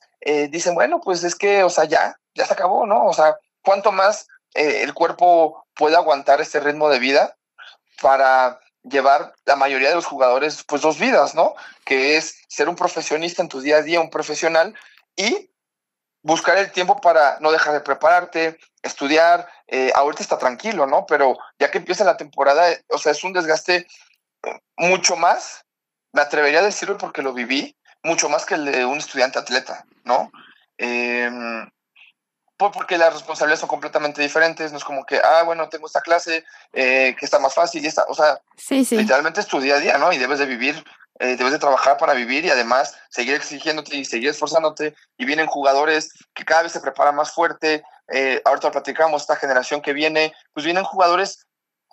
dicen, 0.49 0.75
bueno, 0.75 1.01
pues 1.01 1.25
es 1.25 1.35
que, 1.35 1.63
o 1.63 1.69
sea, 1.69 1.83
ya, 1.83 2.17
ya 2.33 2.45
se 2.45 2.53
acabó, 2.53 2.87
¿no? 2.87 3.05
O 3.05 3.13
sea, 3.13 3.37
¿cuánto 3.61 3.91
más 3.91 4.27
el 4.53 4.93
cuerpo 4.93 5.67
puede 5.75 5.97
aguantar 5.97 6.39
este 6.39 6.61
ritmo 6.61 6.89
de 6.89 6.99
vida 6.99 7.35
para 8.01 8.59
llevar 8.89 9.33
la 9.45 9.55
mayoría 9.55 9.89
de 9.89 9.95
los 9.95 10.05
jugadores 10.05 10.63
pues 10.63 10.81
dos 10.81 10.99
vidas, 10.99 11.35
¿no? 11.35 11.55
Que 11.83 12.17
es 12.17 12.43
ser 12.47 12.69
un 12.69 12.75
profesionista 12.75 13.41
en 13.41 13.49
tu 13.49 13.61
día 13.61 13.77
a 13.77 13.81
día, 13.81 13.99
un 13.99 14.09
profesional 14.09 14.75
y 15.15 15.51
buscar 16.21 16.57
el 16.57 16.71
tiempo 16.71 16.99
para 17.01 17.37
no 17.39 17.51
dejar 17.51 17.73
de 17.73 17.81
prepararte, 17.81 18.57
estudiar. 18.81 19.47
Eh, 19.67 19.91
ahorita 19.95 20.23
está 20.23 20.37
tranquilo, 20.37 20.87
¿no? 20.87 21.05
Pero 21.05 21.37
ya 21.59 21.71
que 21.71 21.79
empieza 21.79 22.03
la 22.03 22.17
temporada, 22.17 22.67
o 22.89 22.97
sea, 22.97 23.11
es 23.11 23.23
un 23.23 23.33
desgaste 23.33 23.87
mucho 24.77 25.15
más, 25.15 25.65
me 26.13 26.21
atrevería 26.21 26.59
a 26.59 26.63
decirlo 26.63 26.97
porque 26.97 27.21
lo 27.21 27.33
viví, 27.33 27.75
mucho 28.03 28.29
más 28.29 28.45
que 28.45 28.55
el 28.55 28.65
de 28.65 28.85
un 28.85 28.99
estudiante 28.99 29.39
atleta, 29.39 29.85
¿no? 30.03 30.31
Eh, 30.77 31.29
porque 32.57 32.97
las 32.97 33.13
responsabilidades 33.13 33.59
son 33.59 33.69
completamente 33.69 34.21
diferentes, 34.21 34.71
no 34.71 34.77
es 34.77 34.83
como 34.83 35.05
que, 35.05 35.19
ah, 35.23 35.43
bueno, 35.43 35.67
tengo 35.69 35.87
esta 35.87 36.01
clase 36.01 36.45
eh, 36.73 37.15
que 37.19 37.25
está 37.25 37.39
más 37.39 37.53
fácil 37.53 37.83
y 37.83 37.87
esta, 37.87 38.05
o 38.07 38.15
sea, 38.15 38.39
literalmente 38.69 39.41
es 39.41 39.47
tu 39.47 39.59
día 39.59 39.75
a 39.75 39.79
día, 39.79 39.97
¿no? 39.97 40.13
Y 40.13 40.17
debes 40.17 40.39
de 40.39 40.45
vivir, 40.45 40.83
eh, 41.19 41.35
debes 41.35 41.51
de 41.51 41.59
trabajar 41.59 41.97
para 41.97 42.13
vivir 42.13 42.45
y 42.45 42.49
además 42.49 42.95
seguir 43.09 43.35
exigiéndote 43.35 43.97
y 43.97 44.05
seguir 44.05 44.29
esforzándote. 44.29 44.95
Y 45.17 45.25
vienen 45.25 45.47
jugadores 45.47 46.11
que 46.33 46.45
cada 46.45 46.63
vez 46.63 46.71
se 46.71 46.81
preparan 46.81 47.15
más 47.15 47.31
fuerte, 47.31 47.83
eh, 48.07 48.41
ahorita 48.45 48.71
platicamos, 48.71 49.23
esta 49.23 49.35
generación 49.35 49.81
que 49.81 49.93
viene, 49.93 50.33
pues 50.53 50.65
vienen 50.65 50.83
jugadores 50.83 51.45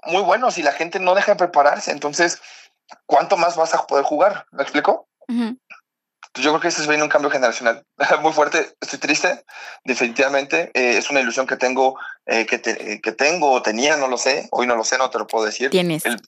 muy 0.04 0.22
buenos 0.22 0.58
y 0.58 0.62
la 0.62 0.72
gente 0.72 0.98
no 1.00 1.14
deja 1.14 1.32
de 1.32 1.38
prepararse, 1.38 1.90
entonces, 1.90 2.40
¿cuánto 3.06 3.36
más 3.36 3.56
vas 3.56 3.74
a 3.74 3.86
poder 3.86 4.04
jugar? 4.04 4.46
¿Me 4.50 4.62
explico? 4.62 5.08
Yo 6.34 6.50
creo 6.50 6.60
que 6.60 6.68
ese 6.68 6.86
viene 6.86 7.02
un 7.02 7.08
cambio 7.08 7.30
generacional 7.30 7.84
muy 8.22 8.32
fuerte. 8.32 8.74
Estoy 8.80 8.98
triste, 8.98 9.44
definitivamente. 9.84 10.70
Eh, 10.74 10.96
es 10.98 11.10
una 11.10 11.20
ilusión 11.20 11.46
que 11.46 11.56
tengo, 11.56 11.98
eh, 12.26 12.46
que, 12.46 12.60
que 12.60 13.12
tengo 13.12 13.50
o 13.50 13.62
tenía, 13.62 13.96
no 13.96 14.08
lo 14.08 14.16
sé. 14.16 14.48
Hoy 14.50 14.66
no 14.66 14.74
lo 14.74 14.84
sé, 14.84 14.96
no 14.98 15.10
te 15.10 15.18
lo 15.18 15.26
puedo 15.26 15.44
decir. 15.44 15.70
Tienes. 15.70 16.04
El, 16.04 16.20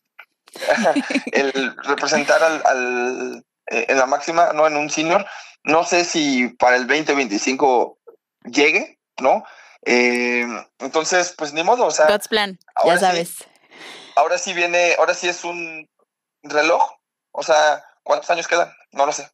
el 1.32 1.76
representar 1.84 2.42
al, 2.42 2.62
al 2.66 3.44
eh, 3.70 3.86
en 3.88 3.98
la 3.98 4.06
máxima, 4.06 4.52
no 4.52 4.66
en 4.66 4.76
un 4.76 4.90
senior. 4.90 5.26
No 5.62 5.84
sé 5.84 6.04
si 6.04 6.48
para 6.48 6.76
el 6.76 6.86
2025 6.86 7.98
llegue, 8.44 8.98
¿no? 9.20 9.44
entonces, 9.86 11.34
pues 11.36 11.52
ni 11.52 11.62
modo, 11.62 11.84
o 11.84 11.90
sea. 11.90 12.06
God's 12.06 12.26
plan, 12.26 12.58
ya 12.86 12.98
sabes. 12.98 13.44
ahora 14.16 14.38
sí 14.38 14.54
viene, 14.54 14.94
ahora 14.98 15.12
sí 15.12 15.28
es 15.28 15.44
un 15.44 15.86
reloj. 16.42 16.82
O 17.32 17.42
sea, 17.42 17.84
¿cuántos 18.02 18.30
años 18.30 18.48
quedan? 18.48 18.72
No 18.92 19.04
lo 19.04 19.12
sé. 19.12 19.28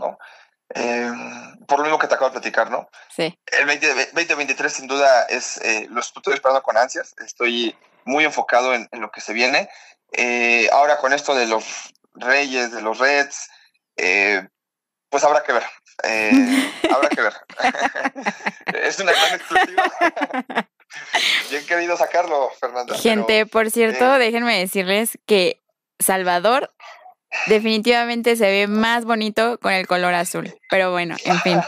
¿No? 0.00 0.18
Em, 0.74 1.56
por 1.66 1.78
lo 1.78 1.84
mismo 1.84 1.98
que 1.98 2.06
te 2.06 2.14
acabo 2.14 2.30
de 2.30 2.40
platicar, 2.40 2.70
¿no? 2.70 2.88
Sí. 3.14 3.36
El 3.46 3.66
2023 3.66 4.72
sin 4.72 4.86
duda 4.86 5.24
es, 5.24 5.58
eh, 5.58 5.86
lo 5.90 6.00
estoy 6.00 6.34
esperando 6.34 6.62
con 6.62 6.76
ansias, 6.76 7.14
estoy 7.24 7.76
muy 8.04 8.24
enfocado 8.24 8.74
en, 8.74 8.88
lo 8.92 9.10
que 9.10 9.20
se 9.20 9.32
viene. 9.32 9.68
Eh, 10.12 10.68
ahora 10.72 10.98
con 10.98 11.12
esto 11.12 11.34
de 11.34 11.46
los 11.46 11.92
Reyes, 12.14 12.72
de 12.72 12.82
los 12.82 12.98
Reds, 12.98 13.48
eh, 13.96 14.46
pues 15.08 15.24
habrá 15.24 15.42
que 15.42 15.52
ver, 15.52 15.64
habrá 16.94 17.08
que 17.08 17.20
ver. 17.20 17.34
es 18.84 18.98
una 19.00 19.12
gran 19.12 19.34
exclusiva. 19.34 19.84
Bien 21.50 21.66
querido 21.66 21.96
sacarlo, 21.96 22.50
Fernanda. 22.58 22.96
Gente, 22.96 23.46
por 23.46 23.70
cierto, 23.70 24.18
déjenme 24.18 24.58
decirles 24.58 25.18
que 25.26 25.60
Salvador 25.98 26.72
definitivamente 27.46 28.36
se 28.36 28.46
ve 28.46 28.66
más 28.66 29.04
bonito 29.04 29.58
con 29.58 29.72
el 29.72 29.86
color 29.86 30.14
azul. 30.14 30.54
Pero 30.70 30.90
bueno, 30.90 31.16
en 31.24 31.38
fin. 31.40 31.60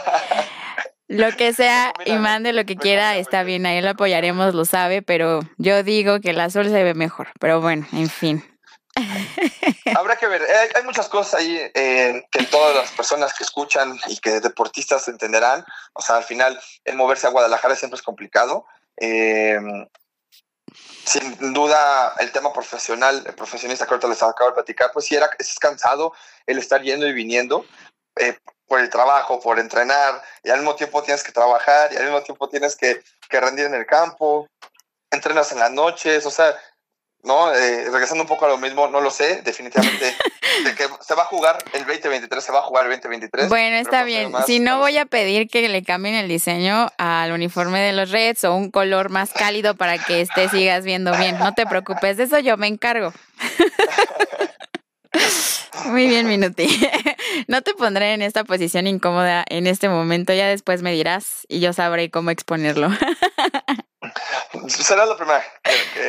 Lo 1.07 1.31
que 1.35 1.53
sea 1.53 1.93
y 2.05 2.13
mande 2.13 2.53
lo 2.53 2.65
que 2.65 2.75
quiera, 2.75 3.17
está 3.17 3.43
bien, 3.43 3.65
ahí 3.65 3.81
lo 3.81 3.91
apoyaremos, 3.91 4.55
lo 4.55 4.65
sabe, 4.65 5.01
pero 5.01 5.41
yo 5.57 5.83
digo 5.83 6.19
que 6.19 6.31
el 6.31 6.39
azul 6.39 6.65
se 6.65 6.83
ve 6.83 6.93
mejor. 6.93 7.29
Pero 7.39 7.61
bueno, 7.61 7.87
en 7.93 8.09
fin. 8.09 8.43
Habrá 9.95 10.15
que 10.17 10.27
ver, 10.27 10.43
hay, 10.75 10.83
muchas 10.83 11.09
cosas 11.09 11.39
ahí 11.39 11.57
eh, 11.73 12.23
que 12.31 12.43
todas 12.43 12.75
las 12.75 12.91
personas 12.91 13.33
que 13.33 13.43
escuchan 13.43 13.97
y 14.07 14.17
que 14.17 14.39
deportistas 14.39 15.07
entenderán. 15.07 15.65
O 15.93 16.01
sea, 16.01 16.17
al 16.17 16.23
final, 16.23 16.59
el 16.85 16.95
moverse 16.95 17.27
a 17.27 17.31
Guadalajara 17.31 17.75
siempre 17.75 17.97
es 17.97 18.03
complicado. 18.03 18.65
Eh, 18.97 19.57
sin 21.05 21.53
duda 21.53 22.13
el 22.19 22.31
tema 22.31 22.51
profesional, 22.53 23.23
el 23.25 23.33
profesionista 23.33 23.85
que 23.85 23.93
ahorita 23.93 24.07
les 24.07 24.23
acabo 24.23 24.49
de 24.49 24.55
platicar, 24.55 24.91
pues 24.93 25.05
sí 25.05 25.15
era, 25.15 25.29
es 25.37 25.57
cansado 25.59 26.13
el 26.45 26.57
estar 26.57 26.81
yendo 26.81 27.07
y 27.07 27.13
viniendo 27.13 27.65
eh, 28.15 28.37
por 28.67 28.79
el 28.79 28.89
trabajo, 28.89 29.39
por 29.39 29.59
entrenar, 29.59 30.21
y 30.43 30.49
al 30.49 30.59
mismo 30.59 30.75
tiempo 30.75 31.03
tienes 31.03 31.23
que 31.23 31.31
trabajar, 31.31 31.91
y 31.93 31.97
al 31.97 32.03
mismo 32.03 32.21
tiempo 32.21 32.47
tienes 32.49 32.75
que, 32.75 33.03
que 33.29 33.39
rendir 33.39 33.65
en 33.65 33.73
el 33.75 33.85
campo, 33.85 34.47
entrenas 35.11 35.51
en 35.51 35.59
las 35.59 35.71
noches, 35.71 36.25
o 36.25 36.31
sea, 36.31 36.57
¿no? 37.23 37.53
Eh, 37.53 37.89
regresando 37.89 38.23
un 38.23 38.27
poco 38.27 38.45
a 38.45 38.49
lo 38.49 38.57
mismo, 38.57 38.87
no 38.87 39.01
lo 39.01 39.09
sé, 39.09 39.41
definitivamente, 39.43 40.05
de 40.65 40.75
que 40.75 40.85
se 40.99 41.15
va 41.15 41.23
a 41.23 41.25
jugar 41.25 41.57
el 41.73 41.85
2023, 41.85 42.43
se 42.43 42.51
va 42.51 42.59
a 42.59 42.63
jugar 42.63 42.85
el 42.85 42.91
2023. 42.91 43.49
Bueno, 43.49 43.77
está 43.77 44.03
bien. 44.03 44.31
si 44.45 44.59
no, 44.59 44.79
voy 44.79 44.97
a 44.97 45.05
pedir 45.05 45.47
que 45.47 45.67
le 45.67 45.83
cambien 45.83 46.15
el 46.15 46.27
diseño 46.27 46.91
al 46.97 47.31
uniforme 47.31 47.79
de 47.79 47.93
los 47.93 48.11
Reds 48.11 48.43
o 48.43 48.53
un 48.53 48.69
color 48.71 49.09
más 49.09 49.31
cálido 49.31 49.75
para 49.75 49.97
que 49.97 50.21
este 50.21 50.49
sigas 50.49 50.83
viendo 50.83 51.15
bien. 51.17 51.39
No 51.39 51.53
te 51.53 51.65
preocupes, 51.65 52.17
de 52.17 52.23
eso 52.23 52.39
yo 52.39 52.57
me 52.57 52.67
encargo. 52.67 53.13
Muy 55.85 56.07
bien, 56.07 56.27
Minuti. 56.27 56.67
No 57.47 57.61
te 57.61 57.73
pondré 57.73 58.13
en 58.13 58.21
esta 58.21 58.43
posición 58.43 58.85
incómoda 58.85 59.43
en 59.49 59.65
este 59.65 59.89
momento, 59.89 60.33
ya 60.33 60.47
después 60.47 60.81
me 60.81 60.93
dirás 60.93 61.45
y 61.49 61.59
yo 61.59 61.73
sabré 61.73 62.11
cómo 62.11 62.29
exponerlo. 62.29 62.89
Será 64.67 65.05
la 65.05 65.15
primera. 65.15 65.43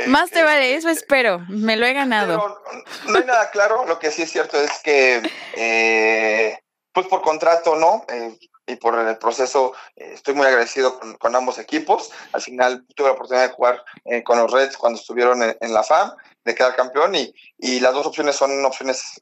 Más 0.07 0.31
te 0.31 0.43
vale, 0.43 0.75
eso 0.75 0.89
espero. 0.89 1.41
Me 1.49 1.77
lo 1.77 1.87
he 1.87 1.93
ganado. 1.93 2.63
no 3.07 3.19
hay 3.19 3.25
nada 3.25 3.51
claro. 3.51 3.85
Lo 3.87 3.99
que 3.99 4.11
sí 4.11 4.23
es 4.23 4.31
cierto 4.31 4.61
es 4.61 4.71
que, 4.83 5.23
eh, 5.55 6.59
pues 6.93 7.07
por 7.07 7.23
contrato, 7.23 7.77
¿no? 7.77 8.05
Eh, 8.09 8.39
y 8.67 8.77
por 8.77 8.99
el 8.99 9.19
proceso, 9.19 9.75
eh, 9.97 10.13
estoy 10.15 10.35
muy 10.35 10.47
agradecido 10.47 10.99
con, 11.19 11.37
ambos 11.37 11.59
equipos. 11.59 12.11
Al 12.33 12.41
final 12.41 12.85
tuve 12.95 13.09
la 13.09 13.15
oportunidad 13.15 13.49
de 13.49 13.55
jugar 13.55 13.85
con 14.25 14.39
los 14.39 14.51
Reds 14.51 14.77
cuando 14.77 14.99
estuvieron 14.99 15.43
en, 15.43 15.75
la 15.75 15.83
FAM, 15.83 16.13
de 16.45 16.55
quedar 16.55 16.75
campeón, 16.75 17.15
y, 17.15 17.35
y, 17.59 17.81
las 17.81 17.93
dos 17.93 18.07
opciones 18.07 18.37
son 18.37 18.65
opciones, 18.65 19.19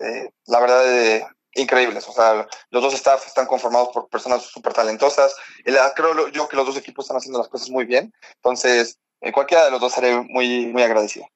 la 0.47 0.61
verdad, 0.61 0.85
de, 0.85 1.27
increíbles. 1.55 2.09
O 2.09 2.12
sea, 2.12 2.47
los 2.70 2.83
dos 2.83 2.95
staff 2.95 3.27
están 3.27 3.47
conformados 3.47 3.89
por 3.89 4.09
personas 4.09 4.43
súper 4.43 4.73
talentosas. 4.73 5.35
Creo 5.95 6.29
yo 6.29 6.49
que 6.49 6.57
los 6.57 6.66
dos 6.66 6.77
equipos 6.77 7.05
están 7.05 7.16
haciendo 7.16 7.39
las 7.39 7.49
cosas 7.49 7.70
muy 7.70 7.85
bien. 7.85 8.12
Entonces, 8.37 8.99
en 9.20 9.33
cualquiera 9.33 9.65
de 9.66 9.70
los 9.70 9.81
dos 9.81 9.93
seré 9.93 10.20
muy, 10.20 10.66
muy 10.66 10.83
agradecido. 10.83 11.27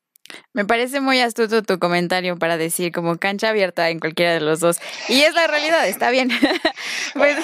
Me 0.53 0.65
parece 0.65 1.01
muy 1.01 1.21
astuto 1.21 1.63
tu 1.63 1.79
comentario 1.79 2.37
para 2.39 2.57
decir 2.57 2.93
como 2.93 3.19
cancha 3.19 3.51
abierta 3.51 3.91
en 3.91 4.01
cualquiera 4.01 4.33
de 4.33 4.41
los 4.41 4.61
dos. 4.61 4.79
Y 5.09 5.21
es 5.21 5.35
la 5.35 5.47
realidad, 5.47 5.87
está 5.89 6.11
bien. 6.11 6.31
Pues, 7.15 7.37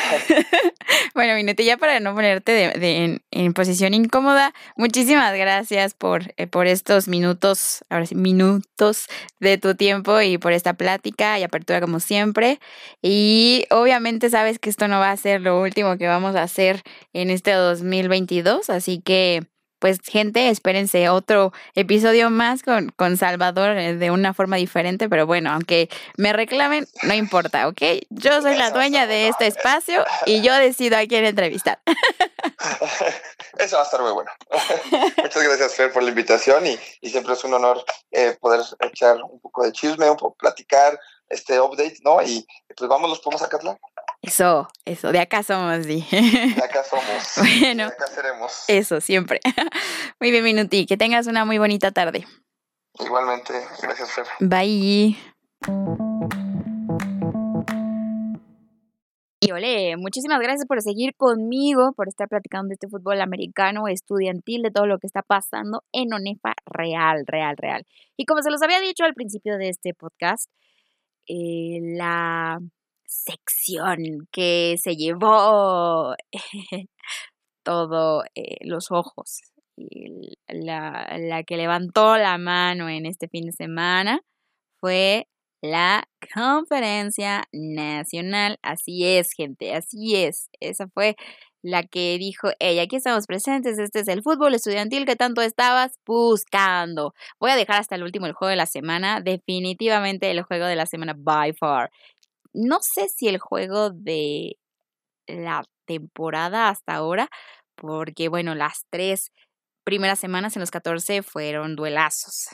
bueno, 1.14 1.34
Minete, 1.34 1.64
ya 1.64 1.78
para 1.78 1.98
no 1.98 2.14
ponerte 2.14 2.52
de, 2.52 3.20
en, 3.30 3.52
posición 3.54 3.94
incómoda, 3.94 4.52
muchísimas 4.76 5.34
gracias 5.34 5.94
por, 5.94 6.34
eh, 6.36 6.46
por 6.46 6.66
estos 6.66 7.08
minutos, 7.08 7.82
ahora 7.88 8.04
sí, 8.04 8.14
minutos 8.14 9.06
de 9.40 9.56
tu 9.56 9.74
tiempo 9.74 10.20
y 10.20 10.36
por 10.36 10.52
esta 10.52 10.74
plática 10.74 11.38
y 11.38 11.42
apertura 11.42 11.80
como 11.80 12.00
siempre. 12.00 12.60
Y 13.00 13.64
obviamente 13.70 14.28
sabes 14.28 14.58
que 14.58 14.68
esto 14.68 14.88
no 14.88 14.98
va 15.00 15.10
a 15.10 15.16
ser 15.16 15.40
lo 15.40 15.60
último 15.60 15.96
que 15.96 16.06
vamos 16.06 16.36
a 16.36 16.42
hacer 16.42 16.82
en 17.14 17.30
este 17.30 17.52
2022, 17.52 18.68
así 18.68 19.00
que 19.00 19.51
pues 19.82 19.98
gente, 20.00 20.48
espérense 20.48 21.08
otro 21.08 21.52
episodio 21.74 22.30
más 22.30 22.62
con, 22.62 22.90
con 22.90 23.16
Salvador 23.16 23.76
eh, 23.76 23.96
de 23.96 24.12
una 24.12 24.32
forma 24.32 24.54
diferente, 24.54 25.08
pero 25.08 25.26
bueno, 25.26 25.50
aunque 25.50 25.88
me 26.16 26.32
reclamen, 26.32 26.86
no 27.02 27.14
importa, 27.14 27.66
¿ok? 27.66 27.82
Yo 28.10 28.40
soy 28.42 28.54
la 28.54 28.70
dueña 28.70 29.08
de 29.08 29.26
este 29.26 29.48
espacio 29.48 30.04
y 30.24 30.40
yo 30.40 30.54
decido 30.54 30.96
a 30.96 31.04
quién 31.06 31.24
entrevistar. 31.24 31.80
Eso 33.58 33.74
va 33.74 33.82
a 33.82 33.84
estar 33.84 34.00
muy 34.00 34.12
bueno. 34.12 34.30
Muchas 35.16 35.42
gracias, 35.42 35.74
Fer, 35.74 35.92
por 35.92 36.04
la 36.04 36.10
invitación 36.10 36.64
y, 36.64 36.78
y 37.00 37.10
siempre 37.10 37.32
es 37.32 37.42
un 37.42 37.52
honor 37.52 37.84
eh, 38.12 38.36
poder 38.40 38.60
echar 38.82 39.16
un 39.20 39.40
poco 39.40 39.64
de 39.64 39.72
chisme, 39.72 40.08
un 40.08 40.16
poco 40.16 40.36
platicar, 40.36 40.96
este 41.28 41.60
update, 41.60 41.96
¿no? 42.04 42.22
Y 42.22 42.46
pues 42.76 42.88
vamos, 42.88 43.10
los 43.10 43.18
podemos 43.18 43.42
a 43.42 43.48
Eso, 44.22 44.68
eso, 44.84 45.10
de 45.10 45.18
acá 45.18 45.42
somos, 45.42 45.84
sí. 45.84 46.06
De 46.10 46.62
acá 46.62 46.84
somos. 46.88 47.34
Bueno. 47.38 47.88
De 47.88 47.92
acá 47.92 48.06
seremos. 48.06 48.64
Eso, 48.68 49.00
siempre. 49.00 49.40
Muy 50.20 50.30
bien, 50.30 50.44
Minuti, 50.44 50.86
que 50.86 50.96
tengas 50.96 51.26
una 51.26 51.44
muy 51.44 51.58
bonita 51.58 51.90
tarde. 51.90 52.24
Igualmente, 53.00 53.52
gracias, 53.82 54.12
Fer. 54.12 54.26
Bye. 54.38 55.16
Y 59.40 59.50
ole, 59.50 59.96
muchísimas 59.96 60.38
gracias 60.38 60.66
por 60.68 60.80
seguir 60.82 61.16
conmigo, 61.16 61.92
por 61.96 62.06
estar 62.06 62.28
platicando 62.28 62.68
de 62.68 62.74
este 62.74 62.88
fútbol 62.88 63.20
americano 63.20 63.88
estudiantil, 63.88 64.62
de 64.62 64.70
todo 64.70 64.86
lo 64.86 64.98
que 65.00 65.08
está 65.08 65.22
pasando 65.22 65.82
en 65.90 66.12
ONEFA 66.12 66.54
real, 66.64 67.24
real, 67.26 67.56
real. 67.56 67.84
Y 68.16 68.24
como 68.24 68.40
se 68.42 68.52
los 68.52 68.62
había 68.62 68.78
dicho 68.78 69.02
al 69.02 69.14
principio 69.14 69.58
de 69.58 69.70
este 69.70 69.94
podcast, 69.94 70.48
eh, 71.26 71.80
la 71.96 72.60
sección 73.12 74.28
que 74.32 74.76
se 74.82 74.96
llevó 74.96 76.14
todos 77.64 78.24
eh, 78.34 78.56
los 78.62 78.90
ojos, 78.90 79.40
y 79.76 80.34
la, 80.48 81.16
la 81.18 81.44
que 81.44 81.56
levantó 81.56 82.16
la 82.16 82.38
mano 82.38 82.88
en 82.88 83.06
este 83.06 83.28
fin 83.28 83.46
de 83.46 83.52
semana 83.52 84.22
fue 84.80 85.28
la 85.62 86.04
conferencia 86.34 87.44
nacional. 87.52 88.58
Así 88.62 89.06
es, 89.06 89.32
gente, 89.32 89.74
así 89.74 90.16
es. 90.16 90.50
Esa 90.60 90.88
fue 90.88 91.16
la 91.62 91.84
que 91.84 92.18
dijo, 92.18 92.48
ella, 92.58 92.82
aquí 92.82 92.96
estamos 92.96 93.26
presentes, 93.26 93.78
este 93.78 94.00
es 94.00 94.08
el 94.08 94.22
fútbol 94.22 94.54
estudiantil 94.54 95.06
que 95.06 95.16
tanto 95.16 95.42
estabas 95.42 95.92
buscando. 96.04 97.14
Voy 97.40 97.52
a 97.52 97.56
dejar 97.56 97.80
hasta 97.80 97.94
el 97.94 98.02
último 98.02 98.26
el 98.26 98.32
juego 98.32 98.50
de 98.50 98.56
la 98.56 98.66
semana, 98.66 99.20
definitivamente 99.20 100.30
el 100.30 100.42
juego 100.42 100.66
de 100.66 100.76
la 100.76 100.86
semana 100.86 101.14
by 101.16 101.52
far. 101.54 101.90
No 102.54 102.78
sé 102.80 103.08
si 103.08 103.28
el 103.28 103.38
juego 103.38 103.90
de 103.90 104.58
la 105.26 105.64
temporada 105.86 106.68
hasta 106.68 106.94
ahora, 106.94 107.28
porque 107.74 108.28
bueno, 108.28 108.54
las 108.54 108.82
tres 108.90 109.32
primeras 109.84 110.18
semanas 110.18 110.56
en 110.56 110.60
los 110.60 110.70
14 110.70 111.22
fueron 111.22 111.76
duelazos. 111.76 112.48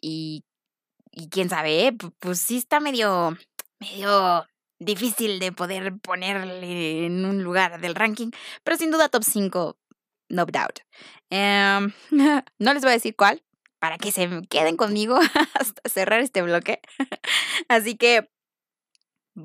Y, 0.00 0.44
y 1.10 1.28
quién 1.28 1.48
sabe, 1.48 1.96
pues 2.20 2.40
sí 2.40 2.58
está 2.58 2.80
medio, 2.80 3.36
medio 3.80 4.46
difícil 4.78 5.38
de 5.38 5.52
poder 5.52 5.98
ponerle 6.00 7.06
en 7.06 7.24
un 7.24 7.42
lugar 7.42 7.80
del 7.80 7.94
ranking, 7.94 8.30
pero 8.64 8.76
sin 8.76 8.90
duda 8.90 9.08
top 9.08 9.24
5, 9.24 9.76
no 10.28 10.46
doubt. 10.46 10.80
Em, 11.30 11.92
no 12.58 12.74
les 12.74 12.82
voy 12.82 12.90
a 12.90 12.94
decir 12.94 13.16
cuál, 13.16 13.42
para 13.78 13.98
que 13.98 14.12
se 14.12 14.28
queden 14.48 14.76
conmigo 14.76 15.18
hasta 15.54 15.88
cerrar 15.88 16.20
este 16.20 16.42
bloque. 16.42 16.80
Así 17.68 17.96
que 17.96 18.28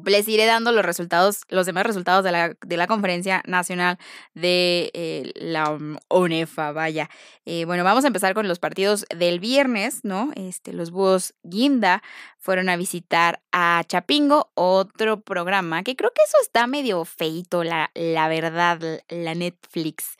les 0.05 0.27
iré 0.27 0.45
dando 0.45 0.71
los 0.71 0.85
resultados, 0.85 1.41
los 1.49 1.65
demás 1.65 1.85
resultados 1.85 2.23
de 2.23 2.31
la, 2.31 2.55
de 2.65 2.77
la 2.77 2.87
conferencia 2.87 3.43
nacional 3.45 3.97
de 4.33 4.91
eh, 4.93 5.31
la 5.35 5.77
ONEFA, 6.07 6.71
vaya. 6.71 7.09
Eh, 7.45 7.65
bueno, 7.65 7.83
vamos 7.83 8.03
a 8.03 8.07
empezar 8.07 8.33
con 8.33 8.47
los 8.47 8.59
partidos 8.59 9.05
del 9.15 9.39
viernes, 9.39 10.03
¿no? 10.03 10.31
Este, 10.35 10.73
los 10.73 10.91
búhos 10.91 11.33
Guinda 11.43 12.01
fueron 12.39 12.69
a 12.69 12.75
visitar 12.75 13.41
a 13.51 13.83
Chapingo, 13.87 14.51
otro 14.53 15.21
programa, 15.21 15.83
que 15.83 15.95
creo 15.95 16.11
que 16.11 16.23
eso 16.25 16.37
está 16.41 16.67
medio 16.67 17.05
feito, 17.05 17.63
la, 17.63 17.91
la 17.93 18.27
verdad, 18.27 18.79
la 19.09 19.35
Netflix. 19.35 20.17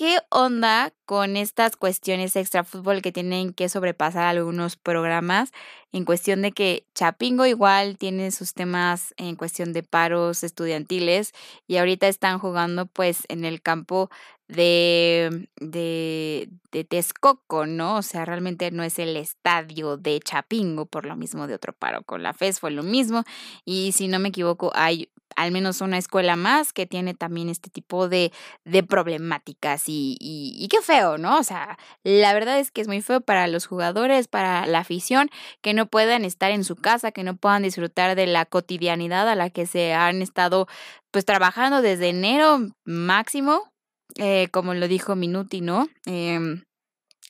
¿Qué 0.00 0.20
onda 0.30 0.94
con 1.04 1.36
estas 1.36 1.76
cuestiones 1.76 2.34
extra 2.34 2.64
fútbol 2.64 3.02
que 3.02 3.12
tienen 3.12 3.52
que 3.52 3.68
sobrepasar 3.68 4.24
algunos 4.24 4.76
programas 4.76 5.50
en 5.92 6.06
cuestión 6.06 6.40
de 6.40 6.52
que 6.52 6.86
Chapingo 6.94 7.44
igual 7.44 7.98
tiene 7.98 8.30
sus 8.30 8.54
temas 8.54 9.12
en 9.18 9.36
cuestión 9.36 9.74
de 9.74 9.82
paros 9.82 10.42
estudiantiles 10.42 11.32
y 11.66 11.76
ahorita 11.76 12.08
están 12.08 12.38
jugando 12.38 12.86
pues 12.86 13.24
en 13.28 13.44
el 13.44 13.60
campo 13.60 14.08
de, 14.48 15.48
de, 15.60 16.48
de 16.72 16.84
Texcoco, 16.84 17.66
¿no? 17.66 17.96
O 17.96 18.02
sea, 18.02 18.24
realmente 18.24 18.70
no 18.70 18.82
es 18.82 18.98
el 18.98 19.18
estadio 19.18 19.98
de 19.98 20.18
Chapingo 20.20 20.86
por 20.86 21.04
lo 21.04 21.14
mismo 21.14 21.46
de 21.46 21.52
otro 21.52 21.74
paro. 21.74 22.04
Con 22.04 22.22
la 22.22 22.32
FES 22.32 22.58
fue 22.58 22.70
lo 22.70 22.82
mismo 22.82 23.24
y 23.66 23.92
si 23.92 24.08
no 24.08 24.18
me 24.18 24.30
equivoco 24.30 24.72
hay 24.74 25.10
al 25.36 25.52
menos 25.52 25.80
una 25.80 25.98
escuela 25.98 26.36
más 26.36 26.72
que 26.72 26.86
tiene 26.86 27.14
también 27.14 27.48
este 27.48 27.70
tipo 27.70 28.08
de, 28.08 28.32
de 28.64 28.82
problemáticas 28.82 29.84
y, 29.88 30.16
y, 30.20 30.68
qué 30.68 30.80
feo, 30.82 31.18
¿no? 31.18 31.38
O 31.38 31.42
sea, 31.42 31.78
la 32.04 32.32
verdad 32.34 32.58
es 32.58 32.70
que 32.70 32.80
es 32.80 32.88
muy 32.88 33.02
feo 33.02 33.20
para 33.20 33.46
los 33.46 33.66
jugadores, 33.66 34.28
para 34.28 34.66
la 34.66 34.80
afición, 34.80 35.30
que 35.60 35.74
no 35.74 35.86
puedan 35.86 36.24
estar 36.24 36.50
en 36.50 36.64
su 36.64 36.76
casa, 36.76 37.12
que 37.12 37.24
no 37.24 37.36
puedan 37.36 37.62
disfrutar 37.62 38.16
de 38.16 38.26
la 38.26 38.46
cotidianidad 38.46 39.28
a 39.28 39.34
la 39.34 39.50
que 39.50 39.66
se 39.66 39.92
han 39.92 40.22
estado 40.22 40.66
pues 41.10 41.24
trabajando 41.24 41.82
desde 41.82 42.08
enero 42.08 42.60
máximo, 42.84 43.72
eh, 44.16 44.48
como 44.52 44.74
lo 44.74 44.88
dijo 44.88 45.16
Minuti, 45.16 45.60
¿no? 45.60 45.88
Eh, 46.06 46.62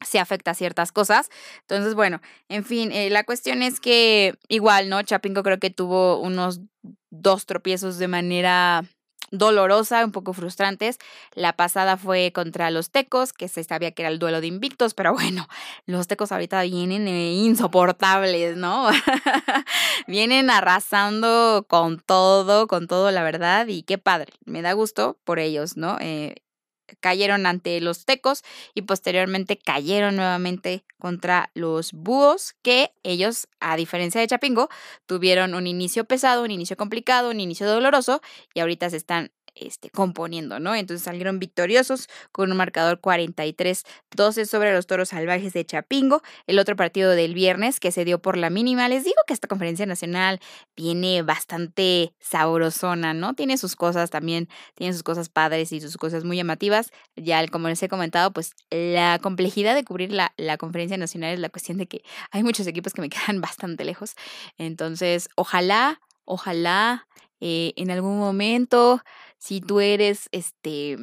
se 0.04 0.18
afecta 0.18 0.52
a 0.52 0.54
ciertas 0.54 0.92
cosas. 0.92 1.28
Entonces, 1.62 1.94
bueno, 1.94 2.20
en 2.48 2.64
fin, 2.64 2.90
eh, 2.92 3.10
la 3.10 3.24
cuestión 3.24 3.62
es 3.62 3.80
que 3.80 4.34
igual, 4.48 4.88
¿no? 4.88 5.02
Chapingo 5.02 5.42
creo 5.42 5.58
que 5.58 5.70
tuvo 5.70 6.20
unos 6.20 6.60
dos 7.10 7.46
tropiezos 7.46 7.98
de 7.98 8.08
manera 8.08 8.84
dolorosa, 9.30 10.04
un 10.04 10.12
poco 10.12 10.32
frustrantes. 10.32 10.98
La 11.34 11.54
pasada 11.54 11.96
fue 11.96 12.32
contra 12.32 12.70
los 12.70 12.90
Tecos, 12.90 13.32
que 13.32 13.48
se 13.48 13.64
sabía 13.64 13.92
que 13.92 14.02
era 14.02 14.10
el 14.10 14.18
duelo 14.18 14.40
de 14.40 14.48
invictos, 14.48 14.94
pero 14.94 15.12
bueno, 15.12 15.48
los 15.86 16.06
Tecos 16.08 16.32
ahorita 16.32 16.62
vienen 16.62 17.08
eh, 17.08 17.32
insoportables, 17.34 18.56
¿no? 18.56 18.88
vienen 20.06 20.50
arrasando 20.50 21.64
con 21.68 22.00
todo, 22.00 22.66
con 22.66 22.86
todo, 22.86 23.10
la 23.10 23.22
verdad, 23.22 23.66
y 23.68 23.82
qué 23.82 23.98
padre, 23.98 24.32
me 24.44 24.62
da 24.62 24.72
gusto 24.72 25.18
por 25.24 25.38
ellos, 25.38 25.76
¿no? 25.76 25.96
Eh, 26.00 26.36
cayeron 27.00 27.46
ante 27.46 27.80
los 27.80 28.04
tecos 28.04 28.42
y 28.74 28.82
posteriormente 28.82 29.56
cayeron 29.56 30.16
nuevamente 30.16 30.84
contra 30.98 31.50
los 31.54 31.92
búhos 31.92 32.54
que 32.62 32.92
ellos, 33.02 33.48
a 33.60 33.76
diferencia 33.76 34.20
de 34.20 34.26
Chapingo, 34.26 34.68
tuvieron 35.06 35.54
un 35.54 35.66
inicio 35.66 36.04
pesado, 36.04 36.44
un 36.44 36.50
inicio 36.50 36.76
complicado, 36.76 37.30
un 37.30 37.40
inicio 37.40 37.66
doloroso 37.66 38.20
y 38.54 38.60
ahorita 38.60 38.90
se 38.90 38.96
están 38.96 39.32
este, 39.54 39.90
componiendo, 39.90 40.60
¿no? 40.60 40.74
Entonces 40.74 41.04
salieron 41.04 41.38
victoriosos 41.38 42.08
con 42.32 42.50
un 42.50 42.56
marcador 42.56 43.00
43-12 43.00 44.44
sobre 44.46 44.72
los 44.72 44.86
toros 44.86 45.10
salvajes 45.10 45.52
de 45.52 45.64
Chapingo. 45.64 46.22
El 46.46 46.58
otro 46.58 46.76
partido 46.76 47.10
del 47.10 47.34
viernes 47.34 47.80
que 47.80 47.92
se 47.92 48.04
dio 48.04 48.20
por 48.20 48.36
la 48.36 48.50
mínima. 48.50 48.88
Les 48.88 49.04
digo 49.04 49.16
que 49.26 49.34
esta 49.34 49.48
conferencia 49.48 49.86
nacional 49.86 50.40
viene 50.76 51.22
bastante 51.22 52.14
sabrosona, 52.20 53.14
¿no? 53.14 53.34
Tiene 53.34 53.58
sus 53.58 53.76
cosas 53.76 54.10
también, 54.10 54.48
tiene 54.74 54.92
sus 54.92 55.02
cosas 55.02 55.28
padres 55.28 55.72
y 55.72 55.80
sus 55.80 55.96
cosas 55.96 56.24
muy 56.24 56.36
llamativas. 56.36 56.90
Ya, 57.16 57.46
como 57.48 57.68
les 57.68 57.82
he 57.82 57.88
comentado, 57.88 58.32
pues 58.32 58.54
la 58.70 59.18
complejidad 59.20 59.74
de 59.74 59.84
cubrir 59.84 60.12
la, 60.12 60.32
la 60.36 60.56
conferencia 60.56 60.96
nacional 60.96 61.34
es 61.34 61.40
la 61.40 61.48
cuestión 61.48 61.78
de 61.78 61.86
que 61.86 62.02
hay 62.30 62.42
muchos 62.42 62.66
equipos 62.66 62.92
que 62.92 63.02
me 63.02 63.08
quedan 63.10 63.40
bastante 63.40 63.84
lejos. 63.84 64.14
Entonces, 64.58 65.28
ojalá, 65.34 66.00
ojalá 66.24 67.06
eh, 67.40 67.72
en 67.76 67.90
algún 67.90 68.18
momento 68.18 69.02
si 69.40 69.62
tú 69.62 69.80
eres, 69.80 70.28
este, 70.32 70.98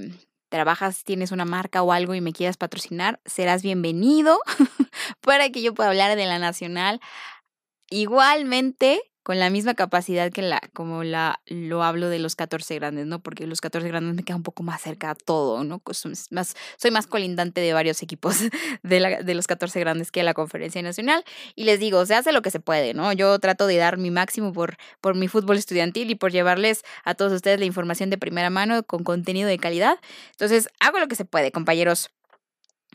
trabajas, 0.50 1.04
tienes 1.04 1.32
una 1.32 1.44
marca 1.44 1.82
o 1.82 1.92
algo 1.92 2.14
y 2.14 2.22
me 2.22 2.34
quieras 2.34 2.56
patrocinar, 2.56 3.20
serás 3.26 3.64
bienvenido 3.64 4.40
para 5.22 5.50
que 5.50 5.62
yo 5.62 5.74
pueda 5.74 5.90
hablar 5.90 6.16
de 6.16 6.28
la 6.28 6.38
nacional. 6.38 7.02
Igualmente, 7.90 9.02
con 9.28 9.40
la 9.40 9.50
misma 9.50 9.74
capacidad 9.74 10.32
que 10.32 10.42
la, 10.42 10.62
como 10.72 11.04
la, 11.04 11.42
lo 11.48 11.84
hablo 11.84 12.08
de 12.08 12.18
los 12.18 12.38
14 12.38 12.76
grandes, 12.76 13.08
¿no? 13.08 13.20
Porque 13.20 13.46
los 13.46 13.60
14 13.60 13.86
grandes 13.90 14.16
me 14.16 14.24
queda 14.24 14.38
un 14.38 14.44
poco 14.44 14.64
más 14.64 14.82
cerca 14.82 15.10
a 15.10 15.16
todo, 15.16 15.66
¿no? 15.66 15.82
Soy 15.92 16.14
más, 16.32 16.56
soy 16.78 16.92
más 16.92 17.08
colindante 17.08 17.60
de 17.60 17.74
varios 17.74 18.02
equipos 18.02 18.38
de, 18.84 19.00
la, 19.02 19.22
de 19.22 19.36
los 19.36 19.46
14 19.46 19.82
grandes 19.82 20.14
que 20.14 20.24
la 20.24 20.34
conferencia 20.34 20.82
nacional. 20.82 21.26
Y 21.56 21.66
les 21.66 21.78
digo, 21.78 22.06
se 22.06 22.16
hace 22.16 22.32
lo 22.32 22.42
que 22.42 22.52
se 22.52 22.62
puede, 22.62 22.94
¿no? 22.94 23.12
Yo 23.12 23.38
trato 23.40 23.68
de 23.68 23.76
dar 23.76 23.98
mi 23.98 24.12
máximo 24.12 24.54
por, 24.54 24.78
por 25.02 25.14
mi 25.14 25.28
fútbol 25.28 25.58
estudiantil 25.58 26.10
y 26.10 26.16
por 26.16 26.32
llevarles 26.32 26.86
a 27.04 27.14
todos 27.14 27.34
ustedes 27.34 27.60
la 27.60 27.66
información 27.66 28.10
de 28.10 28.18
primera 28.18 28.50
mano 28.50 28.82
con 28.84 29.04
contenido 29.04 29.50
de 29.50 29.58
calidad. 29.58 30.00
Entonces, 30.32 30.70
hago 30.80 31.00
lo 31.00 31.10
que 31.10 31.16
se 31.16 31.26
puede, 31.26 31.52
compañeros. 31.52 32.12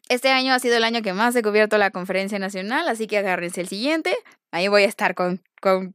Este 0.09 0.31
año 0.31 0.55
ha 0.55 0.59
sido 0.61 0.79
el 0.79 0.85
año 0.85 1.03
que 1.03 1.13
más 1.13 1.37
he 1.37 1.43
cubierto 1.43 1.77
la 1.77 1.91
conferencia 1.91 2.39
nacional, 2.39 2.89
así 2.89 3.07
que 3.07 3.19
agárrense 3.19 3.61
el 3.61 3.69
siguiente. 3.69 4.17
Ahí 4.51 4.69
voy 4.69 4.85
a 4.85 4.87
estar 4.87 5.15
con, 5.15 5.43
con 5.61 5.95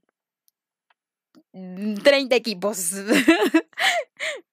30 2.04 2.36
equipos. 2.36 2.94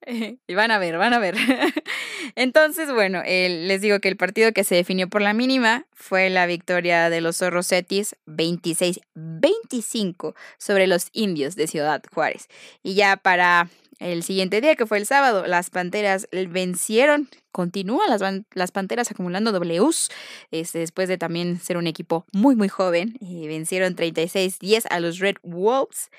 y 0.06 0.54
van 0.54 0.70
a 0.70 0.78
ver, 0.78 0.98
van 0.98 1.12
a 1.12 1.18
ver. 1.18 1.36
Entonces, 2.36 2.92
bueno, 2.92 3.22
les 3.24 3.80
digo 3.80 4.00
que 4.00 4.08
el 4.08 4.16
partido 4.16 4.52
que 4.52 4.64
se 4.64 4.74
definió 4.74 5.08
por 5.08 5.22
la 5.22 5.34
mínima 5.34 5.86
fue 5.92 6.30
la 6.30 6.46
victoria 6.46 7.10
de 7.10 7.20
los 7.20 7.36
Zorros 7.38 7.68
Cetis 7.68 8.16
26-25 8.26 10.34
sobre 10.58 10.86
los 10.86 11.08
indios 11.12 11.54
de 11.54 11.66
Ciudad 11.66 12.02
Juárez. 12.12 12.48
Y 12.82 12.94
ya 12.94 13.16
para 13.16 13.68
el 13.98 14.22
siguiente 14.22 14.60
día, 14.60 14.76
que 14.76 14.86
fue 14.86 14.98
el 14.98 15.06
sábado, 15.06 15.46
las 15.46 15.70
Panteras 15.70 16.28
vencieron, 16.32 17.28
continúan 17.52 18.10
las, 18.10 18.20
las 18.52 18.72
Panteras 18.72 19.10
acumulando 19.10 19.52
Ws, 19.52 20.10
este, 20.50 20.80
después 20.80 21.08
de 21.08 21.18
también 21.18 21.60
ser 21.60 21.76
un 21.76 21.86
equipo 21.86 22.26
muy, 22.32 22.56
muy 22.56 22.68
joven, 22.68 23.16
y 23.20 23.46
vencieron 23.46 23.94
36-10 23.94 24.86
a 24.90 24.98
los 25.00 25.20
Red 25.20 25.36
Wolves. 25.42 26.10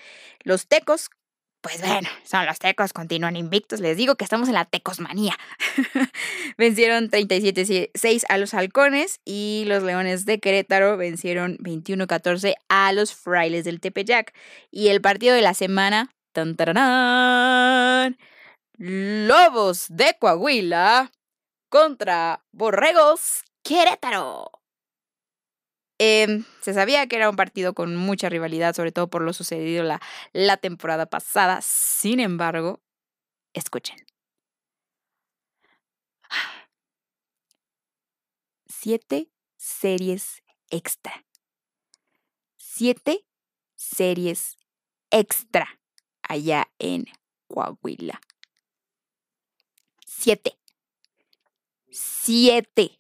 Los 0.44 0.68
Tecos 0.68 1.10
pues 1.66 1.82
bueno, 1.82 2.08
son 2.24 2.46
los 2.46 2.60
tecos, 2.60 2.94
continúan 2.94 3.36
invictos. 3.36 3.80
Les 3.80 3.98
digo 3.98 4.14
que 4.14 4.24
estamos 4.24 4.50
en 4.50 4.54
la 4.54 4.66
tecosmanía. 4.66 5.36
vencieron 6.60 7.10
37-6 7.10 8.24
a 8.30 8.38
los 8.38 8.54
halcones 8.54 9.20
y 9.26 9.64
los 9.66 9.82
leones 9.82 10.28
de 10.28 10.40
Querétaro 10.40 10.96
vencieron 10.96 11.58
21-14 11.58 12.54
a 12.70 12.94
los 12.94 13.16
frailes 13.16 13.66
del 13.66 13.80
Tepeyac. 13.80 14.32
Y 14.70 14.90
el 14.90 15.02
partido 15.02 15.34
de 15.34 15.42
la 15.42 15.56
semana, 15.56 16.12
tan, 16.34 16.56
Lobos 18.78 19.88
de 19.90 20.16
Coahuila 20.20 21.12
contra 21.70 22.46
Borregos 22.52 23.44
Querétaro. 23.64 24.52
Em, 25.98 26.44
se 26.62 26.74
sabía 26.74 27.08
que 27.08 27.16
era 27.16 27.30
un 27.30 27.38
partido 27.38 27.74
con 27.74 27.96
mucha 27.96 28.28
rivalidad, 28.30 28.76
sobre 28.76 28.92
todo 28.92 29.10
por 29.10 29.22
lo 29.22 29.32
sucedido 29.34 29.84
la, 29.84 30.02
la 30.34 30.58
temporada 30.58 31.06
pasada. 31.06 31.62
Sin 31.62 32.20
embargo, 32.20 32.82
escuchen. 33.54 33.98
Siete 38.68 39.32
series 39.56 40.44
extra. 40.70 41.26
Siete 42.58 43.26
series 43.76 44.58
extra 45.12 45.80
allá 46.22 46.70
en 46.78 47.06
Coahuila. 47.48 48.20
Siete. 50.06 50.60
Siete 51.90 53.00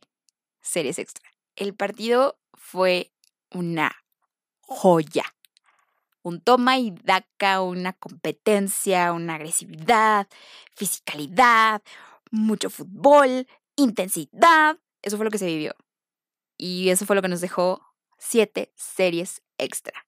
series 0.61 0.97
extra. 0.97 1.29
El 1.55 1.75
partido 1.75 2.39
fue 2.65 3.11
una 3.51 3.95
joya. 4.61 5.23
Un 6.23 6.41
toma 6.41 6.79
y 6.79 6.95
daca, 7.03 7.61
una 7.61 7.93
competencia, 7.93 9.13
una 9.13 9.35
agresividad, 9.35 10.27
fisicalidad, 10.75 11.83
mucho 12.31 12.71
fútbol, 12.71 13.47
intensidad. 13.75 14.79
Eso 15.03 15.17
fue 15.17 15.25
lo 15.25 15.31
que 15.31 15.37
se 15.37 15.45
vivió. 15.45 15.75
Y 16.57 16.89
eso 16.89 17.05
fue 17.05 17.15
lo 17.15 17.21
que 17.21 17.27
nos 17.27 17.39
dejó 17.39 17.81
siete 18.17 18.73
series 18.75 19.43
extra. 19.59 20.07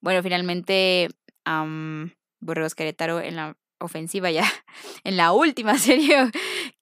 Bueno, 0.00 0.22
finalmente, 0.22 1.10
um, 1.46 2.10
Borregos 2.40 2.74
Querétaro 2.74 3.20
en 3.20 3.36
la 3.36 3.58
ofensiva 3.78 4.30
ya, 4.30 4.50
en 5.04 5.18
la 5.18 5.32
última 5.32 5.76
serie 5.78 6.30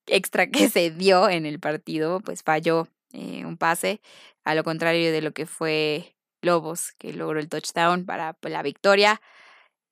extra 0.06 0.48
que 0.48 0.68
se 0.68 0.92
dio 0.92 1.28
en 1.28 1.44
el 1.44 1.58
partido, 1.58 2.20
pues 2.20 2.44
falló 2.44 2.86
eh, 3.12 3.44
un 3.44 3.56
pase, 3.56 4.00
a 4.44 4.54
lo 4.54 4.64
contrario 4.64 5.12
de 5.12 5.22
lo 5.22 5.32
que 5.32 5.46
fue 5.46 6.14
Lobos, 6.42 6.92
que 6.98 7.12
logró 7.12 7.40
el 7.40 7.48
touchdown 7.48 8.06
para 8.06 8.34
pues, 8.34 8.52
la 8.52 8.62
victoria. 8.62 9.20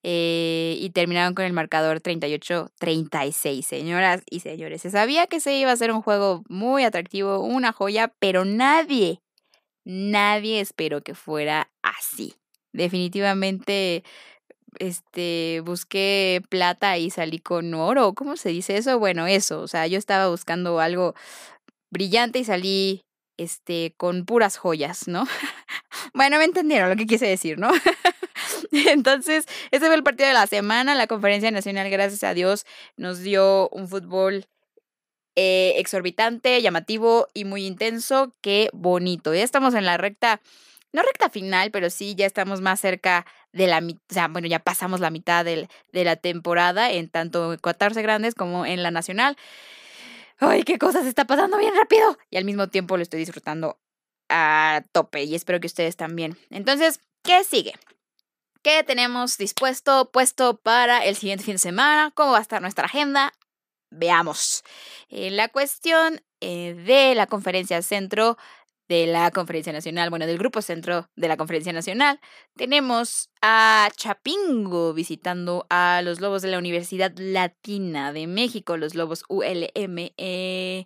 Eh, 0.01 0.77
y 0.79 0.91
terminaron 0.91 1.33
con 1.33 1.43
el 1.43 1.51
marcador 1.51 2.01
38-36, 2.01 3.63
señoras 3.63 4.23
y 4.29 4.39
señores. 4.39 4.81
Se 4.81 4.91
sabía 4.91 5.27
que 5.27 5.41
se 5.41 5.57
iba 5.57 5.71
a 5.71 5.75
ser 5.75 5.91
un 5.91 6.01
juego 6.01 6.43
muy 6.47 6.83
atractivo, 6.83 7.39
una 7.39 7.73
joya, 7.73 8.13
pero 8.19 8.45
nadie, 8.45 9.21
nadie 9.83 10.61
esperó 10.61 11.01
que 11.01 11.15
fuera 11.15 11.69
así. 11.81 12.35
Definitivamente, 12.71 14.03
este, 14.79 15.61
busqué 15.65 16.41
plata 16.49 16.97
y 16.97 17.09
salí 17.09 17.39
con 17.39 17.73
oro. 17.73 18.13
¿Cómo 18.13 18.37
se 18.37 18.49
dice 18.49 18.77
eso? 18.77 18.99
Bueno, 18.99 19.27
eso. 19.27 19.61
O 19.61 19.67
sea, 19.67 19.87
yo 19.87 19.97
estaba 19.97 20.29
buscando 20.29 20.79
algo 20.79 21.13
brillante 21.91 22.39
y 22.39 22.45
salí 22.45 23.01
este, 23.39 23.93
con 23.95 24.25
puras 24.25 24.57
joyas, 24.57 25.07
¿no? 25.07 25.25
bueno, 26.13 26.37
me 26.37 26.43
entendieron 26.43 26.89
lo 26.89 26.95
que 26.97 27.07
quise 27.07 27.25
decir, 27.25 27.57
¿no? 27.57 27.71
Entonces, 28.71 29.45
ese 29.71 29.85
fue 29.85 29.95
el 29.95 30.03
partido 30.03 30.27
de 30.27 30.33
la 30.33 30.45
semana. 30.45 30.93
La 30.93 31.07
conferencia 31.07 31.49
nacional, 31.49 31.89
gracias 31.89 32.23
a 32.23 32.33
Dios, 32.33 32.65
nos 32.97 33.19
dio 33.19 33.69
un 33.69 33.87
fútbol 33.87 34.45
eh, 35.35 35.75
exorbitante, 35.77 36.61
llamativo 36.61 37.27
y 37.33 37.45
muy 37.45 37.65
intenso. 37.65 38.33
Qué 38.41 38.69
bonito. 38.73 39.33
Ya 39.33 39.43
estamos 39.43 39.73
en 39.73 39.85
la 39.85 39.95
recta, 39.95 40.41
no 40.91 41.01
recta 41.01 41.29
final, 41.29 41.71
pero 41.71 41.89
sí 41.89 42.15
ya 42.15 42.25
estamos 42.25 42.59
más 42.59 42.81
cerca 42.81 43.25
de 43.53 43.67
la 43.67 43.79
mitad, 43.79 44.01
o 44.11 44.13
sea, 44.13 44.27
bueno, 44.27 44.47
ya 44.47 44.59
pasamos 44.59 44.99
la 44.99 45.09
mitad 45.09 45.45
de 45.45 45.67
la 45.93 46.15
temporada 46.17 46.91
en 46.91 47.09
tanto 47.09 47.53
en 47.53 47.59
14 47.59 48.01
grandes 48.01 48.35
como 48.35 48.65
en 48.65 48.83
la 48.83 48.91
nacional 48.91 49.37
ay, 50.39 50.63
qué 50.63 50.77
cosas 50.77 51.05
está 51.05 51.25
pasando 51.25 51.57
bien 51.57 51.75
rápido. 51.75 52.17
Y 52.29 52.37
al 52.37 52.45
mismo 52.45 52.67
tiempo 52.67 52.97
lo 52.97 53.03
estoy 53.03 53.19
disfrutando 53.19 53.79
a 54.29 54.83
tope 54.91 55.23
y 55.23 55.35
espero 55.35 55.59
que 55.59 55.67
ustedes 55.67 55.95
también. 55.95 56.37
Entonces, 56.49 56.99
¿qué 57.23 57.43
sigue? 57.43 57.73
¿Qué 58.61 58.83
tenemos 58.83 59.37
dispuesto, 59.37 60.11
puesto 60.11 60.57
para 60.57 61.05
el 61.05 61.15
siguiente 61.15 61.45
fin 61.45 61.55
de 61.55 61.59
semana? 61.59 62.11
¿Cómo 62.13 62.33
va 62.33 62.39
a 62.39 62.41
estar 62.41 62.61
nuestra 62.61 62.85
agenda? 62.85 63.33
Veamos. 63.89 64.63
Eh, 65.09 65.31
la 65.31 65.47
cuestión 65.47 66.21
eh, 66.41 66.73
de 66.73 67.15
la 67.15 67.27
conferencia 67.27 67.81
centro 67.81 68.37
de 68.89 69.05
la 69.05 69.29
Conferencia 69.29 69.71
Nacional, 69.71 70.09
bueno, 70.09 70.25
del 70.25 70.39
Grupo 70.39 70.63
Centro 70.63 71.09
de 71.15 71.27
la 71.27 71.37
Conferencia 71.37 71.71
Nacional, 71.71 72.19
tenemos 72.57 73.29
a 73.41 73.87
Chapingo 73.95 74.93
visitando 74.93 75.67
a 75.69 76.01
los 76.03 76.19
Lobos 76.19 76.41
de 76.41 76.49
la 76.49 76.57
Universidad 76.57 77.13
Latina 77.15 78.11
de 78.11 78.25
México, 78.25 78.77
los 78.77 78.95
Lobos 78.95 79.23
ULM, 79.29 80.11
eh, 80.17 80.85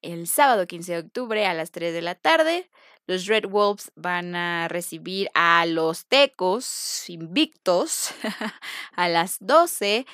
el 0.00 0.28
sábado 0.28 0.66
15 0.66 0.92
de 0.92 0.98
octubre 1.00 1.44
a 1.44 1.52
las 1.52 1.72
3 1.72 1.92
de 1.92 2.02
la 2.02 2.14
tarde. 2.14 2.70
Los 3.06 3.26
Red 3.26 3.46
Wolves 3.46 3.90
van 3.96 4.36
a 4.36 4.68
recibir 4.68 5.28
a 5.34 5.66
los 5.66 6.06
Tecos 6.06 7.10
invictos 7.10 8.12
a 8.94 9.08
las 9.08 9.38
12 9.40 10.06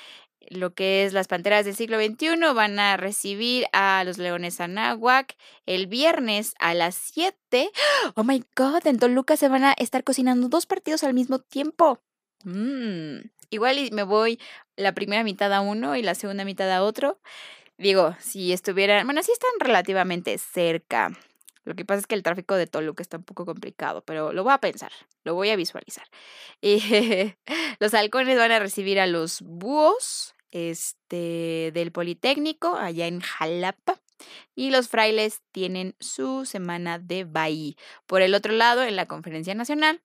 lo 0.50 0.74
que 0.74 1.04
es 1.04 1.12
las 1.12 1.28
Panteras 1.28 1.64
del 1.64 1.74
siglo 1.74 1.98
XXI 1.98 2.36
van 2.54 2.78
a 2.78 2.96
recibir 2.96 3.66
a 3.72 4.02
los 4.04 4.18
Leones 4.18 4.60
Anáhuac 4.60 5.36
el 5.66 5.86
viernes 5.86 6.54
a 6.58 6.74
las 6.74 6.94
7. 6.94 7.70
Oh 8.14 8.24
my 8.24 8.42
God, 8.56 8.86
en 8.86 8.98
Toluca 8.98 9.36
se 9.36 9.48
van 9.48 9.64
a 9.64 9.72
estar 9.72 10.04
cocinando 10.04 10.48
dos 10.48 10.66
partidos 10.66 11.04
al 11.04 11.14
mismo 11.14 11.38
tiempo. 11.38 12.00
Mm, 12.44 13.28
igual 13.50 13.90
me 13.92 14.02
voy 14.02 14.40
la 14.76 14.92
primera 14.92 15.24
mitad 15.24 15.52
a 15.52 15.60
uno 15.60 15.96
y 15.96 16.02
la 16.02 16.14
segunda 16.14 16.44
mitad 16.44 16.70
a 16.70 16.82
otro. 16.82 17.18
Digo, 17.78 18.16
si 18.20 18.52
estuvieran, 18.52 19.06
bueno, 19.06 19.22
sí 19.22 19.32
están 19.32 19.50
relativamente 19.60 20.38
cerca. 20.38 21.12
Lo 21.66 21.74
que 21.74 21.84
pasa 21.84 21.98
es 21.98 22.06
que 22.06 22.14
el 22.14 22.22
tráfico 22.22 22.54
de 22.54 22.68
Toluca 22.68 23.02
está 23.02 23.16
un 23.16 23.24
poco 23.24 23.44
complicado, 23.44 24.02
pero 24.02 24.32
lo 24.32 24.44
voy 24.44 24.52
a 24.52 24.58
pensar, 24.58 24.92
lo 25.24 25.34
voy 25.34 25.50
a 25.50 25.56
visualizar. 25.56 26.06
los 27.80 27.92
halcones 27.92 28.38
van 28.38 28.52
a 28.52 28.60
recibir 28.60 29.00
a 29.00 29.08
los 29.08 29.42
búhos 29.42 30.35
este, 30.50 31.70
del 31.74 31.92
Politécnico, 31.92 32.76
allá 32.76 33.06
en 33.06 33.20
Jalapa. 33.20 34.00
Y 34.54 34.70
los 34.70 34.88
frailes 34.88 35.42
tienen 35.52 35.94
su 36.00 36.46
semana 36.46 36.98
de 36.98 37.24
Bahí. 37.24 37.76
Por 38.06 38.22
el 38.22 38.34
otro 38.34 38.52
lado, 38.52 38.82
en 38.82 38.96
la 38.96 39.06
conferencia 39.06 39.54
nacional, 39.54 40.02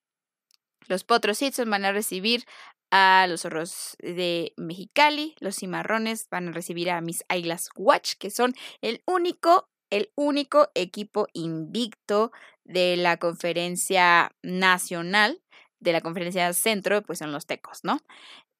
los 0.87 1.03
Potros 1.03 1.39
van 1.65 1.85
a 1.85 1.91
recibir 1.91 2.45
a 2.91 3.25
los 3.29 3.41
zorros 3.41 3.95
de 3.99 4.53
Mexicali, 4.57 5.35
los 5.39 5.55
cimarrones 5.55 6.27
van 6.29 6.49
a 6.49 6.51
recibir 6.51 6.91
a 6.91 6.99
mis 6.99 7.23
Águilas 7.29 7.69
Watch, 7.75 8.15
que 8.19 8.29
son 8.29 8.53
el 8.81 9.01
único, 9.05 9.69
el 9.89 10.11
único 10.15 10.69
equipo 10.75 11.27
invicto 11.33 12.33
de 12.65 12.97
la 12.97 13.17
conferencia 13.17 14.35
nacional, 14.43 15.41
de 15.79 15.93
la 15.93 16.01
conferencia 16.01 16.51
centro, 16.53 17.01
pues 17.01 17.19
son 17.19 17.31
los 17.31 17.45
tecos, 17.45 17.79
¿no? 17.83 18.01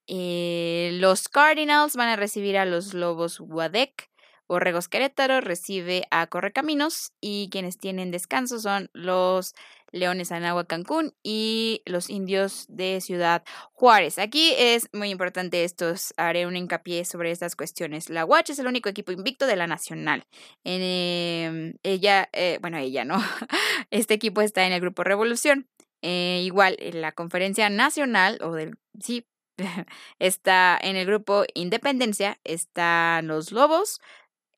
Eh, 0.07 0.91
los 0.94 1.30
Cardinals 1.30 1.95
van 1.95 2.10
a 2.10 2.15
recibir 2.15 2.57
a 2.57 2.65
los 2.65 2.94
Lobos 2.94 3.40
Guadec. 3.40 4.10
Borregos 4.48 4.90
Querétaro 4.90 5.40
recibe 5.40 6.03
a 6.11 6.28
Correcaminos 6.28 7.14
y 7.22 7.48
quienes 7.52 7.78
tienen 7.78 8.11
descanso 8.11 8.60
son 8.60 8.90
los 8.91 9.56
Leones 9.91 10.32
Anagua 10.32 10.65
Cancún 10.65 11.14
y 11.23 11.82
los 11.86 12.10
indios 12.10 12.65
de 12.68 13.02
Ciudad 13.02 13.44
Juárez. 13.72 14.19
Aquí 14.19 14.53
es 14.57 14.90
muy 14.94 15.10
importante 15.10 15.64
esto, 15.64 15.94
haré 16.18 16.45
un 16.45 16.56
hincapié 16.56 17.06
sobre 17.06 17.32
estas 17.32 17.56
cuestiones. 17.56 18.10
La 18.10 18.26
Watch 18.26 18.49
es 18.49 18.60
el 18.60 18.68
único 18.68 18.90
equipo 18.90 19.11
invicto 19.11 19.48
de 19.48 19.56
la 19.56 19.68
Nacional. 19.68 20.26
Em, 20.64 21.76
ella, 21.84 22.30
eh, 22.34 22.57
bueno, 22.61 22.78
ella 22.78 23.06
no. 23.06 23.18
Este 23.90 24.14
equipo 24.14 24.41
está 24.41 24.65
en 24.65 24.73
el 24.73 24.82
Grupo 24.82 25.03
Revolución. 25.03 25.68
Eh, 26.02 26.41
igual, 26.44 26.78
en 26.80 27.02
la 27.02 27.11
conferencia 27.11 27.69
nacional, 27.69 28.40
o 28.41 28.53
del, 28.53 28.76
sí, 28.99 29.28
está 30.19 30.78
en 30.82 30.95
el 30.95 31.06
grupo 31.06 31.44
Independencia, 31.53 32.40
están 32.44 33.28
los 33.28 33.52
Lobos, 33.52 34.02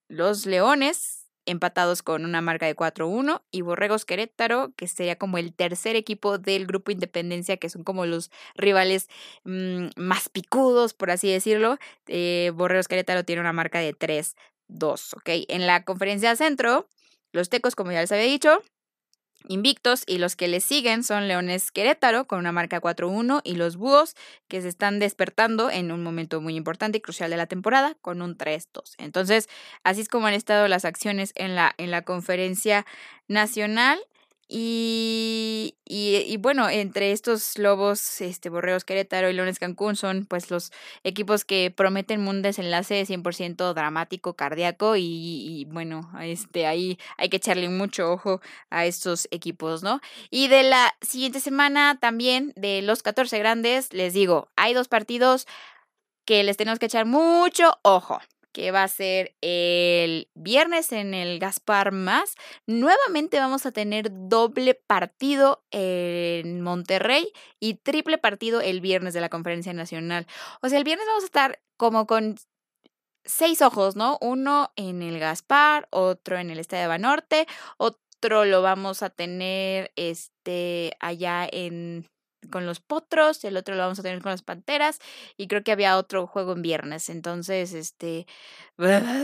los 0.07 0.45
Leones 0.45 1.24
empatados 1.45 2.03
con 2.03 2.26
una 2.26 2.41
marca 2.41 2.65
de 2.65 2.76
4-1 2.76 3.41
y 3.52 3.61
Borregos 3.61 4.06
Querétaro, 4.06 4.74
que 4.76 4.88
sería 4.88 5.18
como 5.18 5.38
el 5.38 5.53
tercer 5.53 5.95
equipo 5.95 6.38
del 6.38 6.65
grupo 6.65 6.91
Independencia, 6.91 7.57
que 7.57 7.70
son 7.70 7.84
como 7.84 8.06
los 8.06 8.32
rivales 8.56 9.10
mm, 9.44 9.88
más 9.98 10.30
picudos, 10.30 10.94
por 10.94 11.11
así 11.11 11.32
decirlo. 11.32 11.78
Eh, 12.07 12.52
Borregos 12.56 12.88
Querétaro 12.88 13.26
tiene 13.26 13.41
una 13.41 13.53
marca 13.53 13.80
de 13.80 13.94
3-2, 13.94 15.15
¿ok? 15.18 15.30
En 15.49 15.68
la 15.68 15.84
conferencia 15.84 16.36
centro, 16.36 16.88
los 17.32 17.49
Tecos, 17.49 17.76
como 17.76 17.91
ya 17.91 18.02
les 18.02 18.11
había 18.11 18.26
dicho, 18.26 18.61
invictos 19.48 20.03
y 20.07 20.18
los 20.18 20.36
que 20.36 20.48
le 20.48 20.60
siguen 20.60 21.03
son 21.03 21.28
Leones 21.28 21.72
Querétaro 21.72 22.26
con 22.26 22.40
una 22.40 22.52
marca 22.52 22.82
4-1 22.82 23.41
y 23.44 23.56
los 23.56 23.78
Búhos 23.78 24.15
que 24.48 24.61
se 24.61 24.70
están 24.70 24.99
despertando 24.99 25.70
en 25.70 25.91
un 25.91 26.03
momento 26.03 26.41
muy 26.41 26.56
importante 26.56 26.98
y 26.98 27.02
crucial 27.02 27.30
de 27.30 27.38
la 27.38 27.48
temporada 27.48 27.95
con 28.02 28.22
un 28.22 28.38
3-2. 28.38 28.95
Entonces, 28.98 29.49
así 29.84 30.02
es 30.02 30.10
como 30.10 30.28
han 30.28 30.34
estado 30.34 30.68
las 30.68 30.86
acciones 30.86 31.32
en 31.36 31.56
la, 31.56 31.74
en 31.78 31.91
la 31.91 32.03
conferencia 32.03 32.86
nacional 33.28 33.99
y, 34.48 35.76
y, 35.86 36.38
bueno, 36.38 36.70
entre 36.70 37.11
estos 37.11 37.57
lobos, 37.57 38.22
este, 38.22 38.49
Borreos 38.49 38.84
Querétaro 38.84 39.30
y 39.30 39.34
Leones 39.34 39.57
Cancún 39.60 39.95
son 39.95 40.26
pues 40.26 40.52
los 40.52 40.72
equipos 41.03 41.45
que 41.45 41.72
prometen 41.72 42.28
un 42.28 42.41
desenlace 42.41 43.06
100% 43.06 43.74
dramático, 43.74 44.36
cardíaco 44.36 44.95
y, 44.95 45.03
y, 45.03 45.65
bueno, 45.65 46.11
este, 46.22 46.68
ahí 46.68 46.99
hay 47.18 47.30
que 47.30 47.38
echarle 47.38 47.70
mucho 47.70 48.11
ojo 48.11 48.41
a 48.70 48.86
estos 48.86 49.28
equipos, 49.32 49.82
¿no? 49.82 50.02
Y 50.30 50.49
de 50.49 50.64
la 50.64 50.94
siguiente 51.02 51.40
semana 51.40 51.98
también, 51.99 52.53
de 52.56 52.82
los 52.82 53.02
14 53.02 53.40
grandes, 53.40 53.94
les 53.94 54.14
digo, 54.14 54.49
hay 54.56 54.74
dos 54.74 54.88
partidos 54.88 55.48
que 56.26 56.44
les 56.44 56.57
tenemos 56.57 56.80
que 56.80 56.86
echar 56.88 57.06
mucho 57.06 57.80
ojo 57.82 58.20
que 58.53 58.71
va 58.71 58.84
a 58.84 58.88
ser 58.88 59.35
el 59.41 60.30
viernes 60.35 60.91
en 60.91 61.13
el 61.13 61.39
Gaspar 61.39 61.91
Más. 61.91 62.35
Nuevamente 62.67 63.39
vamos 63.39 63.65
a 63.65 63.71
tener 63.71 64.09
doble 64.11 64.75
partido 64.75 65.65
en 65.71 66.61
Monterrey 66.61 67.34
y 67.59 67.73
triple 67.75 68.17
partido 68.17 68.61
el 68.61 68.80
viernes 68.80 69.13
de 69.13 69.21
la 69.21 69.30
Conferencia 69.30 69.73
Nacional. 69.73 70.27
O 70.61 70.69
sea, 70.69 70.77
el 70.77 70.84
viernes 70.84 71.07
vamos 71.07 71.23
a 71.23 71.25
estar 71.25 71.61
como 71.77 72.05
con 72.07 72.35
seis 73.25 73.61
ojos, 73.61 73.95
¿no? 73.95 74.17
Uno 74.21 74.71
en 74.75 75.01
el 75.01 75.19
Gaspar, 75.19 75.88
otro 75.91 76.38
en 76.38 76.49
el 76.49 76.59
Estadio 76.59 76.84
de 76.84 76.88
Banorte, 76.88 77.47
otro 77.77 78.45
lo 78.45 78.61
vamos 78.61 79.03
a 79.03 79.09
tener 79.09 79.91
este 79.95 80.93
allá 80.99 81.47
en 81.51 82.07
con 82.52 82.65
los 82.65 82.80
potros, 82.80 83.44
el 83.44 83.57
otro 83.57 83.76
lo 83.76 83.82
vamos 83.82 83.99
a 83.99 84.03
tener 84.03 84.22
con 84.22 84.32
las 84.32 84.41
panteras 84.41 84.99
y 85.38 85.48
creo 85.48 85.64
que 85.64 85.72
había 85.72 85.98
otro 85.98 86.28
juego 86.28 86.53
en 86.53 86.61
viernes, 86.61 87.10
entonces 87.10 87.74
este 87.74 88.28
va 88.82 88.98
a 88.98 89.24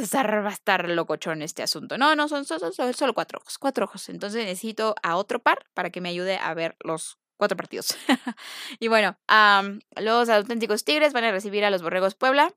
estar, 0.52 0.90
locochón 0.90 1.42
este 1.42 1.64
asunto. 1.64 1.98
No, 1.98 2.16
no, 2.16 2.28
son, 2.28 2.46
solo 2.46 3.14
cuatro 3.14 3.40
ojos, 3.40 3.58
cuatro 3.58 3.86
ojos, 3.86 4.10
entonces 4.10 4.46
necesito 4.46 4.96
a 5.04 5.16
otro 5.16 5.40
par 5.40 5.66
para 5.74 5.90
que 5.90 6.02
me 6.02 6.10
ayude 6.10 6.38
a 6.38 6.54
ver 6.54 6.76
los 6.80 7.20
cuatro 7.38 7.58
partidos. 7.58 7.98
y 8.80 8.88
bueno, 8.88 9.18
los 9.96 10.30
auténticos 10.30 10.84
Tigres 10.84 11.14
van 11.14 11.24
a 11.24 11.32
recibir 11.32 11.64
a 11.66 11.70
los 11.70 11.82
Borregos 11.82 12.16
Puebla. 12.16 12.54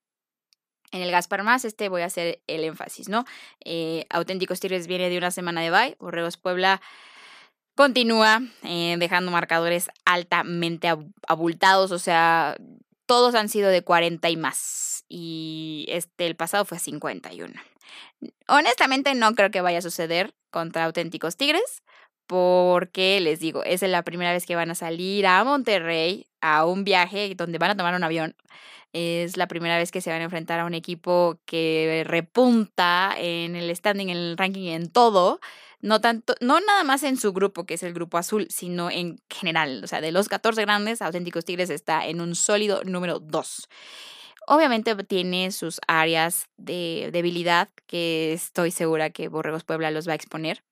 En 0.90 1.00
el 1.00 1.10
Gaspar 1.10 1.42
Más, 1.42 1.64
este 1.64 1.88
voy 1.88 2.02
a 2.02 2.06
hacer 2.06 2.42
el 2.46 2.64
énfasis, 2.64 3.08
¿no? 3.08 3.24
Eh, 3.64 4.04
auténticos 4.10 4.60
Tigres 4.60 4.86
viene 4.86 5.08
de 5.08 5.16
una 5.16 5.30
semana 5.30 5.62
de 5.62 5.70
bye, 5.70 5.96
Borregos 5.98 6.36
Puebla 6.36 6.82
Continúa 7.74 8.42
eh, 8.62 8.96
dejando 8.98 9.30
marcadores 9.30 9.88
altamente 10.04 10.88
abultados, 11.26 11.90
o 11.90 11.98
sea, 11.98 12.56
todos 13.06 13.34
han 13.34 13.48
sido 13.48 13.70
de 13.70 13.82
40 13.82 14.28
y 14.30 14.36
más. 14.36 15.04
Y 15.08 15.86
este, 15.88 16.26
el 16.26 16.36
pasado 16.36 16.64
fue 16.64 16.78
51. 16.78 17.54
Honestamente, 18.46 19.14
no 19.14 19.34
creo 19.34 19.50
que 19.50 19.60
vaya 19.60 19.78
a 19.78 19.82
suceder 19.82 20.34
contra 20.50 20.84
auténticos 20.84 21.36
Tigres, 21.36 21.82
porque 22.32 23.20
les 23.20 23.40
digo, 23.40 23.62
es 23.62 23.82
la 23.82 24.02
primera 24.02 24.32
vez 24.32 24.46
que 24.46 24.56
van 24.56 24.70
a 24.70 24.74
salir 24.74 25.26
a 25.26 25.44
Monterrey 25.44 26.26
a 26.40 26.64
un 26.64 26.82
viaje 26.82 27.34
donde 27.36 27.58
van 27.58 27.72
a 27.72 27.76
tomar 27.76 27.94
un 27.94 28.02
avión. 28.02 28.34
Es 28.94 29.36
la 29.36 29.48
primera 29.48 29.76
vez 29.76 29.90
que 29.90 30.00
se 30.00 30.08
van 30.08 30.22
a 30.22 30.24
enfrentar 30.24 30.58
a 30.58 30.64
un 30.64 30.72
equipo 30.72 31.38
que 31.44 32.04
repunta 32.06 33.14
en 33.18 33.54
el 33.54 33.74
standing, 33.76 34.08
en 34.08 34.16
el 34.16 34.38
ranking, 34.38 34.70
en 34.70 34.90
todo 34.90 35.40
no 35.82 36.00
tanto, 36.00 36.34
no 36.40 36.58
nada 36.60 36.84
más 36.84 37.02
en 37.02 37.18
su 37.18 37.32
grupo, 37.34 37.66
que 37.66 37.74
es 37.74 37.82
el 37.82 37.92
grupo 37.92 38.16
azul, 38.16 38.46
sino 38.48 38.90
en 38.90 39.20
general. 39.28 39.82
O 39.84 39.86
sea, 39.86 40.00
de 40.00 40.12
los 40.12 40.28
14 40.28 40.62
grandes, 40.62 41.02
Auténticos 41.02 41.44
Tigres 41.44 41.68
está 41.68 42.06
en 42.06 42.20
un 42.22 42.34
sólido 42.34 42.82
número 42.84 43.18
2. 43.18 43.68
Obviamente 44.46 44.94
tiene 45.04 45.52
sus 45.52 45.80
áreas 45.86 46.46
de 46.56 47.10
debilidad 47.12 47.68
que 47.86 48.32
estoy 48.32 48.70
segura 48.70 49.10
que 49.10 49.28
Borregos 49.28 49.64
Puebla 49.64 49.90
los 49.90 50.08
va 50.08 50.12
a 50.12 50.16
exponer. 50.16 50.62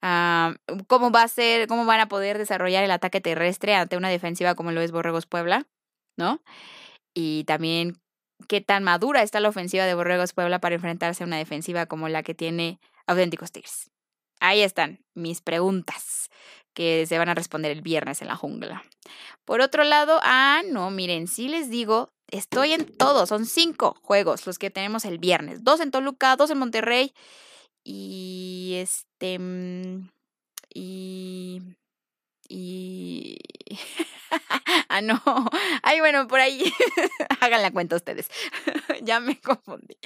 ¿Cómo 0.00 1.10
va 1.10 1.22
a 1.22 1.28
ser, 1.28 1.68
cómo 1.68 1.84
van 1.84 2.00
a 2.00 2.08
poder 2.08 2.38
desarrollar 2.38 2.84
el 2.84 2.90
ataque 2.90 3.20
terrestre 3.20 3.74
ante 3.74 3.96
una 3.96 4.08
defensiva 4.08 4.54
como 4.54 4.72
lo 4.72 4.80
es 4.80 4.92
Borregos 4.92 5.26
Puebla? 5.26 5.66
¿No? 6.16 6.40
Y 7.14 7.44
también 7.44 8.00
qué 8.48 8.60
tan 8.60 8.82
madura 8.82 9.22
está 9.22 9.40
la 9.40 9.48
ofensiva 9.48 9.84
de 9.84 9.94
Borregos 9.94 10.32
Puebla 10.32 10.58
para 10.60 10.74
enfrentarse 10.74 11.22
a 11.22 11.26
una 11.26 11.36
defensiva 11.36 11.86
como 11.86 12.08
la 12.08 12.22
que 12.22 12.34
tiene 12.34 12.80
Auténticos 13.06 13.52
Tigres. 13.52 13.90
Ahí 14.40 14.62
están 14.62 15.04
mis 15.14 15.42
preguntas 15.42 16.30
que 16.72 17.04
se 17.06 17.18
van 17.18 17.28
a 17.28 17.34
responder 17.34 17.72
el 17.72 17.82
viernes 17.82 18.22
en 18.22 18.28
la 18.28 18.36
jungla. 18.36 18.82
Por 19.44 19.60
otro 19.60 19.84
lado, 19.84 20.20
ah, 20.22 20.62
no, 20.66 20.90
miren, 20.90 21.26
si 21.26 21.48
les 21.48 21.68
digo, 21.68 22.10
estoy 22.28 22.72
en 22.72 22.86
todo, 22.96 23.26
son 23.26 23.44
cinco 23.44 23.98
juegos 24.02 24.46
los 24.46 24.58
que 24.58 24.70
tenemos 24.70 25.04
el 25.04 25.18
viernes. 25.18 25.62
Dos 25.62 25.80
en 25.80 25.90
Toluca, 25.90 26.36
dos 26.36 26.50
en 26.50 26.58
Monterrey 26.58 27.12
y 27.92 28.74
este... 28.76 29.38
Mm, 29.38 30.08
y... 30.72 31.60
Y... 32.48 33.38
ah, 34.88 35.00
no. 35.02 35.20
Ay, 35.82 35.98
bueno, 35.98 36.28
por 36.28 36.38
ahí 36.38 36.72
hagan 37.40 37.62
la 37.62 37.72
cuenta 37.72 37.96
ustedes. 37.96 38.28
ya 39.02 39.18
me 39.18 39.40
confundí. 39.40 39.98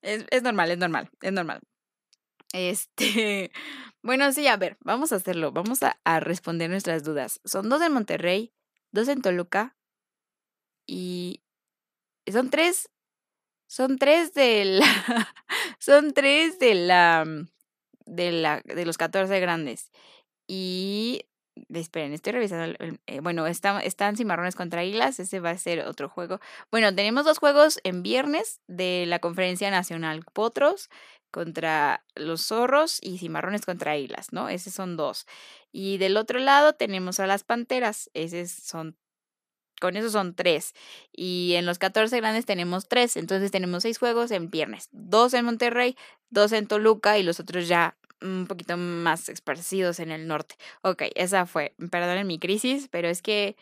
es, 0.00 0.24
es 0.30 0.42
normal, 0.42 0.70
es 0.70 0.78
normal, 0.78 1.10
es 1.20 1.32
normal. 1.32 1.60
Este, 2.54 3.52
bueno, 4.02 4.32
sí, 4.32 4.46
a 4.46 4.56
ver, 4.56 4.78
vamos 4.80 5.12
a 5.12 5.16
hacerlo, 5.16 5.52
vamos 5.52 5.80
a, 5.82 6.20
responder 6.20 6.70
nuestras 6.70 7.04
dudas. 7.04 7.40
Son 7.44 7.68
dos 7.68 7.82
en 7.82 7.92
Monterrey, 7.92 8.54
dos 8.90 9.08
en 9.08 9.20
Toluca 9.20 9.76
y 10.86 11.42
son 12.26 12.48
tres, 12.48 12.90
son 13.70 13.98
tres 13.98 14.34
de 14.34 14.64
la, 14.64 14.84
son 15.78 16.12
tres 16.12 16.58
de 16.58 16.74
la, 16.74 17.24
de 18.04 18.32
la, 18.32 18.60
de 18.64 18.84
los 18.84 18.98
14 18.98 19.38
grandes. 19.38 19.92
Y 20.48 21.26
esperen, 21.72 22.12
estoy 22.12 22.32
revisando. 22.32 22.76
Eh, 23.06 23.20
bueno, 23.20 23.46
está, 23.46 23.78
están 23.78 24.16
Cimarrones 24.16 24.56
contra 24.56 24.82
Islas, 24.82 25.20
ese 25.20 25.38
va 25.38 25.50
a 25.50 25.56
ser 25.56 25.86
otro 25.86 26.08
juego. 26.08 26.40
Bueno, 26.72 26.92
tenemos 26.92 27.24
dos 27.24 27.38
juegos 27.38 27.78
en 27.84 28.02
viernes 28.02 28.60
de 28.66 29.04
la 29.06 29.20
Conferencia 29.20 29.70
Nacional 29.70 30.24
Potros 30.32 30.90
contra 31.30 32.04
los 32.16 32.44
zorros 32.44 32.98
y 33.00 33.18
cimarrones 33.18 33.64
contra 33.64 33.96
islas, 33.96 34.32
¿no? 34.32 34.48
Esos 34.48 34.74
son 34.74 34.96
dos. 34.96 35.26
Y 35.70 35.98
del 35.98 36.16
otro 36.16 36.40
lado 36.40 36.72
tenemos 36.72 37.20
a 37.20 37.28
las 37.28 37.44
panteras, 37.44 38.10
esos 38.14 38.50
son, 38.50 38.96
con 39.80 39.96
esos 39.96 40.12
son 40.12 40.34
tres. 40.34 40.74
Y 41.12 41.54
en 41.56 41.66
los 41.66 41.78
14 41.78 42.16
grandes 42.18 42.46
tenemos 42.46 42.88
tres, 42.88 43.16
entonces 43.16 43.50
tenemos 43.50 43.82
seis 43.82 43.98
juegos 43.98 44.30
en 44.30 44.50
viernes, 44.50 44.88
dos 44.92 45.34
en 45.34 45.44
Monterrey, 45.44 45.96
dos 46.30 46.52
en 46.52 46.66
Toluca 46.66 47.18
y 47.18 47.22
los 47.22 47.40
otros 47.40 47.66
ya 47.66 47.96
un 48.22 48.46
poquito 48.46 48.76
más 48.76 49.28
esparcidos 49.28 49.98
en 49.98 50.10
el 50.10 50.26
norte. 50.26 50.56
Ok, 50.82 51.04
esa 51.14 51.46
fue, 51.46 51.74
perdonen 51.90 52.26
mi 52.26 52.38
crisis, 52.38 52.88
pero 52.90 53.08
es 53.08 53.22
que 53.22 53.56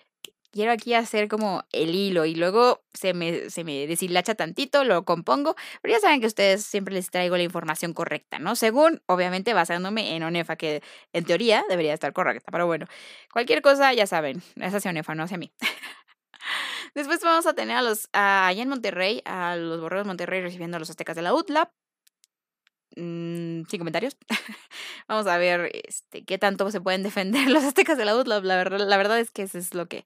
quiero 0.52 0.72
aquí 0.72 0.94
hacer 0.94 1.28
como 1.28 1.64
el 1.72 1.94
hilo 1.94 2.24
y 2.24 2.34
luego 2.34 2.82
se 2.92 3.14
me, 3.14 3.50
se 3.50 3.64
me 3.64 3.86
deshilacha 3.86 4.34
tantito, 4.34 4.84
lo 4.84 5.04
compongo, 5.04 5.54
pero 5.82 5.94
ya 5.94 6.00
saben 6.00 6.20
que 6.20 6.26
ustedes 6.26 6.64
siempre 6.64 6.94
les 6.94 7.10
traigo 7.10 7.36
la 7.36 7.42
información 7.42 7.92
correcta, 7.92 8.38
¿no? 8.38 8.56
Según, 8.56 9.02
obviamente, 9.06 9.54
basándome 9.54 10.16
en 10.16 10.22
ONEFA, 10.22 10.56
que 10.56 10.82
en 11.12 11.24
teoría 11.24 11.64
debería 11.68 11.94
estar 11.94 12.12
correcta, 12.12 12.50
pero 12.50 12.66
bueno, 12.66 12.86
cualquier 13.32 13.62
cosa 13.62 13.92
ya 13.92 14.06
saben, 14.06 14.42
es 14.56 14.74
hacia 14.74 14.90
ONEFA, 14.90 15.14
no 15.14 15.24
hacia 15.24 15.38
mí. 15.38 15.52
Después 16.94 17.20
vamos 17.22 17.46
a 17.46 17.54
tener 17.54 17.76
a 17.76 17.82
los, 17.82 18.08
allá 18.12 18.62
en 18.62 18.68
Monterrey, 18.68 19.22
a 19.24 19.56
los 19.56 19.80
borreos 19.80 20.06
Monterrey 20.06 20.40
recibiendo 20.42 20.76
a 20.76 20.80
los 20.80 20.90
aztecas 20.90 21.16
de 21.16 21.22
la 21.22 21.34
UTLA, 21.34 21.72
Mm, 22.98 23.64
sin 23.68 23.78
comentarios. 23.78 24.16
Vamos 25.08 25.26
a 25.28 25.38
ver 25.38 25.70
este, 25.86 26.24
qué 26.24 26.36
tanto 26.36 26.68
se 26.72 26.80
pueden 26.80 27.04
defender 27.04 27.48
los 27.50 27.62
aztecas 27.62 27.96
de 27.96 28.04
la 28.04 28.16
UTLA. 28.16 28.40
La 28.40 28.56
verdad, 28.56 28.80
la 28.80 28.96
verdad 28.96 29.20
es 29.20 29.30
que 29.30 29.42
eso 29.42 29.56
es 29.58 29.72
lo 29.72 29.86
que, 29.86 30.04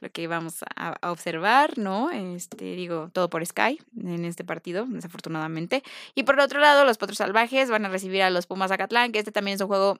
lo 0.00 0.10
que 0.10 0.26
vamos 0.26 0.60
a, 0.76 0.96
observar, 1.10 1.76
¿no? 1.76 2.10
Este, 2.10 2.76
digo, 2.76 3.10
todo 3.12 3.28
por 3.28 3.44
Sky 3.44 3.78
en 4.02 4.24
este 4.24 4.44
partido, 4.44 4.86
desafortunadamente. 4.88 5.82
Y 6.14 6.22
por 6.22 6.40
otro 6.40 6.60
lado, 6.60 6.84
los 6.84 6.96
Potros 6.96 7.18
Salvajes 7.18 7.70
van 7.70 7.84
a 7.84 7.90
recibir 7.90 8.22
a 8.22 8.30
los 8.30 8.46
Pumas 8.46 8.70
Acatlán, 8.70 9.12
que 9.12 9.18
este 9.18 9.32
también 9.32 9.56
es 9.56 9.60
un 9.60 9.68
juego 9.68 9.98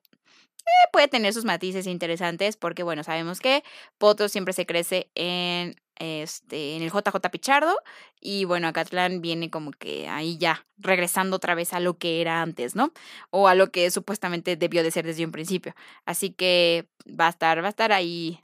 eh, 0.61 0.89
puede 0.93 1.09
tener 1.09 1.33
sus 1.35 1.45
matices 1.45 1.87
interesantes 1.87 2.57
porque, 2.57 2.83
bueno, 2.83 3.03
sabemos 3.05 3.41
que 3.41 3.65
Potros 3.99 4.33
siempre 4.33 4.55
se 4.55 4.67
crece 4.67 5.11
en 5.15 5.77
este, 6.01 6.75
en 6.75 6.83
el 6.83 6.91
JJ 6.91 7.17
Pichardo. 7.31 7.79
Y 8.21 8.45
bueno, 8.47 8.67
Acatlán 8.67 9.21
viene 9.21 9.51
como 9.51 9.71
que 9.71 10.09
ahí 10.09 10.39
ya, 10.39 10.67
regresando 10.79 11.37
otra 11.37 11.55
vez 11.55 11.73
a 11.73 11.81
lo 11.81 11.99
que 11.99 12.21
era 12.21 12.43
antes, 12.43 12.75
¿no? 12.75 12.93
O 13.31 13.47
a 13.47 13.55
lo 13.55 13.71
que 13.71 13.91
supuestamente 13.91 14.57
debió 14.57 14.83
de 14.83 14.91
ser 14.91 15.07
desde 15.07 15.25
un 15.25 15.33
principio. 15.33 15.75
Así 16.05 16.31
que 16.31 16.89
va 17.09 17.27
a 17.27 17.31
estar, 17.31 17.63
va 17.63 17.67
a 17.67 17.71
estar 17.71 17.93
ahí, 17.93 18.41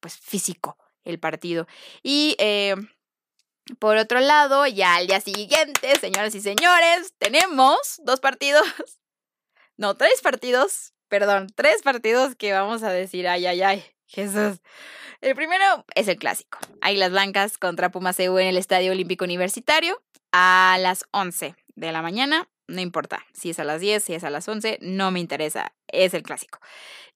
pues 0.00 0.18
físico 0.18 0.76
el 1.04 1.18
partido. 1.18 1.66
Y 2.02 2.36
eh, 2.38 2.74
por 3.78 3.96
otro 3.96 4.20
lado, 4.20 4.66
ya 4.66 4.96
al 4.96 5.06
día 5.06 5.20
siguiente, 5.20 5.98
señoras 6.00 6.34
y 6.34 6.40
señores, 6.40 7.14
tenemos 7.18 8.00
dos 8.04 8.20
partidos. 8.20 8.62
No, 9.78 9.96
tres 9.96 10.20
partidos. 10.20 10.92
Perdón, 11.08 11.48
tres 11.56 11.82
partidos 11.82 12.36
que 12.36 12.52
vamos 12.52 12.82
a 12.82 12.90
decir, 12.90 13.26
ay, 13.26 13.46
ay, 13.46 13.62
ay, 13.62 13.84
Jesús. 14.12 14.60
El 15.20 15.34
primero 15.34 15.84
es 15.94 16.08
el 16.08 16.16
clásico. 16.16 16.58
Águilas 16.80 17.10
Blancas 17.10 17.56
contra 17.56 17.90
Pumas 17.90 18.18
EU 18.20 18.38
en 18.38 18.48
el 18.48 18.58
Estadio 18.58 18.92
Olímpico 18.92 19.24
Universitario 19.24 20.02
a 20.32 20.76
las 20.80 21.04
11 21.12 21.54
de 21.74 21.92
la 21.92 22.02
mañana. 22.02 22.48
No 22.68 22.80
importa 22.80 23.24
si 23.32 23.50
es 23.50 23.58
a 23.58 23.64
las 23.64 23.80
10, 23.80 24.04
si 24.04 24.14
es 24.14 24.24
a 24.24 24.30
las 24.30 24.46
11, 24.48 24.78
no 24.82 25.10
me 25.10 25.20
interesa. 25.20 25.72
Es 25.88 26.14
el 26.14 26.22
clásico. 26.22 26.58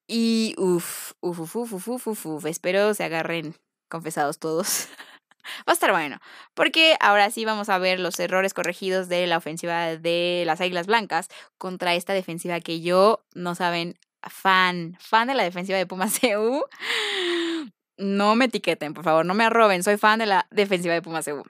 Y 0.07 0.55
uff, 0.57 1.13
uff, 1.21 1.41
uff, 1.41 1.57
uff, 1.57 1.89
uff, 1.89 2.07
uff, 2.07 2.27
uf, 2.27 2.47
espero 2.47 2.95
se 2.95 3.05
agarren 3.05 3.57
confesados 3.89 4.39
todos. 4.39 4.89
Va 5.69 5.73
a 5.73 5.75
estar 5.75 5.93
bueno, 5.93 6.19
porque 6.55 6.97
ahora 7.01 7.31
sí 7.31 7.45
vamos 7.45 7.69
a 7.69 7.79
ver 7.79 8.01
los 8.01 8.19
errores 8.19 8.53
corregidos 8.53 9.09
de 9.09 9.27
la 9.27 9.37
ofensiva 9.37 9.97
de 9.97 10.43
las 10.45 10.61
Águilas 10.61 10.87
Blancas 10.87 11.29
contra 11.57 11.95
esta 11.95 12.15
defensiva 12.15 12.61
que 12.61 12.81
yo, 12.81 13.25
no 13.35 13.55
saben, 13.55 13.97
fan, 14.31 14.97
fan 15.01 15.29
de 15.29 15.35
la 15.35 15.43
defensiva 15.43 15.79
de 15.79 15.87
Pumas 15.87 16.19
EU. 16.23 16.63
No 17.99 18.37
me 18.37 18.47
etiqueten, 18.47 18.95
por 18.95 19.05
favor, 19.05 19.25
no 19.25 19.35
me 19.35 19.45
arroben. 19.45 19.83
Soy 19.83 19.97
fan 19.97 20.19
de 20.19 20.27
la 20.27 20.47
defensiva 20.51 20.95
de 20.95 21.03
Pumas 21.03 21.27
EU. 21.29 21.43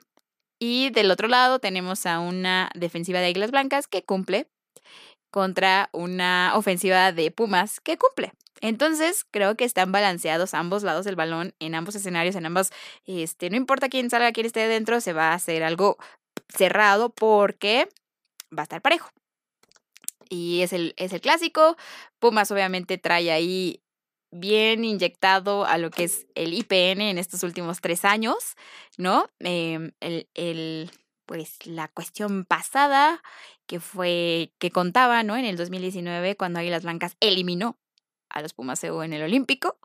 Y 0.59 0.89
del 0.91 1.11
otro 1.11 1.27
lado 1.27 1.59
tenemos 1.59 2.05
a 2.05 2.19
una 2.19 2.69
defensiva 2.73 3.19
de 3.19 3.27
Águilas 3.27 3.51
Blancas 3.51 3.87
que 3.87 4.03
cumple 4.03 4.47
contra 5.29 5.89
una 5.91 6.53
ofensiva 6.55 7.11
de 7.11 7.31
Pumas 7.31 7.79
que 7.79 7.97
cumple. 7.97 8.31
Entonces, 8.61 9.25
creo 9.29 9.55
que 9.55 9.65
están 9.65 9.91
balanceados 9.91 10.53
ambos 10.53 10.83
lados 10.83 11.05
del 11.05 11.15
balón 11.15 11.53
en 11.59 11.75
ambos 11.75 11.95
escenarios, 11.95 12.35
en 12.35 12.45
ambos, 12.45 12.71
este, 13.05 13.49
no 13.49 13.55
importa 13.55 13.89
quién 13.89 14.09
salga, 14.09 14.31
quién 14.31 14.47
esté 14.47 14.67
dentro, 14.67 14.99
se 14.99 15.13
va 15.13 15.31
a 15.31 15.35
hacer 15.35 15.63
algo 15.63 15.97
cerrado 16.49 17.09
porque 17.09 17.87
va 18.57 18.61
a 18.61 18.63
estar 18.63 18.81
parejo. 18.81 19.09
Y 20.29 20.61
es 20.61 20.73
el, 20.73 20.93
es 20.97 21.13
el 21.13 21.21
clásico. 21.21 21.77
Pumas 22.19 22.51
obviamente 22.51 22.97
trae 22.97 23.31
ahí 23.31 23.81
bien 24.31 24.83
inyectado 24.83 25.65
a 25.65 25.77
lo 25.77 25.89
que 25.89 26.03
es 26.05 26.27
el 26.35 26.53
IPN 26.53 27.01
en 27.01 27.17
estos 27.17 27.43
últimos 27.43 27.81
tres 27.81 28.05
años, 28.05 28.55
¿no? 28.97 29.29
Em, 29.39 29.91
el, 29.99 30.29
el, 30.33 30.91
pues 31.25 31.65
la 31.65 31.87
cuestión 31.87 32.45
pasada 32.45 33.21
que 33.67 33.79
fue, 33.79 34.53
que 34.59 34.71
contaba, 34.71 35.23
¿no? 35.23 35.35
En 35.37 35.45
el 35.45 35.57
2019 35.57 36.35
cuando 36.35 36.59
Águilas 36.59 36.83
Blancas 36.83 37.15
eliminó 37.19 37.77
a 38.29 38.41
los 38.41 38.53
Pumas 38.53 38.83
en 38.83 39.13
el 39.13 39.23
Olímpico. 39.23 39.77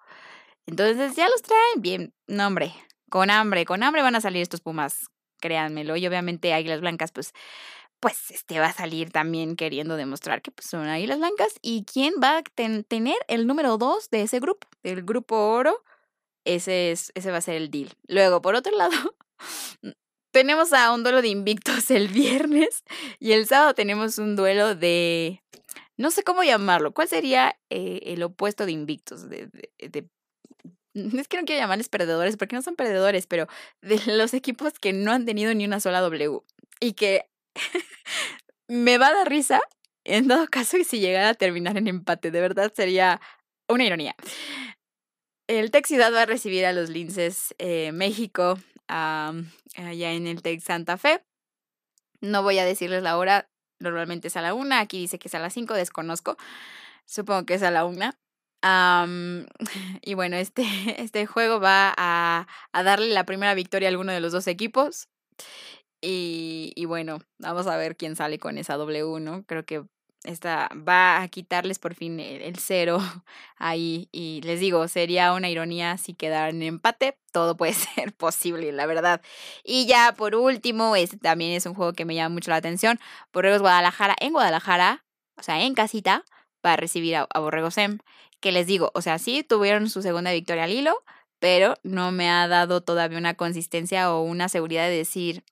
Entonces 0.67 1.17
ya 1.17 1.29
los 1.29 1.43
traen 1.43 1.83
bien, 1.83 2.15
no 2.27 2.47
hombre, 2.47 2.73
con 3.11 3.31
hambre, 3.31 3.65
con 3.65 3.83
hambre 3.83 4.03
van 4.03 4.15
a 4.15 4.21
salir 4.21 4.43
estos 4.43 4.61
Pumas, 4.61 5.11
créanmelo. 5.41 5.97
Y 5.97 6.07
obviamente 6.07 6.55
Águilas 6.55 6.81
Blancas, 6.81 7.13
pues 7.13 7.33
pues 8.03 8.33
este 8.33 8.59
va 8.59 8.67
a 8.67 8.73
salir 8.73 9.13
también 9.13 9.55
queriendo 9.55 9.97
demostrar 9.97 10.43
que 10.43 10.51
pues, 10.51 10.67
son 10.69 10.89
águilas 10.89 11.19
blancas. 11.19 11.55
¿Y 11.63 11.85
quién 11.85 12.15
va 12.21 12.39
a 12.39 12.43
tener 12.43 13.15
el 13.29 13.47
número 13.47 13.79
dos 13.79 14.11
de 14.11 14.23
ese 14.23 14.41
grupo? 14.41 14.67
Del 14.83 15.05
grupo 15.05 15.37
oro. 15.37 15.85
Ese, 16.45 16.91
es, 16.91 17.13
ese 17.15 17.31
va 17.31 17.37
a 17.37 17.43
ser 17.43 17.55
el 17.55 17.71
deal. 17.71 17.93
Luego, 18.09 18.43
por 18.43 18.57
otro 18.57 18.77
lado, 18.77 19.15
tenemos 20.33 20.73
a 20.73 20.93
un 20.93 21.05
duelo 21.05 21.23
de 21.23 21.29
invictos 21.29 21.93
el 21.93 22.09
viernes 22.09 22.83
y 23.21 23.33
el 23.33 23.47
sábado 23.47 23.73
tenemos 23.75 24.19
un 24.19 24.35
duelo 24.35 24.75
de... 24.75 25.41
No 25.97 26.11
sé 26.11 26.25
cómo 26.25 26.43
llamarlo. 26.43 26.93
¿Cuál 26.93 27.07
sería 27.07 27.57
eh, 27.71 28.01
el 28.07 28.25
opuesto 28.25 28.67
de 28.67 28.73
invictos? 28.73 29.29
De, 29.31 29.47
de, 29.79 30.09
es 30.95 31.29
que 31.29 31.37
no 31.37 31.45
quiero 31.45 31.61
llamarles 31.61 31.89
perdedores 31.89 32.37
porque 32.37 32.57
no 32.57 32.63
son 32.63 32.75
perdedores, 32.75 33.29
pero 33.29 33.47
de 33.81 34.01
los 34.07 34.35
equipos 34.35 34.73
que 34.81 34.93
no 34.93 35.13
han 35.13 35.25
tenido 35.25 35.55
ni 35.55 35.65
una 35.65 35.79
sola 35.79 36.01
W 36.01 36.41
y 36.81 36.95
que 36.95 37.29
me 38.69 38.99
va 38.99 39.09
a 39.09 39.15
dar 39.15 39.29
risa 39.29 39.61
en 40.05 40.29
todo 40.29 40.47
caso 40.49 40.77
y 40.77 40.85
si 40.85 41.01
llegara 41.01 41.31
a 41.31 41.35
terminar 41.35 41.77
en 41.77 41.89
empate. 41.89 42.31
De 42.31 42.41
verdad 42.41 42.73
sería 42.75 43.21
una 43.69 43.85
ironía. 43.85 44.15
El 45.47 45.71
Tec 45.71 45.87
Ciudad 45.87 46.13
va 46.13 46.23
a 46.23 46.27
recibir 46.27 46.65
a 46.65 46.73
los 46.73 46.89
Linces 46.89 47.55
eh, 47.59 47.93
México 47.93 48.59
allá 48.89 50.13
en 50.13 50.27
el 50.27 50.43
Tec 50.43 50.61
Santa 50.61 50.97
Fe. 50.97 51.25
No 52.21 52.43
voy 52.43 52.59
a 52.59 52.65
decirles 52.65 53.03
la 53.03 53.19
hora, 53.19 53.51
normalmente 53.79 54.29
es 54.29 54.37
a 54.37 54.43
la 54.43 54.55
una, 54.55 54.81
aquí 54.81 55.01
dice 55.01 55.19
que 55.19 55.29
es 55.29 55.35
a 55.35 55.41
las 55.41 55.53
cinco, 55.53 55.75
desconozco. 55.75 56.37
Supongo 57.05 57.47
que 57.47 57.55
es 57.55 57.63
a 57.63 57.71
la 57.71 57.85
una. 57.85 58.19
y 60.03 60.15
bueno, 60.15 60.37
este, 60.37 60.65
este 60.99 61.27
juego 61.27 61.61
va 61.61 61.93
a, 61.97 62.47
a 62.73 62.83
darle 62.83 63.09
la 63.09 63.25
primera 63.25 63.55
victoria 63.55 63.89
a 63.89 63.91
alguno 63.91 64.13
de 64.13 64.21
los 64.21 64.33
dos 64.33 64.47
equipos. 64.47 65.09
Y, 66.05 66.85
bueno, 66.87 67.21
vamos 67.39 67.69
a 67.69 67.77
ver 67.77 67.97
quién 67.97 68.17
sale 68.17 68.39
con 68.39 68.59
esa 68.59 68.77
W, 68.77 69.21
¿no? 69.21 69.45
Creo 69.45 69.65
que 69.65 69.85
esta 70.25 70.69
va 70.77 71.21
a 71.21 71.29
quitarles 71.29 71.79
por 71.79 71.95
fin 71.95 72.19
el, 72.19 72.57
cero 72.57 72.99
ahí. 73.57 74.09
Y 74.11 74.41
les 74.43 74.59
digo, 74.59 74.87
sería 74.89 75.33
una 75.33 75.49
ironía 75.49 75.99
si 75.99 76.15
quedaran 76.15 76.57
en 76.57 76.63
empate. 76.63 77.17
Todo 77.31 77.57
puede 77.57 77.73
ser 77.75 78.13
posible, 78.15 78.73
la 78.73 78.87
verdad. 78.87 79.23
Y 79.65 79.87
ya 79.87 80.13
por 80.17 80.35
último, 80.35 80.97
este 80.97 81.17
también 81.19 81.53
es 81.53 81.67
un 81.67 81.75
juego 81.75 81.93
que 81.93 82.05
me 82.05 82.17
llama 82.17 82.35
mucho 82.35 82.51
la 82.51 82.57
atención. 82.57 82.99
Borregos 83.33 83.61
Guadalajara 83.61 84.17
en 84.21 84.33
Guadalajara, 84.33 85.05
o 85.37 85.43
sea, 85.43 85.63
en 85.63 85.75
casita, 85.75 86.25
para 86.61 86.77
recibir 86.77 87.15
a, 87.17 87.29
a 87.33 87.39
Borregos 87.41 87.75
Sem. 87.75 87.99
Que 88.41 88.51
les 88.51 88.67
digo, 88.67 88.91
o 88.95 89.03
sea, 89.03 89.21
sí 89.21 89.45
tuvieron 89.45 89.89
su 89.89 90.03
segunda 90.03 90.33
victoria 90.33 90.65
al 90.65 90.73
hilo, 90.73 91.05
pero 91.43 91.75
no 91.83 92.13
me 92.13 92.31
ha 92.31 92.47
dado 92.47 92.83
todavía 92.83 93.19
una 93.19 93.35
consistencia 93.35 94.13
o 94.13 94.23
una 94.23 94.49
seguridad 94.49 94.87
de 94.87 94.97
decir, 94.97 95.43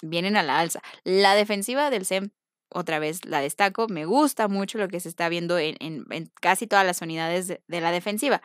vienen 0.00 0.36
a 0.36 0.44
la 0.44 0.60
alza. 0.60 0.80
La 1.02 1.34
defensiva 1.34 1.90
del 1.90 2.06
SEM, 2.06 2.30
otra 2.68 3.00
vez 3.00 3.24
la 3.24 3.40
destaco, 3.40 3.88
me 3.88 4.04
gusta 4.04 4.46
mucho 4.46 4.78
lo 4.78 4.86
que 4.86 5.00
se 5.00 5.08
está 5.08 5.28
viendo 5.28 5.58
en, 5.58 6.06
casi 6.40 6.68
todas 6.68 6.86
las 6.86 7.02
unidades 7.02 7.48
de, 7.48 7.80
la 7.80 7.90
defensiva. 7.90 8.42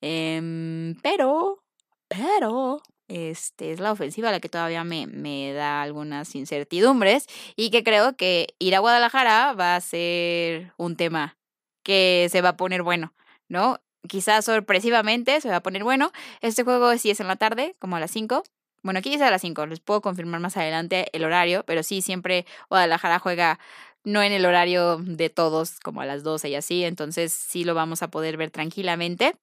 Em, 0.00 0.96
pero, 1.00 1.62
pero, 2.08 2.82
este 3.06 3.70
es 3.70 3.78
la 3.78 3.92
ofensiva 3.92 4.32
la 4.32 4.40
que 4.40 4.48
todavía 4.48 4.82
me, 4.82 5.06
me 5.06 5.52
da 5.52 5.80
algunas 5.80 6.34
incertidumbres 6.34 7.28
y 7.54 7.70
que 7.70 7.84
creo 7.84 8.16
que 8.16 8.48
ir 8.58 8.74
a 8.74 8.80
Guadalajara 8.80 9.52
va 9.52 9.76
a 9.76 9.80
ser 9.80 10.72
un 10.76 10.96
tema 10.96 11.38
que 11.84 12.26
se 12.32 12.42
va 12.42 12.48
a 12.48 12.56
poner 12.56 12.82
bueno, 12.82 13.14
¿no? 13.48 13.78
Quizás 14.06 14.44
sorpresivamente 14.44 15.40
se 15.40 15.48
va 15.48 15.56
a 15.56 15.62
poner 15.62 15.84
bueno. 15.84 16.12
Este 16.40 16.62
juego 16.62 16.96
sí 16.98 17.10
es 17.10 17.20
en 17.20 17.28
la 17.28 17.36
tarde, 17.36 17.76
como 17.78 17.96
a 17.96 18.00
las 18.00 18.10
5. 18.10 18.44
Bueno, 18.82 18.98
aquí 19.00 19.10
dice 19.10 19.24
a 19.24 19.30
las 19.30 19.40
5, 19.40 19.66
les 19.66 19.80
puedo 19.80 20.00
confirmar 20.00 20.40
más 20.40 20.56
adelante 20.56 21.08
el 21.12 21.24
horario, 21.24 21.64
pero 21.66 21.82
sí, 21.82 22.02
siempre 22.02 22.46
Guadalajara 22.68 23.18
juega 23.18 23.58
no 24.04 24.22
en 24.22 24.32
el 24.32 24.46
horario 24.46 24.98
de 24.98 25.30
todos, 25.30 25.80
como 25.80 26.00
a 26.00 26.06
las 26.06 26.22
12 26.22 26.48
y 26.48 26.54
así, 26.54 26.84
entonces 26.84 27.32
sí 27.32 27.64
lo 27.64 27.74
vamos 27.74 28.02
a 28.02 28.08
poder 28.08 28.36
ver 28.36 28.52
tranquilamente. 28.52 29.34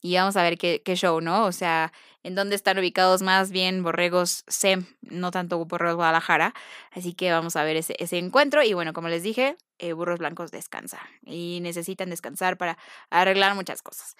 Y 0.00 0.14
vamos 0.16 0.36
a 0.36 0.42
ver 0.42 0.58
qué, 0.58 0.82
qué 0.84 0.94
show, 0.94 1.20
¿no? 1.20 1.44
O 1.44 1.52
sea, 1.52 1.92
en 2.22 2.34
dónde 2.34 2.54
están 2.54 2.78
ubicados 2.78 3.22
más 3.22 3.50
bien 3.50 3.82
Borregos 3.82 4.44
SEM, 4.46 4.86
no 5.02 5.30
tanto 5.30 5.64
Borregos 5.64 5.96
Guadalajara. 5.96 6.54
Así 6.92 7.14
que 7.14 7.32
vamos 7.32 7.56
a 7.56 7.64
ver 7.64 7.76
ese, 7.76 7.96
ese 7.98 8.18
encuentro. 8.18 8.62
Y 8.62 8.74
bueno, 8.74 8.92
como 8.92 9.08
les 9.08 9.22
dije, 9.22 9.56
eh, 9.78 9.92
Burros 9.92 10.18
Blancos 10.18 10.50
descansa 10.50 11.00
y 11.24 11.60
necesitan 11.62 12.10
descansar 12.10 12.56
para 12.56 12.78
arreglar 13.10 13.54
muchas 13.54 13.82
cosas. 13.82 14.16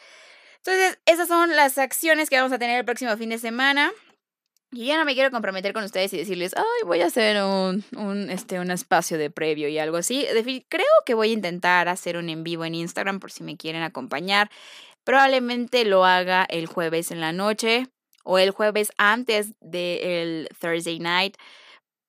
Entonces, 0.58 0.98
esas 1.06 1.28
son 1.28 1.54
las 1.56 1.78
acciones 1.78 2.30
que 2.30 2.36
vamos 2.36 2.52
a 2.52 2.58
tener 2.58 2.78
el 2.78 2.84
próximo 2.84 3.16
fin 3.16 3.30
de 3.30 3.38
semana. 3.38 3.92
Y 4.70 4.86
ya 4.86 4.98
no 4.98 5.06
me 5.06 5.14
quiero 5.14 5.30
comprometer 5.30 5.72
con 5.72 5.82
ustedes 5.82 6.12
y 6.12 6.18
decirles, 6.18 6.52
ay, 6.54 6.86
voy 6.86 7.00
a 7.00 7.06
hacer 7.06 7.42
un, 7.42 7.82
un, 7.96 8.28
este, 8.28 8.60
un 8.60 8.70
espacio 8.70 9.16
de 9.16 9.30
previo 9.30 9.66
y 9.68 9.78
algo 9.78 9.96
así. 9.96 10.26
Creo 10.68 10.86
que 11.06 11.14
voy 11.14 11.30
a 11.30 11.32
intentar 11.32 11.88
hacer 11.88 12.18
un 12.18 12.28
en 12.28 12.44
vivo 12.44 12.66
en 12.66 12.74
Instagram 12.74 13.18
por 13.18 13.32
si 13.32 13.42
me 13.44 13.56
quieren 13.56 13.82
acompañar. 13.82 14.50
Probablemente 15.08 15.86
lo 15.86 16.04
haga 16.04 16.44
el 16.50 16.66
jueves 16.66 17.10
en 17.10 17.22
la 17.22 17.32
noche 17.32 17.86
o 18.24 18.38
el 18.38 18.50
jueves 18.50 18.92
antes 18.98 19.54
del 19.58 20.50
Thursday 20.60 20.98
night. 20.98 21.34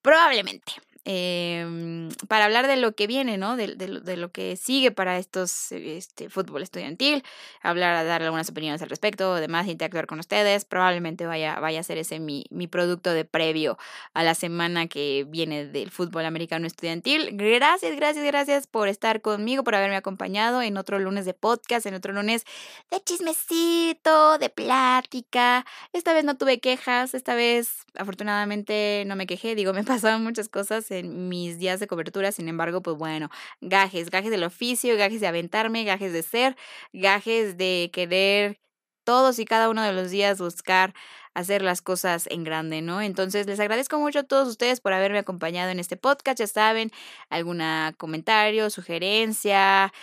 Probablemente. 0.01 0.73
Em, 1.11 2.09
para 2.27 2.45
hablar 2.45 2.67
de 2.67 2.77
lo 2.77 2.93
que 2.93 3.07
viene, 3.07 3.39
¿no? 3.39 3.55
De, 3.55 3.67
lo 4.15 4.31
que 4.31 4.55
sigue 4.55 4.91
para 4.91 5.17
estos 5.17 5.71
este, 5.71 6.29
fútbol 6.29 6.61
estudiantil, 6.61 7.23
hablar, 7.63 8.05
dar 8.05 8.21
algunas 8.21 8.47
opiniones 8.49 8.83
al 8.83 8.89
respecto, 8.89 9.33
además 9.33 9.67
interactuar 9.67 10.05
con 10.05 10.19
ustedes. 10.19 10.65
Probablemente 10.65 11.25
vaya, 11.25 11.59
vaya 11.59 11.79
a 11.79 11.83
ser 11.83 11.97
ese 11.97 12.19
mi, 12.19 12.45
mi 12.51 12.67
producto 12.67 13.11
de 13.11 13.25
previo 13.25 13.79
a 14.13 14.21
la 14.21 14.35
semana 14.35 14.85
que 14.85 15.25
viene 15.27 15.65
del 15.65 15.89
fútbol 15.89 16.25
americano 16.25 16.67
estudiantil. 16.67 17.29
Gracias, 17.33 17.95
gracias, 17.95 18.23
gracias 18.23 18.67
por 18.67 18.87
estar 18.87 19.21
conmigo, 19.21 19.63
por 19.63 19.73
haberme 19.73 19.95
acompañado 19.95 20.61
en 20.61 20.77
otro 20.77 20.99
lunes 20.99 21.25
de 21.25 21.33
podcast, 21.33 21.87
en 21.87 21.95
otro 21.95 22.13
lunes 22.13 22.45
de 22.91 23.01
chismecito, 23.01 24.37
de 24.37 24.49
plática. 24.49 25.65
Esta 25.91 26.13
vez 26.13 26.23
no 26.23 26.37
tuve 26.37 26.59
quejas, 26.59 27.15
esta 27.15 27.33
vez 27.33 27.87
afortunadamente 27.95 29.03
no 29.07 29.15
me 29.15 29.25
quejé, 29.25 29.55
digo, 29.55 29.73
me 29.79 29.83
pasaban 29.83 30.23
muchas 30.23 30.49
cosas 30.49 30.91
mis 31.03 31.57
días 31.59 31.79
de 31.79 31.87
cobertura, 31.87 32.31
sin 32.31 32.47
embargo, 32.47 32.81
pues 32.81 32.97
bueno, 32.97 33.29
gajes, 33.61 34.09
gajes 34.09 34.31
del 34.31 34.43
oficio, 34.43 34.97
gajes 34.97 35.21
de 35.21 35.27
aventarme, 35.27 35.83
gajes 35.83 36.13
de 36.13 36.23
ser, 36.23 36.55
gajes 36.93 37.57
de 37.57 37.89
querer 37.93 38.59
todos 39.03 39.39
y 39.39 39.45
cada 39.45 39.69
uno 39.69 39.81
de 39.83 39.93
los 39.93 40.11
días 40.11 40.39
buscar 40.39 40.93
hacer 41.33 41.61
las 41.61 41.81
cosas 41.81 42.27
en 42.29 42.43
grande, 42.43 42.81
¿no? 42.81 43.01
Entonces, 43.01 43.47
les 43.47 43.59
agradezco 43.59 43.97
mucho 43.99 44.19
a 44.19 44.23
todos 44.23 44.47
ustedes 44.47 44.81
por 44.81 44.93
haberme 44.93 45.19
acompañado 45.19 45.71
en 45.71 45.79
este 45.79 45.97
podcast. 45.97 46.39
Ya 46.39 46.47
saben, 46.47 46.91
alguna 47.29 47.93
comentario, 47.97 48.69
sugerencia, 48.69 49.93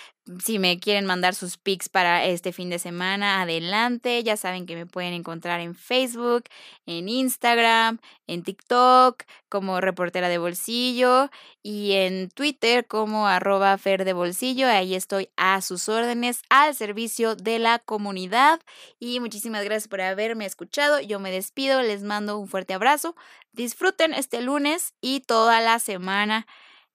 si 0.43 0.59
me 0.59 0.81
quieren 0.81 1.07
mandar 1.07 1.35
sus 1.35 1.57
pics 1.57 1.89
para 1.89 2.25
este 2.25 2.53
fin 2.53 2.69
de 2.69 2.79
semana, 2.79 3.43
adelante. 3.43 4.23
Ya 4.25 4.37
saben 4.37 4.67
que 4.67 4.75
me 4.75 4.85
pueden 4.87 5.13
encontrar 5.13 5.61
en 5.61 5.75
Facebook, 5.75 6.45
en 6.85 7.09
Instagram, 7.09 8.01
en 8.27 8.43
TikTok 8.43 9.23
como 9.49 9.81
reportera 9.81 10.29
de 10.29 10.39
bolsillo 10.39 11.31
y 11.63 11.93
en 11.93 12.29
Twitter 12.31 12.87
como 12.87 13.29
arroba 13.29 13.79
fer 13.79 14.05
de 14.05 14.13
bolsillo. 14.13 14.67
Ahí 14.69 14.95
estoy 14.97 15.31
a 15.37 15.61
sus 15.63 15.89
órdenes, 15.89 16.43
al 16.51 16.75
servicio 16.75 17.37
de 17.37 17.59
la 17.61 17.79
comunidad. 17.79 18.61
Y 18.99 19.21
muchísimas 19.21 19.65
gracias 19.65 19.89
por 19.89 20.01
haberme 20.01 20.45
escuchado. 20.47 21.01
Yo 21.01 21.21
me 21.21 21.31
despido, 21.31 21.83
les 21.83 22.03
mando 22.03 22.39
un 22.39 22.49
fuerte 22.49 22.75
abrazo. 22.75 23.15
Disfruten 23.53 24.13
este 24.13 24.43
lunes 24.43 24.95
y 25.01 25.21
toda 25.21 25.61
la 25.61 25.79
semana. 25.79 26.47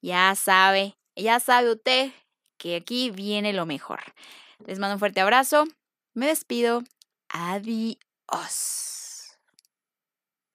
Ya 0.02 0.34
sabe, 0.36 0.98
ya 1.16 1.40
sabe 1.40 1.72
usted 1.72 2.12
que 2.62 2.76
aquí 2.76 3.10
viene 3.10 3.54
lo 3.54 3.66
mejor. 3.66 4.02
Les 4.68 4.78
mando 4.78 4.94
un 4.94 5.00
fuerte 5.00 5.20
abrazo. 5.20 5.66
Me 6.14 6.28
despido. 6.28 6.84
Adiós. 7.30 9.01